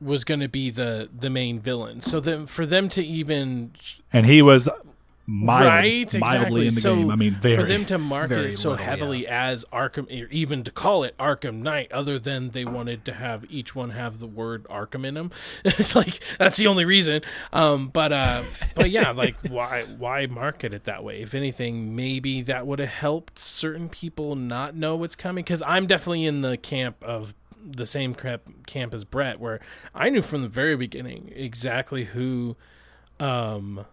was 0.00 0.24
going 0.24 0.40
to 0.40 0.48
be 0.48 0.70
the 0.70 1.08
the 1.16 1.30
main 1.30 1.60
villain. 1.60 2.00
So 2.00 2.20
then 2.20 2.46
for 2.46 2.66
them 2.66 2.88
to 2.90 3.04
even 3.04 3.72
And 4.12 4.26
he 4.26 4.42
was 4.42 4.68
mild, 5.30 5.66
right 5.66 6.14
mildly 6.14 6.66
exactly 6.66 6.66
in 6.68 6.74
the 6.74 6.80
so 6.80 6.96
game. 6.96 7.10
I 7.10 7.16
mean, 7.16 7.34
very. 7.34 7.56
for 7.56 7.64
them 7.64 7.84
to 7.86 7.98
market 7.98 8.38
it 8.46 8.56
so 8.56 8.70
little, 8.70 8.84
heavily 8.84 9.26
as 9.26 9.64
Arkham, 9.66 10.06
or 10.08 10.28
even 10.30 10.64
to 10.64 10.70
call 10.70 11.04
it 11.04 11.16
Arkham 11.18 11.56
Knight, 11.56 11.92
other 11.92 12.18
than 12.18 12.50
they 12.50 12.64
wanted 12.64 13.04
to 13.04 13.12
have 13.12 13.44
each 13.50 13.74
one 13.74 13.90
have 13.90 14.20
the 14.20 14.26
word 14.26 14.64
Arkham 14.64 15.06
in 15.06 15.14
them. 15.14 15.30
it's 15.64 15.94
like 15.94 16.20
that's 16.38 16.56
the 16.56 16.66
only 16.66 16.86
reason. 16.86 17.22
Um, 17.52 17.88
but 17.88 18.10
uh, 18.10 18.42
but 18.74 18.90
yeah, 18.90 19.10
like 19.10 19.36
why 19.48 19.84
why 19.84 20.26
market 20.26 20.72
it 20.72 20.84
that 20.84 21.04
way? 21.04 21.20
If 21.20 21.34
anything, 21.34 21.94
maybe 21.94 22.40
that 22.42 22.66
would 22.66 22.78
have 22.78 22.88
helped 22.88 23.38
certain 23.38 23.88
people 23.88 24.34
not 24.34 24.74
know 24.74 24.96
what's 24.96 25.16
coming. 25.16 25.44
Because 25.44 25.62
I'm 25.62 25.86
definitely 25.86 26.24
in 26.24 26.40
the 26.40 26.56
camp 26.56 27.04
of 27.04 27.34
the 27.64 27.86
same 27.86 28.14
camp, 28.14 28.66
camp 28.66 28.94
as 28.94 29.04
Brett, 29.04 29.40
where 29.40 29.60
I 29.94 30.10
knew 30.10 30.22
from 30.22 30.42
the 30.42 30.48
very 30.48 30.76
beginning 30.76 31.32
exactly 31.34 32.04
who. 32.04 32.56
Um, 33.20 33.84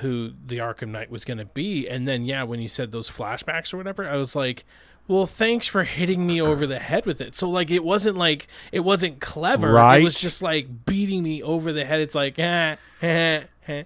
who 0.00 0.32
the 0.46 0.58
Arkham 0.58 0.88
Knight 0.88 1.10
was 1.10 1.24
going 1.24 1.38
to 1.38 1.44
be. 1.44 1.88
And 1.88 2.06
then, 2.08 2.24
yeah, 2.24 2.44
when 2.44 2.60
you 2.60 2.68
said 2.68 2.92
those 2.92 3.10
flashbacks 3.10 3.74
or 3.74 3.76
whatever, 3.76 4.08
I 4.08 4.16
was 4.16 4.34
like, 4.34 4.64
well, 5.08 5.26
thanks 5.26 5.66
for 5.66 5.84
hitting 5.84 6.26
me 6.26 6.40
over 6.40 6.66
the 6.66 6.78
head 6.78 7.06
with 7.06 7.20
it. 7.20 7.36
So, 7.36 7.48
like, 7.48 7.70
it 7.70 7.84
wasn't 7.84 8.16
like, 8.16 8.46
it 8.70 8.80
wasn't 8.80 9.20
clever. 9.20 9.72
Right. 9.72 10.00
It 10.00 10.04
was 10.04 10.18
just 10.18 10.42
like 10.42 10.86
beating 10.86 11.22
me 11.22 11.42
over 11.42 11.72
the 11.72 11.84
head. 11.84 12.00
It's 12.00 12.14
like, 12.14 12.38
eh, 12.38 12.76
eh, 13.02 13.42
eh. 13.68 13.82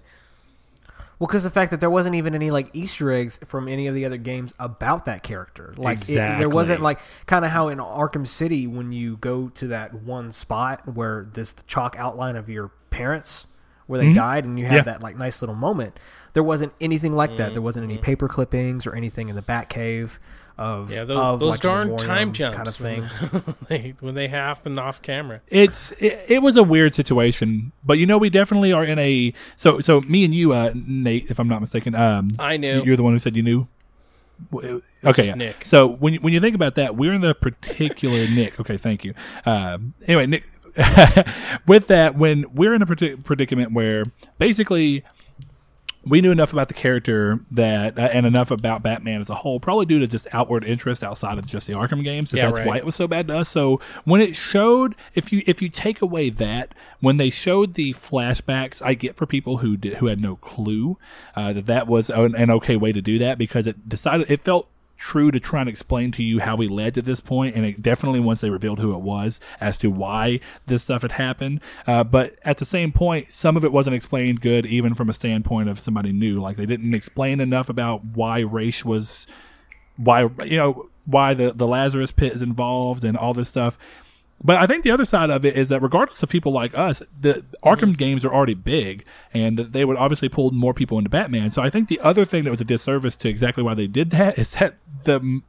Well, 1.19 1.27
because 1.27 1.43
the 1.43 1.49
fact 1.49 1.71
that 1.71 1.79
there 1.79 1.89
wasn't 1.89 2.15
even 2.15 2.35
any 2.35 2.51
like 2.51 2.69
Easter 2.73 3.11
eggs 3.11 3.39
from 3.45 3.67
any 3.67 3.87
of 3.87 3.95
the 3.95 4.05
other 4.05 4.17
games 4.17 4.53
about 4.59 5.05
that 5.05 5.23
character, 5.23 5.73
like 5.77 6.01
it, 6.07 6.13
there 6.15 6.47
wasn't 6.49 6.81
like 6.81 6.99
kind 7.25 7.43
of 7.43 7.51
how 7.51 7.69
in 7.69 7.79
Arkham 7.79 8.27
City 8.27 8.67
when 8.67 8.91
you 8.91 9.17
go 9.17 9.49
to 9.49 9.67
that 9.69 9.93
one 9.95 10.31
spot 10.31 10.81
where 10.93 11.25
this 11.33 11.55
chalk 11.65 11.95
outline 11.97 12.35
of 12.35 12.49
your 12.49 12.69
parents 12.91 13.47
where 13.87 13.99
they 14.01 14.11
died, 14.11 14.43
and 14.43 14.59
you 14.59 14.65
have 14.65 14.73
Yeah. 14.75 14.81
that 14.83 15.01
like 15.01 15.15
nice 15.17 15.41
little 15.41 15.55
moment. 15.55 15.97
There 16.33 16.43
wasn't 16.43 16.73
anything 16.81 17.13
like 17.13 17.37
that. 17.37 17.53
There 17.53 17.61
wasn't 17.61 17.85
Mm-hmm. 17.85 17.91
any 17.93 18.01
paper 18.01 18.27
clippings 18.27 18.85
or 18.85 18.93
anything 18.93 19.29
in 19.29 19.35
the 19.35 19.41
Batcave 19.41 20.19
of 20.57 20.91
Yeah, 20.91 21.03
those, 21.03 21.17
of, 21.17 21.39
those 21.39 21.49
like, 21.51 21.61
darn 21.61 21.97
time 21.97 22.33
jumps 22.33 22.57
kind 22.57 22.67
of 22.67 22.75
thing. 22.75 23.01
when 23.03 23.55
they, 23.69 23.93
when 23.99 24.15
they 24.15 24.27
happened 24.27 24.79
off 24.79 25.01
camera. 25.01 25.41
it's 25.47 25.91
it, 25.93 26.25
it 26.27 26.39
was 26.41 26.55
a 26.57 26.63
weird 26.63 26.93
situation, 26.95 27.71
but 27.83 27.93
you 27.93 28.05
know 28.05 28.17
we 28.17 28.29
definitely 28.29 28.71
are 28.71 28.83
in 28.83 28.99
a 28.99 29.33
so 29.55 29.79
so 29.79 30.01
me 30.01 30.23
and 30.25 30.33
you, 30.33 30.53
uh, 30.53 30.71
Nate, 30.73 31.29
if 31.29 31.39
I'm 31.39 31.47
not 31.47 31.61
mistaken, 31.61 31.95
um, 31.95 32.31
I 32.39 32.57
knew. 32.57 32.83
you're 32.83 32.97
the 32.97 33.03
one 33.03 33.13
who 33.13 33.19
said 33.19 33.35
you 33.35 33.43
knew. 33.43 33.67
Okay, 35.03 35.27
yeah. 35.27 35.33
Nick. 35.35 35.65
So 35.65 35.87
when 35.87 36.13
you, 36.13 36.19
when 36.19 36.33
you 36.33 36.39
think 36.39 36.55
about 36.55 36.75
that, 36.75 36.95
we're 36.95 37.13
in 37.13 37.21
the 37.21 37.33
particular 37.33 38.27
Nick. 38.29 38.59
Okay, 38.59 38.77
thank 38.77 39.03
you. 39.03 39.13
Um, 39.45 39.93
anyway, 40.07 40.27
Nick. 40.27 40.43
with 41.67 41.87
that, 41.87 42.15
when 42.15 42.45
we're 42.53 42.75
in 42.75 42.83
a 42.83 42.85
predicament 42.85 43.71
where 43.71 44.03
basically 44.37 45.03
we 46.07 46.21
knew 46.21 46.31
enough 46.31 46.53
about 46.53 46.67
the 46.67 46.73
character 46.73 47.39
that 47.51 47.97
uh, 47.97 48.09
and 48.11 48.25
enough 48.25 48.51
about 48.51 48.83
Batman 48.83 49.21
as 49.21 49.29
a 49.29 49.35
whole, 49.35 49.59
probably 49.59 49.85
due 49.85 49.99
to 49.99 50.07
just 50.07 50.27
outward 50.31 50.63
interest 50.63 51.03
outside 51.03 51.37
of 51.37 51.45
just 51.45 51.67
the 51.67 51.73
Arkham 51.73 52.03
games. 52.03 52.31
That 52.31 52.37
Yeah, 52.37 52.45
that's 52.47 52.59
right. 52.59 52.67
why 52.67 52.77
it 52.77 52.85
was 52.85 52.95
so 52.95 53.07
bad 53.07 53.27
to 53.27 53.37
us. 53.39 53.49
So 53.49 53.79
when 54.05 54.21
it 54.21 54.35
showed, 54.35 54.95
if 55.15 55.31
you 55.31 55.41
if 55.45 55.61
you 55.61 55.69
take 55.69 56.01
away 56.01 56.29
that, 56.29 56.73
when 56.99 57.17
they 57.17 57.29
showed 57.29 57.73
the 57.75 57.93
flashbacks, 57.93 58.81
I 58.81 58.93
get 58.93 59.15
for 59.15 59.25
people 59.25 59.57
who 59.57 59.77
did, 59.77 59.95
who 59.95 60.07
had 60.07 60.21
no 60.21 60.35
clue 60.37 60.97
uh, 61.35 61.53
that 61.53 61.65
that 61.65 61.87
was 61.87 62.09
an, 62.09 62.35
an 62.35 62.49
okay 62.51 62.75
way 62.75 62.91
to 62.91 63.01
do 63.01 63.19
that 63.19 63.37
because 63.37 63.67
it 63.67 63.87
decided 63.87 64.29
it 64.29 64.41
felt 64.43 64.69
true 64.97 65.31
to 65.31 65.39
try 65.39 65.61
and 65.61 65.69
explain 65.69 66.11
to 66.11 66.23
you 66.23 66.39
how 66.39 66.55
we 66.55 66.67
led 66.67 66.93
to 66.93 67.01
this 67.01 67.21
point 67.21 67.55
and 67.55 67.65
it 67.65 67.81
definitely 67.81 68.19
once 68.19 68.41
they 68.41 68.49
revealed 68.49 68.79
who 68.79 68.93
it 68.93 69.01
was 69.01 69.39
as 69.61 69.77
to 69.77 69.89
why 69.89 70.39
this 70.65 70.83
stuff 70.83 71.03
had 71.03 71.13
happened 71.13 71.61
uh, 71.85 72.03
but 72.03 72.35
at 72.43 72.57
the 72.57 72.65
same 72.65 72.91
point 72.91 73.31
some 73.31 73.55
of 73.55 73.63
it 73.63 73.71
wasn't 73.71 73.95
explained 73.95 74.41
good 74.41 74.65
even 74.65 74.93
from 74.93 75.09
a 75.09 75.13
standpoint 75.13 75.69
of 75.69 75.79
somebody 75.79 76.11
new 76.11 76.41
like 76.41 76.57
they 76.57 76.65
didn't 76.65 76.93
explain 76.93 77.39
enough 77.39 77.69
about 77.69 78.03
why 78.03 78.39
Ra's 78.39 78.83
was 78.83 79.27
why 79.97 80.29
you 80.43 80.57
know 80.57 80.89
why 81.07 81.33
the 81.33 81.51
the 81.51 81.65
Lazarus 81.65 82.11
pit 82.11 82.33
is 82.33 82.41
involved 82.41 83.03
and 83.03 83.17
all 83.17 83.33
this 83.33 83.49
stuff. 83.49 83.77
But 84.43 84.57
I 84.57 84.67
think 84.67 84.83
the 84.83 84.91
other 84.91 85.05
side 85.05 85.29
of 85.29 85.45
it 85.45 85.57
is 85.57 85.69
that 85.69 85.81
regardless 85.81 86.21
of 86.21 86.29
people 86.29 86.51
like 86.51 86.77
us, 86.77 87.01
the 87.19 87.43
Arkham 87.63 87.79
mm-hmm. 87.79 87.91
games 87.93 88.23
are 88.23 88.33
already 88.33 88.53
big, 88.53 89.05
and 89.33 89.57
that 89.57 89.73
they 89.73 89.83
would 89.83 89.97
obviously 89.97 90.29
pull 90.29 90.51
more 90.51 90.73
people 90.73 90.97
into 90.97 91.09
Batman. 91.09 91.49
So 91.49 91.63
I 91.63 91.69
think 91.69 91.87
the 91.87 91.99
other 92.01 92.23
thing 92.23 92.43
that 92.43 92.51
was 92.51 92.61
a 92.61 92.65
disservice 92.65 93.15
to 93.17 93.29
exactly 93.29 93.63
why 93.63 93.73
they 93.73 93.87
did 93.87 94.11
that 94.11 94.37
is 94.39 94.51
that 94.53 94.75
the 95.05 95.41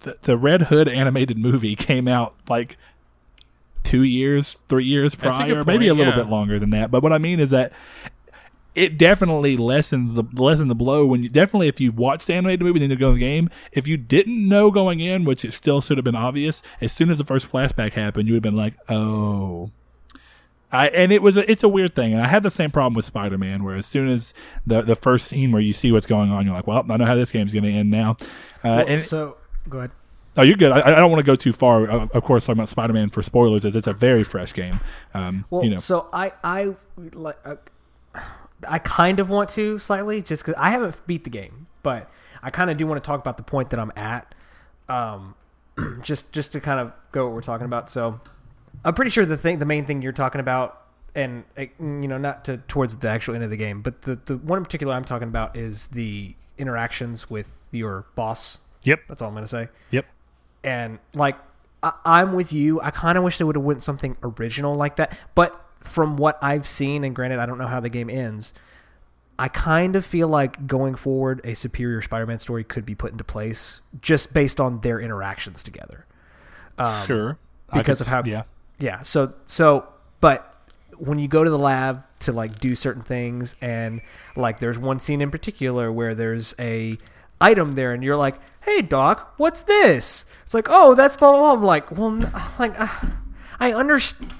the, 0.00 0.18
the 0.22 0.36
Red 0.36 0.62
Hood 0.62 0.88
animated 0.88 1.38
movie 1.38 1.76
came 1.76 2.08
out 2.08 2.34
like 2.48 2.76
two 3.84 4.02
years, 4.02 4.64
three 4.68 4.84
years 4.84 5.14
That's 5.14 5.38
a 5.38 5.44
prior, 5.44 5.64
maybe 5.64 5.88
a 5.88 5.94
little 5.94 6.12
yeah. 6.12 6.20
bit 6.20 6.28
longer 6.28 6.58
than 6.58 6.70
that. 6.70 6.90
But 6.90 7.02
what 7.02 7.12
I 7.12 7.18
mean 7.18 7.38
is 7.38 7.50
that 7.50 7.72
it 8.74 8.98
definitely 8.98 9.56
lessens 9.56 10.14
the 10.14 10.24
lessen 10.32 10.68
the 10.68 10.74
blow 10.74 11.06
when 11.06 11.22
you 11.22 11.28
definitely 11.28 11.68
if 11.68 11.80
you 11.80 11.92
watched 11.92 12.26
the 12.26 12.34
animated 12.34 12.62
movie 12.62 12.80
then 12.80 12.90
you 12.90 12.96
go 12.96 13.08
in 13.08 13.14
the 13.14 13.20
game. 13.20 13.50
If 13.72 13.86
you 13.86 13.96
didn't 13.96 14.48
know 14.48 14.70
going 14.70 15.00
in, 15.00 15.24
which 15.24 15.44
it 15.44 15.52
still 15.52 15.80
should 15.80 15.96
have 15.98 16.04
been 16.04 16.16
obvious, 16.16 16.62
as 16.80 16.92
soon 16.92 17.10
as 17.10 17.18
the 17.18 17.24
first 17.24 17.50
flashback 17.50 17.92
happened, 17.92 18.26
you 18.28 18.34
would 18.34 18.44
have 18.44 18.52
been 18.54 18.60
like, 18.60 18.74
oh. 18.88 19.70
I, 20.72 20.88
and 20.88 21.12
it 21.12 21.22
was 21.22 21.36
a, 21.36 21.48
it's 21.48 21.62
a 21.62 21.68
weird 21.68 21.94
thing, 21.94 22.14
and 22.14 22.20
I 22.20 22.26
had 22.26 22.42
the 22.42 22.50
same 22.50 22.70
problem 22.70 22.94
with 22.94 23.04
Spider 23.04 23.38
Man, 23.38 23.62
where 23.62 23.76
as 23.76 23.86
soon 23.86 24.08
as 24.08 24.34
the 24.66 24.82
the 24.82 24.96
first 24.96 25.28
scene 25.28 25.52
where 25.52 25.62
you 25.62 25.72
see 25.72 25.92
what's 25.92 26.06
going 26.08 26.32
on, 26.32 26.44
you're 26.44 26.54
like, 26.54 26.66
well, 26.66 26.84
I 26.90 26.96
know 26.96 27.04
how 27.04 27.14
this 27.14 27.30
game's 27.30 27.52
going 27.52 27.62
to 27.62 27.70
end 27.70 27.92
now. 27.92 28.16
Uh, 28.64 28.82
Well, 28.82 28.86
and 28.88 29.00
so 29.00 29.36
go 29.68 29.78
ahead. 29.78 29.92
oh, 30.36 30.42
you're 30.42 30.56
good. 30.56 30.72
I, 30.72 30.80
I 30.80 30.90
don't 30.96 31.12
want 31.12 31.20
to 31.20 31.26
go 31.26 31.36
too 31.36 31.52
far. 31.52 31.86
Of 31.86 32.10
of 32.10 32.22
course, 32.24 32.46
talking 32.46 32.58
about 32.58 32.68
Spider 32.70 32.92
Man 32.92 33.08
for 33.08 33.22
spoilers 33.22 33.64
is 33.64 33.76
it's 33.76 33.86
a 33.86 33.92
very 33.92 34.24
fresh 34.24 34.52
game. 34.52 34.80
Um, 35.12 35.44
Well, 35.48 35.62
you 35.62 35.70
know, 35.70 35.78
so 35.78 36.08
I 36.12 36.32
I 36.42 36.74
like 37.12 37.36
uh, 37.44 37.54
I 38.68 38.78
kind 38.78 39.20
of 39.20 39.30
want 39.30 39.50
to 39.50 39.78
slightly 39.78 40.22
just 40.22 40.44
because 40.44 40.58
I 40.60 40.70
haven't 40.70 41.06
beat 41.06 41.24
the 41.24 41.30
game, 41.30 41.66
but 41.82 42.10
I 42.42 42.50
kind 42.50 42.70
of 42.70 42.76
do 42.76 42.86
want 42.86 43.02
to 43.02 43.06
talk 43.06 43.20
about 43.20 43.36
the 43.36 43.42
point 43.42 43.70
that 43.70 43.80
I'm 43.80 43.92
at. 43.96 44.34
Um, 44.88 45.34
just 46.02 46.30
just 46.32 46.52
to 46.52 46.60
kind 46.60 46.80
of 46.80 46.92
go 47.12 47.24
what 47.26 47.34
we're 47.34 47.40
talking 47.40 47.64
about. 47.66 47.90
So 47.90 48.20
I'm 48.84 48.94
pretty 48.94 49.10
sure 49.10 49.24
the 49.26 49.36
thing, 49.36 49.58
the 49.58 49.64
main 49.64 49.86
thing 49.86 50.02
you're 50.02 50.12
talking 50.12 50.40
about, 50.40 50.82
and 51.14 51.44
uh, 51.56 51.62
you 51.78 52.08
know, 52.08 52.18
not 52.18 52.44
to 52.46 52.58
towards 52.58 52.96
the 52.96 53.08
actual 53.08 53.34
end 53.34 53.44
of 53.44 53.50
the 53.50 53.56
game, 53.56 53.82
but 53.82 54.02
the 54.02 54.18
the 54.26 54.36
one 54.36 54.58
in 54.58 54.64
particular 54.64 54.92
I'm 54.94 55.04
talking 55.04 55.28
about 55.28 55.56
is 55.56 55.86
the 55.88 56.34
interactions 56.58 57.28
with 57.30 57.48
your 57.70 58.06
boss. 58.14 58.58
Yep. 58.84 59.00
That's 59.08 59.22
all 59.22 59.28
I'm 59.28 59.34
gonna 59.34 59.46
say 59.46 59.68
Yep. 59.90 60.04
and 60.62 60.98
like 61.14 61.36
I, 61.82 61.92
I'm 62.04 62.34
with 62.34 62.52
you. 62.52 62.80
I 62.82 62.90
kind 62.90 63.16
of 63.18 63.24
wish 63.24 63.38
they 63.38 63.44
would 63.44 63.56
have 63.56 63.64
went 63.64 63.82
something 63.82 64.16
original 64.22 64.74
like 64.74 64.96
that. 64.96 65.16
But 65.34 65.58
from 65.84 66.16
what 66.16 66.38
I've 66.42 66.66
seen, 66.66 67.04
and 67.04 67.14
granted, 67.14 67.38
I 67.38 67.46
don't 67.46 67.58
know 67.58 67.66
how 67.66 67.80
the 67.80 67.88
game 67.88 68.10
ends. 68.10 68.52
I 69.38 69.48
kind 69.48 69.96
of 69.96 70.04
feel 70.04 70.28
like 70.28 70.66
going 70.66 70.94
forward, 70.94 71.40
a 71.44 71.54
superior 71.54 72.02
Spider-Man 72.02 72.38
story 72.38 72.64
could 72.64 72.86
be 72.86 72.94
put 72.94 73.12
into 73.12 73.24
place 73.24 73.80
just 74.00 74.32
based 74.32 74.60
on 74.60 74.80
their 74.80 75.00
interactions 75.00 75.62
together. 75.62 76.06
Um, 76.78 77.06
sure. 77.06 77.38
Because 77.72 77.98
could 77.98 78.06
of 78.06 78.12
how 78.12 78.22
yeah. 78.24 78.42
yeah 78.78 79.02
so 79.02 79.34
so 79.46 79.88
but 80.20 80.54
when 80.98 81.18
you 81.18 81.28
go 81.28 81.42
to 81.42 81.50
the 81.50 81.58
lab 81.58 82.06
to 82.20 82.32
like 82.32 82.58
do 82.60 82.74
certain 82.74 83.02
things 83.02 83.56
and 83.60 84.00
like 84.36 84.60
there's 84.60 84.78
one 84.78 85.00
scene 85.00 85.20
in 85.20 85.30
particular 85.30 85.90
where 85.90 86.14
there's 86.14 86.54
a 86.58 86.98
item 87.40 87.72
there 87.72 87.92
and 87.92 88.04
you're 88.04 88.16
like 88.16 88.36
hey 88.64 88.80
doc 88.80 89.34
what's 89.38 89.62
this 89.64 90.24
it's 90.44 90.54
like 90.54 90.66
oh 90.68 90.94
that's 90.94 91.16
blah 91.16 91.32
blah 91.32 91.40
blah 91.40 91.52
i'm 91.54 91.62
like 91.62 91.90
well 91.90 92.32
like 92.58 92.74
i 93.60 93.72
understand 93.72 94.32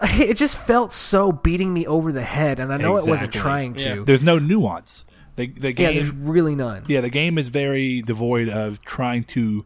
it 0.20 0.36
just 0.36 0.56
felt 0.56 0.92
so 0.92 1.30
beating 1.32 1.72
me 1.72 1.86
over 1.86 2.12
the 2.12 2.22
head 2.22 2.58
and 2.60 2.72
i 2.72 2.76
know 2.76 2.96
it 2.96 3.06
wasn't 3.06 3.32
trying 3.32 3.74
to 3.74 3.96
Yeah. 3.96 4.02
There's 4.04 4.22
no 4.22 4.38
nuance. 4.38 5.04
The 5.36 5.46
the 5.48 5.68
Yeah, 5.68 5.72
game 5.72 5.94
there's 5.94 6.10
really 6.10 6.54
none. 6.54 6.84
yeah, 6.88 7.00
the 7.00 7.08
game 7.10 7.38
is 7.38 7.48
very 7.48 8.02
devoid 8.02 8.48
of 8.48 8.82
trying 8.82 9.24
to 9.24 9.64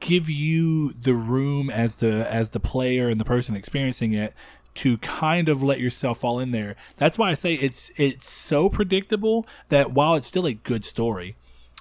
give 0.00 0.28
you 0.28 0.92
the 0.92 1.14
room 1.14 1.70
as 1.70 1.96
the 1.96 2.30
as 2.32 2.50
the 2.50 2.60
player 2.60 3.08
and 3.08 3.20
the 3.20 3.24
person 3.24 3.56
experiencing 3.56 4.12
it 4.12 4.34
to 4.74 4.98
kind 4.98 5.48
of 5.48 5.62
let 5.62 5.78
yourself 5.80 6.18
fall 6.18 6.38
in 6.38 6.50
there. 6.50 6.74
That's 6.96 7.16
why 7.18 7.30
I 7.30 7.34
say 7.34 7.54
it's 7.54 7.90
it's 7.96 8.28
so 8.30 8.68
predictable 8.68 9.46
that 9.68 9.92
while 9.92 10.14
it's 10.14 10.26
still 10.28 10.46
a 10.46 10.54
good 10.54 10.84
story, 10.84 11.36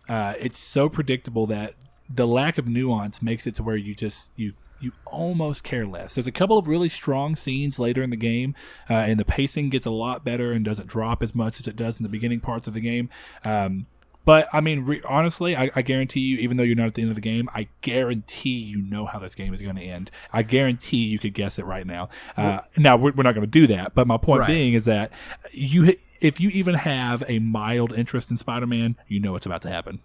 uh, 0.09 0.33
it's 0.39 0.59
so 0.59 0.89
predictable 0.89 1.45
that 1.47 1.73
the 2.13 2.27
lack 2.27 2.57
of 2.57 2.67
nuance 2.67 3.21
makes 3.21 3.47
it 3.47 3.55
to 3.55 3.63
where 3.63 3.75
you 3.77 3.95
just 3.95 4.31
you 4.35 4.53
you 4.83 4.91
almost 5.05 5.63
care 5.63 5.85
less. 5.87 6.15
There's 6.15 6.27
a 6.27 6.31
couple 6.31 6.57
of 6.57 6.67
really 6.67 6.89
strong 6.89 7.35
scenes 7.35 7.79
later 7.79 8.03
in 8.03 8.09
the 8.09 8.17
game, 8.17 8.53
uh, 8.89 8.93
and 8.93 9.19
the 9.19 9.25
pacing 9.25 9.69
gets 9.69 9.85
a 9.85 9.91
lot 9.91 10.23
better 10.23 10.51
and 10.51 10.63
doesn't 10.65 10.87
drop 10.87 11.23
as 11.23 11.33
much 11.33 11.59
as 11.59 11.67
it 11.67 11.75
does 11.75 11.97
in 11.97 12.03
the 12.03 12.09
beginning 12.09 12.39
parts 12.39 12.67
of 12.67 12.73
the 12.73 12.81
game. 12.81 13.09
Um, 13.45 13.85
but 14.25 14.47
I 14.53 14.61
mean, 14.61 14.85
re- 14.85 15.01
honestly, 15.07 15.55
I, 15.55 15.69
I 15.75 15.81
guarantee 15.81 16.21
you, 16.21 16.37
even 16.37 16.55
though 16.57 16.63
you're 16.63 16.75
not 16.77 16.87
at 16.87 16.93
the 16.93 17.01
end 17.01 17.11
of 17.11 17.15
the 17.15 17.21
game, 17.21 17.49
I 17.53 17.67
guarantee 17.81 18.55
you 18.55 18.81
know 18.81 19.05
how 19.05 19.19
this 19.19 19.35
game 19.35 19.53
is 19.53 19.61
going 19.61 19.75
to 19.75 19.81
end. 19.83 20.11
I 20.31 20.43
guarantee 20.43 20.97
you 21.05 21.19
could 21.19 21.33
guess 21.33 21.59
it 21.59 21.65
right 21.65 21.85
now. 21.85 22.07
Uh, 22.37 22.59
now 22.77 22.95
we're, 22.95 23.11
we're 23.11 23.23
not 23.23 23.35
going 23.35 23.45
to 23.45 23.47
do 23.51 23.67
that, 23.67 23.93
but 23.95 24.07
my 24.07 24.17
point 24.17 24.39
Right. 24.41 24.47
being 24.47 24.73
is 24.75 24.85
that 24.85 25.11
you, 25.51 25.93
if 26.21 26.39
you 26.39 26.49
even 26.49 26.75
have 26.75 27.23
a 27.27 27.39
mild 27.39 27.91
interest 27.91 28.31
in 28.31 28.37
Spider-Man, 28.37 28.95
you 29.09 29.19
know 29.19 29.33
what's 29.33 29.45
about 29.45 29.61
to 29.63 29.69
happen. 29.69 29.99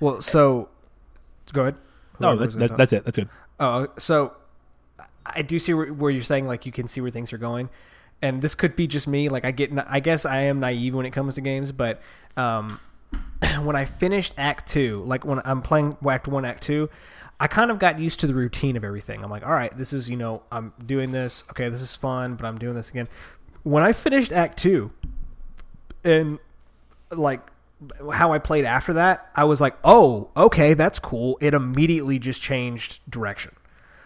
Well, 0.00 0.20
so 0.20 0.68
go 1.52 1.62
ahead. 1.62 1.76
No, 2.18 2.36
Whoever 2.36 2.50
that, 2.52 2.68
that, 2.68 2.76
that's 2.76 2.92
it. 2.92 3.04
That's 3.04 3.16
good. 3.18 3.28
Oh, 3.62 3.86
so 3.96 4.32
I 5.24 5.42
do 5.42 5.56
see 5.60 5.72
where, 5.72 5.86
where 5.86 6.10
you're 6.10 6.24
saying 6.24 6.48
like 6.48 6.66
you 6.66 6.72
can 6.72 6.88
see 6.88 7.00
where 7.00 7.12
things 7.12 7.32
are 7.32 7.38
going, 7.38 7.70
and 8.20 8.42
this 8.42 8.56
could 8.56 8.74
be 8.74 8.88
just 8.88 9.06
me. 9.06 9.28
Like 9.28 9.44
I 9.44 9.52
get, 9.52 9.70
I 9.88 10.00
guess 10.00 10.26
I 10.26 10.42
am 10.42 10.58
naive 10.58 10.94
when 10.94 11.06
it 11.06 11.12
comes 11.12 11.36
to 11.36 11.40
games, 11.40 11.70
but 11.70 12.02
um, 12.36 12.80
when 13.62 13.76
I 13.76 13.84
finished 13.84 14.34
Act 14.36 14.68
Two, 14.68 15.04
like 15.06 15.24
when 15.24 15.40
I'm 15.44 15.62
playing 15.62 15.96
Act 16.04 16.26
One, 16.26 16.44
Act 16.44 16.64
Two, 16.64 16.90
I 17.38 17.46
kind 17.46 17.70
of 17.70 17.78
got 17.78 18.00
used 18.00 18.18
to 18.20 18.26
the 18.26 18.34
routine 18.34 18.76
of 18.76 18.82
everything. 18.82 19.22
I'm 19.22 19.30
like, 19.30 19.46
all 19.46 19.52
right, 19.52 19.74
this 19.78 19.92
is 19.92 20.10
you 20.10 20.16
know, 20.16 20.42
I'm 20.50 20.72
doing 20.84 21.12
this. 21.12 21.44
Okay, 21.50 21.68
this 21.68 21.82
is 21.82 21.94
fun, 21.94 22.34
but 22.34 22.44
I'm 22.46 22.58
doing 22.58 22.74
this 22.74 22.90
again. 22.90 23.08
When 23.62 23.84
I 23.84 23.92
finished 23.92 24.32
Act 24.32 24.58
Two, 24.58 24.90
and 26.02 26.40
like 27.12 27.42
how 28.12 28.32
I 28.32 28.38
played 28.38 28.64
after 28.64 28.92
that, 28.94 29.30
I 29.34 29.44
was 29.44 29.60
like, 29.60 29.76
"Oh, 29.84 30.30
okay, 30.36 30.74
that's 30.74 30.98
cool." 30.98 31.38
It 31.40 31.54
immediately 31.54 32.18
just 32.18 32.42
changed 32.42 33.00
direction. 33.10 33.52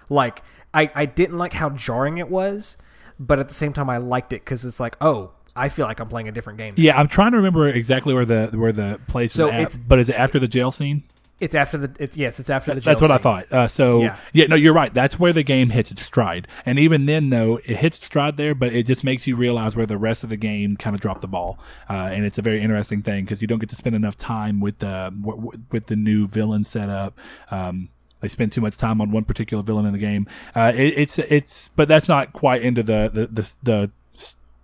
Like 0.08 0.42
I 0.74 0.90
I 0.94 1.04
didn't 1.06 1.38
like 1.38 1.52
how 1.54 1.70
jarring 1.70 2.18
it 2.18 2.28
was, 2.30 2.76
but 3.18 3.38
at 3.38 3.48
the 3.48 3.54
same 3.54 3.72
time 3.72 3.88
I 3.90 3.96
liked 3.98 4.32
it 4.32 4.44
cuz 4.44 4.64
it's 4.64 4.80
like, 4.80 4.96
"Oh, 5.00 5.30
I 5.54 5.68
feel 5.68 5.86
like 5.86 6.00
I'm 6.00 6.08
playing 6.08 6.28
a 6.28 6.32
different 6.32 6.58
game." 6.58 6.74
Yeah, 6.76 6.98
I'm 6.98 7.08
trying 7.08 7.32
to 7.32 7.36
remember 7.38 7.68
exactly 7.68 8.14
where 8.14 8.24
the 8.24 8.48
where 8.54 8.72
the 8.72 9.00
place 9.08 9.32
So 9.32 9.48
is 9.48 9.76
at. 9.76 9.88
but 9.88 9.98
is 9.98 10.08
it 10.08 10.14
after 10.18 10.38
the 10.38 10.48
jail 10.48 10.70
scene? 10.70 11.02
It's 11.38 11.54
after 11.54 11.76
the 11.76 11.92
it's 12.02 12.16
yes, 12.16 12.40
it's 12.40 12.48
after 12.48 12.74
the 12.74 12.80
That's 12.80 13.00
what 13.00 13.10
I 13.10 13.18
thought. 13.18 13.52
Uh, 13.52 13.68
so 13.68 14.00
Yeah. 14.02 14.16
yeah. 14.32 14.46
no, 14.46 14.56
you're 14.56 14.72
right. 14.72 14.92
That's 14.94 15.18
where 15.18 15.34
the 15.34 15.42
game 15.42 15.68
hits 15.70 15.90
its 15.90 16.02
stride. 16.02 16.48
And 16.64 16.78
even 16.78 17.04
then, 17.04 17.28
though, 17.28 17.58
it 17.66 17.76
hits 17.76 17.98
its 17.98 18.06
stride 18.06 18.38
there, 18.38 18.54
but 18.54 18.72
it 18.72 18.84
just 18.86 19.04
makes 19.04 19.26
you 19.26 19.36
realize 19.36 19.76
where 19.76 19.84
the 19.84 19.98
rest 19.98 20.24
of 20.24 20.30
the 20.30 20.36
game 20.38 20.76
kind 20.78 20.96
of 20.96 21.00
dropped 21.02 21.20
the 21.20 21.28
ball. 21.28 21.58
Uh, 21.90 21.92
and 22.10 22.24
it's 22.24 22.38
a 22.38 22.42
very 22.42 22.62
interesting 22.62 23.02
thing 23.02 23.24
because 23.24 23.42
you 23.42 23.48
don't 23.48 23.58
get 23.58 23.68
to 23.68 23.76
spend 23.76 23.94
enough 23.94 24.16
time 24.16 24.60
with 24.60 24.78
the 24.78 25.12
w- 25.20 25.36
w- 25.42 25.62
with 25.70 25.86
the 25.86 25.96
new 25.96 26.26
villain 26.26 26.64
setup. 26.64 27.12
Um, 27.50 27.90
they 28.20 28.28
spend 28.28 28.50
too 28.52 28.62
much 28.62 28.78
time 28.78 29.02
on 29.02 29.10
one 29.10 29.24
particular 29.24 29.62
villain 29.62 29.84
in 29.84 29.92
the 29.92 29.98
game. 29.98 30.26
Uh, 30.54 30.72
it, 30.74 30.94
it's 30.96 31.18
it's, 31.18 31.68
but 31.76 31.86
that's 31.86 32.08
not 32.08 32.32
quite 32.32 32.62
into 32.62 32.82
the 32.82 33.10
the 33.12 33.26
the. 33.26 33.52
the 33.62 33.90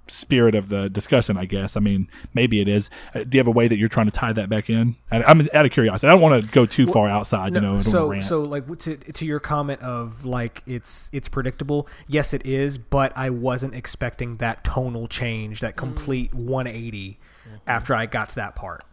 spirit 0.08 0.54
of 0.54 0.68
the 0.68 0.90
discussion 0.90 1.36
i 1.36 1.44
guess 1.44 1.76
i 1.76 1.80
mean 1.80 2.08
maybe 2.34 2.60
it 2.60 2.68
is 2.68 2.90
uh, 3.14 3.20
do 3.24 3.36
you 3.36 3.40
have 3.40 3.46
a 3.46 3.52
way 3.52 3.68
that 3.68 3.76
you're 3.76 3.88
trying 3.88 4.06
to 4.06 4.12
tie 4.12 4.32
that 4.32 4.48
back 4.48 4.68
in 4.68 4.96
and 5.10 5.24
i'm 5.24 5.40
out 5.54 5.64
of 5.64 5.70
curiosity 5.72 6.08
i 6.08 6.10
don't 6.10 6.20
want 6.20 6.42
to 6.42 6.46
go 6.50 6.66
too 6.66 6.86
far 6.86 7.08
outside 7.08 7.54
you 7.54 7.60
know 7.60 7.72
No, 7.72 7.76
I 7.78 7.80
so 7.80 8.08
rant. 8.08 8.24
so 8.24 8.42
like 8.42 8.66
to 8.80 8.96
to 8.96 9.24
your 9.24 9.40
comment 9.40 9.80
of 9.80 10.24
like 10.24 10.62
it's 10.66 11.08
it's 11.12 11.28
predictable. 11.28 11.86
Yes, 12.08 12.34
it 12.34 12.44
is, 12.46 12.78
but 12.78 13.12
I 13.16 13.30
wasn't 13.30 13.74
expecting 13.74 14.36
that 14.36 14.64
tonal 14.64 15.06
change, 15.08 15.60
that 15.60 15.76
complete 15.76 16.34
180 16.34 17.18
after 17.66 17.94
I 17.94 18.06
got 18.06 18.30
to 18.30 18.34
that 18.36 18.54
part. 18.56 18.84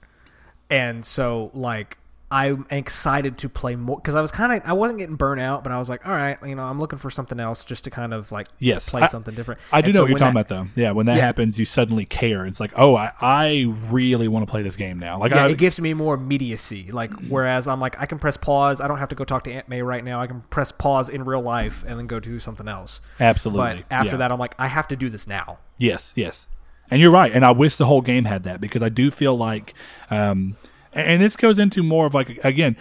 And 0.70 1.05
so 1.05 1.49
like 1.53 1.97
I'm 2.32 2.67
excited 2.69 3.39
to 3.39 3.49
play 3.49 3.75
more 3.75 3.97
because 3.97 4.13
I 4.13 4.21
was 4.21 4.30
kind 4.30 4.53
of 4.53 4.61
I 4.69 4.73
wasn't 4.73 4.99
getting 4.99 5.15
burnt 5.15 5.41
out, 5.41 5.63
but 5.63 5.71
I 5.73 5.80
was 5.80 5.89
like, 5.89 6.05
all 6.05 6.11
right, 6.13 6.38
you 6.45 6.53
know, 6.53 6.61
I'm 6.63 6.80
looking 6.80 6.99
for 6.99 7.09
something 7.09 7.39
else 7.39 7.65
just 7.65 7.84
to 7.86 7.89
kind 7.89 8.13
of 8.13 8.32
like 8.32 8.45
Yes, 8.59 8.88
play 8.89 9.01
I- 9.01 9.07
something 9.07 9.34
different. 9.34 9.59
I 9.71 9.82
do 9.82 9.86
And 9.88 9.93
know 9.95 9.97
so 9.97 10.03
what 10.03 10.09
you're 10.09 10.17
talking 10.19 10.36
that- 10.36 10.51
about, 10.51 10.73
though. 10.75 10.82
Yeah, 10.82 10.91
when 10.91 11.07
that 11.07 11.15
Yeah. 11.17 11.25
happens, 11.25 11.57
you 11.57 11.65
suddenly 11.65 12.05
care. 12.05 12.45
It's 12.45 12.59
like, 12.59 12.71
oh, 12.75 12.95
I, 12.95 13.11
I 13.19 13.73
really 13.89 14.27
want 14.27 14.45
to 14.45 14.51
play 14.51 14.61
this 14.61 14.75
game 14.75 14.99
now. 14.99 15.17
Like, 15.19 15.32
Yeah, 15.32 15.45
I, 15.45 15.49
it 15.49 15.57
gives 15.57 15.82
me 15.82 15.95
more 15.95 16.13
immediacy. 16.13 16.91
Like 16.91 17.11
whereas 17.30 17.67
I'm 17.67 17.80
like 17.80 17.99
I 17.99 18.05
can 18.05 18.19
press 18.19 18.38
pause. 18.38 18.80
I 18.80 18.88
don't 18.88 18.99
have 18.99 19.09
to 19.09 19.15
go 19.15 19.23
talk 19.23 19.43
to 19.45 19.51
Aunt 19.51 19.67
May 19.67 19.82
right 19.82 20.03
now. 20.03 20.21
I 20.21 20.27
can 20.27 20.41
press 20.51 20.71
pause 20.71 21.09
in 21.09 21.23
real 21.25 21.41
life 21.41 21.84
and 21.88 21.97
then 21.97 22.05
go 22.05 22.19
do 22.19 22.38
something 22.39 22.67
else. 22.67 23.01
absolutely. 23.19 23.86
But 23.89 23.95
after 23.95 24.11
yeah. 24.11 24.17
that, 24.17 24.32
I'm 24.32 24.39
like, 24.39 24.53
I 24.59 24.67
have 24.67 24.88
to 24.89 24.95
do 24.95 25.09
this 25.09 25.25
now. 25.25 25.57
yes, 25.80 26.13
yes, 26.15 26.47
and 26.91 27.01
you're 27.01 27.09
right. 27.11 27.32
And 27.32 27.43
I 27.43 27.51
wish 27.51 27.75
the 27.77 27.86
whole 27.88 28.01
game 28.01 28.25
had 28.25 28.43
that 28.43 28.61
because 28.61 28.84
I 28.84 28.89
do 28.89 29.09
feel 29.09 29.36
like, 29.38 29.73
um, 30.11 30.57
and 30.94 31.22
this 31.22 31.36
goes 31.36 31.60
into 31.60 31.84
more 31.84 32.06
of 32.06 32.14
like 32.14 32.40
again, 32.44 32.76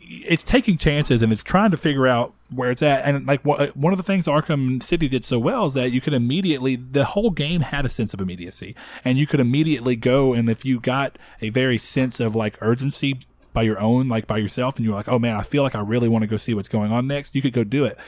it's 0.00 0.42
taking 0.42 0.78
chances 0.78 1.22
and 1.22 1.32
it's 1.32 1.42
trying 1.42 1.70
to 1.70 1.76
figure 1.76 2.06
out 2.06 2.34
where 2.50 2.70
it's 2.70 2.82
at. 2.82 3.04
And 3.04 3.26
like 3.26 3.44
wha- 3.44 3.68
one 3.74 3.92
of 3.92 3.96
the 3.96 4.02
things 4.02 4.26
Arkham 4.26 4.82
City 4.82 5.08
did 5.08 5.24
so 5.24 5.38
well 5.38 5.66
is 5.66 5.74
that 5.74 5.92
you 5.92 6.00
could 6.00 6.14
immediately 6.14 6.76
the 6.76 7.04
whole 7.04 7.30
game 7.30 7.60
had 7.60 7.84
a 7.84 7.88
sense 7.88 8.14
of 8.14 8.20
immediacy, 8.20 8.74
and 9.04 9.18
you 9.18 9.26
could 9.26 9.40
immediately 9.40 9.96
go 9.96 10.32
and 10.32 10.48
if 10.48 10.64
you 10.64 10.80
got 10.80 11.18
a 11.40 11.50
very 11.50 11.78
sense 11.78 12.20
of 12.20 12.34
like 12.34 12.56
urgency 12.60 13.20
by 13.52 13.62
your 13.62 13.80
own, 13.80 14.08
like 14.08 14.26
by 14.26 14.38
yourself, 14.38 14.76
and 14.76 14.84
you're 14.84 14.94
like, 14.94 15.08
oh 15.08 15.18
man, 15.18 15.36
I 15.36 15.42
feel 15.42 15.62
like 15.62 15.74
I 15.74 15.80
really 15.80 16.08
want 16.08 16.22
to 16.22 16.28
go 16.28 16.36
see 16.36 16.54
what's 16.54 16.68
going 16.68 16.92
on 16.92 17.06
next. 17.06 17.34
You 17.34 17.42
could 17.42 17.52
go 17.52 17.64
do 17.64 17.84
it. 17.84 17.98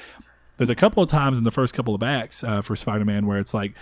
There's 0.57 0.71
a 0.71 0.75
couple 0.75 1.03
of 1.03 1.09
times 1.09 1.39
in 1.39 1.45
the 1.45 1.51
first 1.51 1.73
couple 1.73 1.95
of 1.95 2.03
acts 2.03 2.45
uh, 2.45 2.61
for 2.61 2.77
Spider-Man 2.77 3.27
where 3.27 3.39
it's 3.39 3.55
like 3.55 3.73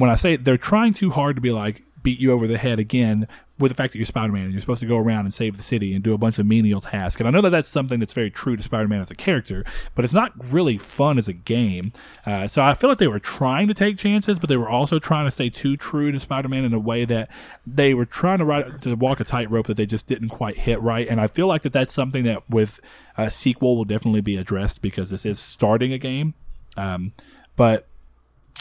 when 0.00 0.10
I 0.10 0.14
say 0.14 0.36
they're 0.36 0.56
trying 0.56 0.94
too 0.94 1.10
hard 1.10 1.36
to 1.36 1.42
be 1.42 1.50
like 1.52 1.82
beat 2.02 2.18
you 2.18 2.32
over 2.32 2.46
the 2.46 2.56
head 2.56 2.78
again 2.78 3.28
with 3.58 3.70
the 3.70 3.74
fact 3.76 3.92
that 3.92 3.98
you're 3.98 4.06
Spider-Man 4.06 4.44
and 4.44 4.52
you're 4.52 4.60
supposed 4.62 4.80
to 4.80 4.86
go 4.86 4.96
around 4.96 5.26
and 5.26 5.34
save 5.34 5.58
the 5.58 5.62
city 5.62 5.92
and 5.94 6.02
do 6.02 6.14
a 6.14 6.18
bunch 6.18 6.38
of 6.38 6.46
menial 6.46 6.80
tasks. 6.80 7.20
And 7.20 7.28
I 7.28 7.30
know 7.30 7.42
that 7.42 7.50
that's 7.50 7.68
something 7.68 8.00
that's 8.00 8.14
very 8.14 8.30
true 8.30 8.56
to 8.56 8.62
Spider-Man 8.62 9.02
as 9.02 9.10
a 9.10 9.14
character, 9.14 9.66
but 9.94 10.02
it's 10.02 10.14
not 10.14 10.32
really 10.50 10.78
fun 10.78 11.18
as 11.18 11.28
a 11.28 11.34
game. 11.34 11.92
Uh, 12.24 12.48
so 12.48 12.62
I 12.62 12.72
feel 12.72 12.88
like 12.88 12.96
they 12.96 13.06
were 13.06 13.18
trying 13.18 13.68
to 13.68 13.74
take 13.74 13.98
chances, 13.98 14.38
but 14.38 14.48
they 14.48 14.56
were 14.56 14.70
also 14.70 14.98
trying 14.98 15.26
to 15.26 15.30
stay 15.30 15.50
too 15.50 15.76
true 15.76 16.10
to 16.10 16.18
Spider-Man 16.18 16.64
in 16.64 16.72
a 16.72 16.78
way 16.78 17.04
that 17.04 17.28
they 17.66 17.92
were 17.92 18.06
trying 18.06 18.38
to 18.38 18.46
ride, 18.46 18.80
to 18.80 18.94
walk 18.94 19.20
a 19.20 19.24
tightrope 19.24 19.66
that 19.66 19.76
they 19.76 19.84
just 19.84 20.06
didn't 20.06 20.30
quite 20.30 20.56
hit 20.60 20.80
right. 20.80 21.06
And 21.06 21.20
I 21.20 21.26
feel 21.26 21.46
like 21.46 21.60
that 21.60 21.74
that's 21.74 21.92
something 21.92 22.24
that 22.24 22.48
with 22.48 22.80
a 23.18 23.30
sequel 23.30 23.76
will 23.76 23.84
definitely 23.84 24.22
be 24.22 24.36
addressed 24.38 24.80
because 24.80 25.10
this 25.10 25.26
is 25.26 25.38
starting 25.38 25.92
a 25.92 25.98
game. 25.98 26.32
Um, 26.78 27.12
but 27.56 27.86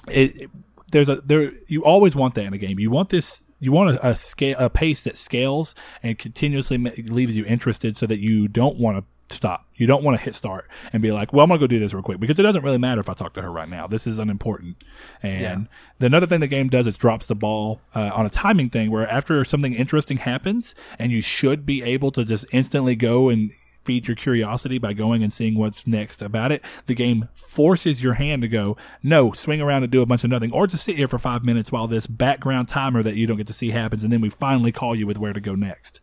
it, 0.10 0.36
it- 0.42 0.50
there's 0.92 1.10
a 1.10 1.16
there 1.18 1.52
you 1.68 1.84
always 1.84 2.16
want 2.16 2.36
that 2.36 2.46
in 2.46 2.54
a 2.54 2.58
game. 2.58 2.80
You 2.80 2.92
want 2.92 3.10
this 3.10 3.44
you 3.60 3.72
want 3.72 3.96
a, 3.96 4.10
a 4.10 4.16
scale 4.16 4.58
a 4.60 4.70
pace 4.70 5.04
that 5.04 5.18
scales 5.18 5.76
and 6.02 6.18
continuously 6.18 6.78
ma- 6.78 6.92
leaves 6.98 7.36
you 7.36 7.46
interested 7.46 7.98
so 7.98 8.06
that 8.06 8.20
you 8.20 8.48
don't 8.48 8.78
want 8.78 8.98
to 8.98 9.04
stop. 9.36 9.68
You 9.76 9.88
don't 9.88 10.04
want 10.04 10.18
to 10.18 10.24
hit 10.24 10.36
start 10.36 10.68
and 10.92 11.02
be 11.02 11.12
like, 11.12 11.32
"Well, 11.32 11.44
I'm 11.44 11.50
going 11.50 11.60
to 11.60 11.64
go 11.64 11.68
do 11.68 11.80
this 11.80 11.94
real 11.94 12.04
quick" 12.04 12.20
because 12.20 12.40
it 12.40 12.44
doesn't 12.44 12.64
really 12.64 12.78
matter 12.78 13.00
if 13.00 13.10
I 13.10 13.14
talk 13.14 13.34
to 13.34 13.42
her 13.42 13.52
right 13.52 13.70
now. 13.70 13.88
This 13.88 14.08
is 14.08 14.20
unimportant. 14.20 14.78
And 15.22 15.68
the 16.00 16.08
another 16.08 16.26
thing 16.26 16.40
the 16.40 16.48
game 16.48 16.70
does 16.70 16.88
is 16.88 16.98
drops 16.98 17.28
the 17.28 17.36
ball 17.36 17.82
uh, 17.96 18.12
on 18.14 18.26
a 18.26 18.30
timing 18.30 18.70
thing 18.70 18.92
where 18.92 19.08
after 19.08 19.44
something 19.46 19.74
interesting 19.74 20.18
happens 20.18 20.76
and 20.98 21.12
you 21.12 21.22
should 21.22 21.66
be 21.66 21.84
able 21.84 22.12
to 22.12 22.26
just 22.26 22.46
instantly 22.52 22.96
go 22.96 23.30
and 23.30 23.52
feed 23.90 24.08
your 24.08 24.16
curiosity 24.16 24.78
by 24.78 24.94
going 24.94 25.24
and 25.24 25.34
seeing 25.34 25.58
what's 25.58 25.88
next 25.88 26.22
about 26.22 26.52
it. 26.52 26.64
The 26.86 26.94
game 26.94 27.28
forces 27.34 28.04
your 28.04 28.14
hand 28.14 28.44
to 28.44 28.48
go, 28.48 28.78
no, 29.02 29.32
swing 29.32 29.62
around 29.62 29.82
and 29.82 29.92
do 29.92 30.04
a 30.04 30.06
bunch 30.06 30.24
of 30.24 30.30
nothing, 30.30 30.52
or 30.54 30.68
just 30.68 30.84
sit 30.84 30.96
here 30.96 31.08
for 31.08 31.18
five 31.18 31.44
minutes 31.44 31.72
while 31.72 31.88
this 31.88 32.06
background 32.06 32.68
timer 32.68 33.02
that 33.02 33.16
you 33.16 33.26
don't 33.26 33.38
get 33.38 33.48
to 33.48 33.54
see 33.54 33.72
happens, 33.72 34.04
and 34.04 34.14
then 34.14 34.22
we 34.22 34.30
finally 34.30 34.72
call 34.72 34.94
you 34.94 35.08
with 35.08 35.18
where 35.18 35.34
to 35.34 35.40
go 35.40 35.56
next. 35.56 36.02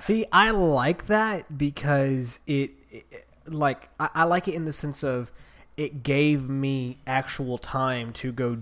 See, 0.00 0.24
I 0.32 0.52
like 0.52 1.04
that 1.08 1.58
because 1.58 2.40
it, 2.46 2.70
it- 2.90 3.26
like, 3.46 3.90
I, 4.00 4.08
I 4.14 4.24
like 4.24 4.48
it 4.48 4.54
in 4.54 4.64
the 4.64 4.72
sense 4.72 5.04
of 5.04 5.30
it 5.76 6.02
gave 6.02 6.48
me 6.48 6.98
actual 7.06 7.58
time 7.58 8.14
to 8.14 8.32
go 8.32 8.60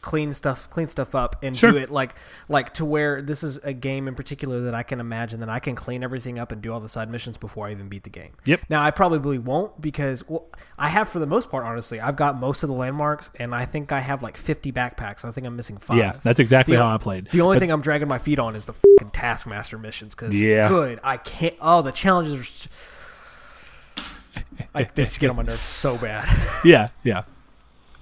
clean 0.00 0.32
stuff 0.32 0.70
clean 0.70 0.88
stuff 0.88 1.14
up 1.14 1.36
and 1.42 1.58
Sure. 1.58 1.72
do 1.72 1.76
it 1.76 1.90
like 1.90 2.14
like 2.48 2.72
to 2.74 2.84
where 2.84 3.20
this 3.20 3.42
is 3.42 3.58
a 3.64 3.72
game 3.72 4.06
in 4.06 4.14
particular 4.14 4.60
that 4.62 4.74
I 4.74 4.82
can 4.82 5.00
imagine 5.00 5.40
that 5.40 5.48
I 5.48 5.58
can 5.58 5.74
clean 5.74 6.04
everything 6.04 6.38
up 6.38 6.52
and 6.52 6.62
do 6.62 6.72
all 6.72 6.78
the 6.80 6.88
side 6.88 7.10
missions 7.10 7.36
before 7.36 7.66
I 7.66 7.72
even 7.72 7.88
beat 7.88 8.04
the 8.04 8.10
game. 8.10 8.30
Yep. 8.44 8.60
Now 8.68 8.82
I 8.82 8.90
probably 8.92 9.38
won't 9.38 9.80
because 9.80 10.28
well, 10.28 10.46
I 10.78 10.88
have 10.88 11.08
for 11.08 11.18
the 11.18 11.26
most 11.26 11.50
part 11.50 11.64
honestly. 11.64 12.00
I've 12.00 12.16
got 12.16 12.38
most 12.38 12.62
of 12.62 12.68
the 12.68 12.74
landmarks 12.74 13.30
and 13.36 13.54
I 13.54 13.64
think 13.64 13.90
I 13.92 14.00
have 14.00 14.22
like 14.22 14.36
50 14.36 14.70
backpacks. 14.72 15.24
I 15.24 15.30
think 15.32 15.46
I'm 15.46 15.56
missing 15.56 15.78
5. 15.78 15.96
Yeah, 15.96 16.16
that's 16.22 16.38
exactly 16.38 16.76
The- 16.76 16.82
how 16.82 16.94
I 16.94 16.98
played. 16.98 17.28
The 17.32 17.40
only 17.40 17.56
But- 17.56 17.60
thing 17.60 17.70
I'm 17.72 17.82
dragging 17.82 18.08
my 18.08 18.18
feet 18.18 18.38
on 18.38 18.54
is 18.54 18.66
the 18.66 18.74
fucking 18.74 19.10
Taskmaster 19.12 19.78
missions 19.78 20.14
because 20.14 20.34
Yeah. 20.40 20.68
good. 20.68 21.00
I 21.02 21.16
can't. 21.16 21.54
Oh, 21.60 21.82
the 21.82 21.92
challenges 21.92 22.32
are. 22.34 22.70
I, 24.74 24.84
they 24.94 25.04
just 25.04 25.20
get 25.20 25.28
on 25.30 25.36
my 25.36 25.42
nerves 25.42 25.66
so 25.66 25.98
bad. 25.98 26.26
yeah, 26.64 26.88
yeah. 27.02 27.24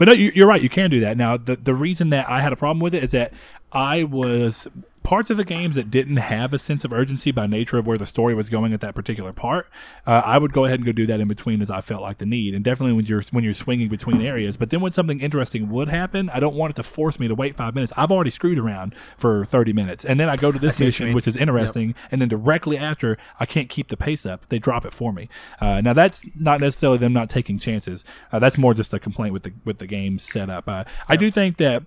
But 0.00 0.08
no, 0.08 0.14
you, 0.14 0.32
you're 0.34 0.46
right. 0.46 0.62
You 0.62 0.70
can 0.70 0.88
do 0.88 0.98
that. 1.00 1.18
Now, 1.18 1.36
the 1.36 1.56
the 1.56 1.74
reason 1.74 2.08
that 2.08 2.26
I 2.26 2.40
had 2.40 2.54
a 2.54 2.56
problem 2.56 2.80
with 2.80 2.94
it 2.94 3.04
is 3.04 3.10
that 3.10 3.34
I 3.70 4.02
was 4.02 4.66
parts 5.02 5.30
of 5.30 5.36
the 5.36 5.44
games 5.44 5.76
that 5.76 5.90
didn't 5.90 6.18
have 6.18 6.52
a 6.52 6.58
sense 6.58 6.84
of 6.84 6.92
urgency 6.92 7.30
by 7.30 7.46
nature 7.46 7.78
of 7.78 7.86
where 7.86 7.96
the 7.96 8.06
story 8.06 8.34
was 8.34 8.48
going 8.48 8.72
at 8.72 8.80
that 8.80 8.94
particular 8.94 9.32
part, 9.32 9.68
uh, 10.06 10.22
I 10.24 10.38
would 10.38 10.52
go 10.52 10.66
ahead 10.66 10.78
and 10.78 10.86
go 10.86 10.92
do 10.92 11.06
that 11.06 11.20
in 11.20 11.28
between 11.28 11.62
as 11.62 11.70
I 11.70 11.80
felt 11.80 12.02
like 12.02 12.18
the 12.18 12.26
need, 12.26 12.54
and 12.54 12.64
definitely 12.64 12.92
when 12.92 13.06
you're 13.06 13.22
when 13.30 13.42
you're 13.42 13.54
swinging 13.54 13.88
between 13.88 14.20
areas. 14.20 14.56
But 14.56 14.70
then 14.70 14.80
when 14.80 14.92
something 14.92 15.20
interesting 15.20 15.70
would 15.70 15.88
happen, 15.88 16.28
I 16.30 16.40
don't 16.40 16.54
want 16.54 16.72
it 16.72 16.76
to 16.76 16.82
force 16.82 17.18
me 17.18 17.28
to 17.28 17.34
wait 17.34 17.56
five 17.56 17.74
minutes. 17.74 17.92
I've 17.96 18.10
already 18.10 18.30
screwed 18.30 18.58
around 18.58 18.94
for 19.16 19.44
thirty 19.44 19.72
minutes, 19.72 20.04
and 20.04 20.20
then 20.20 20.28
I 20.28 20.36
go 20.36 20.52
to 20.52 20.58
this 20.58 20.80
mission, 20.80 21.14
which 21.14 21.26
is 21.26 21.36
interesting, 21.36 21.94
and 22.10 22.20
then 22.20 22.28
directly 22.28 22.76
after, 22.76 23.16
I 23.38 23.46
can't 23.46 23.68
keep 23.68 23.88
the 23.88 23.96
pace 23.96 24.26
up. 24.26 24.48
They 24.48 24.58
drop 24.58 24.84
it 24.84 24.92
for 24.92 25.12
me. 25.12 25.28
Uh, 25.60 25.80
now 25.80 25.92
that's 25.92 26.26
not 26.34 26.60
necessarily 26.60 26.98
them 26.98 27.12
not 27.12 27.30
taking 27.30 27.58
chances. 27.58 28.04
Uh, 28.32 28.38
that's 28.38 28.58
more 28.58 28.74
just 28.74 28.92
a 28.92 28.98
complaint 28.98 29.32
with 29.32 29.44
the 29.44 29.52
with 29.64 29.78
the 29.78 29.86
game 29.86 30.18
setup. 30.18 30.68
Uh, 30.68 30.84
I 31.08 31.16
do 31.16 31.30
think 31.30 31.56
that 31.56 31.84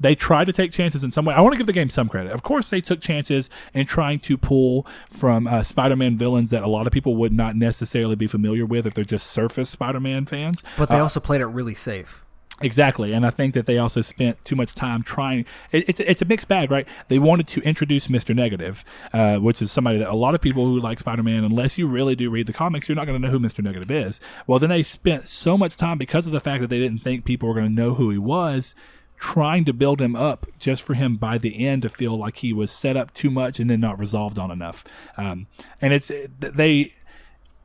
they 0.00 0.14
tried 0.14 0.46
to 0.46 0.52
take 0.52 0.72
chances 0.72 1.04
in 1.04 1.12
some 1.12 1.24
way. 1.24 1.34
I 1.34 1.40
want 1.40 1.54
to 1.54 1.58
give 1.58 1.66
the 1.66 1.72
game 1.72 1.90
some 1.90 2.08
credit. 2.08 2.32
Of 2.32 2.42
course, 2.42 2.70
they 2.70 2.80
took 2.80 3.00
chances 3.00 3.48
in 3.72 3.86
trying 3.86 4.20
to 4.20 4.36
pull 4.36 4.86
from 5.08 5.46
uh, 5.46 5.62
Spider-Man 5.62 6.16
villains 6.16 6.50
that 6.50 6.62
a 6.62 6.68
lot 6.68 6.86
of 6.86 6.92
people 6.92 7.16
would 7.16 7.32
not 7.32 7.56
necessarily 7.56 8.16
be 8.16 8.26
familiar 8.26 8.66
with 8.66 8.86
if 8.86 8.94
they're 8.94 9.04
just 9.04 9.28
surface 9.28 9.70
Spider-Man 9.70 10.26
fans. 10.26 10.62
But 10.76 10.88
they 10.88 10.98
also 10.98 11.20
played 11.20 11.40
it 11.40 11.46
really 11.46 11.74
safe. 11.74 12.22
Exactly, 12.60 13.12
and 13.12 13.26
I 13.26 13.30
think 13.30 13.52
that 13.54 13.66
they 13.66 13.78
also 13.78 14.00
spent 14.00 14.44
too 14.44 14.54
much 14.54 14.76
time 14.76 15.02
trying. 15.02 15.44
It, 15.72 15.88
it's 15.88 15.98
it's 15.98 16.22
a 16.22 16.24
mixed 16.24 16.46
bag, 16.46 16.70
right? 16.70 16.86
They 17.08 17.18
wanted 17.18 17.48
to 17.48 17.60
introduce 17.62 18.08
Mister 18.08 18.32
Negative, 18.32 18.84
uh, 19.12 19.38
which 19.38 19.60
is 19.60 19.72
somebody 19.72 19.98
that 19.98 20.08
a 20.08 20.14
lot 20.14 20.36
of 20.36 20.40
people 20.40 20.64
who 20.64 20.78
like 20.78 21.00
Spider 21.00 21.24
Man, 21.24 21.42
unless 21.42 21.78
you 21.78 21.88
really 21.88 22.14
do 22.14 22.30
read 22.30 22.46
the 22.46 22.52
comics, 22.52 22.88
you're 22.88 22.94
not 22.94 23.06
going 23.06 23.20
to 23.20 23.26
know 23.26 23.32
who 23.32 23.40
Mister 23.40 23.60
Negative 23.60 23.90
is. 23.90 24.20
Well, 24.46 24.60
then 24.60 24.70
they 24.70 24.84
spent 24.84 25.26
so 25.26 25.58
much 25.58 25.76
time 25.76 25.98
because 25.98 26.26
of 26.26 26.32
the 26.32 26.38
fact 26.38 26.60
that 26.60 26.68
they 26.70 26.78
didn't 26.78 27.02
think 27.02 27.24
people 27.24 27.48
were 27.48 27.56
going 27.56 27.66
to 27.66 27.82
know 27.82 27.94
who 27.94 28.10
he 28.10 28.18
was, 28.18 28.76
trying 29.16 29.64
to 29.64 29.72
build 29.72 30.00
him 30.00 30.16
up 30.16 30.46
just 30.58 30.82
for 30.82 30.94
him 30.94 31.16
by 31.16 31.38
the 31.38 31.66
end 31.66 31.82
to 31.82 31.88
feel 31.88 32.16
like 32.16 32.38
he 32.38 32.52
was 32.52 32.70
set 32.70 32.96
up 32.96 33.12
too 33.14 33.30
much 33.30 33.58
and 33.58 33.70
then 33.70 33.80
not 33.80 33.98
resolved 33.98 34.38
on 34.38 34.50
enough. 34.50 34.84
Um, 35.16 35.46
and 35.80 35.92
it's 35.92 36.10
they 36.38 36.94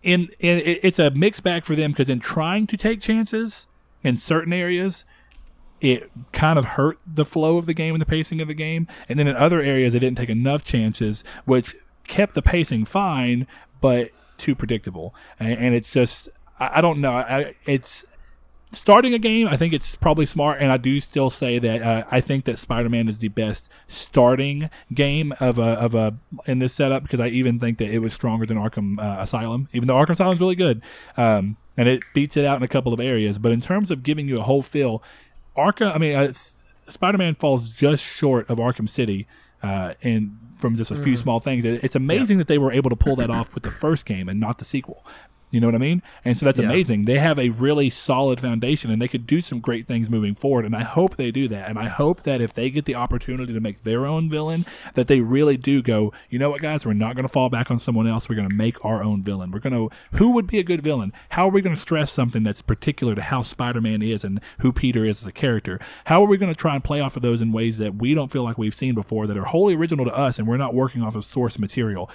in, 0.02 0.30
in 0.40 0.62
it's 0.66 1.00
a 1.00 1.10
mixed 1.12 1.44
bag 1.44 1.66
for 1.66 1.76
them 1.76 1.92
because 1.92 2.10
in 2.10 2.20
trying 2.20 2.68
to 2.68 2.78
take 2.78 3.02
chances 3.02 3.68
in 4.04 4.16
certain 4.18 4.54
areas 4.54 5.06
it 5.82 6.12
kind 6.34 6.60
of 6.60 6.66
hurt 6.66 7.00
the 7.06 7.26
flow 7.26 7.58
of 7.58 7.66
the 7.66 7.74
game 7.74 7.96
and 7.96 8.02
the 8.02 8.06
pacing 8.06 8.42
of 8.42 8.50
the 8.50 8.54
game. 8.54 8.88
And 9.08 9.18
then 9.18 9.28
in 9.28 9.36
other 9.36 9.62
areas 9.62 9.94
they 9.94 10.00
didn't 10.00 10.18
take 10.18 10.30
enough 10.30 10.64
chances 10.64 11.24
which 11.46 11.76
kept 12.08 12.36
the 12.36 12.42
pacing 12.42 12.86
fine 12.86 13.48
but 13.82 14.12
too 14.38 14.56
predictable. 14.56 15.14
And, 15.40 15.54
and 15.54 15.76
it's 15.76 15.92
just 15.92 16.30
I, 16.60 16.78
I 16.78 16.82
don't 16.82 17.02
know. 17.02 17.14
I, 17.14 17.56
it's 17.66 18.06
starting 18.72 19.14
a 19.14 19.20
game, 19.20 19.48
I 19.48 19.58
think 19.58 19.74
it's 19.74 19.96
probably 19.96 20.26
smart, 20.26 20.62
and 20.62 20.72
I 20.72 20.78
do 20.78 21.00
still 21.00 21.30
say 21.30 21.58
that 21.60 21.82
uh, 21.82 22.04
I 22.12 22.22
think 22.22 22.46
that 22.46 22.58
Spider-Man 22.60 23.08
is 23.10 23.20
the 23.20 23.28
best 23.30 23.70
starting 23.88 24.70
game 24.94 25.34
of 25.40 25.58
a 25.60 25.64
of 25.74 25.96
a 25.96 26.16
in 26.46 26.60
this 26.60 26.74
setup 26.74 27.04
because 27.04 27.20
I 27.20 27.28
even 27.28 27.60
think 27.60 27.78
that 27.80 27.90
it 27.90 28.00
was 28.00 28.14
stronger 28.14 28.46
than 28.46 28.58
Arkham 28.58 29.00
uh, 29.00 29.22
Asylum, 29.22 29.68
even 29.74 29.88
though 29.88 29.96
Arkham 29.96 30.12
Asylum 30.12 30.36
is 30.36 30.40
really 30.40 30.56
good, 30.56 30.82
um, 31.18 31.58
and 31.78 31.88
it 31.90 32.04
beats 32.14 32.38
it 32.38 32.46
out 32.46 32.58
in 32.58 32.64
a 32.64 32.68
couple 32.68 32.94
of 32.94 33.00
areas. 33.00 33.40
But 33.40 33.52
in 33.52 33.62
terms 33.62 33.90
of 33.92 34.04
giving 34.04 34.28
you 34.28 34.40
a 34.40 34.44
whole 34.44 34.62
feel, 34.62 35.02
Arkham, 35.58 35.96
I 35.96 35.98
mean, 35.98 36.16
uh, 36.16 36.34
Spider-Man 36.88 37.36
falls 37.36 37.70
just 37.70 38.04
short 38.04 38.50
of 38.50 38.58
Arkham 38.58 38.88
City. 38.90 39.28
Uh, 39.62 39.94
and 40.04 40.38
from 40.58 40.78
just 40.78 40.90
a 40.90 40.96
few 40.96 41.18
small 41.18 41.42
things, 41.42 41.66
It- 41.66 41.84
it's 41.84 41.96
amazing 41.96 42.38
that 42.38 42.48
they 42.48 42.58
were 42.58 42.72
able 42.72 42.90
to 42.90 42.96
pull 42.96 43.18
that 43.18 43.30
off 43.30 43.54
with 43.54 43.64
the 43.64 43.70
first 43.72 44.06
game 44.06 44.30
and 44.30 44.40
not 44.40 44.58
the 44.58 44.64
sequel. 44.64 45.06
You 45.52 45.60
know 45.60 45.68
what 45.68 45.76
I 45.76 45.80
mean? 45.80 46.04
And 46.24 46.38
so 46.38 46.46
that's 46.46 46.60
Yeah. 46.60 46.66
amazing. 46.68 47.06
They 47.06 47.18
have 47.18 47.40
a 47.40 47.50
really 47.50 47.90
solid 47.90 48.40
foundation 48.40 48.92
and 48.92 49.02
they 49.02 49.08
could 49.08 49.26
do 49.26 49.42
some 49.42 49.60
great 49.60 49.88
things 49.88 50.10
moving 50.10 50.36
forward. 50.36 50.64
And 50.64 50.76
I 50.76 50.84
hope 50.84 51.18
they 51.18 51.32
do 51.32 51.48
that. 51.48 51.68
And 51.70 51.80
I 51.80 51.88
hope 51.88 52.22
that 52.24 52.40
if 52.40 52.54
they 52.54 52.70
get 52.70 52.86
the 52.86 52.94
opportunity 52.96 53.52
to 53.54 53.60
make 53.60 53.82
their 53.84 54.06
own 54.06 54.30
villain, 54.30 54.66
that 54.94 55.08
they 55.08 55.22
really 55.22 55.58
do 55.58 55.82
go, 55.82 56.14
you 56.30 56.38
know 56.38 56.52
what, 56.52 56.62
guys, 56.62 56.86
we're 56.86 56.94
not 56.94 57.16
going 57.16 57.24
to 57.28 57.32
fall 57.34 57.50
back 57.50 57.72
on 57.72 57.80
someone 57.80 58.06
else. 58.08 58.30
We're 58.30 58.36
going 58.36 58.50
to 58.50 58.56
make 58.56 58.84
our 58.86 59.02
own 59.04 59.24
villain. 59.24 59.50
We're 59.52 59.60
going 59.60 59.74
to, 59.74 59.90
who 60.18 60.32
would 60.32 60.46
be 60.46 60.60
a 60.60 60.64
good 60.64 60.82
villain? 60.84 61.14
How 61.30 61.48
are 61.48 61.52
we 61.52 61.62
going 61.62 61.76
to 61.76 61.82
stress 61.82 62.12
something 62.12 62.44
that's 62.44 62.62
particular 62.62 63.16
to 63.16 63.22
how 63.22 63.42
Spider 63.42 63.82
Man 63.82 64.02
is 64.04 64.24
and 64.24 64.40
who 64.60 64.72
Peter 64.72 65.04
is 65.04 65.22
as 65.22 65.28
a 65.28 65.32
character? 65.32 65.80
How 66.06 66.22
are 66.24 66.28
we 66.28 66.38
going 66.38 66.54
to 66.54 66.60
try 66.60 66.76
and 66.76 66.84
play 66.84 67.00
off 67.02 67.16
of 67.16 67.24
those 67.24 67.42
in 67.42 67.52
ways 67.52 67.80
that 67.80 67.96
we 67.96 68.14
don't 68.14 68.32
feel 68.32 68.44
like 68.44 68.58
we've 68.60 68.76
seen 68.76 68.94
before 68.94 69.26
that 69.26 69.38
are 69.38 69.46
wholly 69.46 69.74
original 69.74 70.06
to 70.06 70.16
us 70.16 70.38
and 70.38 70.48
we're 70.48 70.58
not 70.58 70.76
working 70.76 71.02
off 71.02 71.16
of 71.16 71.26
source 71.26 71.58
material? 71.58 72.08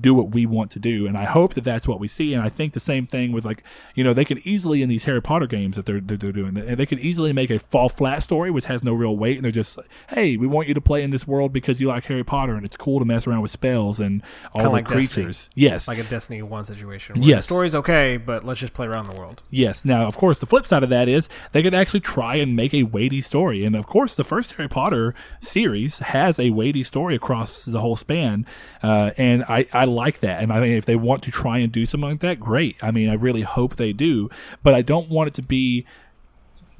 Do 0.00 0.14
what 0.14 0.30
we 0.30 0.44
want 0.46 0.70
to 0.70 0.78
do 0.78 1.06
and 1.06 1.16
i 1.16 1.24
hope 1.24 1.54
that 1.54 1.64
that's 1.64 1.86
what 1.86 2.00
we 2.00 2.08
see 2.08 2.34
and 2.34 2.42
i 2.42 2.48
think 2.48 2.72
the 2.72 2.80
same 2.80 3.06
thing 3.06 3.32
with 3.32 3.44
like 3.44 3.62
you 3.94 4.02
know 4.02 4.12
they 4.12 4.24
could 4.24 4.38
easily 4.38 4.82
in 4.82 4.88
these 4.88 5.04
harry 5.04 5.22
potter 5.22 5.46
games 5.46 5.76
that 5.76 5.86
they're, 5.86 6.00
that 6.00 6.20
they're 6.20 6.32
doing 6.32 6.54
they 6.54 6.74
they 6.74 6.86
could 6.86 6.98
easily 7.00 7.32
make 7.32 7.50
a 7.50 7.58
fall 7.58 7.88
flat 7.88 8.22
story 8.22 8.50
which 8.50 8.64
has 8.64 8.82
no 8.82 8.92
real 8.92 9.16
weight 9.16 9.36
and 9.36 9.44
they're 9.44 9.52
just 9.52 9.76
like, 9.76 9.88
hey 10.10 10.36
we 10.36 10.46
want 10.46 10.66
you 10.68 10.74
to 10.74 10.80
play 10.80 11.02
in 11.02 11.10
this 11.10 11.26
world 11.26 11.52
because 11.52 11.80
you 11.80 11.88
like 11.88 12.04
harry 12.04 12.24
potter 12.24 12.54
and 12.54 12.64
it's 12.64 12.76
cool 12.76 12.98
to 12.98 13.04
mess 13.04 13.26
around 13.26 13.40
with 13.42 13.50
spells 13.50 14.00
and 14.00 14.22
all 14.52 14.60
Kinda 14.60 14.68
the 14.68 14.72
like 14.72 14.84
Destiny. 14.84 15.06
creatures 15.06 15.50
yes 15.54 15.86
Like 15.88 15.98
a 15.98 16.04
Destiny 16.04 16.42
1 16.42 16.64
situation. 16.64 17.22
Yes. 17.22 17.42
The 17.42 17.54
story's 17.54 17.74
okay, 17.74 18.16
but 18.16 18.44
let's 18.44 18.60
just 18.60 18.72
play 18.74 18.86
around 18.86 19.10
the 19.10 19.16
world. 19.18 19.42
Yes. 19.50 19.84
Now, 19.84 20.06
of 20.06 20.16
course, 20.16 20.38
the 20.38 20.46
flip 20.46 20.66
side 20.66 20.82
of 20.82 20.90
that 20.90 21.08
is 21.08 21.28
they 21.52 21.62
could 21.62 21.74
actually 21.74 22.00
try 22.00 22.36
and 22.36 22.54
make 22.54 22.72
a 22.74 22.82
weighty 22.84 23.20
story. 23.20 23.64
And 23.64 23.74
of 23.76 23.86
course, 23.86 24.14
the 24.14 24.24
first 24.24 24.52
Harry 24.52 24.68
Potter 24.68 25.14
series 25.40 25.98
has 25.98 26.38
a 26.38 26.50
weighty 26.50 26.82
story 26.82 27.14
across 27.14 27.64
the 27.64 27.80
whole 27.80 27.96
span. 27.96 28.46
Uh, 28.82 29.10
and 29.16 29.44
I, 29.44 29.66
I 29.72 29.83
like 29.88 30.20
that. 30.20 30.42
And 30.42 30.52
I 30.52 30.60
mean, 30.60 30.72
if 30.72 30.84
they 30.84 30.96
want 30.96 31.22
to 31.24 31.30
try 31.30 31.58
and 31.58 31.72
do 31.72 31.86
something 31.86 32.10
like 32.10 32.20
that, 32.20 32.40
great. 32.40 32.76
I 32.82 32.90
mean, 32.90 33.08
I 33.08 33.14
really 33.14 33.42
hope 33.42 33.76
they 33.76 33.92
do. 33.92 34.30
But 34.62 34.74
I 34.74 34.82
don't 34.82 35.08
want 35.08 35.28
it 35.28 35.34
to 35.34 35.42
be 35.42 35.86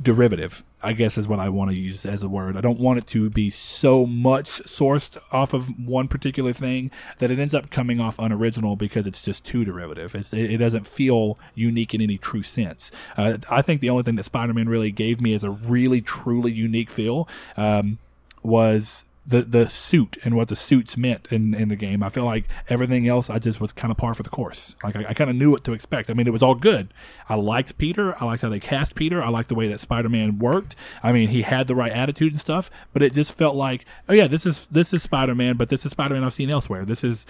derivative, 0.02 0.64
I 0.82 0.92
guess 0.92 1.16
is 1.16 1.28
what 1.28 1.38
I 1.38 1.48
want 1.48 1.70
to 1.70 1.78
use 1.78 2.04
as 2.04 2.22
a 2.22 2.28
word. 2.28 2.56
I 2.56 2.60
don't 2.60 2.80
want 2.80 2.98
it 2.98 3.06
to 3.08 3.30
be 3.30 3.48
so 3.48 4.04
much 4.06 4.48
sourced 4.48 5.16
off 5.32 5.54
of 5.54 5.68
one 5.78 6.08
particular 6.08 6.52
thing 6.52 6.90
that 7.18 7.30
it 7.30 7.38
ends 7.38 7.54
up 7.54 7.70
coming 7.70 8.00
off 8.00 8.18
unoriginal 8.18 8.76
because 8.76 9.06
it's 9.06 9.22
just 9.22 9.44
too 9.44 9.64
derivative. 9.64 10.14
It's, 10.14 10.32
it, 10.32 10.50
it 10.50 10.56
doesn't 10.58 10.86
feel 10.86 11.38
unique 11.54 11.94
in 11.94 12.00
any 12.00 12.18
true 12.18 12.42
sense. 12.42 12.90
Uh, 13.16 13.38
I 13.48 13.62
think 13.62 13.80
the 13.80 13.90
only 13.90 14.02
thing 14.02 14.16
that 14.16 14.24
Spider 14.24 14.52
Man 14.52 14.68
really 14.68 14.90
gave 14.90 15.20
me 15.20 15.32
as 15.32 15.44
a 15.44 15.50
really, 15.50 16.00
truly 16.00 16.52
unique 16.52 16.90
feel 16.90 17.28
um, 17.56 17.98
was. 18.42 19.04
The, 19.26 19.40
the 19.40 19.70
suit 19.70 20.18
and 20.22 20.36
what 20.36 20.48
the 20.48 20.56
suits 20.56 20.98
meant 20.98 21.28
in, 21.30 21.54
in 21.54 21.68
the 21.68 21.76
game. 21.76 22.02
I 22.02 22.10
feel 22.10 22.26
like 22.26 22.44
everything 22.68 23.08
else 23.08 23.30
I 23.30 23.38
just 23.38 23.58
was 23.58 23.72
kind 23.72 23.90
of 23.90 23.96
par 23.96 24.12
for 24.12 24.22
the 24.22 24.28
course. 24.28 24.74
Like 24.84 24.96
I, 24.96 25.06
I 25.08 25.14
kind 25.14 25.30
of 25.30 25.36
knew 25.36 25.50
what 25.50 25.64
to 25.64 25.72
expect. 25.72 26.10
I 26.10 26.14
mean, 26.14 26.26
it 26.26 26.32
was 26.32 26.42
all 26.42 26.54
good. 26.54 26.92
I 27.26 27.36
liked 27.36 27.78
Peter. 27.78 28.20
I 28.22 28.26
liked 28.26 28.42
how 28.42 28.50
they 28.50 28.60
cast 28.60 28.94
Peter. 28.94 29.22
I 29.22 29.30
liked 29.30 29.48
the 29.48 29.54
way 29.54 29.66
that 29.68 29.80
Spider 29.80 30.10
Man 30.10 30.38
worked. 30.38 30.76
I 31.02 31.10
mean, 31.10 31.30
he 31.30 31.40
had 31.40 31.68
the 31.68 31.74
right 31.74 31.90
attitude 31.90 32.32
and 32.32 32.40
stuff. 32.40 32.70
But 32.92 33.02
it 33.02 33.14
just 33.14 33.32
felt 33.32 33.56
like, 33.56 33.86
oh 34.10 34.12
yeah, 34.12 34.26
this 34.26 34.44
is 34.44 34.66
this 34.68 34.92
is 34.92 35.02
Spider 35.02 35.34
Man, 35.34 35.56
but 35.56 35.70
this 35.70 35.86
is 35.86 35.92
Spider 35.92 36.14
Man 36.14 36.24
I've 36.24 36.34
seen 36.34 36.50
elsewhere. 36.50 36.84
This 36.84 37.02
is 37.02 37.24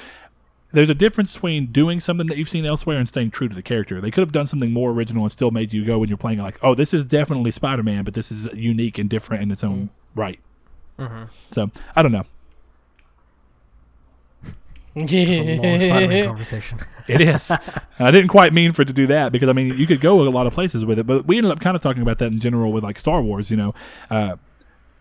there's 0.75 0.91
a 0.91 0.95
difference 0.95 1.33
between 1.35 1.67
doing 1.67 2.01
something 2.01 2.27
that 2.27 2.37
you've 2.37 2.49
seen 2.49 2.67
elsewhere 2.67 2.99
and 2.99 3.07
staying 3.07 3.31
true 3.31 3.49
to 3.49 3.55
the 3.55 3.63
character. 3.63 4.01
They 4.01 4.11
could 4.11 4.23
have 4.23 4.33
done 4.33 4.49
something 4.49 4.73
more 4.73 4.91
original 4.91 5.23
and 5.23 5.31
still 5.31 5.53
made 5.53 5.73
you 5.73 5.85
go 5.85 6.01
when 6.01 6.09
you're 6.09 6.19
playing 6.19 6.41
like, 6.41 6.59
oh, 6.63 6.75
this 6.75 6.93
is 6.93 7.05
definitely 7.05 7.53
Spider 7.53 7.85
Man, 7.85 8.03
but 8.03 8.15
this 8.15 8.33
is 8.33 8.49
unique 8.53 8.99
and 8.99 9.09
different 9.09 9.45
in 9.45 9.53
its 9.53 9.63
own 9.63 9.77
mm. 9.77 9.89
right. 10.17 10.41
So 11.51 11.71
I 11.97 12.03
don't 12.03 12.13
know. 12.13 12.25
It's 14.97 15.13
a 15.13 15.57
long 15.57 15.81
Spider-Man 15.81 16.27
conversation. 16.29 16.79
It 17.09 17.21
is. 17.21 17.51
And 17.51 18.09
I 18.09 18.11
didn't 18.13 18.29
quite 18.29 18.53
mean 18.53 18.73
for 18.73 18.83
it 18.83 18.87
to 18.87 18.95
do 18.95 19.09
that 19.09 19.33
because 19.33 19.49
I 19.49 19.53
mean 19.53 19.77
you 19.77 19.87
could 19.87 20.01
go 20.01 20.23
a 20.23 20.31
lot 20.31 20.47
of 20.47 20.55
places 20.55 20.85
with 20.85 20.99
it, 20.99 21.07
but 21.07 21.27
we 21.27 21.37
ended 21.37 21.51
up 21.51 21.61
kind 21.61 21.75
of 21.75 21.83
talking 21.83 22.03
about 22.03 22.19
that 22.19 22.33
in 22.33 22.39
general 22.39 22.73
with 22.73 22.85
like 22.85 22.99
Star 22.99 23.21
Wars. 23.21 23.51
You 23.51 23.57
know, 23.57 23.75
uh, 24.09 24.37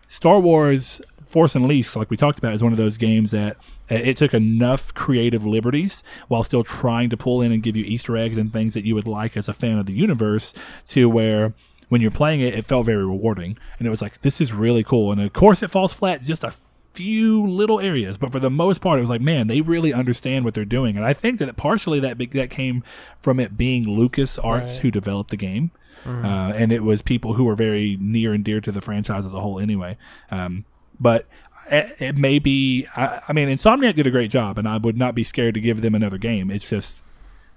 Star 0.08 0.40
Wars 0.40 1.00
Force 1.26 1.54
Unleashed, 1.54 1.96
like 1.96 2.10
we 2.10 2.16
talked 2.16 2.38
about, 2.38 2.54
is 2.54 2.62
one 2.62 2.72
of 2.72 2.78
those 2.78 2.98
games 2.98 3.30
that 3.30 3.56
uh, 3.90 3.94
it 3.94 4.16
took 4.16 4.34
enough 4.34 4.92
creative 4.94 5.46
liberties 5.46 6.02
while 6.28 6.42
still 6.42 6.64
trying 6.64 7.10
to 7.10 7.16
pull 7.16 7.40
in 7.40 7.52
and 7.52 7.62
give 7.62 7.76
you 7.76 7.84
Easter 7.84 8.16
eggs 8.16 8.36
and 8.36 8.52
things 8.52 8.74
that 8.74 8.84
you 8.84 8.94
would 8.94 9.08
like 9.08 9.36
as 9.36 9.48
a 9.48 9.52
fan 9.52 9.78
of 9.78 9.86
the 9.86 9.92
universe 9.92 10.54
to 10.86 11.08
where 11.08 11.54
when 11.88 12.00
you're 12.00 12.10
playing 12.10 12.40
it, 12.40 12.54
it 12.54 12.64
felt 12.64 12.86
very 12.86 13.04
rewarding. 13.04 13.58
And 13.78 13.86
it 13.86 13.90
was 13.90 14.02
like, 14.02 14.20
this 14.20 14.40
is 14.40 14.52
really 14.52 14.82
cool. 14.84 15.12
And 15.12 15.20
of 15.20 15.32
course, 15.32 15.62
it 15.62 15.70
falls 15.70 15.92
flat 15.92 16.22
just 16.22 16.44
a 16.44 16.54
few 16.92 17.44
little 17.46 17.80
areas, 17.80 18.16
but 18.18 18.30
for 18.30 18.38
the 18.38 18.50
most 18.50 18.80
part, 18.80 18.98
it 18.98 19.00
was 19.02 19.10
like, 19.10 19.20
man, 19.20 19.48
they 19.48 19.60
really 19.60 19.92
understand 19.92 20.44
what 20.44 20.54
they're 20.54 20.64
doing. 20.64 20.96
And 20.96 21.04
I 21.04 21.12
think 21.12 21.40
that 21.40 21.56
partially 21.56 21.98
that 22.00 22.18
that 22.32 22.50
came 22.50 22.84
from 23.20 23.40
it 23.40 23.56
being 23.56 23.84
Lucas 23.88 24.38
Arts 24.38 24.74
Right. 24.74 24.80
who 24.82 24.90
developed 24.90 25.30
the 25.30 25.36
game. 25.36 25.70
Uh, 26.06 26.52
and 26.54 26.70
it 26.70 26.82
was 26.82 27.00
people 27.00 27.32
who 27.32 27.44
were 27.44 27.56
very 27.56 27.96
near 27.98 28.34
and 28.34 28.44
dear 28.44 28.60
to 28.60 28.70
the 28.70 28.82
franchise 28.82 29.24
as 29.24 29.32
a 29.32 29.40
whole, 29.40 29.58
anyway. 29.58 29.96
Um, 30.30 30.66
but 31.00 31.26
it, 31.70 31.96
it 31.98 32.16
may 32.18 32.38
be. 32.38 32.86
I, 32.94 33.22
I 33.26 33.32
mean, 33.32 33.48
Insomniac 33.48 33.94
did 33.94 34.06
a 34.06 34.10
great 34.10 34.30
job, 34.30 34.58
and 34.58 34.68
I 34.68 34.76
would 34.76 34.98
not 34.98 35.14
be 35.14 35.24
scared 35.24 35.54
to 35.54 35.60
give 35.62 35.80
them 35.80 35.94
another 35.94 36.18
game. 36.18 36.50
It's 36.50 36.68
just 36.68 37.00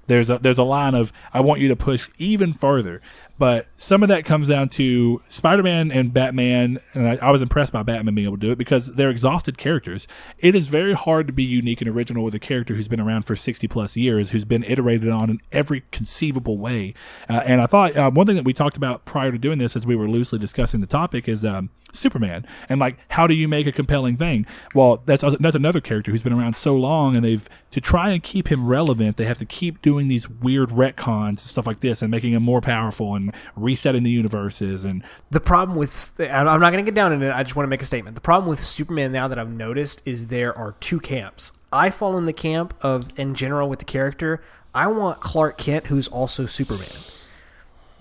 there's 0.07 0.29
a 0.29 0.39
there's 0.39 0.57
a 0.57 0.63
line 0.63 0.95
of 0.95 1.13
I 1.33 1.41
want 1.41 1.61
you 1.61 1.67
to 1.67 1.75
push 1.75 2.09
even 2.17 2.53
further, 2.53 3.01
but 3.37 3.67
some 3.75 4.03
of 4.03 4.09
that 4.09 4.25
comes 4.25 4.47
down 4.47 4.69
to 4.69 5.21
Spider-Man 5.29 5.91
and 5.91 6.13
Batman, 6.13 6.79
and 6.93 7.07
I, 7.07 7.27
I 7.27 7.31
was 7.31 7.41
impressed 7.41 7.71
by 7.71 7.83
Batman 7.83 8.15
being 8.15 8.27
able 8.27 8.37
to 8.37 8.47
do 8.47 8.51
it 8.51 8.57
because 8.57 8.87
they're 8.95 9.09
exhausted 9.09 9.57
characters. 9.57 10.07
It 10.39 10.55
is 10.55 10.67
very 10.67 10.93
hard 10.93 11.27
to 11.27 11.33
be 11.33 11.43
unique 11.43 11.81
and 11.81 11.89
original 11.89 12.23
with 12.23 12.33
a 12.33 12.39
character 12.39 12.73
who's 12.75 12.87
been 12.87 12.99
around 12.99 13.23
for 13.23 13.35
sixty 13.35 13.67
plus 13.67 13.95
years, 13.95 14.31
who's 14.31 14.45
been 14.45 14.63
iterated 14.63 15.09
on 15.09 15.29
in 15.29 15.39
every 15.51 15.83
conceivable 15.91 16.57
way. 16.57 16.93
Uh, 17.29 17.41
and 17.45 17.61
I 17.61 17.67
thought 17.67 17.95
uh, 17.95 18.09
one 18.09 18.25
thing 18.25 18.37
that 18.37 18.45
we 18.45 18.53
talked 18.53 18.77
about 18.77 19.05
prior 19.05 19.31
to 19.31 19.37
doing 19.37 19.59
this, 19.59 19.75
as 19.75 19.85
we 19.85 19.95
were 19.95 20.09
loosely 20.09 20.39
discussing 20.39 20.81
the 20.81 20.87
topic, 20.87 21.27
is 21.27 21.45
um, 21.45 21.69
Superman. 21.97 22.45
And 22.69 22.79
like, 22.79 22.97
how 23.09 23.27
do 23.27 23.33
you 23.33 23.47
make 23.47 23.67
a 23.67 23.71
compelling 23.71 24.17
thing? 24.17 24.45
Well, 24.73 25.01
that's 25.05 25.23
that's 25.39 25.55
another 25.55 25.81
character 25.81 26.11
who's 26.11 26.23
been 26.23 26.33
around 26.33 26.55
so 26.55 26.75
long, 26.75 27.15
and 27.15 27.25
they've 27.25 27.47
to 27.71 27.81
try 27.81 28.09
and 28.09 28.23
keep 28.23 28.51
him 28.51 28.67
relevant, 28.67 29.17
they 29.17 29.25
have 29.25 29.37
to 29.39 29.45
keep 29.45 29.81
doing 29.81 30.07
these 30.07 30.29
weird 30.29 30.69
retcons 30.69 31.27
and 31.27 31.39
stuff 31.39 31.67
like 31.67 31.81
this, 31.81 32.01
and 32.01 32.09
making 32.09 32.33
him 32.33 32.43
more 32.43 32.61
powerful 32.61 33.15
and 33.15 33.33
resetting 33.55 34.03
the 34.03 34.11
universes. 34.11 34.83
And 34.83 35.03
The 35.31 35.39
problem 35.39 35.77
with 35.77 36.13
I'm 36.19 36.59
not 36.59 36.71
going 36.71 36.83
to 36.83 36.89
get 36.89 36.95
down 36.95 37.11
in 37.13 37.21
it. 37.21 37.31
I 37.31 37.43
just 37.43 37.55
want 37.55 37.65
to 37.65 37.69
make 37.69 37.81
a 37.81 37.85
statement. 37.85 38.15
The 38.15 38.21
problem 38.21 38.49
with 38.49 38.63
Superman 38.63 39.11
now 39.11 39.27
that 39.27 39.37
I've 39.37 39.51
noticed 39.51 40.01
is 40.05 40.27
there 40.27 40.57
are 40.57 40.73
two 40.79 40.99
camps. 40.99 41.51
I 41.71 41.89
fall 41.89 42.17
in 42.17 42.25
the 42.25 42.33
camp 42.33 42.73
of, 42.81 43.07
in 43.17 43.35
general, 43.35 43.67
with 43.67 43.79
the 43.79 43.85
character. 43.85 44.41
I 44.73 44.87
want 44.87 45.19
Clark 45.19 45.57
Kent, 45.57 45.87
who's 45.87 46.07
also 46.07 46.45
Superman. 46.45 46.87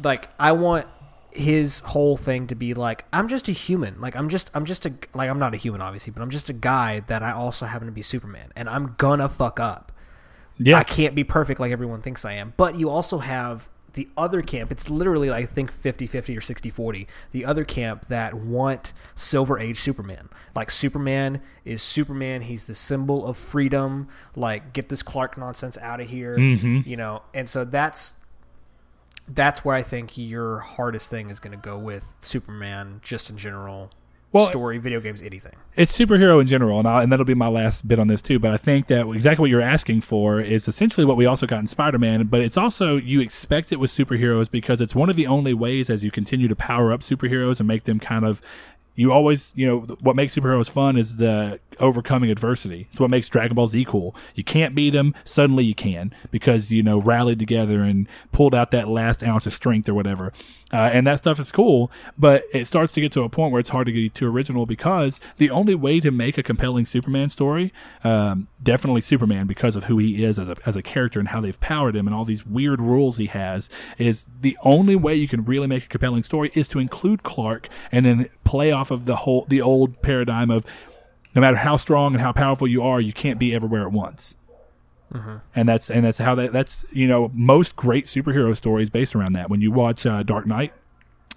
Like 0.02 0.28
I 0.38 0.52
want 0.52 0.86
his 1.36 1.80
whole 1.80 2.16
thing 2.16 2.46
to 2.48 2.54
be 2.54 2.74
like 2.74 3.04
I'm 3.12 3.28
just 3.28 3.48
a 3.48 3.52
human. 3.52 4.00
Like 4.00 4.16
I'm 4.16 4.28
just 4.28 4.50
I'm 4.54 4.64
just 4.64 4.86
a 4.86 4.92
like 5.14 5.28
I'm 5.30 5.38
not 5.38 5.54
a 5.54 5.56
human 5.56 5.80
obviously, 5.80 6.12
but 6.12 6.22
I'm 6.22 6.30
just 6.30 6.48
a 6.50 6.52
guy 6.54 7.00
that 7.08 7.22
I 7.22 7.32
also 7.32 7.66
happen 7.66 7.86
to 7.86 7.92
be 7.92 8.02
Superman, 8.02 8.52
and 8.56 8.68
I'm 8.68 8.94
gonna 8.98 9.28
fuck 9.28 9.60
up. 9.60 9.92
yeah, 10.58 10.78
I 10.78 10.84
can't 10.84 11.14
be 11.14 11.24
perfect 11.24 11.60
like 11.60 11.72
everyone 11.72 12.00
thinks 12.02 12.24
I 12.24 12.32
am. 12.34 12.54
But 12.56 12.76
you 12.76 12.88
also 12.90 13.18
have 13.18 13.68
the 13.92 14.08
other 14.16 14.42
camp. 14.42 14.70
It's 14.70 14.90
literally, 14.90 15.30
I 15.30 15.46
think, 15.46 15.72
50 15.72 16.06
50 16.06 16.36
or 16.36 16.40
60 16.42 16.68
40. 16.68 17.06
The 17.30 17.46
other 17.46 17.64
camp 17.64 18.06
that 18.08 18.34
want 18.34 18.92
Silver 19.14 19.58
Age 19.58 19.80
Superman. 19.80 20.28
Like, 20.54 20.70
Superman 20.70 21.40
is 21.64 21.82
Superman. 21.82 22.42
He's 22.42 22.64
the 22.64 22.74
symbol 22.74 23.26
of 23.26 23.38
freedom. 23.38 24.08
Like, 24.34 24.74
get 24.74 24.90
this 24.90 25.02
Clark 25.02 25.38
nonsense 25.38 25.78
out 25.78 26.02
of 26.02 26.10
here. 26.10 26.36
Mhm. 26.36 26.84
You 26.86 26.96
know, 26.98 27.22
and 27.32 27.48
so 27.48 27.64
that's. 27.64 28.16
That's 29.28 29.64
where 29.64 29.74
I 29.74 29.82
think 29.82 30.16
your 30.16 30.60
hardest 30.60 31.10
thing 31.10 31.30
is 31.30 31.40
going 31.40 31.52
to 31.52 31.62
go 31.62 31.78
with 31.78 32.04
Superman, 32.20 33.00
just 33.02 33.28
in 33.28 33.36
general, 33.36 33.90
Well- 34.32 34.46
story, 34.46 34.78
video 34.78 35.00
games, 35.00 35.20
anything. 35.22 35.54
it's 35.76 35.96
superhero 35.96 36.40
in 36.40 36.46
general, 36.46 36.78
and, 36.78 36.86
I'll, 36.86 37.00
and 37.00 37.10
that'll 37.10 37.24
be 37.24 37.34
my 37.34 37.48
last 37.48 37.88
bit 37.88 37.98
on 37.98 38.06
this 38.06 38.22
too. 38.22 38.38
But 38.38 38.52
I 38.52 38.56
think 38.56 38.86
that 38.86 39.08
exactly 39.08 39.42
what 39.42 39.50
you're 39.50 39.60
asking 39.60 40.02
for 40.02 40.40
is 40.40 40.68
essentially 40.68 41.04
what 41.04 41.16
we 41.16 41.26
also 41.26 41.46
got 41.46 41.58
in 41.60 41.66
Spider-Man. 41.66 42.24
But 42.26 42.40
it's 42.40 42.56
also 42.56 42.96
you 42.96 43.20
expect 43.20 43.72
it 43.72 43.80
with 43.80 43.90
superheroes 43.90 44.50
because 44.50 44.80
it's 44.80 44.94
one 44.94 45.10
of 45.10 45.16
the 45.16 45.26
only 45.26 45.54
ways 45.54 45.90
as 45.90 46.04
you 46.04 46.10
continue 46.10 46.48
to 46.48 46.56
power 46.56 46.92
up 46.92 47.00
superheroes 47.00 47.58
and 47.58 47.66
make 47.66 47.84
them 47.84 47.98
kind 47.98 48.24
of. 48.24 48.40
You 48.98 49.12
always, 49.12 49.52
you 49.54 49.66
know, 49.66 49.80
what 50.00 50.16
makes 50.16 50.34
superheroes 50.34 50.70
fun 50.70 50.96
is 50.96 51.18
the 51.18 51.60
overcoming 51.80 52.30
adversity. 52.30 52.86
It's 52.90 53.00
what 53.00 53.10
makes 53.10 53.28
Dragon 53.28 53.54
Ball 53.54 53.68
Z 53.68 53.84
cool. 53.86 54.14
You 54.34 54.44
can't 54.44 54.74
beat 54.74 54.90
them, 54.90 55.14
suddenly 55.24 55.64
you 55.64 55.74
can 55.74 56.14
because 56.30 56.72
you 56.72 56.82
know 56.82 56.98
rallied 56.98 57.38
together 57.38 57.82
and 57.82 58.08
pulled 58.32 58.54
out 58.54 58.70
that 58.70 58.88
last 58.88 59.22
ounce 59.22 59.46
of 59.46 59.52
strength 59.52 59.88
or 59.88 59.94
whatever. 59.94 60.32
Uh, 60.72 60.90
and 60.92 61.06
that 61.06 61.20
stuff 61.20 61.38
is 61.38 61.52
cool, 61.52 61.92
but 62.18 62.42
it 62.52 62.66
starts 62.66 62.92
to 62.92 63.00
get 63.00 63.12
to 63.12 63.22
a 63.22 63.28
point 63.28 63.52
where 63.52 63.60
it's 63.60 63.70
hard 63.70 63.86
to 63.86 63.92
get 63.92 64.14
too 64.14 64.26
original 64.26 64.66
because 64.66 65.20
the 65.36 65.48
only 65.48 65.76
way 65.76 66.00
to 66.00 66.10
make 66.10 66.36
a 66.36 66.42
compelling 66.42 66.84
Superman 66.84 67.28
story, 67.30 67.72
um, 68.02 68.48
definitely 68.60 69.00
Superman 69.00 69.46
because 69.46 69.76
of 69.76 69.84
who 69.84 69.98
he 69.98 70.24
is 70.24 70.40
as 70.40 70.48
a, 70.48 70.56
as 70.66 70.74
a 70.74 70.82
character 70.82 71.20
and 71.20 71.28
how 71.28 71.40
they've 71.40 71.60
powered 71.60 71.94
him 71.94 72.08
and 72.08 72.16
all 72.16 72.24
these 72.24 72.44
weird 72.44 72.80
rules 72.80 73.18
he 73.18 73.26
has, 73.26 73.70
is 73.96 74.26
the 74.40 74.56
only 74.64 74.96
way 74.96 75.14
you 75.14 75.28
can 75.28 75.44
really 75.44 75.68
make 75.68 75.84
a 75.84 75.88
compelling 75.88 76.24
story 76.24 76.50
is 76.54 76.66
to 76.66 76.80
include 76.80 77.22
Clark 77.22 77.68
and 77.92 78.04
then 78.04 78.28
play 78.42 78.72
off 78.72 78.90
of 78.90 79.06
the 79.06 79.16
whole 79.16 79.46
the 79.48 79.60
old 79.60 80.02
paradigm 80.02 80.50
of 80.50 80.64
no 81.36 81.40
matter 81.40 81.56
how 81.56 81.76
strong 81.76 82.14
and 82.14 82.20
how 82.20 82.32
powerful 82.32 82.66
you 82.66 82.82
are, 82.82 83.00
you 83.00 83.12
can't 83.12 83.38
be 83.38 83.54
everywhere 83.54 83.82
at 83.82 83.92
once 83.92 84.34
and 85.54 85.68
that's 85.68 85.90
and 85.90 86.04
that's 86.04 86.18
how 86.18 86.34
that 86.34 86.52
that's 86.52 86.84
you 86.92 87.06
know 87.06 87.30
most 87.32 87.76
great 87.76 88.06
superhero 88.06 88.56
stories 88.56 88.90
based 88.90 89.14
around 89.14 89.34
that. 89.34 89.48
When 89.48 89.60
you 89.60 89.70
watch 89.70 90.04
uh, 90.04 90.22
Dark 90.22 90.46
Knight, 90.46 90.72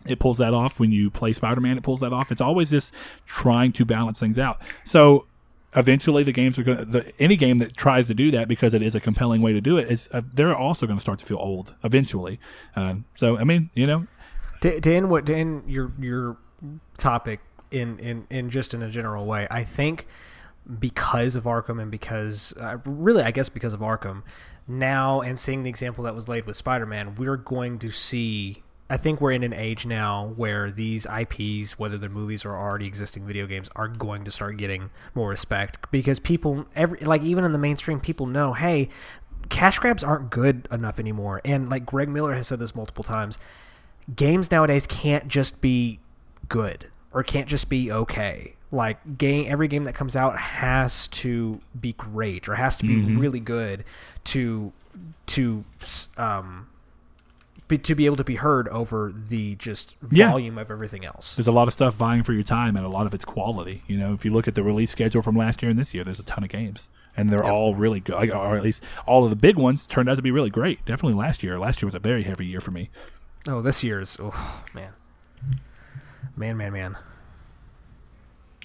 it 0.05 0.19
pulls 0.19 0.37
that 0.39 0.53
off. 0.53 0.79
When 0.79 0.91
you 0.91 1.09
play 1.09 1.33
Spider 1.33 1.61
Man, 1.61 1.77
it 1.77 1.83
pulls 1.83 1.99
that 1.99 2.11
off. 2.11 2.31
It's 2.31 2.41
always 2.41 2.71
just 2.71 2.93
trying 3.25 3.71
to 3.73 3.85
balance 3.85 4.19
things 4.19 4.39
out. 4.39 4.59
So 4.83 5.27
eventually, 5.75 6.23
the 6.23 6.31
games 6.31 6.57
are 6.57 6.63
going. 6.63 6.91
to 6.91 7.13
Any 7.19 7.35
game 7.35 7.59
that 7.59 7.77
tries 7.77 8.07
to 8.07 8.13
do 8.13 8.31
that 8.31 8.47
because 8.47 8.73
it 8.73 8.81
is 8.81 8.95
a 8.95 8.99
compelling 8.99 9.41
way 9.41 9.53
to 9.53 9.61
do 9.61 9.77
it 9.77 9.91
is 9.91 10.09
uh, 10.11 10.21
they're 10.33 10.55
also 10.55 10.87
going 10.87 10.97
to 10.97 11.01
start 11.01 11.19
to 11.19 11.25
feel 11.25 11.39
old 11.39 11.75
eventually. 11.83 12.39
Um, 12.75 13.05
so 13.13 13.37
I 13.37 13.43
mean, 13.43 13.69
you 13.75 13.85
know, 13.85 14.07
to 14.61 15.01
what 15.01 15.25
Dan 15.25 15.63
your 15.67 15.91
your 15.99 16.37
topic 16.97 17.39
in 17.71 17.99
in 17.99 18.27
in 18.29 18.49
just 18.49 18.73
in 18.73 18.81
a 18.81 18.89
general 18.89 19.25
way. 19.25 19.47
I 19.49 19.63
think 19.63 20.07
because 20.79 21.35
of 21.35 21.45
arkham 21.45 21.81
and 21.81 21.89
because 21.89 22.53
uh, 22.59 22.77
really 22.85 23.23
i 23.23 23.31
guess 23.31 23.49
because 23.49 23.73
of 23.73 23.79
arkham 23.79 24.21
now 24.67 25.19
and 25.21 25.39
seeing 25.39 25.63
the 25.63 25.69
example 25.69 26.03
that 26.03 26.13
was 26.13 26.27
laid 26.27 26.45
with 26.45 26.55
spider-man 26.55 27.15
we're 27.15 27.37
going 27.37 27.79
to 27.79 27.89
see 27.89 28.61
i 28.87 28.95
think 28.95 29.19
we're 29.19 29.31
in 29.31 29.41
an 29.41 29.53
age 29.53 29.87
now 29.87 30.31
where 30.35 30.69
these 30.69 31.07
ips 31.19 31.79
whether 31.79 31.97
they're 31.97 32.07
movies 32.07 32.45
or 32.45 32.55
already 32.55 32.85
existing 32.85 33.25
video 33.25 33.47
games 33.47 33.67
are 33.75 33.87
going 33.87 34.23
to 34.23 34.29
start 34.29 34.57
getting 34.57 34.91
more 35.15 35.29
respect 35.29 35.89
because 35.89 36.19
people 36.19 36.67
every 36.75 36.99
like 36.99 37.23
even 37.23 37.43
in 37.43 37.51
the 37.51 37.57
mainstream 37.57 37.99
people 37.99 38.27
know 38.27 38.53
hey 38.53 38.87
cash 39.49 39.79
grabs 39.79 40.03
aren't 40.03 40.29
good 40.29 40.67
enough 40.71 40.99
anymore. 40.99 41.41
And 41.43 41.69
like 41.69 41.85
greg 41.85 42.09
miller 42.09 42.33
has 42.35 42.47
said 42.47 42.59
this 42.59 42.75
multiple 42.75 43.03
times 43.03 43.39
games 44.15 44.51
nowadays 44.51 44.87
can't 44.87 45.27
just 45.27 45.61
be 45.61 45.99
good 46.47 46.87
or 47.13 47.23
can't 47.23 47.47
just 47.47 47.69
be 47.69 47.91
okay. 47.91 48.53
Like 48.71 49.17
game, 49.17 49.47
every 49.49 49.67
game 49.67 49.85
that 49.85 49.95
comes 49.95 50.15
out 50.15 50.37
has 50.37 51.07
to 51.09 51.59
be 51.79 51.93
great 51.93 52.47
or 52.47 52.55
has 52.55 52.77
to 52.77 52.85
be 52.85 52.99
really 53.15 53.39
good 53.39 53.83
to 54.25 54.71
to 55.27 55.63
um 56.17 56.67
be, 57.67 57.77
to 57.77 57.93
be 57.95 58.05
able 58.07 58.15
to 58.15 58.23
be 58.23 58.35
heard 58.35 58.67
over 58.69 59.13
the 59.29 59.55
just 59.55 59.95
Yeah. 60.11 60.29
volume 60.29 60.57
of 60.57 60.69
everything 60.71 61.05
else. 61.05 61.35
there's 61.35 61.47
a 61.47 61.51
lot 61.51 61.67
of 61.67 61.73
stuff 61.73 61.93
vying 61.95 62.23
for 62.23 62.33
your 62.33 62.43
time 62.43 62.75
and 62.75 62.85
a 62.85 62.89
lot 62.89 63.05
of 63.07 63.13
it's 63.13 63.25
quality. 63.25 63.83
You 63.87 63.97
know, 63.97 64.13
if 64.13 64.23
you 64.25 64.31
look 64.31 64.47
at 64.47 64.55
the 64.55 64.63
release 64.63 64.89
schedule 64.91 65.21
from 65.21 65.35
last 65.35 65.61
year 65.61 65.69
and 65.69 65.79
this 65.79 65.93
year, 65.93 66.03
there's 66.03 66.19
a 66.19 66.23
ton 66.23 66.43
of 66.43 66.49
games. 66.49 66.89
And 67.17 67.29
they're 67.31 67.43
all 67.43 67.75
really 67.75 67.99
good, 67.99 68.31
or 68.31 68.55
at 68.55 68.63
least 68.63 68.81
all 69.05 69.23
of 69.23 69.29
the 69.29 69.35
big 69.35 69.55
ones 69.57 69.85
turned 69.85 70.09
out 70.09 70.15
to 70.15 70.21
be 70.21 70.31
really 70.31 70.49
great. 70.49 70.83
Definitely 70.85 71.15
last 71.19 71.43
year. 71.43 71.59
Last 71.59 71.81
year 71.81 71.87
was 71.87 71.95
a 71.95 71.99
very 71.99 72.23
heavy 72.23 72.45
year 72.45 72.61
for 72.61 72.71
me. 72.71 72.89
Oh, 73.47 73.61
this 73.61 73.83
year's 73.83 74.15
oh 74.21 74.63
man, 74.73 74.93
man, 76.39 76.57
man, 76.57 76.73
man. 76.73 76.97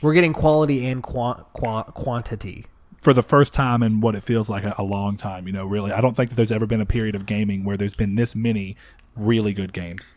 We're 0.00 0.14
getting 0.14 0.32
quality 0.32 0.86
and 0.86 1.02
qua- 1.02 1.44
qua- 1.52 1.84
quantity. 1.84 2.66
for 2.98 3.12
the 3.12 3.22
first 3.22 3.52
time 3.52 3.82
in 3.82 4.00
what 4.00 4.14
it 4.14 4.22
feels 4.22 4.48
like 4.48 4.64
a, 4.64 4.74
a 4.78 4.82
long 4.82 5.18
time. 5.18 5.46
You 5.46 5.52
know, 5.52 5.66
really, 5.66 5.92
I 5.92 6.00
don't 6.00 6.16
think 6.16 6.30
that 6.30 6.36
there's 6.36 6.50
ever 6.52 6.64
been 6.66 6.80
a 6.80 6.86
period 6.86 7.14
of 7.14 7.26
gaming 7.26 7.62
where 7.62 7.76
there's 7.76 7.94
been 7.94 8.14
this 8.14 8.34
many 8.34 8.76
really 9.14 9.52
good 9.52 9.74
games. 9.74 10.14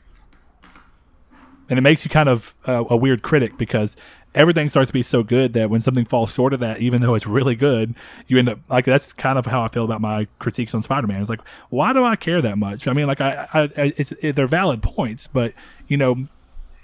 And 1.69 1.77
it 1.77 1.81
makes 1.81 2.05
you 2.05 2.09
kind 2.09 2.29
of 2.29 2.55
uh, 2.65 2.85
a 2.89 2.95
weird 2.95 3.23
critic 3.23 3.57
because 3.57 3.97
everything 4.33 4.69
starts 4.69 4.87
to 4.87 4.93
be 4.93 5.01
so 5.01 5.21
good 5.21 5.51
that 5.51 5.69
when 5.69 5.81
something 5.81 6.05
falls 6.05 6.33
short 6.33 6.53
of 6.53 6.61
that, 6.61 6.79
even 6.79 7.01
though 7.01 7.13
it's 7.13 7.27
really 7.27 7.55
good, 7.55 7.93
you 8.27 8.39
end 8.39 8.47
up 8.47 8.59
like 8.69 8.85
that's 8.85 9.11
kind 9.11 9.37
of 9.37 9.47
how 9.47 9.63
I 9.63 9.67
feel 9.67 9.83
about 9.83 9.99
my 9.99 10.27
critiques 10.39 10.73
on 10.73 10.81
Spider-Man. 10.81 11.19
It's 11.19 11.29
like, 11.29 11.41
why 11.69 11.91
do 11.91 12.05
I 12.05 12.15
care 12.15 12.41
that 12.41 12.57
much? 12.57 12.87
I 12.87 12.93
mean, 12.93 13.07
like 13.07 13.19
I, 13.19 13.47
I, 13.53 13.61
I 13.63 13.93
it's 13.97 14.13
it, 14.13 14.37
they're 14.37 14.47
valid 14.47 14.81
points, 14.81 15.27
but 15.27 15.53
you 15.89 15.97
know, 15.97 16.27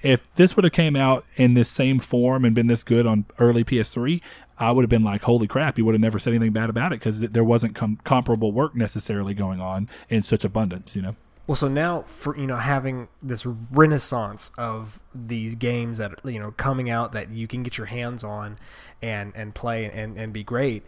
if 0.04 0.22
this 0.36 0.56
would 0.56 0.66
have 0.66 0.74
came 0.74 0.96
out 0.96 1.26
in 1.38 1.54
this 1.54 1.70
same 1.70 1.98
form 1.98 2.44
and 2.44 2.54
been 2.54 2.68
this 2.68 2.84
good 2.84 3.08
on 3.08 3.26
early 3.40 3.64
PS3, 3.64 4.22
I 4.60 4.72
would 4.72 4.84
have 4.84 4.90
been 4.90 5.04
like, 5.04 5.24
"Holy 5.24 5.48
crap!" 5.48 5.78
You 5.78 5.86
would 5.86 5.96
have 5.96 6.02
never 6.02 6.20
said 6.20 6.34
anything 6.34 6.52
bad 6.52 6.70
about 6.70 6.92
it 6.92 7.00
because 7.00 7.22
there 7.22 7.44
wasn't 7.44 7.74
com- 7.74 8.00
comparable 8.04 8.52
work 8.52 8.76
necessarily 8.76 9.34
going 9.34 9.62
on 9.62 9.90
in 10.10 10.22
such 10.22 10.44
abundance. 10.44 10.96
You 10.96 11.02
know, 11.02 11.16
Well, 11.48 11.56
so 11.56 11.68
now 11.68 12.04
for 12.04 12.38
you 12.38 12.46
know 12.46 12.58
having 12.58 13.08
this 13.22 13.46
renaissance 13.46 14.52
of 14.58 15.00
these 15.16 15.56
games 15.56 15.98
that 15.98 16.20
you 16.26 16.40
know 16.40 16.52
coming 16.52 16.90
out 16.90 17.14
that 17.14 17.30
you 17.30 17.48
can 17.48 17.64
get 17.64 17.78
your 17.78 17.88
hands 17.88 18.24
on 18.24 18.60
and 19.02 19.32
and 19.36 19.56
play 19.56 19.86
and 19.90 20.18
and 20.18 20.34
be 20.34 20.44
great, 20.44 20.84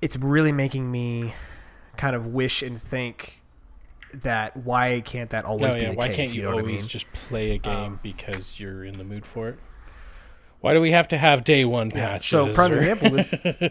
it's 0.00 0.16
really 0.16 0.52
making 0.52 0.90
me 0.90 1.34
kind 1.96 2.16
of 2.16 2.26
wish 2.26 2.62
and 2.62 2.80
think 2.80 3.42
that 4.22 4.56
why 4.56 5.00
can't 5.04 5.30
that 5.30 5.44
always 5.44 5.72
Oh 5.72 5.74
be 5.74 5.80
yeah, 5.82 5.90
the 5.90 5.96
why 5.96 6.08
case? 6.08 6.16
can't 6.16 6.34
you, 6.34 6.42
know 6.42 6.48
what 6.48 6.58
I 6.58 6.60
always 6.60 6.80
mean? 6.80 6.88
just 6.88 7.12
play 7.12 7.52
a 7.52 7.58
game 7.58 7.76
Um, 7.76 8.00
because 8.02 8.58
you're 8.60 8.84
in 8.84 8.98
the 8.98 9.04
mood 9.04 9.24
for 9.26 9.48
it? 9.48 9.58
Why 10.60 10.72
do 10.74 10.80
we 10.80 10.90
have 10.92 11.08
to 11.08 11.18
have 11.18 11.44
day 11.44 11.64
one 11.64 11.90
patches? 11.90 12.28
So 12.28 12.52
prime 12.52 12.72
or- 12.72 12.76
example. 12.76 13.70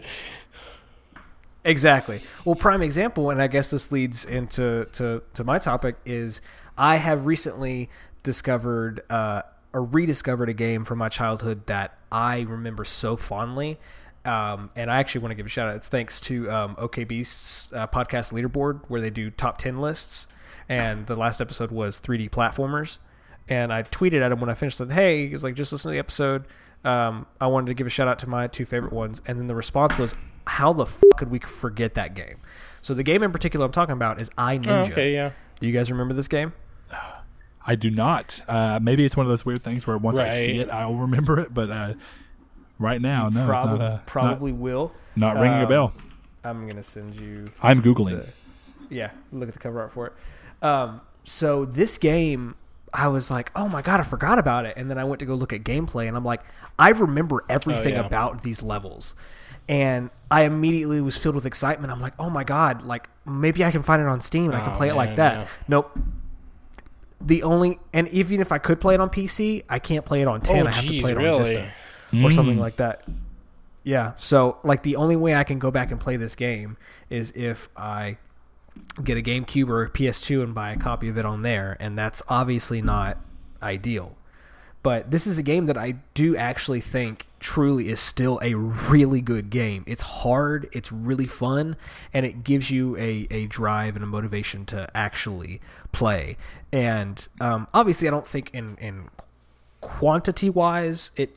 exactly. 1.64 2.20
Well, 2.44 2.54
prime 2.54 2.82
example, 2.82 3.30
and 3.30 3.40
I 3.42 3.46
guess 3.48 3.70
this 3.70 3.90
leads 3.92 4.24
into 4.24 4.86
to, 4.92 5.22
to 5.34 5.44
my 5.44 5.58
topic 5.58 5.96
is 6.04 6.40
I 6.78 6.96
have 6.96 7.26
recently 7.26 7.90
discovered 8.22 9.02
uh, 9.10 9.42
or 9.72 9.84
rediscovered 9.84 10.48
a 10.48 10.54
game 10.54 10.84
from 10.84 10.98
my 10.98 11.08
childhood 11.08 11.66
that 11.66 11.98
I 12.10 12.40
remember 12.42 12.84
so 12.84 13.16
fondly. 13.16 13.78
Um, 14.24 14.70
and 14.74 14.90
I 14.90 14.98
actually 14.98 15.20
want 15.20 15.30
to 15.32 15.34
give 15.36 15.46
a 15.46 15.48
shout 15.48 15.68
out. 15.68 15.76
It's 15.76 15.88
thanks 15.88 16.18
to 16.22 16.50
um, 16.50 16.74
OKB's 16.76 17.72
uh, 17.72 17.86
podcast 17.86 18.32
leaderboard 18.32 18.80
where 18.88 19.00
they 19.00 19.10
do 19.10 19.30
top 19.30 19.58
10 19.58 19.80
lists. 19.80 20.26
And 20.68 21.06
the 21.06 21.16
last 21.16 21.40
episode 21.40 21.70
was 21.70 22.00
3D 22.00 22.30
platformers. 22.30 22.98
And 23.48 23.72
I 23.72 23.82
tweeted 23.84 24.20
at 24.22 24.32
him 24.32 24.40
when 24.40 24.50
I 24.50 24.54
finished, 24.54 24.78
said, 24.78 24.90
Hey, 24.92 25.28
he's 25.28 25.44
like, 25.44 25.54
just 25.54 25.70
listen 25.72 25.90
to 25.90 25.92
the 25.92 25.98
episode. 25.98 26.44
Um, 26.84 27.26
I 27.40 27.46
wanted 27.46 27.66
to 27.68 27.74
give 27.74 27.86
a 27.86 27.90
shout 27.90 28.08
out 28.08 28.18
to 28.20 28.28
my 28.28 28.46
two 28.48 28.64
favorite 28.64 28.92
ones. 28.92 29.22
And 29.26 29.38
then 29.38 29.46
the 29.46 29.54
response 29.54 29.96
was, 29.98 30.14
How 30.46 30.72
the 30.72 30.84
f 30.84 31.00
could 31.16 31.30
we 31.30 31.38
forget 31.38 31.94
that 31.94 32.14
game? 32.14 32.36
So 32.82 32.94
the 32.94 33.02
game 33.02 33.22
in 33.22 33.32
particular 33.32 33.64
I'm 33.66 33.72
talking 33.72 33.92
about 33.92 34.20
is 34.20 34.30
I 34.36 34.56
Oh, 34.56 34.58
Ninja. 34.58 34.90
okay, 34.92 35.12
yeah. 35.14 35.30
Do 35.60 35.66
you 35.66 35.72
guys 35.72 35.90
remember 35.90 36.14
this 36.14 36.28
game? 36.28 36.52
I 37.68 37.74
do 37.74 37.90
not. 37.90 38.42
Uh, 38.46 38.78
maybe 38.80 39.04
it's 39.04 39.16
one 39.16 39.26
of 39.26 39.30
those 39.30 39.44
weird 39.44 39.62
things 39.62 39.86
where 39.88 39.98
once 39.98 40.18
I 40.18 40.30
see 40.30 40.58
it, 40.58 40.70
I'll 40.70 40.94
remember 40.94 41.40
it. 41.40 41.52
But 41.52 41.68
uh, 41.70 41.94
right 42.78 43.00
now, 43.00 43.28
no, 43.28 43.44
Prob- 43.44 43.70
it's 43.72 43.78
not, 43.80 43.84
uh, 43.84 43.98
probably 44.06 44.52
will. 44.52 44.92
not, 45.16 45.34
not 45.34 45.42
ringing 45.42 45.58
a 45.58 45.62
Um, 45.64 45.68
bell. 45.68 45.92
I'm 46.44 46.68
gonna 46.68 46.82
send 46.84 47.16
you 47.16 47.50
I'm 47.60 47.82
googling. 47.82 48.24
the- 48.24 48.28
yeah, 48.94 49.10
look 49.32 49.48
at 49.48 49.54
the 49.54 49.58
cover 49.58 49.80
art 49.80 49.90
for 49.92 50.06
it. 50.06 50.12
Um, 50.62 51.00
so 51.24 51.64
this 51.64 51.98
game, 51.98 52.54
I 52.92 53.08
was 53.08 53.30
like, 53.30 53.50
oh 53.54 53.68
my 53.68 53.82
god, 53.82 54.00
I 54.00 54.04
forgot 54.04 54.38
about 54.38 54.64
it, 54.66 54.74
and 54.76 54.90
then 54.90 54.98
I 54.98 55.04
went 55.04 55.18
to 55.20 55.26
go 55.26 55.34
look 55.34 55.52
at 55.52 55.62
gameplay, 55.64 56.08
and 56.08 56.16
I'm 56.16 56.24
like, 56.24 56.42
I 56.78 56.90
remember 56.90 57.44
everything 57.48 57.94
yeah. 57.94 58.04
about 58.06 58.42
these 58.42 58.62
levels, 58.62 59.14
and 59.68 60.10
I 60.30 60.42
immediately 60.42 61.00
was 61.00 61.16
filled 61.16 61.34
with 61.34 61.46
excitement. 61.46 61.92
I'm 61.92 62.00
like, 62.00 62.14
oh 62.18 62.30
my 62.30 62.44
god, 62.44 62.82
like 62.82 63.08
maybe 63.26 63.64
I 63.64 63.70
can 63.70 63.82
find 63.82 64.00
it 64.00 64.08
on 64.08 64.20
Steam 64.20 64.46
and 64.46 64.54
I 64.56 64.60
can 64.64 64.74
Oh, 64.74 64.76
play 64.76 64.88
it 64.88 64.94
like 64.94 65.16
that. 65.16 65.34
yeah. 65.40 65.46
Nope. 65.68 65.98
The 67.20 67.42
only 67.42 67.78
and 67.92 68.08
even 68.08 68.40
if 68.40 68.52
I 68.52 68.58
could 68.58 68.80
play 68.80 68.94
it 68.94 69.00
on 69.00 69.08
PC, 69.08 69.64
I 69.68 69.78
can't 69.78 70.04
play 70.04 70.20
it 70.22 70.28
on 70.28 70.40
10. 70.42 70.56
Oh, 70.56 70.66
I 70.68 70.72
have 70.72 70.84
to 70.84 71.00
play 71.00 71.10
it 71.12 71.16
on 71.16 71.22
really? 71.22 71.38
Vista 71.44 71.70
or 72.22 72.30
something 72.30 72.56
Mm. 72.56 72.60
like 72.60 72.76
that. 72.76 73.02
Yeah. 73.84 74.12
So 74.16 74.58
like 74.62 74.82
the 74.82 74.96
only 74.96 75.16
way 75.16 75.34
I 75.34 75.42
can 75.44 75.58
go 75.58 75.70
back 75.70 75.90
and 75.90 75.98
play 76.00 76.16
this 76.16 76.34
game 76.34 76.76
is 77.08 77.32
if 77.34 77.68
I 77.76 78.18
get 79.02 79.16
a 79.18 79.22
GameCube 79.22 79.68
or 79.68 79.82
a 79.82 79.90
PS2 79.90 80.42
and 80.42 80.54
buy 80.54 80.72
a 80.72 80.76
copy 80.76 81.08
of 81.08 81.18
it 81.18 81.24
on 81.24 81.42
there, 81.42 81.76
and 81.80 81.98
that's 81.98 82.22
obviously 82.28 82.80
not 82.82 83.18
ideal. 83.62 84.16
But 84.82 85.10
this 85.10 85.26
is 85.26 85.36
a 85.36 85.42
game 85.42 85.66
that 85.66 85.76
I 85.76 85.96
do 86.14 86.36
actually 86.36 86.80
think 86.80 87.26
truly 87.40 87.88
is 87.88 87.98
still 87.98 88.38
a 88.40 88.54
really 88.54 89.20
good 89.20 89.50
game. 89.50 89.82
It's 89.86 90.02
hard, 90.02 90.68
it's 90.70 90.92
really 90.92 91.26
fun, 91.26 91.76
and 92.14 92.24
it 92.24 92.44
gives 92.44 92.70
you 92.70 92.96
a, 92.96 93.26
a 93.30 93.46
drive 93.46 93.96
and 93.96 94.04
a 94.04 94.06
motivation 94.06 94.64
to 94.66 94.88
actually 94.96 95.60
play. 95.90 96.36
And 96.70 97.26
um, 97.40 97.66
obviously, 97.74 98.06
I 98.06 98.12
don't 98.12 98.26
think 98.26 98.54
in, 98.54 98.76
in 98.76 99.08
quantity 99.80 100.50
wise 100.50 101.10
it 101.16 101.36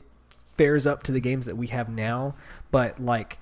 fares 0.56 0.86
up 0.86 1.02
to 1.04 1.12
the 1.12 1.20
games 1.20 1.46
that 1.46 1.56
we 1.56 1.68
have 1.68 1.88
now, 1.88 2.34
but 2.70 3.00
like 3.00 3.38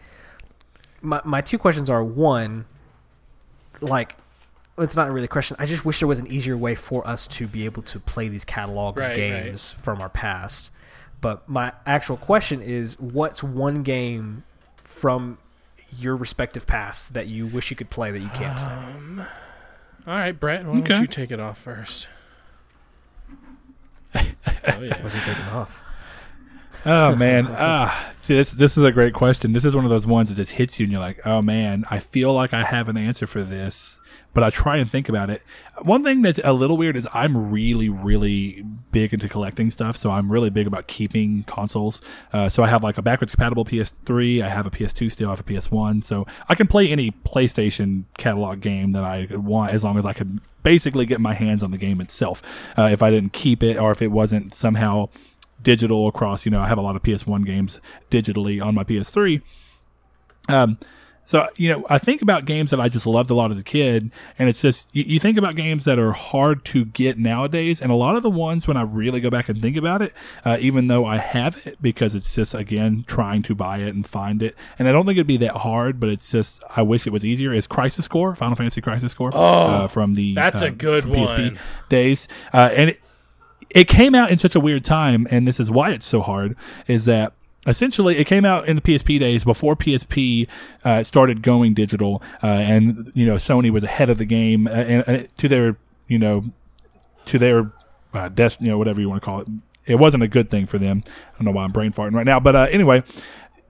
my 1.02 1.20
my 1.24 1.40
two 1.40 1.58
questions 1.58 1.90
are 1.90 2.02
one, 2.02 2.64
like 3.80 4.16
it's 4.78 4.96
not 4.96 5.10
really 5.10 5.24
a 5.24 5.28
question. 5.28 5.56
I 5.58 5.66
just 5.66 5.84
wish 5.84 5.98
there 5.98 6.08
was 6.08 6.18
an 6.18 6.28
easier 6.28 6.56
way 6.56 6.74
for 6.74 7.06
us 7.06 7.26
to 7.28 7.46
be 7.46 7.64
able 7.64 7.82
to 7.82 7.98
play 7.98 8.28
these 8.28 8.44
catalog 8.44 8.96
Right, 8.96 9.10
of 9.10 9.16
games 9.16 9.72
from 9.72 10.00
our 10.00 10.08
past. 10.08 10.70
But 11.20 11.48
my 11.48 11.72
actual 11.84 12.16
question 12.16 12.62
is, 12.62 12.98
what's 13.00 13.42
one 13.42 13.82
game 13.82 14.44
from 14.76 15.38
your 15.98 16.16
respective 16.16 16.66
past 16.66 17.14
that 17.14 17.26
you 17.26 17.46
wish 17.46 17.70
you 17.70 17.76
could 17.76 17.90
play 17.90 18.12
that 18.12 18.20
you 18.20 18.28
can't? 18.28 18.60
Um, 18.60 19.26
all 20.06 20.14
right, 20.14 20.38
Brett, 20.38 20.64
why 20.64 20.80
don't 20.80 21.00
you 21.00 21.06
take 21.08 21.32
it 21.32 21.40
off 21.40 21.58
first? 21.58 22.08
oh 24.14 24.22
yeah. 24.80 25.02
Was 25.02 25.12
he 25.12 25.20
taking 25.20 25.44
off? 25.44 25.80
Oh 26.86 27.14
man, 27.14 27.48
ah, 27.50 28.12
see 28.20 28.36
this 28.36 28.52
this 28.52 28.78
is 28.78 28.84
a 28.84 28.92
great 28.92 29.12
question. 29.12 29.52
This 29.52 29.64
is 29.64 29.74
one 29.74 29.84
of 29.84 29.90
those 29.90 30.06
ones 30.06 30.28
that 30.28 30.36
just 30.36 30.52
hits 30.52 30.78
you, 30.78 30.84
and 30.84 30.92
you're 30.92 31.00
like, 31.00 31.26
oh 31.26 31.42
man, 31.42 31.84
I 31.90 31.98
feel 31.98 32.32
like 32.32 32.54
I 32.54 32.64
have 32.64 32.88
an 32.88 32.96
answer 32.96 33.26
for 33.26 33.42
this, 33.42 33.98
but 34.32 34.44
I 34.44 34.50
try 34.50 34.76
and 34.76 34.88
think 34.88 35.08
about 35.08 35.28
it. 35.28 35.42
One 35.82 36.04
thing 36.04 36.22
that's 36.22 36.38
a 36.44 36.52
little 36.52 36.76
weird 36.76 36.96
is 36.96 37.08
I'm 37.12 37.50
really, 37.50 37.88
really 37.88 38.64
big 38.92 39.12
into 39.12 39.28
collecting 39.28 39.70
stuff, 39.70 39.96
so 39.96 40.10
I'm 40.10 40.30
really 40.30 40.50
big 40.50 40.66
about 40.66 40.86
keeping 40.86 41.42
consoles. 41.44 42.00
Uh, 42.32 42.48
so 42.48 42.62
I 42.62 42.68
have 42.68 42.84
like 42.84 42.96
a 42.96 43.02
backwards 43.02 43.32
compatible 43.32 43.64
PS3, 43.64 44.42
I 44.42 44.48
have 44.48 44.66
a 44.66 44.70
PS2 44.70 45.10
still, 45.10 45.28
I 45.28 45.32
have 45.32 45.40
a 45.40 45.44
PS1, 45.44 46.04
so 46.04 46.26
I 46.48 46.54
can 46.54 46.68
play 46.68 46.88
any 46.88 47.10
PlayStation 47.10 48.04
catalog 48.16 48.60
game 48.60 48.92
that 48.92 49.02
I 49.02 49.26
want 49.30 49.72
as 49.72 49.82
long 49.82 49.98
as 49.98 50.06
I 50.06 50.12
can 50.12 50.40
basically 50.62 51.06
get 51.06 51.20
my 51.20 51.34
hands 51.34 51.62
on 51.62 51.70
the 51.70 51.78
game 51.78 52.00
itself. 52.00 52.42
Uh, 52.76 52.88
if 52.92 53.02
I 53.02 53.10
didn't 53.10 53.32
keep 53.32 53.62
it, 53.62 53.76
or 53.76 53.90
if 53.90 54.00
it 54.00 54.08
wasn't 54.08 54.54
somehow 54.54 55.08
digital 55.62 56.08
across. 56.08 56.44
You 56.44 56.50
know, 56.50 56.60
I 56.60 56.68
have 56.68 56.78
a 56.78 56.82
lot 56.82 56.96
of 56.96 57.02
PS1 57.02 57.44
games 57.46 57.80
digitally 58.10 58.64
on 58.64 58.74
my 58.74 58.84
PS3. 58.84 59.42
Um, 60.48 60.78
so 61.26 61.46
you 61.56 61.68
know, 61.68 61.84
I 61.90 61.98
think 61.98 62.22
about 62.22 62.46
games 62.46 62.70
that 62.70 62.80
I 62.80 62.88
just 62.88 63.04
loved 63.04 63.28
a 63.28 63.34
lot 63.34 63.50
as 63.50 63.58
a 63.58 63.62
kid, 63.62 64.10
and 64.38 64.48
it's 64.48 64.62
just 64.62 64.88
you, 64.94 65.04
you 65.06 65.20
think 65.20 65.36
about 65.36 65.56
games 65.56 65.84
that 65.84 65.98
are 65.98 66.12
hard 66.12 66.64
to 66.66 66.86
get 66.86 67.18
nowadays, 67.18 67.82
and 67.82 67.92
a 67.92 67.94
lot 67.94 68.16
of 68.16 68.22
the 68.22 68.30
ones 68.30 68.66
when 68.66 68.78
I 68.78 68.82
really 68.82 69.20
go 69.20 69.28
back 69.28 69.50
and 69.50 69.60
think 69.60 69.76
about 69.76 70.00
it, 70.00 70.14
uh, 70.46 70.56
even 70.58 70.86
though 70.86 71.04
I 71.04 71.18
have 71.18 71.58
it, 71.66 71.82
because 71.82 72.14
it's 72.14 72.34
just 72.34 72.54
again 72.54 73.04
trying 73.06 73.42
to 73.42 73.54
buy 73.54 73.80
it 73.80 73.94
and 73.94 74.06
find 74.08 74.42
it, 74.42 74.54
and 74.78 74.88
I 74.88 74.92
don't 74.92 75.04
think 75.04 75.18
it'd 75.18 75.26
be 75.26 75.36
that 75.36 75.56
hard, 75.58 76.00
but 76.00 76.08
it's 76.08 76.32
just 76.32 76.64
I 76.74 76.80
wish 76.80 77.06
it 77.06 77.10
was 77.12 77.26
easier. 77.26 77.52
Is 77.52 77.66
Crisis 77.66 78.08
Core, 78.08 78.34
Final 78.34 78.56
Fantasy 78.56 78.80
Crisis 78.80 79.12
Core, 79.12 79.30
Oh, 79.34 79.38
uh, 79.40 79.86
from 79.86 80.14
the 80.14 80.34
that's 80.34 80.62
a 80.62 80.68
uh, 80.68 80.70
good 80.70 81.02
from 81.02 81.12
PSP 81.12 81.28
one. 81.50 81.58
days, 81.90 82.26
uh, 82.54 82.70
and 82.74 82.88
it, 82.90 83.00
it 83.70 83.88
came 83.88 84.14
out 84.14 84.30
in 84.30 84.38
such 84.38 84.54
a 84.54 84.60
weird 84.60 84.84
time, 84.84 85.26
and 85.30 85.46
this 85.46 85.60
is 85.60 85.70
why 85.70 85.90
it's 85.90 86.06
so 86.06 86.20
hard, 86.20 86.56
is 86.86 87.04
that 87.04 87.32
essentially 87.66 88.16
it 88.16 88.24
came 88.24 88.44
out 88.44 88.66
in 88.66 88.76
the 88.76 88.82
PSP 88.82 89.18
days 89.20 89.44
before 89.44 89.76
PSP 89.76 90.48
uh, 90.84 91.02
started 91.02 91.42
going 91.42 91.74
digital, 91.74 92.22
uh, 92.42 92.46
and 92.46 93.12
you 93.14 93.26
know 93.26 93.36
Sony 93.36 93.70
was 93.70 93.84
ahead 93.84 94.10
of 94.10 94.18
the 94.18 94.24
game 94.24 94.66
uh, 94.66 94.70
and, 94.70 95.04
and 95.06 95.36
to 95.38 95.48
their 95.48 95.76
you 96.06 96.18
know 96.18 96.44
to 97.26 97.38
their 97.38 97.70
uh, 98.14 98.28
desk, 98.28 98.60
you 98.60 98.68
know 98.68 98.78
whatever 98.78 99.00
you 99.00 99.08
want 99.08 99.22
to 99.22 99.24
call 99.24 99.40
it. 99.40 99.48
It 99.86 99.96
wasn't 99.96 100.22
a 100.22 100.28
good 100.28 100.50
thing 100.50 100.66
for 100.66 100.78
them. 100.78 101.02
I 101.06 101.38
don't 101.38 101.46
know 101.46 101.52
why 101.52 101.64
I'm 101.64 101.72
brain 101.72 101.92
farting 101.92 102.14
right 102.14 102.26
now, 102.26 102.40
but 102.40 102.56
uh, 102.56 102.66
anyway, 102.70 103.02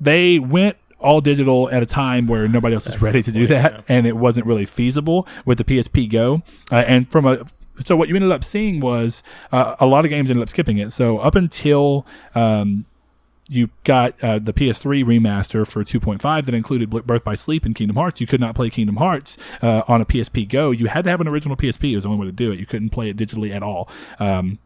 they 0.00 0.38
went 0.38 0.76
all 1.00 1.20
digital 1.20 1.70
at 1.70 1.80
a 1.80 1.86
time 1.86 2.26
where 2.26 2.48
nobody 2.48 2.74
else 2.74 2.86
is 2.88 3.00
ready 3.00 3.22
to 3.22 3.30
do 3.30 3.46
that, 3.46 3.84
and 3.88 4.06
it 4.06 4.16
wasn't 4.16 4.46
really 4.46 4.66
feasible 4.66 5.28
with 5.44 5.58
the 5.58 5.64
PSP 5.64 6.10
Go. 6.10 6.42
Uh, 6.72 6.76
and 6.76 7.10
from 7.10 7.24
a 7.26 7.46
so 7.84 7.96
what 7.96 8.08
you 8.08 8.14
ended 8.14 8.32
up 8.32 8.44
seeing 8.44 8.80
was 8.80 9.22
uh, 9.52 9.76
a 9.80 9.86
lot 9.86 10.04
of 10.04 10.10
games 10.10 10.30
ended 10.30 10.42
up 10.42 10.50
skipping 10.50 10.78
it. 10.78 10.92
So 10.92 11.18
up 11.18 11.34
until 11.34 12.06
um, 12.34 12.84
you 13.48 13.70
got 13.84 14.22
uh, 14.22 14.38
the 14.38 14.52
PS3 14.52 15.04
remaster 15.04 15.66
for 15.66 15.82
2.5 15.82 16.44
that 16.44 16.54
included 16.54 16.90
Birth 16.90 17.24
by 17.24 17.34
Sleep 17.34 17.64
and 17.64 17.74
Kingdom 17.74 17.96
Hearts. 17.96 18.20
You 18.20 18.26
could 18.26 18.40
not 18.40 18.54
play 18.54 18.68
Kingdom 18.70 18.96
Hearts 18.96 19.38
uh, 19.62 19.82
on 19.88 20.00
a 20.00 20.06
PSP 20.06 20.48
Go. 20.48 20.70
You 20.70 20.86
had 20.86 21.04
to 21.04 21.10
have 21.10 21.20
an 21.20 21.28
original 21.28 21.56
PSP. 21.56 21.92
It 21.92 21.96
was 21.96 22.04
the 22.04 22.10
only 22.10 22.20
way 22.20 22.26
to 22.26 22.32
do 22.32 22.52
it. 22.52 22.58
You 22.58 22.66
couldn't 22.66 22.90
play 22.90 23.08
it 23.08 23.16
digitally 23.16 23.54
at 23.54 23.62
all. 23.62 23.88
Um, 24.18 24.58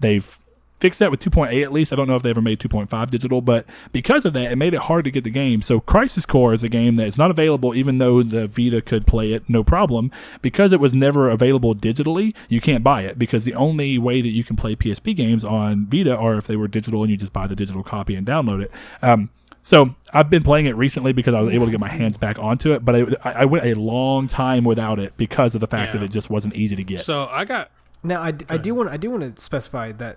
they've 0.00 0.38
fixed 0.80 0.98
that 1.00 1.10
with 1.10 1.20
2.8 1.20 1.62
at 1.62 1.72
least. 1.72 1.92
I 1.92 1.96
don't 1.96 2.08
know 2.08 2.14
if 2.16 2.22
they 2.22 2.30
ever 2.30 2.40
made 2.40 2.58
2.5 2.58 3.10
digital, 3.10 3.40
but 3.40 3.66
because 3.92 4.24
of 4.24 4.32
that, 4.32 4.50
it 4.50 4.56
made 4.56 4.74
it 4.74 4.80
hard 4.80 5.04
to 5.04 5.10
get 5.10 5.24
the 5.24 5.30
game. 5.30 5.62
So 5.62 5.78
Crisis 5.80 6.26
Core 6.26 6.52
is 6.54 6.64
a 6.64 6.68
game 6.68 6.96
that 6.96 7.06
is 7.06 7.18
not 7.18 7.30
available, 7.30 7.74
even 7.74 7.98
though 7.98 8.22
the 8.22 8.46
Vita 8.46 8.80
could 8.80 9.06
play 9.06 9.32
it 9.32 9.48
no 9.48 9.62
problem. 9.62 10.10
Because 10.42 10.72
it 10.72 10.80
was 10.80 10.94
never 10.94 11.28
available 11.30 11.74
digitally, 11.74 12.34
you 12.48 12.60
can't 12.60 12.82
buy 12.82 13.02
it 13.02 13.18
because 13.18 13.44
the 13.44 13.54
only 13.54 13.98
way 13.98 14.20
that 14.22 14.30
you 14.30 14.42
can 14.42 14.56
play 14.56 14.74
PSP 14.74 15.14
games 15.14 15.44
on 15.44 15.86
Vita 15.86 16.16
are 16.16 16.36
if 16.36 16.46
they 16.46 16.56
were 16.56 16.68
digital 16.68 17.02
and 17.02 17.10
you 17.10 17.16
just 17.16 17.32
buy 17.32 17.46
the 17.46 17.56
digital 17.56 17.82
copy 17.82 18.14
and 18.14 18.26
download 18.26 18.62
it. 18.62 18.70
Um, 19.02 19.30
so 19.62 19.94
I've 20.14 20.30
been 20.30 20.42
playing 20.42 20.64
it 20.66 20.74
recently 20.76 21.12
because 21.12 21.34
I 21.34 21.40
was 21.42 21.52
able 21.52 21.66
to 21.66 21.70
get 21.70 21.80
my 21.80 21.90
hands 21.90 22.16
back 22.16 22.38
onto 22.38 22.72
it, 22.72 22.82
but 22.82 22.94
I, 22.96 23.00
I 23.24 23.32
I 23.32 23.44
went 23.44 23.66
a 23.66 23.74
long 23.74 24.26
time 24.26 24.64
without 24.64 24.98
it 24.98 25.14
because 25.18 25.54
of 25.54 25.60
the 25.60 25.66
fact 25.66 25.92
Yeah. 25.92 26.00
that 26.00 26.06
it 26.06 26.10
just 26.10 26.30
wasn't 26.30 26.54
easy 26.54 26.76
to 26.76 26.82
get. 26.82 27.00
So 27.00 27.28
I 27.30 27.44
got 27.44 27.70
Now, 28.02 28.22
I, 28.22 28.30
d- 28.30 28.46
I 28.48 28.56
do 28.56 28.74
want 28.74 28.88
I 28.88 28.96
do 28.96 29.10
want 29.10 29.36
to 29.36 29.42
specify 29.42 29.92
that 29.92 30.16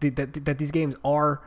th- 0.00 0.14
that 0.16 0.44
that 0.44 0.58
these 0.58 0.70
games 0.70 0.94
are 1.04 1.40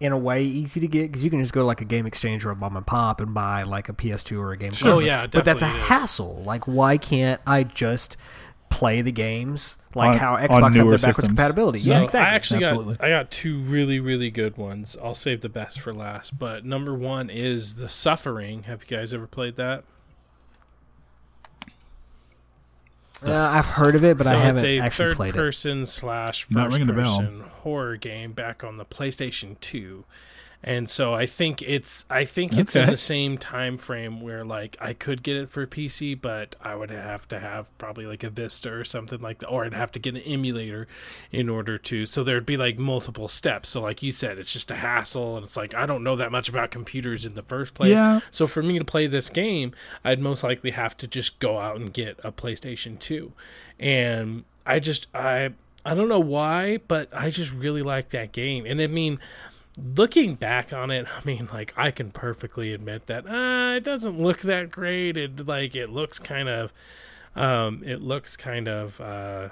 in 0.00 0.12
a 0.12 0.18
way 0.18 0.42
easy 0.42 0.80
to 0.80 0.86
get 0.86 1.02
because 1.12 1.22
you 1.24 1.30
can 1.30 1.40
just 1.40 1.52
go 1.52 1.60
to 1.60 1.66
like 1.66 1.80
a 1.82 1.84
game 1.84 2.06
exchange 2.06 2.44
or 2.46 2.50
a 2.50 2.56
mom 2.56 2.76
and 2.76 2.86
pop 2.86 3.20
and 3.20 3.34
buy 3.34 3.62
like 3.62 3.88
a 3.88 3.92
PS2 3.92 4.38
or 4.40 4.52
a 4.52 4.56
game. 4.56 4.72
Sure. 4.72 4.92
Oh, 4.94 4.98
yeah, 4.98 5.26
but 5.26 5.44
that's 5.44 5.60
a 5.62 5.66
definitely 5.66 5.78
it 5.78 5.82
is. 5.82 5.88
hassle. 5.88 6.42
Like, 6.46 6.66
why 6.66 6.96
can't 6.96 7.40
I 7.46 7.64
just 7.64 8.16
play 8.70 9.02
the 9.02 9.10
games 9.12 9.76
like 9.94 10.12
On- 10.12 10.18
how 10.18 10.36
Xbox 10.36 10.62
have 10.62 10.74
newer 10.76 10.90
their 10.90 10.98
backwards 10.98 11.02
systems. 11.02 11.26
compatibility? 11.26 11.80
So 11.80 11.92
yeah, 11.92 12.00
exactly. 12.02 12.20
I 12.30 12.34
actually 12.34 12.64
Absolutely. 12.64 12.94
got 12.96 13.04
I 13.04 13.08
got 13.10 13.30
two 13.30 13.58
really 13.58 14.00
really 14.00 14.30
good 14.30 14.56
ones. 14.56 14.96
I'll 15.02 15.14
save 15.14 15.40
the 15.42 15.48
best 15.50 15.80
for 15.80 15.92
last. 15.92 16.38
But 16.38 16.64
number 16.64 16.94
one 16.94 17.28
is 17.28 17.74
The 17.74 17.88
Suffering. 17.88 18.62
Have 18.62 18.84
you 18.88 18.96
guys 18.96 19.12
ever 19.12 19.26
played 19.26 19.56
that? 19.56 19.84
Uh, 23.22 23.32
I've 23.34 23.66
heard 23.66 23.94
of 23.94 24.04
it, 24.04 24.16
but 24.16 24.26
so 24.26 24.34
I 24.34 24.38
haven't 24.38 24.64
it's 24.64 24.80
a 24.80 24.84
actually 24.84 25.08
third 25.10 25.16
played 25.16 25.34
it. 25.34 25.38
person 25.38 25.86
slash 25.86 26.46
Not 26.50 26.66
first 26.66 26.78
ringing 26.78 26.90
a 26.90 27.00
bell. 27.00 27.18
person 27.18 27.40
horror 27.40 27.96
game 27.96 28.32
back 28.32 28.64
on 28.64 28.76
the 28.78 28.84
PlayStation 28.84 29.58
2. 29.60 30.04
And 30.62 30.90
so 30.90 31.14
I 31.14 31.24
think 31.24 31.62
it's 31.62 32.04
I 32.10 32.26
think 32.26 32.52
it's 32.52 32.76
in 32.76 32.90
the 32.90 32.96
same 32.96 33.38
time 33.38 33.78
frame 33.78 34.20
where 34.20 34.44
like 34.44 34.76
I 34.78 34.92
could 34.92 35.22
get 35.22 35.36
it 35.36 35.48
for 35.48 35.66
PC, 35.66 36.20
but 36.20 36.54
I 36.60 36.74
would 36.74 36.90
have 36.90 37.26
to 37.28 37.40
have 37.40 37.76
probably 37.78 38.04
like 38.04 38.22
a 38.22 38.28
Vista 38.28 38.70
or 38.70 38.84
something 38.84 39.20
like 39.20 39.38
that, 39.38 39.46
or 39.46 39.64
I'd 39.64 39.72
have 39.72 39.90
to 39.92 39.98
get 39.98 40.16
an 40.16 40.20
emulator 40.20 40.86
in 41.32 41.48
order 41.48 41.78
to. 41.78 42.04
So 42.04 42.22
there'd 42.22 42.44
be 42.44 42.58
like 42.58 42.78
multiple 42.78 43.28
steps. 43.28 43.70
So 43.70 43.80
like 43.80 44.02
you 44.02 44.10
said, 44.10 44.36
it's 44.36 44.52
just 44.52 44.70
a 44.70 44.76
hassle, 44.76 45.36
and 45.36 45.46
it's 45.46 45.56
like 45.56 45.74
I 45.74 45.86
don't 45.86 46.04
know 46.04 46.16
that 46.16 46.30
much 46.30 46.50
about 46.50 46.70
computers 46.70 47.24
in 47.24 47.34
the 47.34 47.42
first 47.42 47.72
place. 47.72 47.96
Yeah. 47.96 48.20
So 48.30 48.46
for 48.46 48.62
me 48.62 48.78
to 48.78 48.84
play 48.84 49.06
this 49.06 49.30
game, 49.30 49.72
I'd 50.04 50.20
most 50.20 50.44
likely 50.44 50.72
have 50.72 50.94
to 50.98 51.06
just 51.06 51.38
go 51.38 51.58
out 51.58 51.76
and 51.76 51.90
get 51.90 52.20
a 52.22 52.32
PlayStation 52.32 52.98
2. 52.98 53.32
And 53.78 54.44
I 54.66 54.78
just 54.78 55.06
I 55.14 55.54
I 55.86 55.94
don't 55.94 56.10
know 56.10 56.20
why, 56.20 56.80
but 56.86 57.08
I 57.14 57.30
just 57.30 57.52
really 57.54 57.82
like 57.82 58.10
that 58.10 58.32
game. 58.32 58.66
And 58.66 58.80
I 58.82 58.86
mean, 58.86 59.18
looking 59.96 60.34
back 60.34 60.72
on 60.72 60.90
it, 60.90 61.06
I 61.08 61.20
mean, 61.24 61.48
like 61.52 61.72
I 61.76 61.90
can 61.90 62.10
perfectly 62.10 62.72
admit 62.72 63.06
that 63.06 63.26
uh, 63.26 63.76
it 63.76 63.84
doesn't 63.84 64.20
look 64.20 64.40
that 64.40 64.70
great. 64.70 65.16
It 65.16 65.46
like 65.46 65.74
it 65.74 65.90
looks 65.90 66.18
kind 66.18 66.48
of 66.48 66.72
um 67.36 67.82
it 67.84 68.02
looks 68.02 68.36
kind 68.36 68.68
of 68.68 69.00
uh 69.00 69.48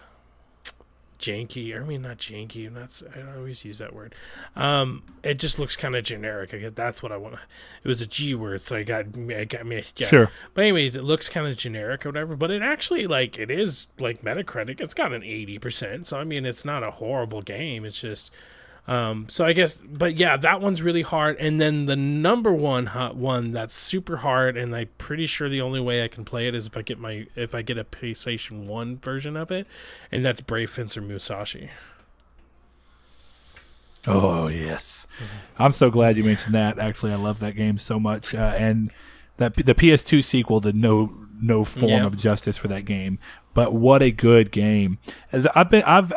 janky. 1.18 1.78
I 1.78 1.84
mean, 1.84 2.02
not 2.02 2.18
janky. 2.18 2.72
That's 2.72 3.02
I 3.14 3.36
always 3.36 3.64
use 3.64 3.78
that 3.78 3.94
word. 3.94 4.14
Um, 4.56 5.02
it 5.22 5.38
just 5.38 5.59
looks 5.59 5.76
kind 5.76 5.96
of 5.96 6.05
generic. 6.05 6.55
I 6.55 6.59
guess 6.59 6.72
that's 6.74 7.02
what 7.02 7.12
I 7.12 7.16
want. 7.16 7.34
It 7.82 7.88
was 7.88 8.00
a 8.00 8.06
G 8.06 8.34
word, 8.34 8.60
so 8.60 8.76
I 8.76 8.82
got 8.82 9.06
I 9.30 9.44
got 9.44 9.66
me. 9.66 9.82
Yeah. 9.96 10.06
Sure. 10.06 10.30
But 10.55 10.62
anyways, 10.62 10.96
it 10.96 11.02
looks 11.02 11.28
kind 11.28 11.46
of 11.46 11.56
generic 11.56 12.06
or 12.06 12.10
whatever. 12.10 12.36
But 12.36 12.50
it 12.50 12.62
actually 12.62 13.06
like 13.06 13.38
it 13.38 13.50
is 13.50 13.88
like 13.98 14.22
Metacritic. 14.22 14.80
It's 14.80 14.94
got 14.94 15.12
an 15.12 15.22
eighty 15.22 15.59
percent. 15.59 16.06
So 16.06 16.18
I 16.18 16.24
mean, 16.24 16.46
it's 16.46 16.64
not 16.64 16.82
a 16.82 16.92
horrible 16.92 17.42
game. 17.42 17.84
It's 17.84 18.00
just. 18.00 18.32
Um, 18.89 19.27
so 19.28 19.44
I 19.44 19.52
guess, 19.52 19.77
but 19.77 20.16
yeah, 20.16 20.39
that 20.39 20.62
one's 20.62 20.81
really 20.81 21.02
hard. 21.02 21.36
And 21.36 21.60
then 21.60 21.85
the 21.85 21.94
number 21.94 22.55
one 22.55 22.86
hot 22.86 23.16
one 23.16 23.52
that's 23.52 23.74
super 23.74 24.16
hard, 24.16 24.56
and 24.56 24.74
I'm 24.74 24.89
pretty 24.97 25.27
sure 25.27 25.51
the 25.51 25.60
only 25.60 25.78
way 25.78 26.02
I 26.02 26.09
can 26.09 26.24
play 26.24 26.48
it 26.48 26.55
is 26.55 26.66
if 26.66 26.77
I 26.77 26.81
get 26.81 26.98
my 26.98 27.27
if 27.36 27.55
I 27.55 27.60
get 27.60 27.77
a 27.77 27.85
PlayStation 27.85 28.65
One 28.65 28.97
version 28.97 29.36
of 29.36 29.51
it, 29.51 29.66
and 30.10 30.24
that's 30.24 30.40
Brave 30.40 30.70
Fencer 30.70 31.02
Musashi. 31.02 31.69
Oh 34.06 34.48
yes, 34.48 35.06
I'm 35.59 35.73
so 35.73 35.90
glad 35.90 36.16
you 36.16 36.24
mentioned 36.24 36.55
that. 36.55 36.78
Actually, 36.78 37.12
I 37.12 37.16
love 37.16 37.40
that 37.40 37.56
game 37.56 37.77
so 37.77 38.01
much, 38.01 38.35
uh, 38.35 38.55
and 38.56 38.90
that 39.36 39.55
the 39.55 39.74
PS2 39.74 40.24
sequel 40.24 40.60
did 40.60 40.74
no 40.74 41.12
no 41.43 41.62
form 41.62 42.06
of 42.06 42.16
justice 42.16 42.56
for 42.56 42.69
that 42.69 42.86
game. 42.86 43.19
But 43.52 43.74
what 43.74 44.01
a 44.02 44.10
good 44.10 44.51
game! 44.51 44.98
I've 45.31 45.69
been, 45.69 45.82
I've 45.82 46.10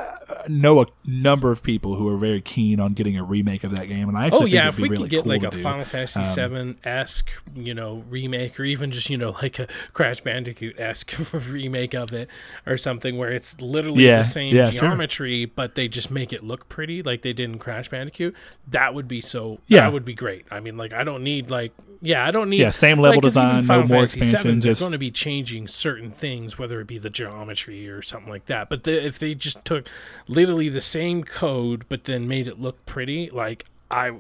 know 0.48 0.82
a 0.82 0.86
number 1.06 1.52
of 1.52 1.64
people 1.64 1.96
who 1.96 2.08
are 2.08 2.18
very 2.18 2.42
keen 2.42 2.80
on 2.80 2.94
getting 2.94 3.18
a 3.18 3.24
remake 3.24 3.64
of 3.64 3.76
that 3.76 3.88
game, 3.88 4.10
and 4.10 4.18
I 4.18 4.28
actually 4.28 4.42
Oh 4.44 4.46
yeah, 4.46 4.68
if 4.68 4.80
we 4.80 4.90
really 4.90 5.04
could 5.04 5.10
get 5.10 5.24
cool 5.24 5.32
like 5.32 5.44
a 5.44 5.50
do. 5.50 5.58
Final 5.62 5.86
Fantasy 5.86 6.20
Um, 6.20 6.26
Seven 6.26 6.78
esque, 6.84 7.32
you 7.56 7.74
know, 7.74 8.04
remake, 8.10 8.60
or 8.60 8.64
even 8.64 8.92
just 8.92 9.10
you 9.10 9.18
know 9.18 9.32
like 9.42 9.60
a 9.60 9.68
Crash 9.94 10.22
Bandicoot 10.22 10.80
esque 10.80 11.14
remake 11.50 11.94
of 11.94 12.14
it, 12.14 12.30
or 12.66 12.78
something 12.78 13.18
where 13.18 13.32
it's 13.32 13.60
literally 13.62 14.06
Yeah, 14.06 14.18
the 14.20 14.24
same 14.24 14.56
yeah, 14.56 14.70
sure. 14.70 14.82
geometry, 14.82 15.46
but 15.46 15.76
they 15.76 15.88
just 15.88 16.12
make 16.12 16.32
it 16.34 16.44
look 16.44 16.70
pretty, 16.70 17.02
like 17.04 17.22
they 17.22 17.34
did 17.34 17.50
in 17.50 17.60
Crash 17.60 17.90
Bandicoot. 17.90 18.36
That 18.68 18.94
would 18.94 19.08
be 19.08 19.22
so. 19.22 19.60
Yeah. 19.68 19.82
that 19.82 19.94
would 19.94 20.06
be 20.06 20.14
great. 20.14 20.46
I 20.52 20.60
mean, 20.60 20.78
like 20.78 20.94
I 20.94 21.04
don't 21.04 21.24
need 21.24 21.50
like 21.50 21.74
yeah, 22.04 22.26
I 22.26 22.32
don't 22.32 22.50
need 22.50 22.60
Yeah, 22.62 22.72
same 22.72 22.98
level 23.00 23.18
like, 23.18 23.22
design, 23.22 23.58
no 23.58 23.62
Final 23.62 23.88
more 23.88 23.98
Fantasy 24.08 24.22
expansion, 24.22 24.56
VII, 24.56 24.60
they're 24.62 24.72
just- 24.72 24.80
going 24.80 24.92
to 24.94 24.98
be 24.98 25.12
changing 25.12 25.68
certain 25.68 26.10
things, 26.12 26.58
whether 26.58 26.82
it 26.82 26.88
be 26.88 26.98
the 26.98 27.12
geometry 27.12 27.88
or 27.88 28.02
something 28.02 28.30
like 28.32 28.48
that. 28.48 28.70
But 28.70 28.86
the, 28.86 29.06
if 29.06 29.20
they 29.20 29.36
just 29.36 29.64
took 29.66 29.88
literally 30.28 30.70
the 30.70 30.82
same 30.82 31.24
code 31.24 31.86
but 31.90 32.06
then 32.06 32.28
made 32.28 32.48
it 32.48 32.60
look 32.60 32.86
pretty, 32.86 33.30
like 33.30 33.66
I 33.90 34.14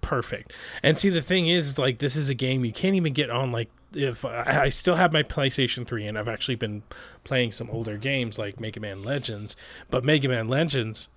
perfect. 0.00 0.52
And 0.82 0.98
see, 0.98 1.10
the 1.10 1.22
thing 1.22 1.48
is, 1.48 1.78
like 1.78 1.98
this 1.98 2.16
is 2.16 2.28
a 2.28 2.34
game 2.34 2.64
you 2.64 2.72
can't 2.72 2.94
even 2.94 3.12
get 3.12 3.30
on 3.30 3.52
like. 3.52 3.70
If 3.92 4.24
I 4.24 4.68
still 4.68 4.94
have 4.94 5.12
my 5.12 5.24
PlayStation 5.24 5.84
3 5.84 6.06
and 6.06 6.16
I've 6.16 6.28
actually 6.28 6.54
been 6.54 6.84
playing 7.24 7.50
some 7.50 7.68
older 7.70 7.96
games 7.96 8.38
like 8.38 8.60
Mega 8.60 8.78
Man 8.78 9.02
Legends, 9.02 9.56
but 9.90 10.04
Mega 10.04 10.28
Man 10.28 10.46
Legends, 10.46 11.08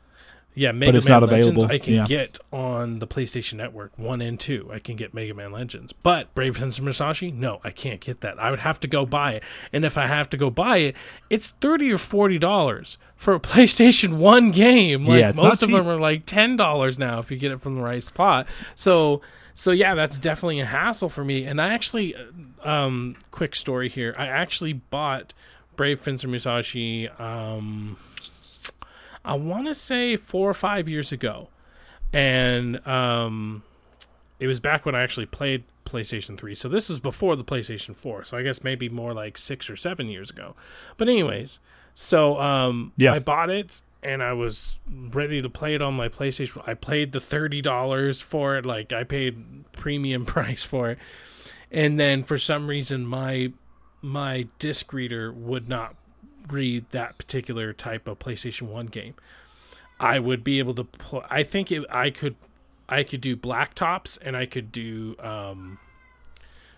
yeah, 0.55 0.71
Mega 0.71 0.97
it's 0.97 1.05
Man 1.05 1.21
not 1.21 1.29
Legends 1.29 1.47
available, 1.47 1.73
I 1.73 1.79
can 1.79 1.93
yeah. 1.93 2.05
get 2.05 2.37
on 2.51 2.99
the 2.99 3.07
PlayStation 3.07 3.53
Network 3.53 3.97
1 3.97 4.21
and 4.21 4.39
2. 4.39 4.69
I 4.71 4.79
can 4.79 4.95
get 4.95 5.13
Mega 5.13 5.33
Man 5.33 5.51
Legends. 5.51 5.93
But 5.93 6.33
Brave 6.35 6.57
Fencer 6.57 6.83
Musashi, 6.83 7.31
no, 7.31 7.59
I 7.63 7.71
can't 7.71 7.99
get 7.99 8.21
that. 8.21 8.39
I 8.39 8.51
would 8.51 8.59
have 8.59 8.79
to 8.81 8.87
go 8.87 9.05
buy 9.05 9.33
it. 9.33 9.43
And 9.71 9.83
if 9.83 9.97
I 9.97 10.07
have 10.07 10.29
to 10.31 10.37
go 10.37 10.49
buy 10.49 10.77
it, 10.77 10.95
it's 11.29 11.49
30 11.61 11.93
or 11.93 11.97
40 11.97 12.37
dollars 12.37 12.97
for 13.15 13.33
a 13.33 13.39
PlayStation 13.39 14.17
1 14.17 14.51
game. 14.51 15.05
Like 15.05 15.19
Yeah, 15.19 15.31
most 15.31 15.63
of 15.63 15.71
them 15.71 15.87
are 15.87 15.97
like 15.97 16.25
$10 16.25 16.99
now 16.99 17.19
if 17.19 17.31
you 17.31 17.37
get 17.37 17.51
it 17.51 17.61
from 17.61 17.75
the 17.75 17.81
right 17.81 18.03
spot. 18.03 18.47
So 18.75 19.21
so 19.55 19.71
yeah, 19.71 19.95
that's 19.95 20.17
definitely 20.17 20.59
a 20.59 20.65
hassle 20.65 21.09
for 21.09 21.23
me. 21.23 21.45
And 21.45 21.61
I 21.61 21.73
actually 21.73 22.15
um 22.63 23.15
quick 23.31 23.55
story 23.55 23.89
here. 23.89 24.13
I 24.17 24.27
actually 24.27 24.73
bought 24.73 25.33
Brave 25.75 25.99
Fencer 25.99 26.27
Musashi 26.27 27.09
um 27.19 27.97
I 29.25 29.35
want 29.35 29.67
to 29.67 29.75
say 29.75 30.15
four 30.15 30.49
or 30.49 30.53
five 30.53 30.87
years 30.89 31.11
ago, 31.11 31.49
and 32.11 32.85
um, 32.87 33.63
it 34.39 34.47
was 34.47 34.59
back 34.59 34.85
when 34.85 34.95
I 34.95 35.01
actually 35.01 35.25
played 35.27 35.63
PlayStation 35.85 36.37
Three. 36.37 36.55
So 36.55 36.67
this 36.69 36.89
was 36.89 36.99
before 36.99 37.35
the 37.35 37.43
PlayStation 37.43 37.95
Four. 37.95 38.25
So 38.25 38.37
I 38.37 38.43
guess 38.43 38.63
maybe 38.63 38.89
more 38.89 39.13
like 39.13 39.37
six 39.37 39.69
or 39.69 39.75
seven 39.75 40.07
years 40.07 40.29
ago. 40.29 40.55
But 40.97 41.07
anyways, 41.09 41.59
so 41.93 42.39
um, 42.39 42.91
Yeah. 42.97 43.13
I 43.13 43.19
bought 43.19 43.49
it 43.49 43.81
and 44.01 44.21
I 44.21 44.33
was 44.33 44.79
ready 44.89 45.41
to 45.41 45.49
play 45.49 45.75
it 45.75 45.81
on 45.81 45.93
my 45.93 46.09
PlayStation. 46.09 46.61
I 46.67 46.73
paid 46.73 47.13
the 47.13 47.19
thirty 47.21 47.61
dollars 47.61 48.19
for 48.21 48.57
it. 48.57 48.65
Like 48.65 48.91
I 48.91 49.03
paid 49.03 49.71
premium 49.71 50.25
price 50.35 50.63
for 50.63 50.89
it, 50.89 50.99
and 51.71 51.99
then 51.99 52.23
for 52.23 52.37
some 52.37 52.67
reason 52.67 53.05
my 53.05 53.53
my 54.01 54.47
disc 54.59 54.91
reader 54.91 55.31
would 55.31 55.69
not 55.69 55.95
read 56.49 56.85
that 56.91 57.17
particular 57.17 57.73
type 57.73 58.07
of 58.07 58.19
PlayStation 58.19 58.63
1 58.63 58.87
game. 58.87 59.15
I 59.99 60.19
would 60.19 60.43
be 60.43 60.59
able 60.59 60.73
to 60.75 60.83
pl- 60.83 61.25
I 61.29 61.43
think 61.43 61.71
it, 61.71 61.85
I 61.89 62.09
could 62.09 62.35
I 62.89 63.03
could 63.03 63.21
do 63.21 63.35
black 63.35 63.73
tops 63.73 64.17
and 64.17 64.35
I 64.35 64.45
could 64.45 64.71
do 64.71 65.15
um 65.19 65.79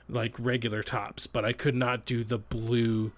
like 0.08 0.36
regular 0.38 0.84
tops, 0.84 1.26
but 1.26 1.44
I 1.46 1.54
could 1.54 1.76
not 1.76 2.06
do 2.06 2.24
the 2.24 2.38
blue 2.38 3.12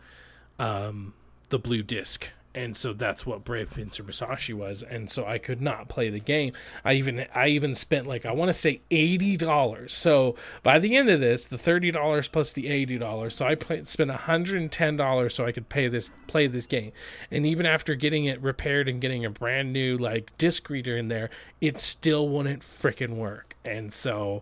um 0.59 1.13
the 1.49 1.59
blue 1.59 1.83
disc. 1.83 2.31
And 2.57 2.75
so 2.75 2.91
that's 2.91 3.23
what 3.23 3.43
Brave 3.43 3.69
Fencer 3.69 4.01
Musashi 4.01 4.51
was, 4.51 4.81
and 4.81 5.11
so 5.11 5.27
I 5.27 5.37
could 5.37 5.61
not 5.61 5.89
play 5.89 6.09
the 6.09 6.19
game. 6.19 6.53
I 6.83 6.93
even 6.93 7.27
I 7.35 7.49
even 7.49 7.75
spent 7.75 8.07
like 8.07 8.25
I 8.25 8.31
want 8.31 8.49
to 8.49 8.53
say 8.53 8.81
eighty 8.89 9.37
dollars. 9.37 9.93
So 9.93 10.35
by 10.63 10.79
the 10.79 10.95
end 10.95 11.07
of 11.11 11.19
this, 11.19 11.45
the 11.45 11.59
thirty 11.59 11.91
dollars 11.91 12.27
plus 12.27 12.53
the 12.53 12.67
eighty 12.67 12.97
dollars, 12.97 13.35
so 13.35 13.45
I 13.45 13.53
play, 13.53 13.83
spent 13.83 14.09
hundred 14.09 14.59
and 14.59 14.71
ten 14.71 14.97
dollars 14.97 15.35
so 15.35 15.45
I 15.45 15.51
could 15.51 15.69
pay 15.69 15.87
this 15.87 16.09
play 16.25 16.47
this 16.47 16.65
game. 16.65 16.93
And 17.29 17.45
even 17.45 17.67
after 17.67 17.93
getting 17.93 18.25
it 18.25 18.41
repaired 18.41 18.89
and 18.89 18.99
getting 18.99 19.23
a 19.23 19.29
brand 19.29 19.71
new 19.71 19.95
like 19.95 20.35
disc 20.39 20.67
reader 20.67 20.97
in 20.97 21.09
there, 21.09 21.29
it 21.61 21.79
still 21.79 22.27
wouldn't 22.27 22.63
frickin' 22.63 23.17
work. 23.17 23.55
And 23.63 23.93
so 23.93 24.41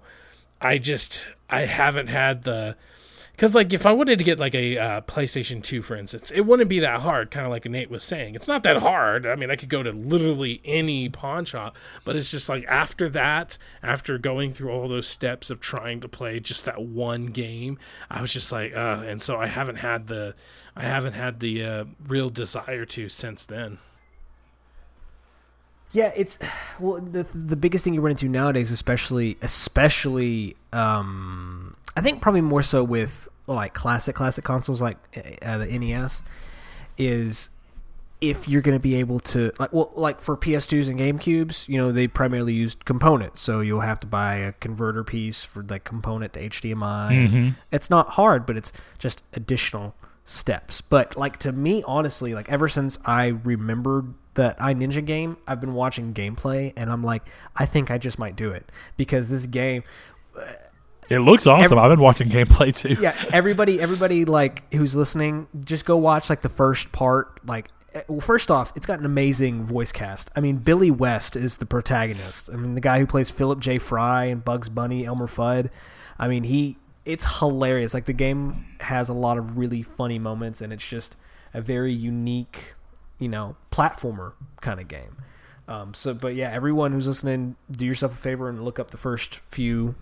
I 0.62 0.78
just 0.78 1.28
I 1.50 1.66
haven't 1.66 2.08
had 2.08 2.44
the 2.44 2.78
because 3.36 3.54
like 3.54 3.74
if 3.74 3.86
I 3.86 3.92
wanted 3.92 4.18
to 4.18 4.24
get 4.24 4.40
like 4.40 4.56
a 4.56 4.78
uh, 4.78 5.02
PlayStation 5.02 5.62
Two, 5.62 5.82
for 5.82 5.96
instance, 5.96 6.32
it 6.32 6.42
wouldn't 6.42 6.70
be 6.70 6.80
that 6.80 7.02
hard. 7.02 7.32
Kind 7.32 7.46
of 7.46 7.52
like 7.52 7.66
Nate 7.66 7.90
was 7.90 8.04
saying, 8.04 8.36
it's 8.36 8.48
not 8.48 8.64
that 8.64 8.78
hard. 8.78 9.26
I 9.26 9.36
mean, 9.36 9.52
I 9.52 9.58
could 9.58 9.70
go 9.70 9.84
to 9.84 9.92
literally 9.92 10.62
any 10.64 11.10
pawn 11.10 11.44
shop, 11.44 11.76
but 12.06 12.16
it's 12.16 12.32
just 12.32 12.48
like 12.48 12.64
after 12.68 13.10
that, 13.10 13.58
after 13.84 14.18
going 14.18 14.54
through 14.54 14.72
all 14.72 14.88
those 14.88 15.08
steps 15.08 15.50
of 15.50 15.60
trying 15.60 16.00
to 16.02 16.08
play 16.08 16.40
just 16.40 16.64
that 16.66 16.82
one 16.82 17.28
game, 17.28 17.78
I 18.10 18.22
was 18.22 18.32
just 18.32 18.52
like, 18.52 18.74
uh, 18.76 19.04
and 19.06 19.22
so 19.22 19.38
I 19.38 19.48
haven't 19.48 19.78
had 19.78 20.08
the, 20.08 20.34
I 20.76 20.84
haven't 20.84 21.14
had 21.14 21.42
the 21.42 21.64
uh, 21.64 21.86
real 22.08 22.30
desire 22.30 22.86
to 22.86 23.10
since 23.10 23.44
then. 23.44 23.80
Yeah, 25.92 26.12
it's 26.16 26.38
well 26.80 27.02
the 27.02 27.24
the 27.34 27.56
biggest 27.56 27.84
thing 27.84 27.94
you 27.94 28.02
run 28.02 28.12
into 28.12 28.30
nowadays, 28.30 28.72
especially 28.72 29.38
especially 29.42 30.56
um, 30.72 31.76
I 31.96 32.02
think 32.02 32.22
probably 32.22 32.42
more 32.42 32.64
so 32.64 32.84
with 32.84 33.28
like 33.48 33.74
classic 33.74 34.16
classic 34.16 34.44
consoles 34.44 34.82
like 34.82 34.98
uh, 35.42 35.58
the 35.60 35.68
NES 35.68 36.24
is 36.98 37.50
if 38.22 38.48
you're 38.48 38.62
going 38.62 38.76
to 38.76 38.82
be 38.82 38.96
able 38.96 39.20
to 39.20 39.52
like 39.60 39.72
well 39.74 39.92
like 39.96 40.20
for 40.22 40.36
PS2s 40.38 40.90
and 40.90 41.00
GameCubes, 41.00 41.68
you 41.68 41.78
know, 41.78 41.92
they 41.92 42.08
primarily 42.08 42.54
used 42.54 42.86
components. 42.86 43.40
So 43.42 43.60
you'll 43.60 43.82
have 43.82 44.00
to 44.02 44.08
buy 44.08 44.36
a 44.38 44.54
converter 44.54 45.04
piece 45.04 45.44
for 45.44 45.62
the 45.62 45.80
component 45.80 46.34
to 46.34 46.40
HDMI. 46.50 47.30
Mhm. 47.30 47.56
It's 47.72 47.90
not 47.90 48.12
hard, 48.12 48.46
but 48.46 48.58
it's 48.58 48.72
just 48.98 49.24
additional 49.34 49.94
steps. 50.26 50.82
But 50.82 51.16
like 51.18 51.38
to 51.40 51.52
me 51.52 51.84
honestly, 51.86 52.34
like 52.34 52.50
ever 52.50 52.68
since 52.68 52.98
I 53.06 53.28
remembered 53.28 54.14
that 54.36 54.56
I 54.62 54.74
Ninja 54.74 55.06
game, 55.06 55.38
I've 55.48 55.62
been 55.62 55.74
watching 55.74 56.14
gameplay 56.14 56.74
and 56.76 56.92
I'm 56.92 57.04
like 57.04 57.28
I 57.56 57.66
think 57.66 57.92
I 57.92 57.98
just 57.98 58.18
might 58.18 58.36
do 58.36 58.50
it 58.52 58.72
because 58.98 59.30
this 59.30 59.46
game 59.46 59.84
It 61.10 61.20
looks 61.20 61.46
awesome. 61.46 61.64
Every- 61.66 61.78
I've 61.80 61.90
been 61.92 62.00
watching 62.00 62.30
gameplay 62.30 62.76
too. 62.76 63.02
yeah, 63.02 63.16
everybody, 63.32 63.80
everybody, 63.80 64.26
like 64.26 64.72
who's 64.74 64.96
listening, 64.96 65.48
just 65.64 65.86
go 65.86 65.98
watch 65.98 66.30
like 66.30 66.42
the 66.42 66.50
first 66.50 66.92
part. 66.92 67.40
Like, 67.46 67.70
eh, 67.94 68.02
well, 68.08 68.22
first 68.22 68.50
off, 68.50 68.72
it's 68.76 68.86
got 68.86 69.00
an 69.00 69.06
amazing 69.06 69.64
voice 69.64 69.92
cast. 69.92 70.32
I 70.36 70.40
mean, 70.40 70.58
Billy 70.58 70.92
West 70.92 71.36
is 71.36 71.58
the 71.58 71.66
protagonist. 71.66 72.50
I 72.52 72.56
mean, 72.56 72.76
the 72.76 72.82
guy 72.82 73.00
who 73.00 73.06
plays 73.06 73.30
Philip 73.30 73.60
J. 73.60 73.78
Fry 73.78 74.26
and 74.26 74.44
Bugs 74.44 74.70
Bunny, 74.70 75.06
Elmer 75.06 75.28
Fudd. 75.28 75.70
I 76.18 76.28
mean, 76.28 76.44
he, 76.44 76.78
it's 77.04 77.40
hilarious. 77.40 77.94
Like 77.94 78.06
the 78.06 78.14
game 78.14 78.66
has 78.80 79.10
a 79.10 79.14
lot 79.14 79.38
of 79.38 79.58
really 79.58 79.84
funny 79.84 80.18
moments, 80.20 80.62
and 80.62 80.74
it's 80.74 80.88
just 80.88 81.16
a 81.54 81.62
very 81.62 81.94
unique, 81.94 82.74
you 83.20 83.28
know, 83.30 83.56
platformer 83.72 84.34
kind 84.62 84.80
of 84.80 84.88
game. 84.88 85.18
Um, 85.68 85.94
so, 85.94 86.14
but 86.14 86.36
yeah, 86.36 86.52
everyone 86.52 86.92
who's 86.92 87.08
listening, 87.08 87.56
do 87.72 87.86
yourself 87.86 88.14
a 88.14 88.18
favor 88.18 88.50
and 88.50 88.64
look 88.64 88.78
up 88.80 88.92
the 88.92 88.98
first 88.98 89.40
few, 89.50 89.96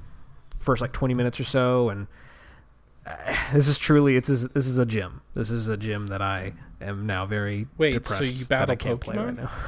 first 0.63 0.81
like 0.81 0.91
twenty 0.93 1.13
minutes 1.13 1.39
or 1.39 1.43
so, 1.43 1.89
and 1.89 2.07
uh, 3.05 3.15
this 3.53 3.67
is 3.67 3.77
truly 3.77 4.15
it's 4.15 4.29
a, 4.29 4.47
this 4.49 4.67
is 4.67 4.77
a 4.77 4.85
gym. 4.85 5.21
This 5.35 5.49
is 5.49 5.67
a 5.67 5.77
gym 5.77 6.07
that 6.07 6.21
I 6.21 6.53
am 6.81 7.05
now 7.05 7.25
very 7.25 7.67
Wait, 7.77 7.93
so 7.93 7.99
depressed 7.99 8.35
you 8.35 8.45
that 8.45 8.55
I 8.55 8.59
battle 8.59 8.75
can't 8.75 8.99
play 9.01 9.17
right 9.17 9.35
Pokemon? 9.35 9.37
now. 9.37 9.51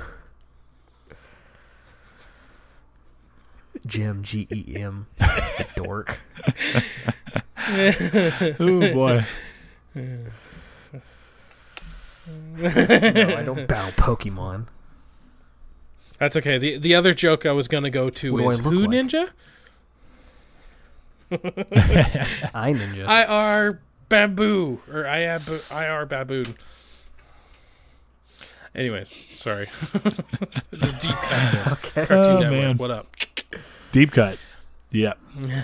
Gym 3.85 4.23
G 4.23 4.47
E 4.51 4.75
M 4.77 5.07
dork. 5.75 6.19
Oh 7.67 8.93
boy. 8.93 9.23
No, 9.95 10.17
I 12.57 13.43
don't 13.43 13.67
battle 13.67 13.91
Pokemon. 13.93 14.67
That's 16.19 16.35
okay. 16.35 16.57
The 16.59 16.77
the 16.77 16.93
other 16.95 17.13
joke 17.13 17.45
I 17.45 17.51
was 17.51 17.67
gonna 17.67 17.89
go 17.89 18.09
to 18.11 18.33
What 18.33 18.53
is 18.53 18.59
who 18.59 18.71
like? 18.81 18.89
ninja? 18.91 19.29
I 22.53 22.73
ninja. 22.73 23.05
I 23.07 23.25
are 23.25 23.79
baboo 24.09 24.79
or 24.91 25.07
I 25.07 25.21
ab 25.21 25.43
I 25.71 25.87
are 25.87 26.05
baboon. 26.05 26.55
Anyways, 28.75 29.15
sorry. 29.35 29.69
it's 29.93 30.83
a 30.83 30.91
deep 30.99 31.15
cut 31.15 31.67
okay. 31.73 32.05
Cartoon 32.05 32.31
Oh, 32.37 32.39
Network. 32.39 32.51
man. 32.61 32.77
What 32.77 32.91
up? 32.91 33.07
Deep 33.91 34.11
cut. 34.11 34.37
Yeah. 34.91 35.13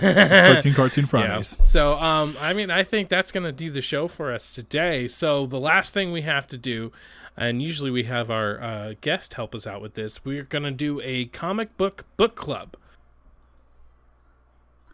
cartoon 0.00 0.74
Cartoon 0.74 1.06
Fridays. 1.06 1.56
Yeah. 1.60 1.64
So, 1.66 1.98
um, 1.98 2.36
I 2.40 2.52
mean, 2.54 2.70
I 2.70 2.82
think 2.84 3.08
that's 3.08 3.30
going 3.32 3.44
to 3.44 3.52
do 3.52 3.70
the 3.70 3.80
show 3.82 4.08
for 4.08 4.32
us 4.32 4.54
today. 4.54 5.08
So, 5.08 5.46
the 5.46 5.60
last 5.60 5.94
thing 5.94 6.12
we 6.12 6.22
have 6.22 6.46
to 6.48 6.58
do, 6.58 6.90
and 7.36 7.62
usually 7.62 7.90
we 7.90 8.04
have 8.04 8.30
our 8.30 8.60
uh, 8.62 8.94
guest 9.00 9.34
help 9.34 9.54
us 9.54 9.66
out 9.66 9.80
with 9.80 9.94
this, 9.94 10.24
we're 10.24 10.42
going 10.42 10.64
to 10.64 10.70
do 10.70 11.00
a 11.02 11.26
comic 11.26 11.76
book 11.76 12.04
book 12.16 12.34
club. 12.34 12.76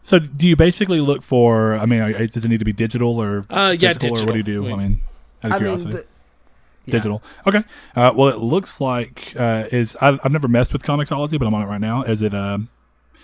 So, 0.08 0.18
do 0.18 0.48
you 0.48 0.56
basically 0.56 1.02
look 1.02 1.20
for? 1.22 1.76
I 1.76 1.84
mean, 1.84 2.00
I- 2.00 2.24
does 2.24 2.42
it 2.42 2.48
need 2.48 2.60
to 2.60 2.64
be 2.64 2.72
digital 2.72 3.20
or 3.20 3.44
Uh, 3.50 3.76
yeah, 3.78 3.92
physical, 3.92 4.18
or 4.18 4.24
what 4.24 4.32
do 4.32 4.38
you 4.38 4.42
do? 4.42 4.62
digital. 4.62 4.80
I 4.80 4.82
mean, 4.82 5.00
out 5.42 5.50
of 5.50 5.52
I 5.52 5.54
mean, 5.56 5.58
curiosity, 5.58 5.90
the, 5.92 6.04
yeah. 6.86 6.92
digital. 6.92 7.22
Okay. 7.46 7.62
Uh, 7.94 8.12
well, 8.16 8.28
it 8.30 8.38
looks 8.38 8.80
like 8.80 9.34
uh, 9.36 9.64
is 9.70 9.98
I, 10.00 10.18
I've 10.24 10.32
never 10.32 10.48
messed 10.48 10.72
with 10.72 10.82
Comixology, 10.82 11.38
but 11.38 11.46
I'm 11.46 11.52
on 11.52 11.60
it 11.62 11.66
right 11.66 11.80
now. 11.80 12.04
Is 12.04 12.22
it? 12.22 12.32
Um, 12.32 12.70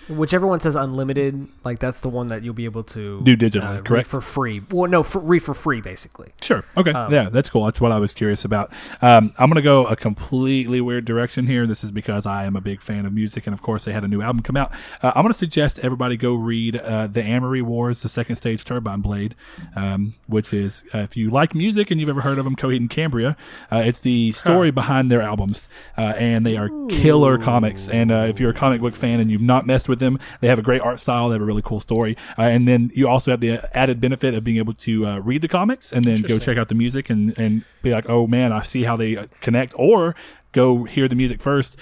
Whichever 0.07 0.45
one 0.45 0.59
says 0.59 0.75
unlimited, 0.75 1.47
like 1.63 1.79
that's 1.79 2.01
the 2.01 2.09
one 2.09 2.27
that 2.27 2.43
you'll 2.43 2.53
be 2.53 2.65
able 2.65 2.83
to 2.83 3.21
Do 3.21 3.35
digitally, 3.35 3.63
uh, 3.63 3.73
read 3.73 3.85
correct? 3.85 4.07
for 4.07 4.21
free. 4.21 4.61
Well, 4.69 4.89
no, 4.89 5.01
for, 5.03 5.19
read 5.19 5.39
for 5.39 5.53
free, 5.53 5.81
basically. 5.81 6.31
Sure. 6.41 6.63
Okay. 6.77 6.91
Um, 6.91 7.11
yeah, 7.11 7.29
that's 7.29 7.49
cool. 7.49 7.65
That's 7.65 7.81
what 7.81 7.91
I 7.91 7.97
was 7.97 8.13
curious 8.13 8.45
about. 8.45 8.71
Um, 9.01 9.33
I'm 9.39 9.49
going 9.49 9.55
to 9.55 9.61
go 9.61 9.85
a 9.87 9.95
completely 9.95 10.79
weird 10.79 11.05
direction 11.05 11.47
here. 11.47 11.65
This 11.65 11.83
is 11.83 11.91
because 11.91 12.25
I 12.25 12.45
am 12.45 12.55
a 12.55 12.61
big 12.61 12.81
fan 12.81 13.05
of 13.05 13.13
music, 13.13 13.47
and 13.47 13.53
of 13.53 13.61
course, 13.61 13.85
they 13.85 13.93
had 13.93 14.03
a 14.03 14.07
new 14.07 14.21
album 14.21 14.41
come 14.43 14.57
out. 14.57 14.71
Uh, 15.01 15.11
I'm 15.15 15.23
going 15.23 15.33
to 15.33 15.37
suggest 15.37 15.79
everybody 15.79 16.17
go 16.17 16.33
read 16.35 16.75
uh, 16.77 17.07
The 17.07 17.21
Amory 17.23 17.61
Wars, 17.63 18.01
the 18.03 18.09
second 18.09 18.35
stage 18.35 18.63
Turbine 18.63 19.01
Blade, 19.01 19.33
um, 19.75 20.13
which 20.27 20.53
is, 20.53 20.83
uh, 20.93 20.99
if 20.99 21.17
you 21.17 21.31
like 21.31 21.55
music 21.55 21.89
and 21.89 21.99
you've 21.99 22.09
ever 22.09 22.21
heard 22.21 22.37
of 22.37 22.45
them, 22.45 22.55
Coheed 22.55 22.77
and 22.77 22.89
Cambria, 22.89 23.35
uh, 23.71 23.77
it's 23.77 24.01
the 24.01 24.31
story 24.33 24.69
behind 24.71 25.09
their 25.09 25.21
albums, 25.21 25.67
uh, 25.97 26.01
and 26.01 26.45
they 26.45 26.57
are 26.57 26.69
killer 26.89 27.37
comics. 27.37 27.89
And 27.89 28.11
uh, 28.11 28.27
if 28.29 28.39
you're 28.39 28.51
a 28.51 28.53
comic 28.53 28.81
book 28.81 28.95
fan 28.95 29.19
and 29.19 29.31
you've 29.31 29.41
not 29.41 29.65
messed 29.65 29.89
with 29.89 29.94
them, 29.99 30.19
they 30.41 30.47
have 30.47 30.59
a 30.59 30.61
great 30.61 30.81
art 30.81 30.99
style. 30.99 31.29
They 31.29 31.35
have 31.35 31.41
a 31.41 31.45
really 31.45 31.61
cool 31.61 31.79
story, 31.79 32.15
uh, 32.37 32.43
and 32.43 32.67
then 32.67 32.91
you 32.93 33.07
also 33.07 33.31
have 33.31 33.39
the 33.39 33.59
added 33.77 33.99
benefit 34.01 34.33
of 34.33 34.43
being 34.43 34.57
able 34.57 34.73
to 34.75 35.05
uh, 35.07 35.17
read 35.19 35.41
the 35.41 35.47
comics 35.47 35.91
and 35.93 36.03
then 36.05 36.21
go 36.21 36.37
check 36.39 36.57
out 36.57 36.69
the 36.69 36.75
music 36.75 37.09
and 37.09 37.37
and 37.37 37.63
be 37.81 37.91
like, 37.91 38.09
oh 38.09 38.27
man, 38.27 38.51
I 38.51 38.61
see 38.63 38.83
how 38.83 38.95
they 38.95 39.17
uh, 39.17 39.27
connect, 39.41 39.73
or 39.77 40.15
go 40.51 40.83
hear 40.83 41.07
the 41.07 41.15
music 41.15 41.41
first. 41.41 41.77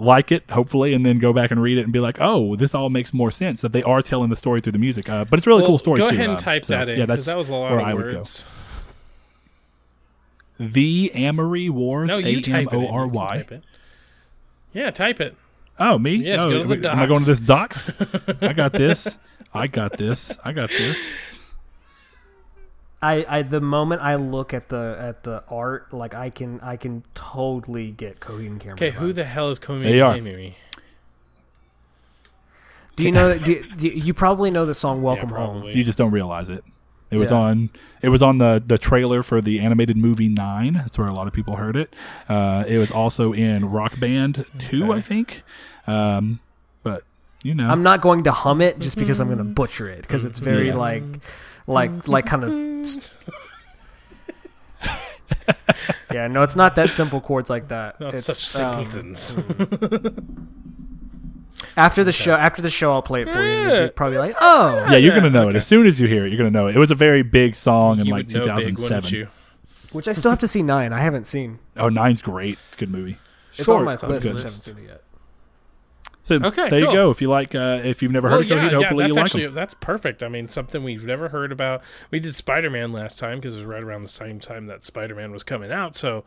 Like 0.00 0.30
it, 0.30 0.48
hopefully, 0.50 0.94
and 0.94 1.04
then 1.04 1.18
go 1.18 1.32
back 1.32 1.50
and 1.50 1.60
read 1.60 1.76
it 1.76 1.82
and 1.82 1.92
be 1.92 1.98
like, 1.98 2.18
"Oh, 2.20 2.54
this 2.54 2.72
all 2.72 2.88
makes 2.88 3.12
more 3.12 3.32
sense 3.32 3.62
that 3.62 3.72
they 3.72 3.82
are 3.82 4.00
telling 4.00 4.30
the 4.30 4.36
story 4.36 4.60
through 4.60 4.70
the 4.70 4.78
music." 4.78 5.08
Uh, 5.08 5.24
but 5.24 5.40
it's 5.40 5.46
a 5.46 5.50
really 5.50 5.62
Well, 5.62 5.70
cool 5.70 5.78
story. 5.78 5.98
Go 5.98 6.08
too, 6.08 6.14
ahead 6.14 6.28
uh, 6.28 6.32
and 6.34 6.38
type 6.38 6.64
so, 6.66 6.72
that 6.74 6.88
in 6.88 7.00
Yeah, 7.00 7.06
that's 7.06 7.26
that 7.26 7.36
was 7.36 7.48
a 7.48 7.52
lot 7.52 7.72
where 7.72 7.80
of 7.80 7.86
I 7.86 7.94
would 7.94 8.12
go. 8.12 8.22
The 10.60 11.10
Amory 11.14 11.68
Wars. 11.68 12.08
No, 12.08 12.18
you 12.18 12.38
A 12.38 12.40
type 12.40 12.72
it. 12.72 12.74
in. 12.74 12.82
You 12.82 13.12
type 13.12 13.52
it. 13.52 13.64
Yeah, 14.72 14.90
type 14.90 15.20
it. 15.20 15.34
Oh, 15.80 15.98
me? 15.98 16.16
Yes, 16.16 16.40
oh, 16.40 16.50
go 16.50 16.62
to 16.64 16.76
the 16.76 16.90
Am 16.90 16.98
I 16.98 17.06
going 17.06 17.20
to 17.20 17.26
this 17.26 17.40
docs. 17.40 17.86
docs? 17.86 18.42
I 18.42 18.52
got 18.52 18.72
this. 18.72 19.16
I 19.54 19.66
got 19.66 19.96
this. 19.96 20.36
I 20.44 20.52
got 20.52 20.70
this. 20.70 21.44
I, 23.00 23.24
I 23.28 23.42
the 23.42 23.60
moment 23.60 24.02
I 24.02 24.16
look 24.16 24.52
at 24.52 24.68
the 24.68 24.96
at 24.98 25.22
the 25.22 25.44
art, 25.48 25.92
like 25.92 26.14
I 26.14 26.30
can 26.30 26.58
I 26.60 26.76
can 26.76 27.04
totally 27.14 27.92
get 27.92 28.18
Coheed 28.18 28.46
and 28.48 28.60
Cambria. 28.60 28.90
Okay, 28.90 28.98
who 28.98 29.12
the 29.12 29.24
hell 29.24 29.50
is 29.50 29.60
Comey 29.60 29.84
They 29.84 30.00
are. 30.00 30.16
Amy? 30.16 30.56
do 32.96 33.04
you 33.04 33.12
know? 33.12 33.38
Do, 33.38 33.52
you- 33.52 33.64
do 33.76 33.88
you, 33.88 33.94
you 34.02 34.14
probably 34.14 34.50
know 34.50 34.66
the 34.66 34.74
song 34.74 35.02
"Welcome 35.02 35.30
yeah, 35.30 35.36
Home"? 35.36 35.62
You 35.64 35.84
just 35.84 35.96
don't 35.96 36.10
realize 36.10 36.50
it. 36.50 36.64
It 37.10 37.16
was 37.16 37.30
Yeah. 37.30 37.38
on. 37.38 37.70
It 38.02 38.10
was 38.10 38.22
on 38.22 38.38
the 38.38 38.62
the 38.64 38.78
trailer 38.78 39.22
for 39.22 39.40
the 39.40 39.60
animated 39.60 39.96
movie 39.96 40.28
Nine. 40.28 40.74
That's 40.74 40.98
where 40.98 41.08
a 41.08 41.12
lot 41.14 41.26
of 41.26 41.32
people 41.32 41.56
heard 41.56 41.76
it. 41.76 41.94
Uh, 42.28 42.64
it 42.68 42.78
was 42.78 42.90
also 42.90 43.32
in 43.32 43.64
Rock 43.70 43.98
Band 43.98 44.44
Two, 44.58 44.84
Okay. 44.90 44.98
I 44.98 45.00
think. 45.00 45.42
Um, 45.86 46.40
but 46.82 47.04
you 47.42 47.54
know, 47.54 47.68
I'm 47.68 47.82
not 47.82 48.00
going 48.02 48.24
to 48.24 48.32
hum 48.32 48.60
it 48.60 48.78
just 48.78 48.98
because 48.98 49.20
I'm 49.20 49.28
going 49.28 49.38
to 49.38 49.44
butcher 49.44 49.88
it 49.88 50.02
because 50.02 50.24
it's 50.24 50.38
very 50.38 50.68
Yeah. 50.68 50.76
like 50.76 51.02
like 51.66 52.06
like 52.08 52.26
kind 52.26 52.44
of. 52.44 52.52
yeah, 56.12 56.26
no, 56.28 56.42
it's 56.42 56.56
not 56.56 56.74
that 56.76 56.90
simple 56.90 57.20
chords 57.20 57.50
like 57.50 57.68
that. 57.68 58.00
Not 58.00 58.14
it's, 58.14 58.24
such 58.24 58.60
um, 58.62 58.90
simpletons. 58.90 59.36
After 61.76 62.04
the 62.04 62.12
show, 62.12 62.34
after 62.34 62.62
the 62.62 62.70
show, 62.70 62.92
I'll 62.92 63.02
play 63.02 63.22
it 63.22 63.28
for 63.28 63.40
you. 63.40 63.48
and 63.48 63.70
Yeah. 63.70 63.78
You'll 63.78 63.86
be 63.88 63.92
probably 63.92 64.18
like, 64.18 64.36
oh, 64.40 64.86
yeah, 64.90 64.96
you're 64.96 65.14
gonna 65.14 65.26
Yeah, 65.28 65.32
know 65.42 65.48
it 65.48 65.56
as 65.56 65.66
soon 65.66 65.86
as 65.86 66.00
you 66.00 66.06
hear 66.08 66.24
it. 66.26 66.30
You're 66.30 66.38
gonna 66.38 66.50
know 66.50 66.66
it. 66.68 66.76
It 66.76 66.78
was 66.78 66.90
a 66.90 66.94
very 66.96 67.22
big 67.22 67.54
song 67.54 68.00
in 68.00 68.06
you 68.06 68.12
like 68.12 68.26
would 68.28 68.34
know 68.34 68.40
big, 68.56 68.56
wouldn't 68.56 68.76
2007. 68.78 69.14
you? 69.18 69.28
which 69.92 70.06
I 70.08 70.12
still 70.12 70.30
have 70.30 70.40
to 70.40 70.48
see 70.48 70.62
nine. 70.62 70.92
I 70.92 71.00
haven't 71.00 71.26
seen. 71.26 71.58
Oh, 71.76 71.88
Nine's 71.88 72.20
great. 72.22 72.58
It's 72.66 72.76
a 72.76 72.78
good 72.78 72.90
movie. 72.90 73.16
It's 73.54 73.64
Short, 73.64 73.78
on 73.80 73.84
my 73.86 73.96
but 73.96 74.10
list. 74.10 74.26
I 74.26 74.28
good. 74.30 74.42
just 74.42 74.44
haven't 74.66 74.76
seen 74.76 74.84
it 74.84 74.88
yet. 74.88 75.02
So 76.22 76.34
Okay, 76.34 76.68
there 76.68 76.80
cool. 76.80 76.88
you 76.90 76.92
go. 76.92 77.10
If 77.10 77.22
you 77.22 77.30
like, 77.30 77.54
uh, 77.54 77.80
if 77.82 78.02
you've 78.02 78.12
never 78.12 78.28
Well, 78.28 78.36
heard 78.38 78.44
of 78.44 78.50
yeah, 78.50 78.56
Coheed, 78.68 78.70
yeah, 78.72 78.76
hopefully 78.76 79.04
that's 79.04 79.08
you 79.08 79.14
like 79.14 79.24
actually 79.24 79.44
them. 79.46 79.54
that's 79.54 79.74
perfect. 79.74 80.22
I 80.22 80.28
mean, 80.28 80.48
something 80.48 80.84
we've 80.84 81.06
never 81.06 81.30
heard 81.30 81.52
about. 81.52 81.82
We 82.10 82.20
did 82.20 82.34
Spider 82.34 82.68
Man 82.68 82.92
last 82.92 83.18
time 83.18 83.38
because 83.38 83.56
it 83.56 83.60
was 83.60 83.66
right 83.66 83.82
around 83.82 84.02
the 84.02 84.08
same 84.10 84.38
time 84.40 84.66
that 84.66 84.84
Spider 84.84 85.14
Man 85.14 85.32
was 85.32 85.42
coming 85.42 85.72
out. 85.72 85.96
So, 85.96 86.24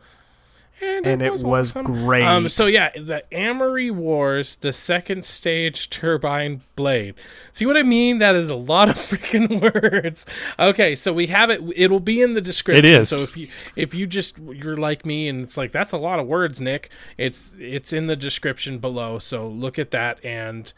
and, 0.82 1.06
And 1.06 1.22
it 1.22 1.32
was 1.32 1.44
awesome. 1.44 1.84
great. 1.84 2.24
Um, 2.24 2.48
so 2.48 2.66
yeah, 2.66 2.90
the 2.90 3.22
Amory 3.32 3.90
Wars, 3.90 4.56
the 4.56 4.72
second 4.72 5.24
stage 5.24 5.90
turbine 5.90 6.62
blade. 6.76 7.14
See 7.52 7.66
what 7.66 7.76
I 7.76 7.82
mean? 7.82 8.18
That 8.18 8.34
is 8.34 8.50
a 8.50 8.54
lot 8.54 8.88
of 8.88 8.94
freaking 8.96 9.60
words. 9.60 10.26
Okay, 10.58 10.94
so 10.94 11.12
we 11.12 11.28
have 11.28 11.50
it. 11.50 11.60
It'll 11.76 12.00
be 12.00 12.20
in 12.20 12.34
the 12.34 12.40
description. 12.40 12.84
It 12.84 12.92
is. 12.92 13.08
So 13.08 13.18
if 13.18 13.36
you 13.36 13.48
if 13.76 13.94
you 13.94 14.06
just 14.06 14.38
you're 14.38 14.76
like 14.76 15.06
me 15.06 15.28
and 15.28 15.42
it's 15.42 15.56
like 15.56 15.72
that's 15.72 15.92
a 15.92 15.98
lot 15.98 16.18
of 16.18 16.26
words, 16.26 16.60
Nick. 16.60 16.90
It's 17.16 17.54
it's 17.58 17.92
in 17.92 18.06
the 18.06 18.16
description 18.16 18.78
below. 18.78 19.18
So 19.18 19.46
look 19.48 19.78
at 19.78 19.90
that 19.92 20.24
and 20.24 20.72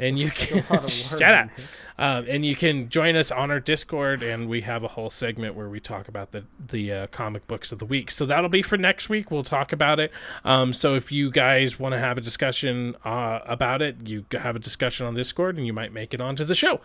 and 0.00 0.18
you 0.18 0.30
can 0.34 0.62
shut 0.88 1.22
up. 1.22 1.48
Um, 1.98 2.24
and 2.28 2.46
you 2.46 2.56
can 2.56 2.88
join 2.88 3.14
us 3.14 3.30
on 3.30 3.50
our 3.50 3.60
Discord, 3.60 4.22
and 4.22 4.48
we 4.48 4.62
have 4.62 4.82
a 4.82 4.88
whole 4.88 5.10
segment 5.10 5.54
where 5.54 5.68
we 5.68 5.80
talk 5.80 6.08
about 6.08 6.32
the 6.32 6.44
the 6.58 6.92
uh, 6.92 7.06
comic 7.08 7.46
books 7.46 7.72
of 7.72 7.78
the 7.78 7.84
week. 7.84 8.10
So 8.10 8.24
that'll 8.24 8.48
be 8.48 8.62
for 8.62 8.78
next 8.78 9.10
week. 9.10 9.30
We'll 9.30 9.42
talk 9.42 9.70
about 9.70 10.00
it. 10.00 10.10
Um, 10.42 10.72
so 10.72 10.94
if 10.94 11.12
you 11.12 11.30
guys 11.30 11.78
want 11.78 11.92
to 11.92 11.98
have 11.98 12.16
a 12.16 12.22
discussion 12.22 12.96
uh, 13.04 13.40
about 13.44 13.82
it, 13.82 14.08
you 14.08 14.24
have 14.32 14.56
a 14.56 14.58
discussion 14.58 15.06
on 15.06 15.14
Discord, 15.14 15.58
and 15.58 15.66
you 15.66 15.74
might 15.74 15.92
make 15.92 16.14
it 16.14 16.22
onto 16.22 16.44
the 16.44 16.54
show. 16.54 16.80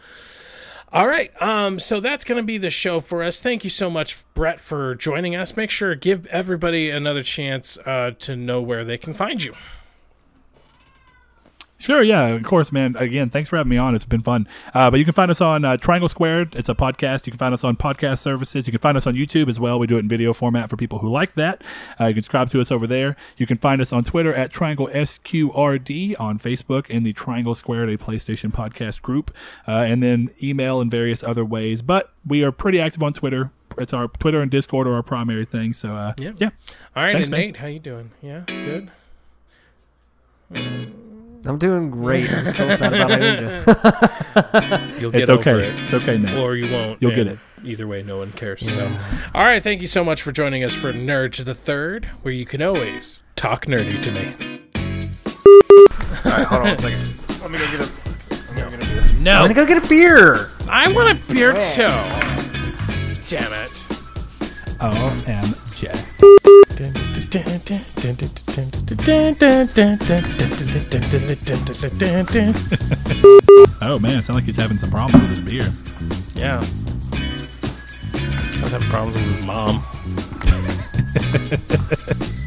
All 0.92 1.08
right. 1.08 1.32
Um, 1.42 1.80
so 1.80 2.00
that's 2.00 2.24
going 2.24 2.38
to 2.38 2.44
be 2.46 2.58
the 2.58 2.70
show 2.70 3.00
for 3.00 3.24
us. 3.24 3.42
Thank 3.42 3.64
you 3.64 3.70
so 3.70 3.90
much, 3.90 4.18
Brett, 4.34 4.60
for 4.60 4.96
joining 4.96 5.36
us. 5.36 5.58
Make 5.58 5.70
sure 5.70 5.96
give 5.96 6.26
everybody 6.28 6.90
another 6.90 7.24
chance 7.24 7.78
uh, 7.86 8.12
to 8.20 8.36
know 8.36 8.62
where 8.62 8.84
they 8.84 8.98
can 8.98 9.14
find 9.14 9.44
you. 9.44 9.54
Sure, 11.86 12.02
yeah, 12.02 12.26
of 12.30 12.42
course, 12.42 12.72
man. 12.72 12.96
Again, 12.98 13.30
thanks 13.30 13.48
for 13.48 13.58
having 13.58 13.70
me 13.70 13.78
on. 13.78 13.94
It's 13.94 14.06
been 14.06 14.24
fun. 14.24 14.48
Uh, 14.74 14.90
but 14.90 14.98
you 14.98 15.06
can 15.06 15.14
find 15.14 15.30
us 15.30 15.40
on 15.40 15.64
uh, 15.64 15.78
Triangle 15.78 16.10
Squared. 16.10 16.56
It's 16.56 16.68
a 16.68 16.74
podcast. 16.74 17.28
You 17.28 17.32
can 17.32 17.38
find 17.38 17.54
us 17.54 17.64
on 17.64 17.78
podcast 17.78 18.18
services. 18.20 18.66
You 18.66 18.72
can 18.72 18.82
find 18.82 18.98
us 18.98 19.06
on 19.06 19.14
YouTube 19.14 19.48
as 19.50 19.60
well. 19.60 19.78
We 19.78 19.86
do 19.86 19.98
it 19.98 20.00
in 20.00 20.08
video 20.10 20.34
format 20.34 20.68
for 20.68 20.78
people 20.78 20.98
who 20.98 21.10
like 21.12 21.34
that. 21.36 21.64
Uh, 22.02 22.06
you 22.06 22.16
can 22.16 22.24
subscribe 22.24 22.50
to 22.50 22.60
us 22.60 22.72
over 22.72 22.88
there. 22.88 23.16
You 23.38 23.46
can 23.46 23.60
find 23.60 23.82
us 23.82 23.94
on 23.94 24.04
Twitter 24.04 24.34
at 24.34 24.52
Triangle 24.52 24.88
SQRD, 24.88 26.20
on 26.20 26.40
Facebook 26.40 26.90
in 26.90 27.04
the 27.04 27.14
Triangle 27.14 27.54
Squared, 27.54 27.88
a 27.90 27.98
PlayStation 28.00 28.52
podcast 28.52 29.04
group, 29.04 29.30
uh, 29.68 29.72
and 29.74 30.02
then 30.02 30.32
email 30.42 30.82
and 30.82 30.90
various 30.90 31.22
other 31.22 31.46
ways. 31.46 31.84
But 31.84 32.12
we 32.26 32.44
are 32.44 32.52
pretty 32.52 32.82
active 32.82 33.04
on 33.04 33.14
Twitter. 33.14 33.52
It's 33.78 33.94
our 33.94 34.08
Twitter 34.08 34.42
and 34.42 34.50
Discord 34.50 34.88
are 34.88 34.96
our 34.96 35.04
primary 35.04 35.46
thing. 35.46 35.74
So 35.74 35.92
uh, 35.92 36.14
Yeah. 36.18 36.32
yeah, 36.40 36.50
All 36.96 37.04
right, 37.04 37.14
Thanks. 37.14 37.30
Nate, 37.30 37.58
how 37.58 37.68
you 37.68 37.78
doing? 37.78 38.10
Yeah, 38.24 38.42
good. 38.48 38.90
I'm 41.48 41.60
doing 41.60 41.92
great. 41.92 42.32
I'm 42.32 42.46
still 42.48 42.76
sad 42.76 42.94
about 42.94 43.10
my 43.10 43.20
ninja. 43.20 45.00
You'll 45.00 45.12
get 45.12 45.22
it's 45.22 45.30
over 45.30 45.50
okay. 45.52 45.68
it. 45.68 45.80
It's 45.84 45.94
okay, 45.94 46.18
Nate. 46.18 46.36
or 46.36 46.56
you 46.56 46.72
won't. 46.72 47.02
You'll 47.02 47.16
get 47.16 47.28
it. 47.28 47.38
Either 47.64 47.88
way, 47.88 48.02
no 48.04 48.18
one 48.18 48.32
cares. 48.32 48.62
So, 48.74 48.96
all 49.34 49.44
right, 49.44 49.62
thank 49.62 49.82
you 49.82 49.88
so 49.88 50.04
much 50.04 50.22
for 50.22 50.32
joining 50.32 50.64
us 50.64 50.74
for 50.74 50.92
Nerd 50.92 51.34
to 51.34 51.44
the 51.44 51.56
Third, 51.56 52.06
where 52.22 52.34
you 52.34 52.46
can 52.46 52.62
always 52.62 53.20
talk 53.36 53.66
nerdy 53.66 54.02
to 54.02 54.12
me. 54.12 54.34
All 56.26 56.32
right, 56.32 56.46
hold 56.46 56.62
on 56.62 56.68
a 56.68 56.78
second. 56.78 57.42
Let 57.42 57.52
me 57.52 57.60
go 57.60 57.72
get 57.72 57.82
a. 57.82 57.92
I'm 58.50 58.56
gonna 58.56 58.78
get 58.78 58.82
a 58.82 59.14
beer. 59.14 59.32
I'm 59.32 59.42
gonna 59.44 59.54
go 59.54 59.66
get 59.66 59.84
a 59.84 59.88
beer. 59.88 60.50
I 60.70 60.92
want 60.94 61.18
a 61.18 61.34
beer 61.34 61.54
oh. 61.56 61.62
too. 61.74 61.84
Damn 63.28 63.54
it. 63.54 63.72
OMJ. 64.80 66.42
Oh 73.82 74.00
man, 74.00 74.20
it 74.20 74.24
sounds 74.24 74.30
like 74.38 74.44
he's 74.46 74.56
having 74.56 74.78
some 74.78 74.90
problems 74.90 75.22
with 75.22 75.30
his 75.32 75.40
beer. 75.42 75.70
Yeah. 76.42 76.58
I 78.58 78.62
was 78.62 78.72
having 78.72 78.88
problems 78.90 79.16
with 79.18 79.36
his 79.36 79.46
mom. 79.46 79.82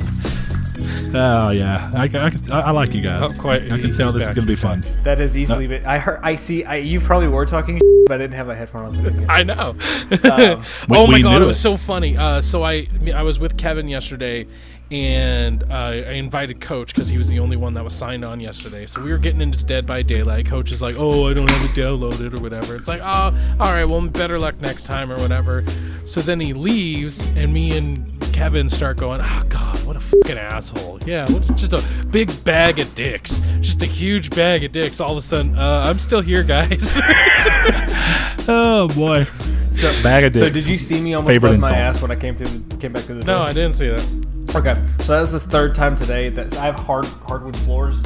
Oh 1.15 1.48
yeah, 1.51 1.90
I, 1.94 2.05
I, 2.05 2.31
I, 2.51 2.60
I 2.60 2.70
like 2.70 2.93
you 2.94 3.01
guys. 3.01 3.32
Oh, 3.35 3.40
quite- 3.40 3.73
I 3.73 3.78
can 3.78 3.93
tell 3.94 4.12
this 4.12 4.23
back, 4.23 4.31
is 4.31 4.35
gonna 4.36 4.47
be 4.47 4.52
he's 4.52 4.60
fun. 4.60 4.85
That 5.05 5.20
is 5.20 5.36
easily. 5.39 5.66
been 5.66 5.85
I 5.86 5.97
heard. 5.98 6.20
I 6.23 6.36
see. 6.36 6.65
I, 6.65 6.77
you 6.77 7.01
probably 7.01 7.28
were 7.28 7.47
talking, 7.47 7.81
but 8.06 8.15
I 8.15 8.19
didn't 8.19 8.35
have 8.36 8.47
my 8.47 8.55
headphones 8.55 8.97
on. 8.98 9.24
I 9.28 9.43
know. 9.43 9.70
Um, 9.70 10.62
We- 10.89 10.97
oh 10.98 11.06
my 11.06 11.23
god, 11.23 11.39
knew 11.39 11.44
it 11.44 11.47
was 11.47 11.56
it. 11.56 11.60
so 11.60 11.77
funny. 11.78 12.16
Uh, 12.16 12.43
so 12.43 12.62
I 12.62 12.89
I 13.15 13.23
was 13.23 13.39
with 13.39 13.56
Kevin 13.56 13.89
yesterday, 13.89 14.47
and 14.90 15.65
uh, 15.65 15.74
I 15.74 16.12
invited 16.12 16.60
Coach 16.60 16.94
because 16.94 17.09
he 17.09 17.19
was 17.19 17.28
the 17.28 17.39
only 17.39 17.56
one 17.56 17.74
that 17.74 17.85
was 17.85 17.94
signed 17.94 18.24
on 18.24 18.40
yesterday. 18.40 18.86
So 18.86 19.02
we 19.02 19.10
were 19.10 19.19
getting 19.19 19.40
into 19.40 19.62
Dead 19.65 19.86
by 19.86 20.02
Daylight. 20.02 20.47
Coach 20.47 20.73
is 20.73 20.81
like, 20.81 20.94
"Oh, 20.98 21.28
I 21.28 21.35
don't 21.35 21.48
have 21.51 21.65
it 21.65 21.74
downloaded 21.74 22.35
or 22.35 22.40
whatever." 22.40 22.74
It's 22.77 22.89
like, 22.89 23.01
"Oh, 23.02 23.36
all 23.60 23.73
right, 23.73 23.85
well, 23.85 24.01
better 24.02 24.39
luck 24.39 24.60
next 24.60 24.85
time 24.85 25.12
or 25.12 25.19
whatever." 25.19 25.65
So 26.06 26.20
then 26.20 26.40
he 26.40 26.52
leaves, 26.55 27.20
and 27.36 27.52
me 27.52 27.77
and 27.77 28.15
Kevin 28.32 28.69
start 28.69 28.97
going, 28.97 29.20
"Oh 29.23 29.43
God, 29.48 29.85
what 29.85 29.97
a 29.97 30.01
fucking 30.01 30.39
asshole!" 30.39 31.01
Yeah, 31.05 31.31
what, 31.31 31.43
just 31.56 31.73
a 31.74 31.82
big 32.06 32.44
bag 32.44 32.78
of 32.78 32.94
dicks, 32.94 33.40
just 33.60 33.82
a 33.82 33.86
huge 33.86 34.31
bag 34.31 34.65
of 34.65 34.73
dicks. 34.73 35.01
All 35.01 35.12
of 35.12 35.19
a 35.19 35.23
sudden, 35.23 35.59
uh, 35.59 35.82
I'm 35.86 35.98
still 35.98 36.20
here, 36.20 36.43
guys. 36.43 36.98
Oh 38.51 38.89
boy, 38.89 39.27
so, 39.70 39.92
bag 40.02 40.24
of 40.24 40.32
dicks. 40.32 40.46
so 40.46 40.52
did 40.52 40.66
you 40.66 40.78
see 40.78 41.00
me 41.00 41.14
almost 41.14 41.28
Favorite 41.30 41.50
bust 41.50 41.60
my 41.60 41.68
insult. 41.68 41.96
ass 41.96 42.02
when 42.02 42.10
I 42.10 42.16
came 42.16 42.36
through? 42.36 42.78
Came 42.78 42.92
back 42.92 43.02
through 43.04 43.16
the 43.16 43.24
door. 43.24 43.36
no, 43.38 43.42
I 43.42 43.52
didn't 43.52 43.72
see 43.74 43.88
that. 43.88 44.54
Okay, 44.54 44.74
so 45.00 45.12
that 45.12 45.20
was 45.20 45.32
the 45.32 45.40
third 45.40 45.74
time 45.74 45.94
today 45.96 46.30
that 46.30 46.56
I 46.56 46.64
have 46.66 46.76
hard 46.76 47.04
hardwood 47.06 47.56
floors, 47.58 48.00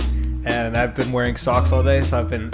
and 0.45 0.77
I've 0.77 0.95
been 0.95 1.13
wearing 1.13 1.37
socks 1.37 1.71
all 1.73 1.83
day. 1.85 2.03
So 2.03 2.19
I've 2.19 2.29
been 2.29 2.51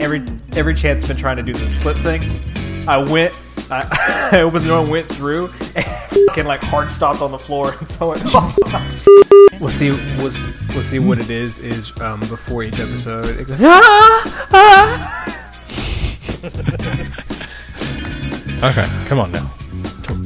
every 0.00 0.22
every 0.56 0.74
chance 0.74 1.06
been 1.08 1.16
trying 1.16 1.36
to 1.38 1.42
do 1.42 1.54
the 1.54 1.68
slip 1.80 1.96
thing. 1.98 2.40
I 2.86 2.98
went, 2.98 3.32
I, 3.70 4.28
I 4.32 4.40
opened 4.42 4.64
the 4.64 4.68
door 4.68 4.80
and 4.82 4.90
went 4.90 5.06
through, 5.06 5.44
and 5.74 5.84
fucking 6.26 6.44
like 6.44 6.60
hard 6.60 6.90
stopped 6.90 7.22
on 7.22 7.30
the 7.30 7.38
floor. 7.38 7.72
And 7.78 7.88
so 7.88 8.12
I 8.12 8.16
went, 8.16 9.60
we'll 9.60 9.70
see. 9.70 9.90
We'll, 9.90 10.26
s- 10.26 10.68
we'll 10.74 10.82
see 10.82 10.98
what 10.98 11.18
it 11.18 11.30
is. 11.30 11.58
Is 11.60 11.98
um, 12.02 12.20
before 12.20 12.62
each 12.62 12.78
episode. 12.78 13.24
It 13.40 13.48
goes, 13.48 13.58
"Ah, 13.62 14.46
ah." 14.52 15.26
Okay, 18.62 18.86
come 19.06 19.18
on 19.18 19.32
now. 19.32 19.50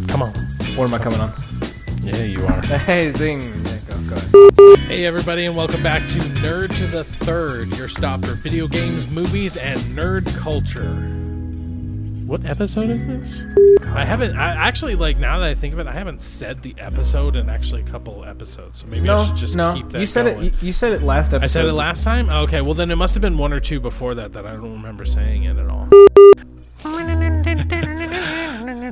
Come 0.09 0.21
on. 0.21 0.33
What 0.75 0.89
am 0.89 0.95
I 0.95 0.99
coming 0.99 1.21
on? 1.21 1.33
Yeah, 2.01 2.25
you 2.25 2.45
are. 2.45 2.61
Hey, 2.79 3.13
zing! 3.13 3.41
Yeah, 3.41 3.79
go, 3.87 4.17
go. 4.51 4.77
Hey, 4.89 5.07
everybody, 5.07 5.45
and 5.45 5.57
welcome 5.57 5.81
back 5.85 6.03
to 6.09 6.19
Nerd 6.43 6.77
to 6.79 6.87
the 6.89 7.05
Third, 7.05 7.69
your 7.77 7.87
stop 7.87 8.25
for 8.25 8.33
video 8.33 8.67
games, 8.67 9.09
movies, 9.09 9.57
and 9.57 9.79
nerd 9.83 10.27
culture. 10.37 10.97
What 12.27 12.45
episode 12.45 12.91
is 12.91 13.07
this? 13.07 13.45
I 13.95 14.05
haven't. 14.05 14.37
I 14.37 14.49
actually 14.49 14.97
like 14.97 15.17
now 15.19 15.39
that 15.39 15.49
I 15.49 15.55
think 15.55 15.73
of 15.73 15.79
it, 15.79 15.87
I 15.87 15.93
haven't 15.93 16.21
said 16.21 16.61
the 16.63 16.75
episode 16.79 17.37
in 17.37 17.49
actually 17.49 17.83
a 17.83 17.87
couple 17.87 18.25
episodes, 18.25 18.81
so 18.81 18.89
maybe 18.89 19.09
I 19.09 19.25
should 19.27 19.37
just 19.37 19.55
no. 19.55 19.75
keep 19.75 19.91
that. 19.91 20.01
You 20.01 20.07
said 20.07 20.25
going. 20.25 20.47
it. 20.47 20.55
You, 20.55 20.67
you 20.67 20.73
said 20.73 20.91
it 20.91 21.03
last 21.03 21.29
episode. 21.29 21.45
I 21.45 21.47
said 21.47 21.67
it 21.67 21.73
last 21.73 22.03
time. 22.03 22.29
Okay, 22.29 22.63
well 22.63 22.75
then 22.75 22.91
it 22.91 22.97
must 22.97 23.15
have 23.15 23.23
been 23.23 23.39
one 23.39 23.53
or 23.53 23.61
two 23.61 23.79
before 23.79 24.17
that 24.17 24.33
that 24.33 24.45
I 24.45 24.55
don't 24.55 24.73
remember 24.73 25.05
saying 25.05 25.45
it 25.45 25.57
at 25.57 25.69
all. 25.71 25.89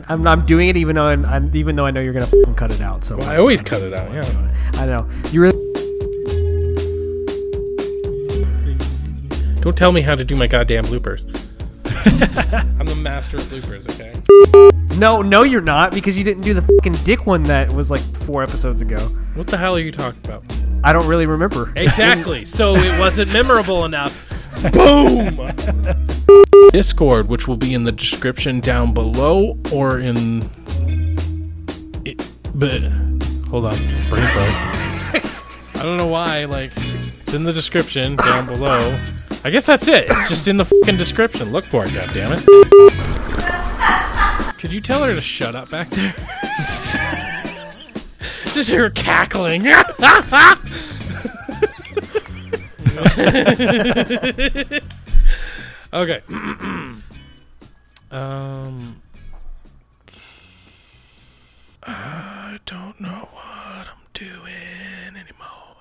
I'm, 0.08 0.26
I'm 0.26 0.44
doing 0.46 0.68
it 0.68 0.76
even 0.76 0.96
though 0.96 1.06
I'm, 1.06 1.24
I'm- 1.24 1.50
even 1.54 1.76
though 1.76 1.86
I 1.86 1.90
know 1.90 2.00
you're 2.00 2.12
gonna 2.12 2.26
fucking 2.26 2.54
cut 2.54 2.72
it 2.72 2.80
out. 2.80 3.04
So 3.04 3.18
I 3.20 3.36
always 3.36 3.60
cut 3.60 3.82
it 3.82 3.92
out. 3.92 4.12
Yeah. 4.12 4.54
I 4.74 4.86
know 4.86 5.08
you 5.30 5.42
really. 5.42 5.58
Don't 9.60 9.76
tell 9.76 9.92
me 9.92 10.00
how 10.00 10.14
to 10.16 10.24
do 10.24 10.34
my 10.34 10.46
goddamn 10.48 10.84
bloopers. 10.86 11.22
I'm 12.80 12.86
the 12.86 12.96
master 12.96 13.36
of 13.36 13.44
bloopers. 13.44 13.88
Okay. 13.92 14.12
No, 14.98 15.22
no, 15.22 15.42
you're 15.44 15.60
not 15.60 15.92
because 15.92 16.18
you 16.18 16.24
didn't 16.24 16.42
do 16.42 16.52
the 16.52 16.62
fucking 16.62 16.94
dick 17.04 17.26
one 17.26 17.44
that 17.44 17.72
was 17.72 17.90
like 17.90 18.00
four 18.24 18.42
episodes 18.42 18.82
ago. 18.82 18.98
What 19.34 19.46
the 19.46 19.56
hell 19.56 19.76
are 19.76 19.80
you 19.80 19.92
talking 19.92 20.20
about? 20.24 20.44
I 20.84 20.92
don't 20.92 21.06
really 21.06 21.26
remember. 21.26 21.72
Exactly. 21.76 22.44
so 22.46 22.74
it 22.74 22.98
wasn't 22.98 23.32
memorable 23.32 23.84
enough. 23.84 24.31
Boom! 24.72 25.52
Discord, 26.70 27.28
which 27.28 27.48
will 27.48 27.56
be 27.56 27.74
in 27.74 27.84
the 27.84 27.92
description 27.92 28.60
down 28.60 28.94
below 28.94 29.58
or 29.72 29.98
in. 29.98 30.48
It, 32.04 32.30
but 32.54 32.80
hold 33.48 33.64
on, 33.64 33.76
brain 34.08 34.24
fart. 34.24 35.24
I 35.76 35.82
don't 35.82 35.96
know 35.96 36.06
why. 36.06 36.44
Like, 36.44 36.70
it's 36.76 37.34
in 37.34 37.44
the 37.44 37.52
description 37.52 38.16
down 38.16 38.46
below. 38.46 38.96
I 39.44 39.50
guess 39.50 39.66
that's 39.66 39.88
it. 39.88 40.06
It's 40.08 40.28
just 40.28 40.46
in 40.46 40.56
the 40.56 40.64
fucking 40.64 40.96
description. 40.96 41.50
Look 41.50 41.64
for 41.64 41.84
it, 41.84 41.90
goddammit. 41.90 42.46
Could 44.58 44.72
you 44.72 44.80
tell 44.80 45.02
her 45.02 45.14
to 45.14 45.20
shut 45.20 45.56
up 45.56 45.70
back 45.70 45.88
there? 45.90 46.12
just 48.52 48.68
hear 48.68 48.84
her 48.84 48.90
cackling. 48.90 49.64
okay. 55.92 56.22
um. 58.10 59.02
I 61.84 62.58
don't 62.64 63.00
know 63.00 63.28
what 63.32 63.88
I'm 63.88 64.06
doing 64.14 65.16
anymore. 65.16 65.76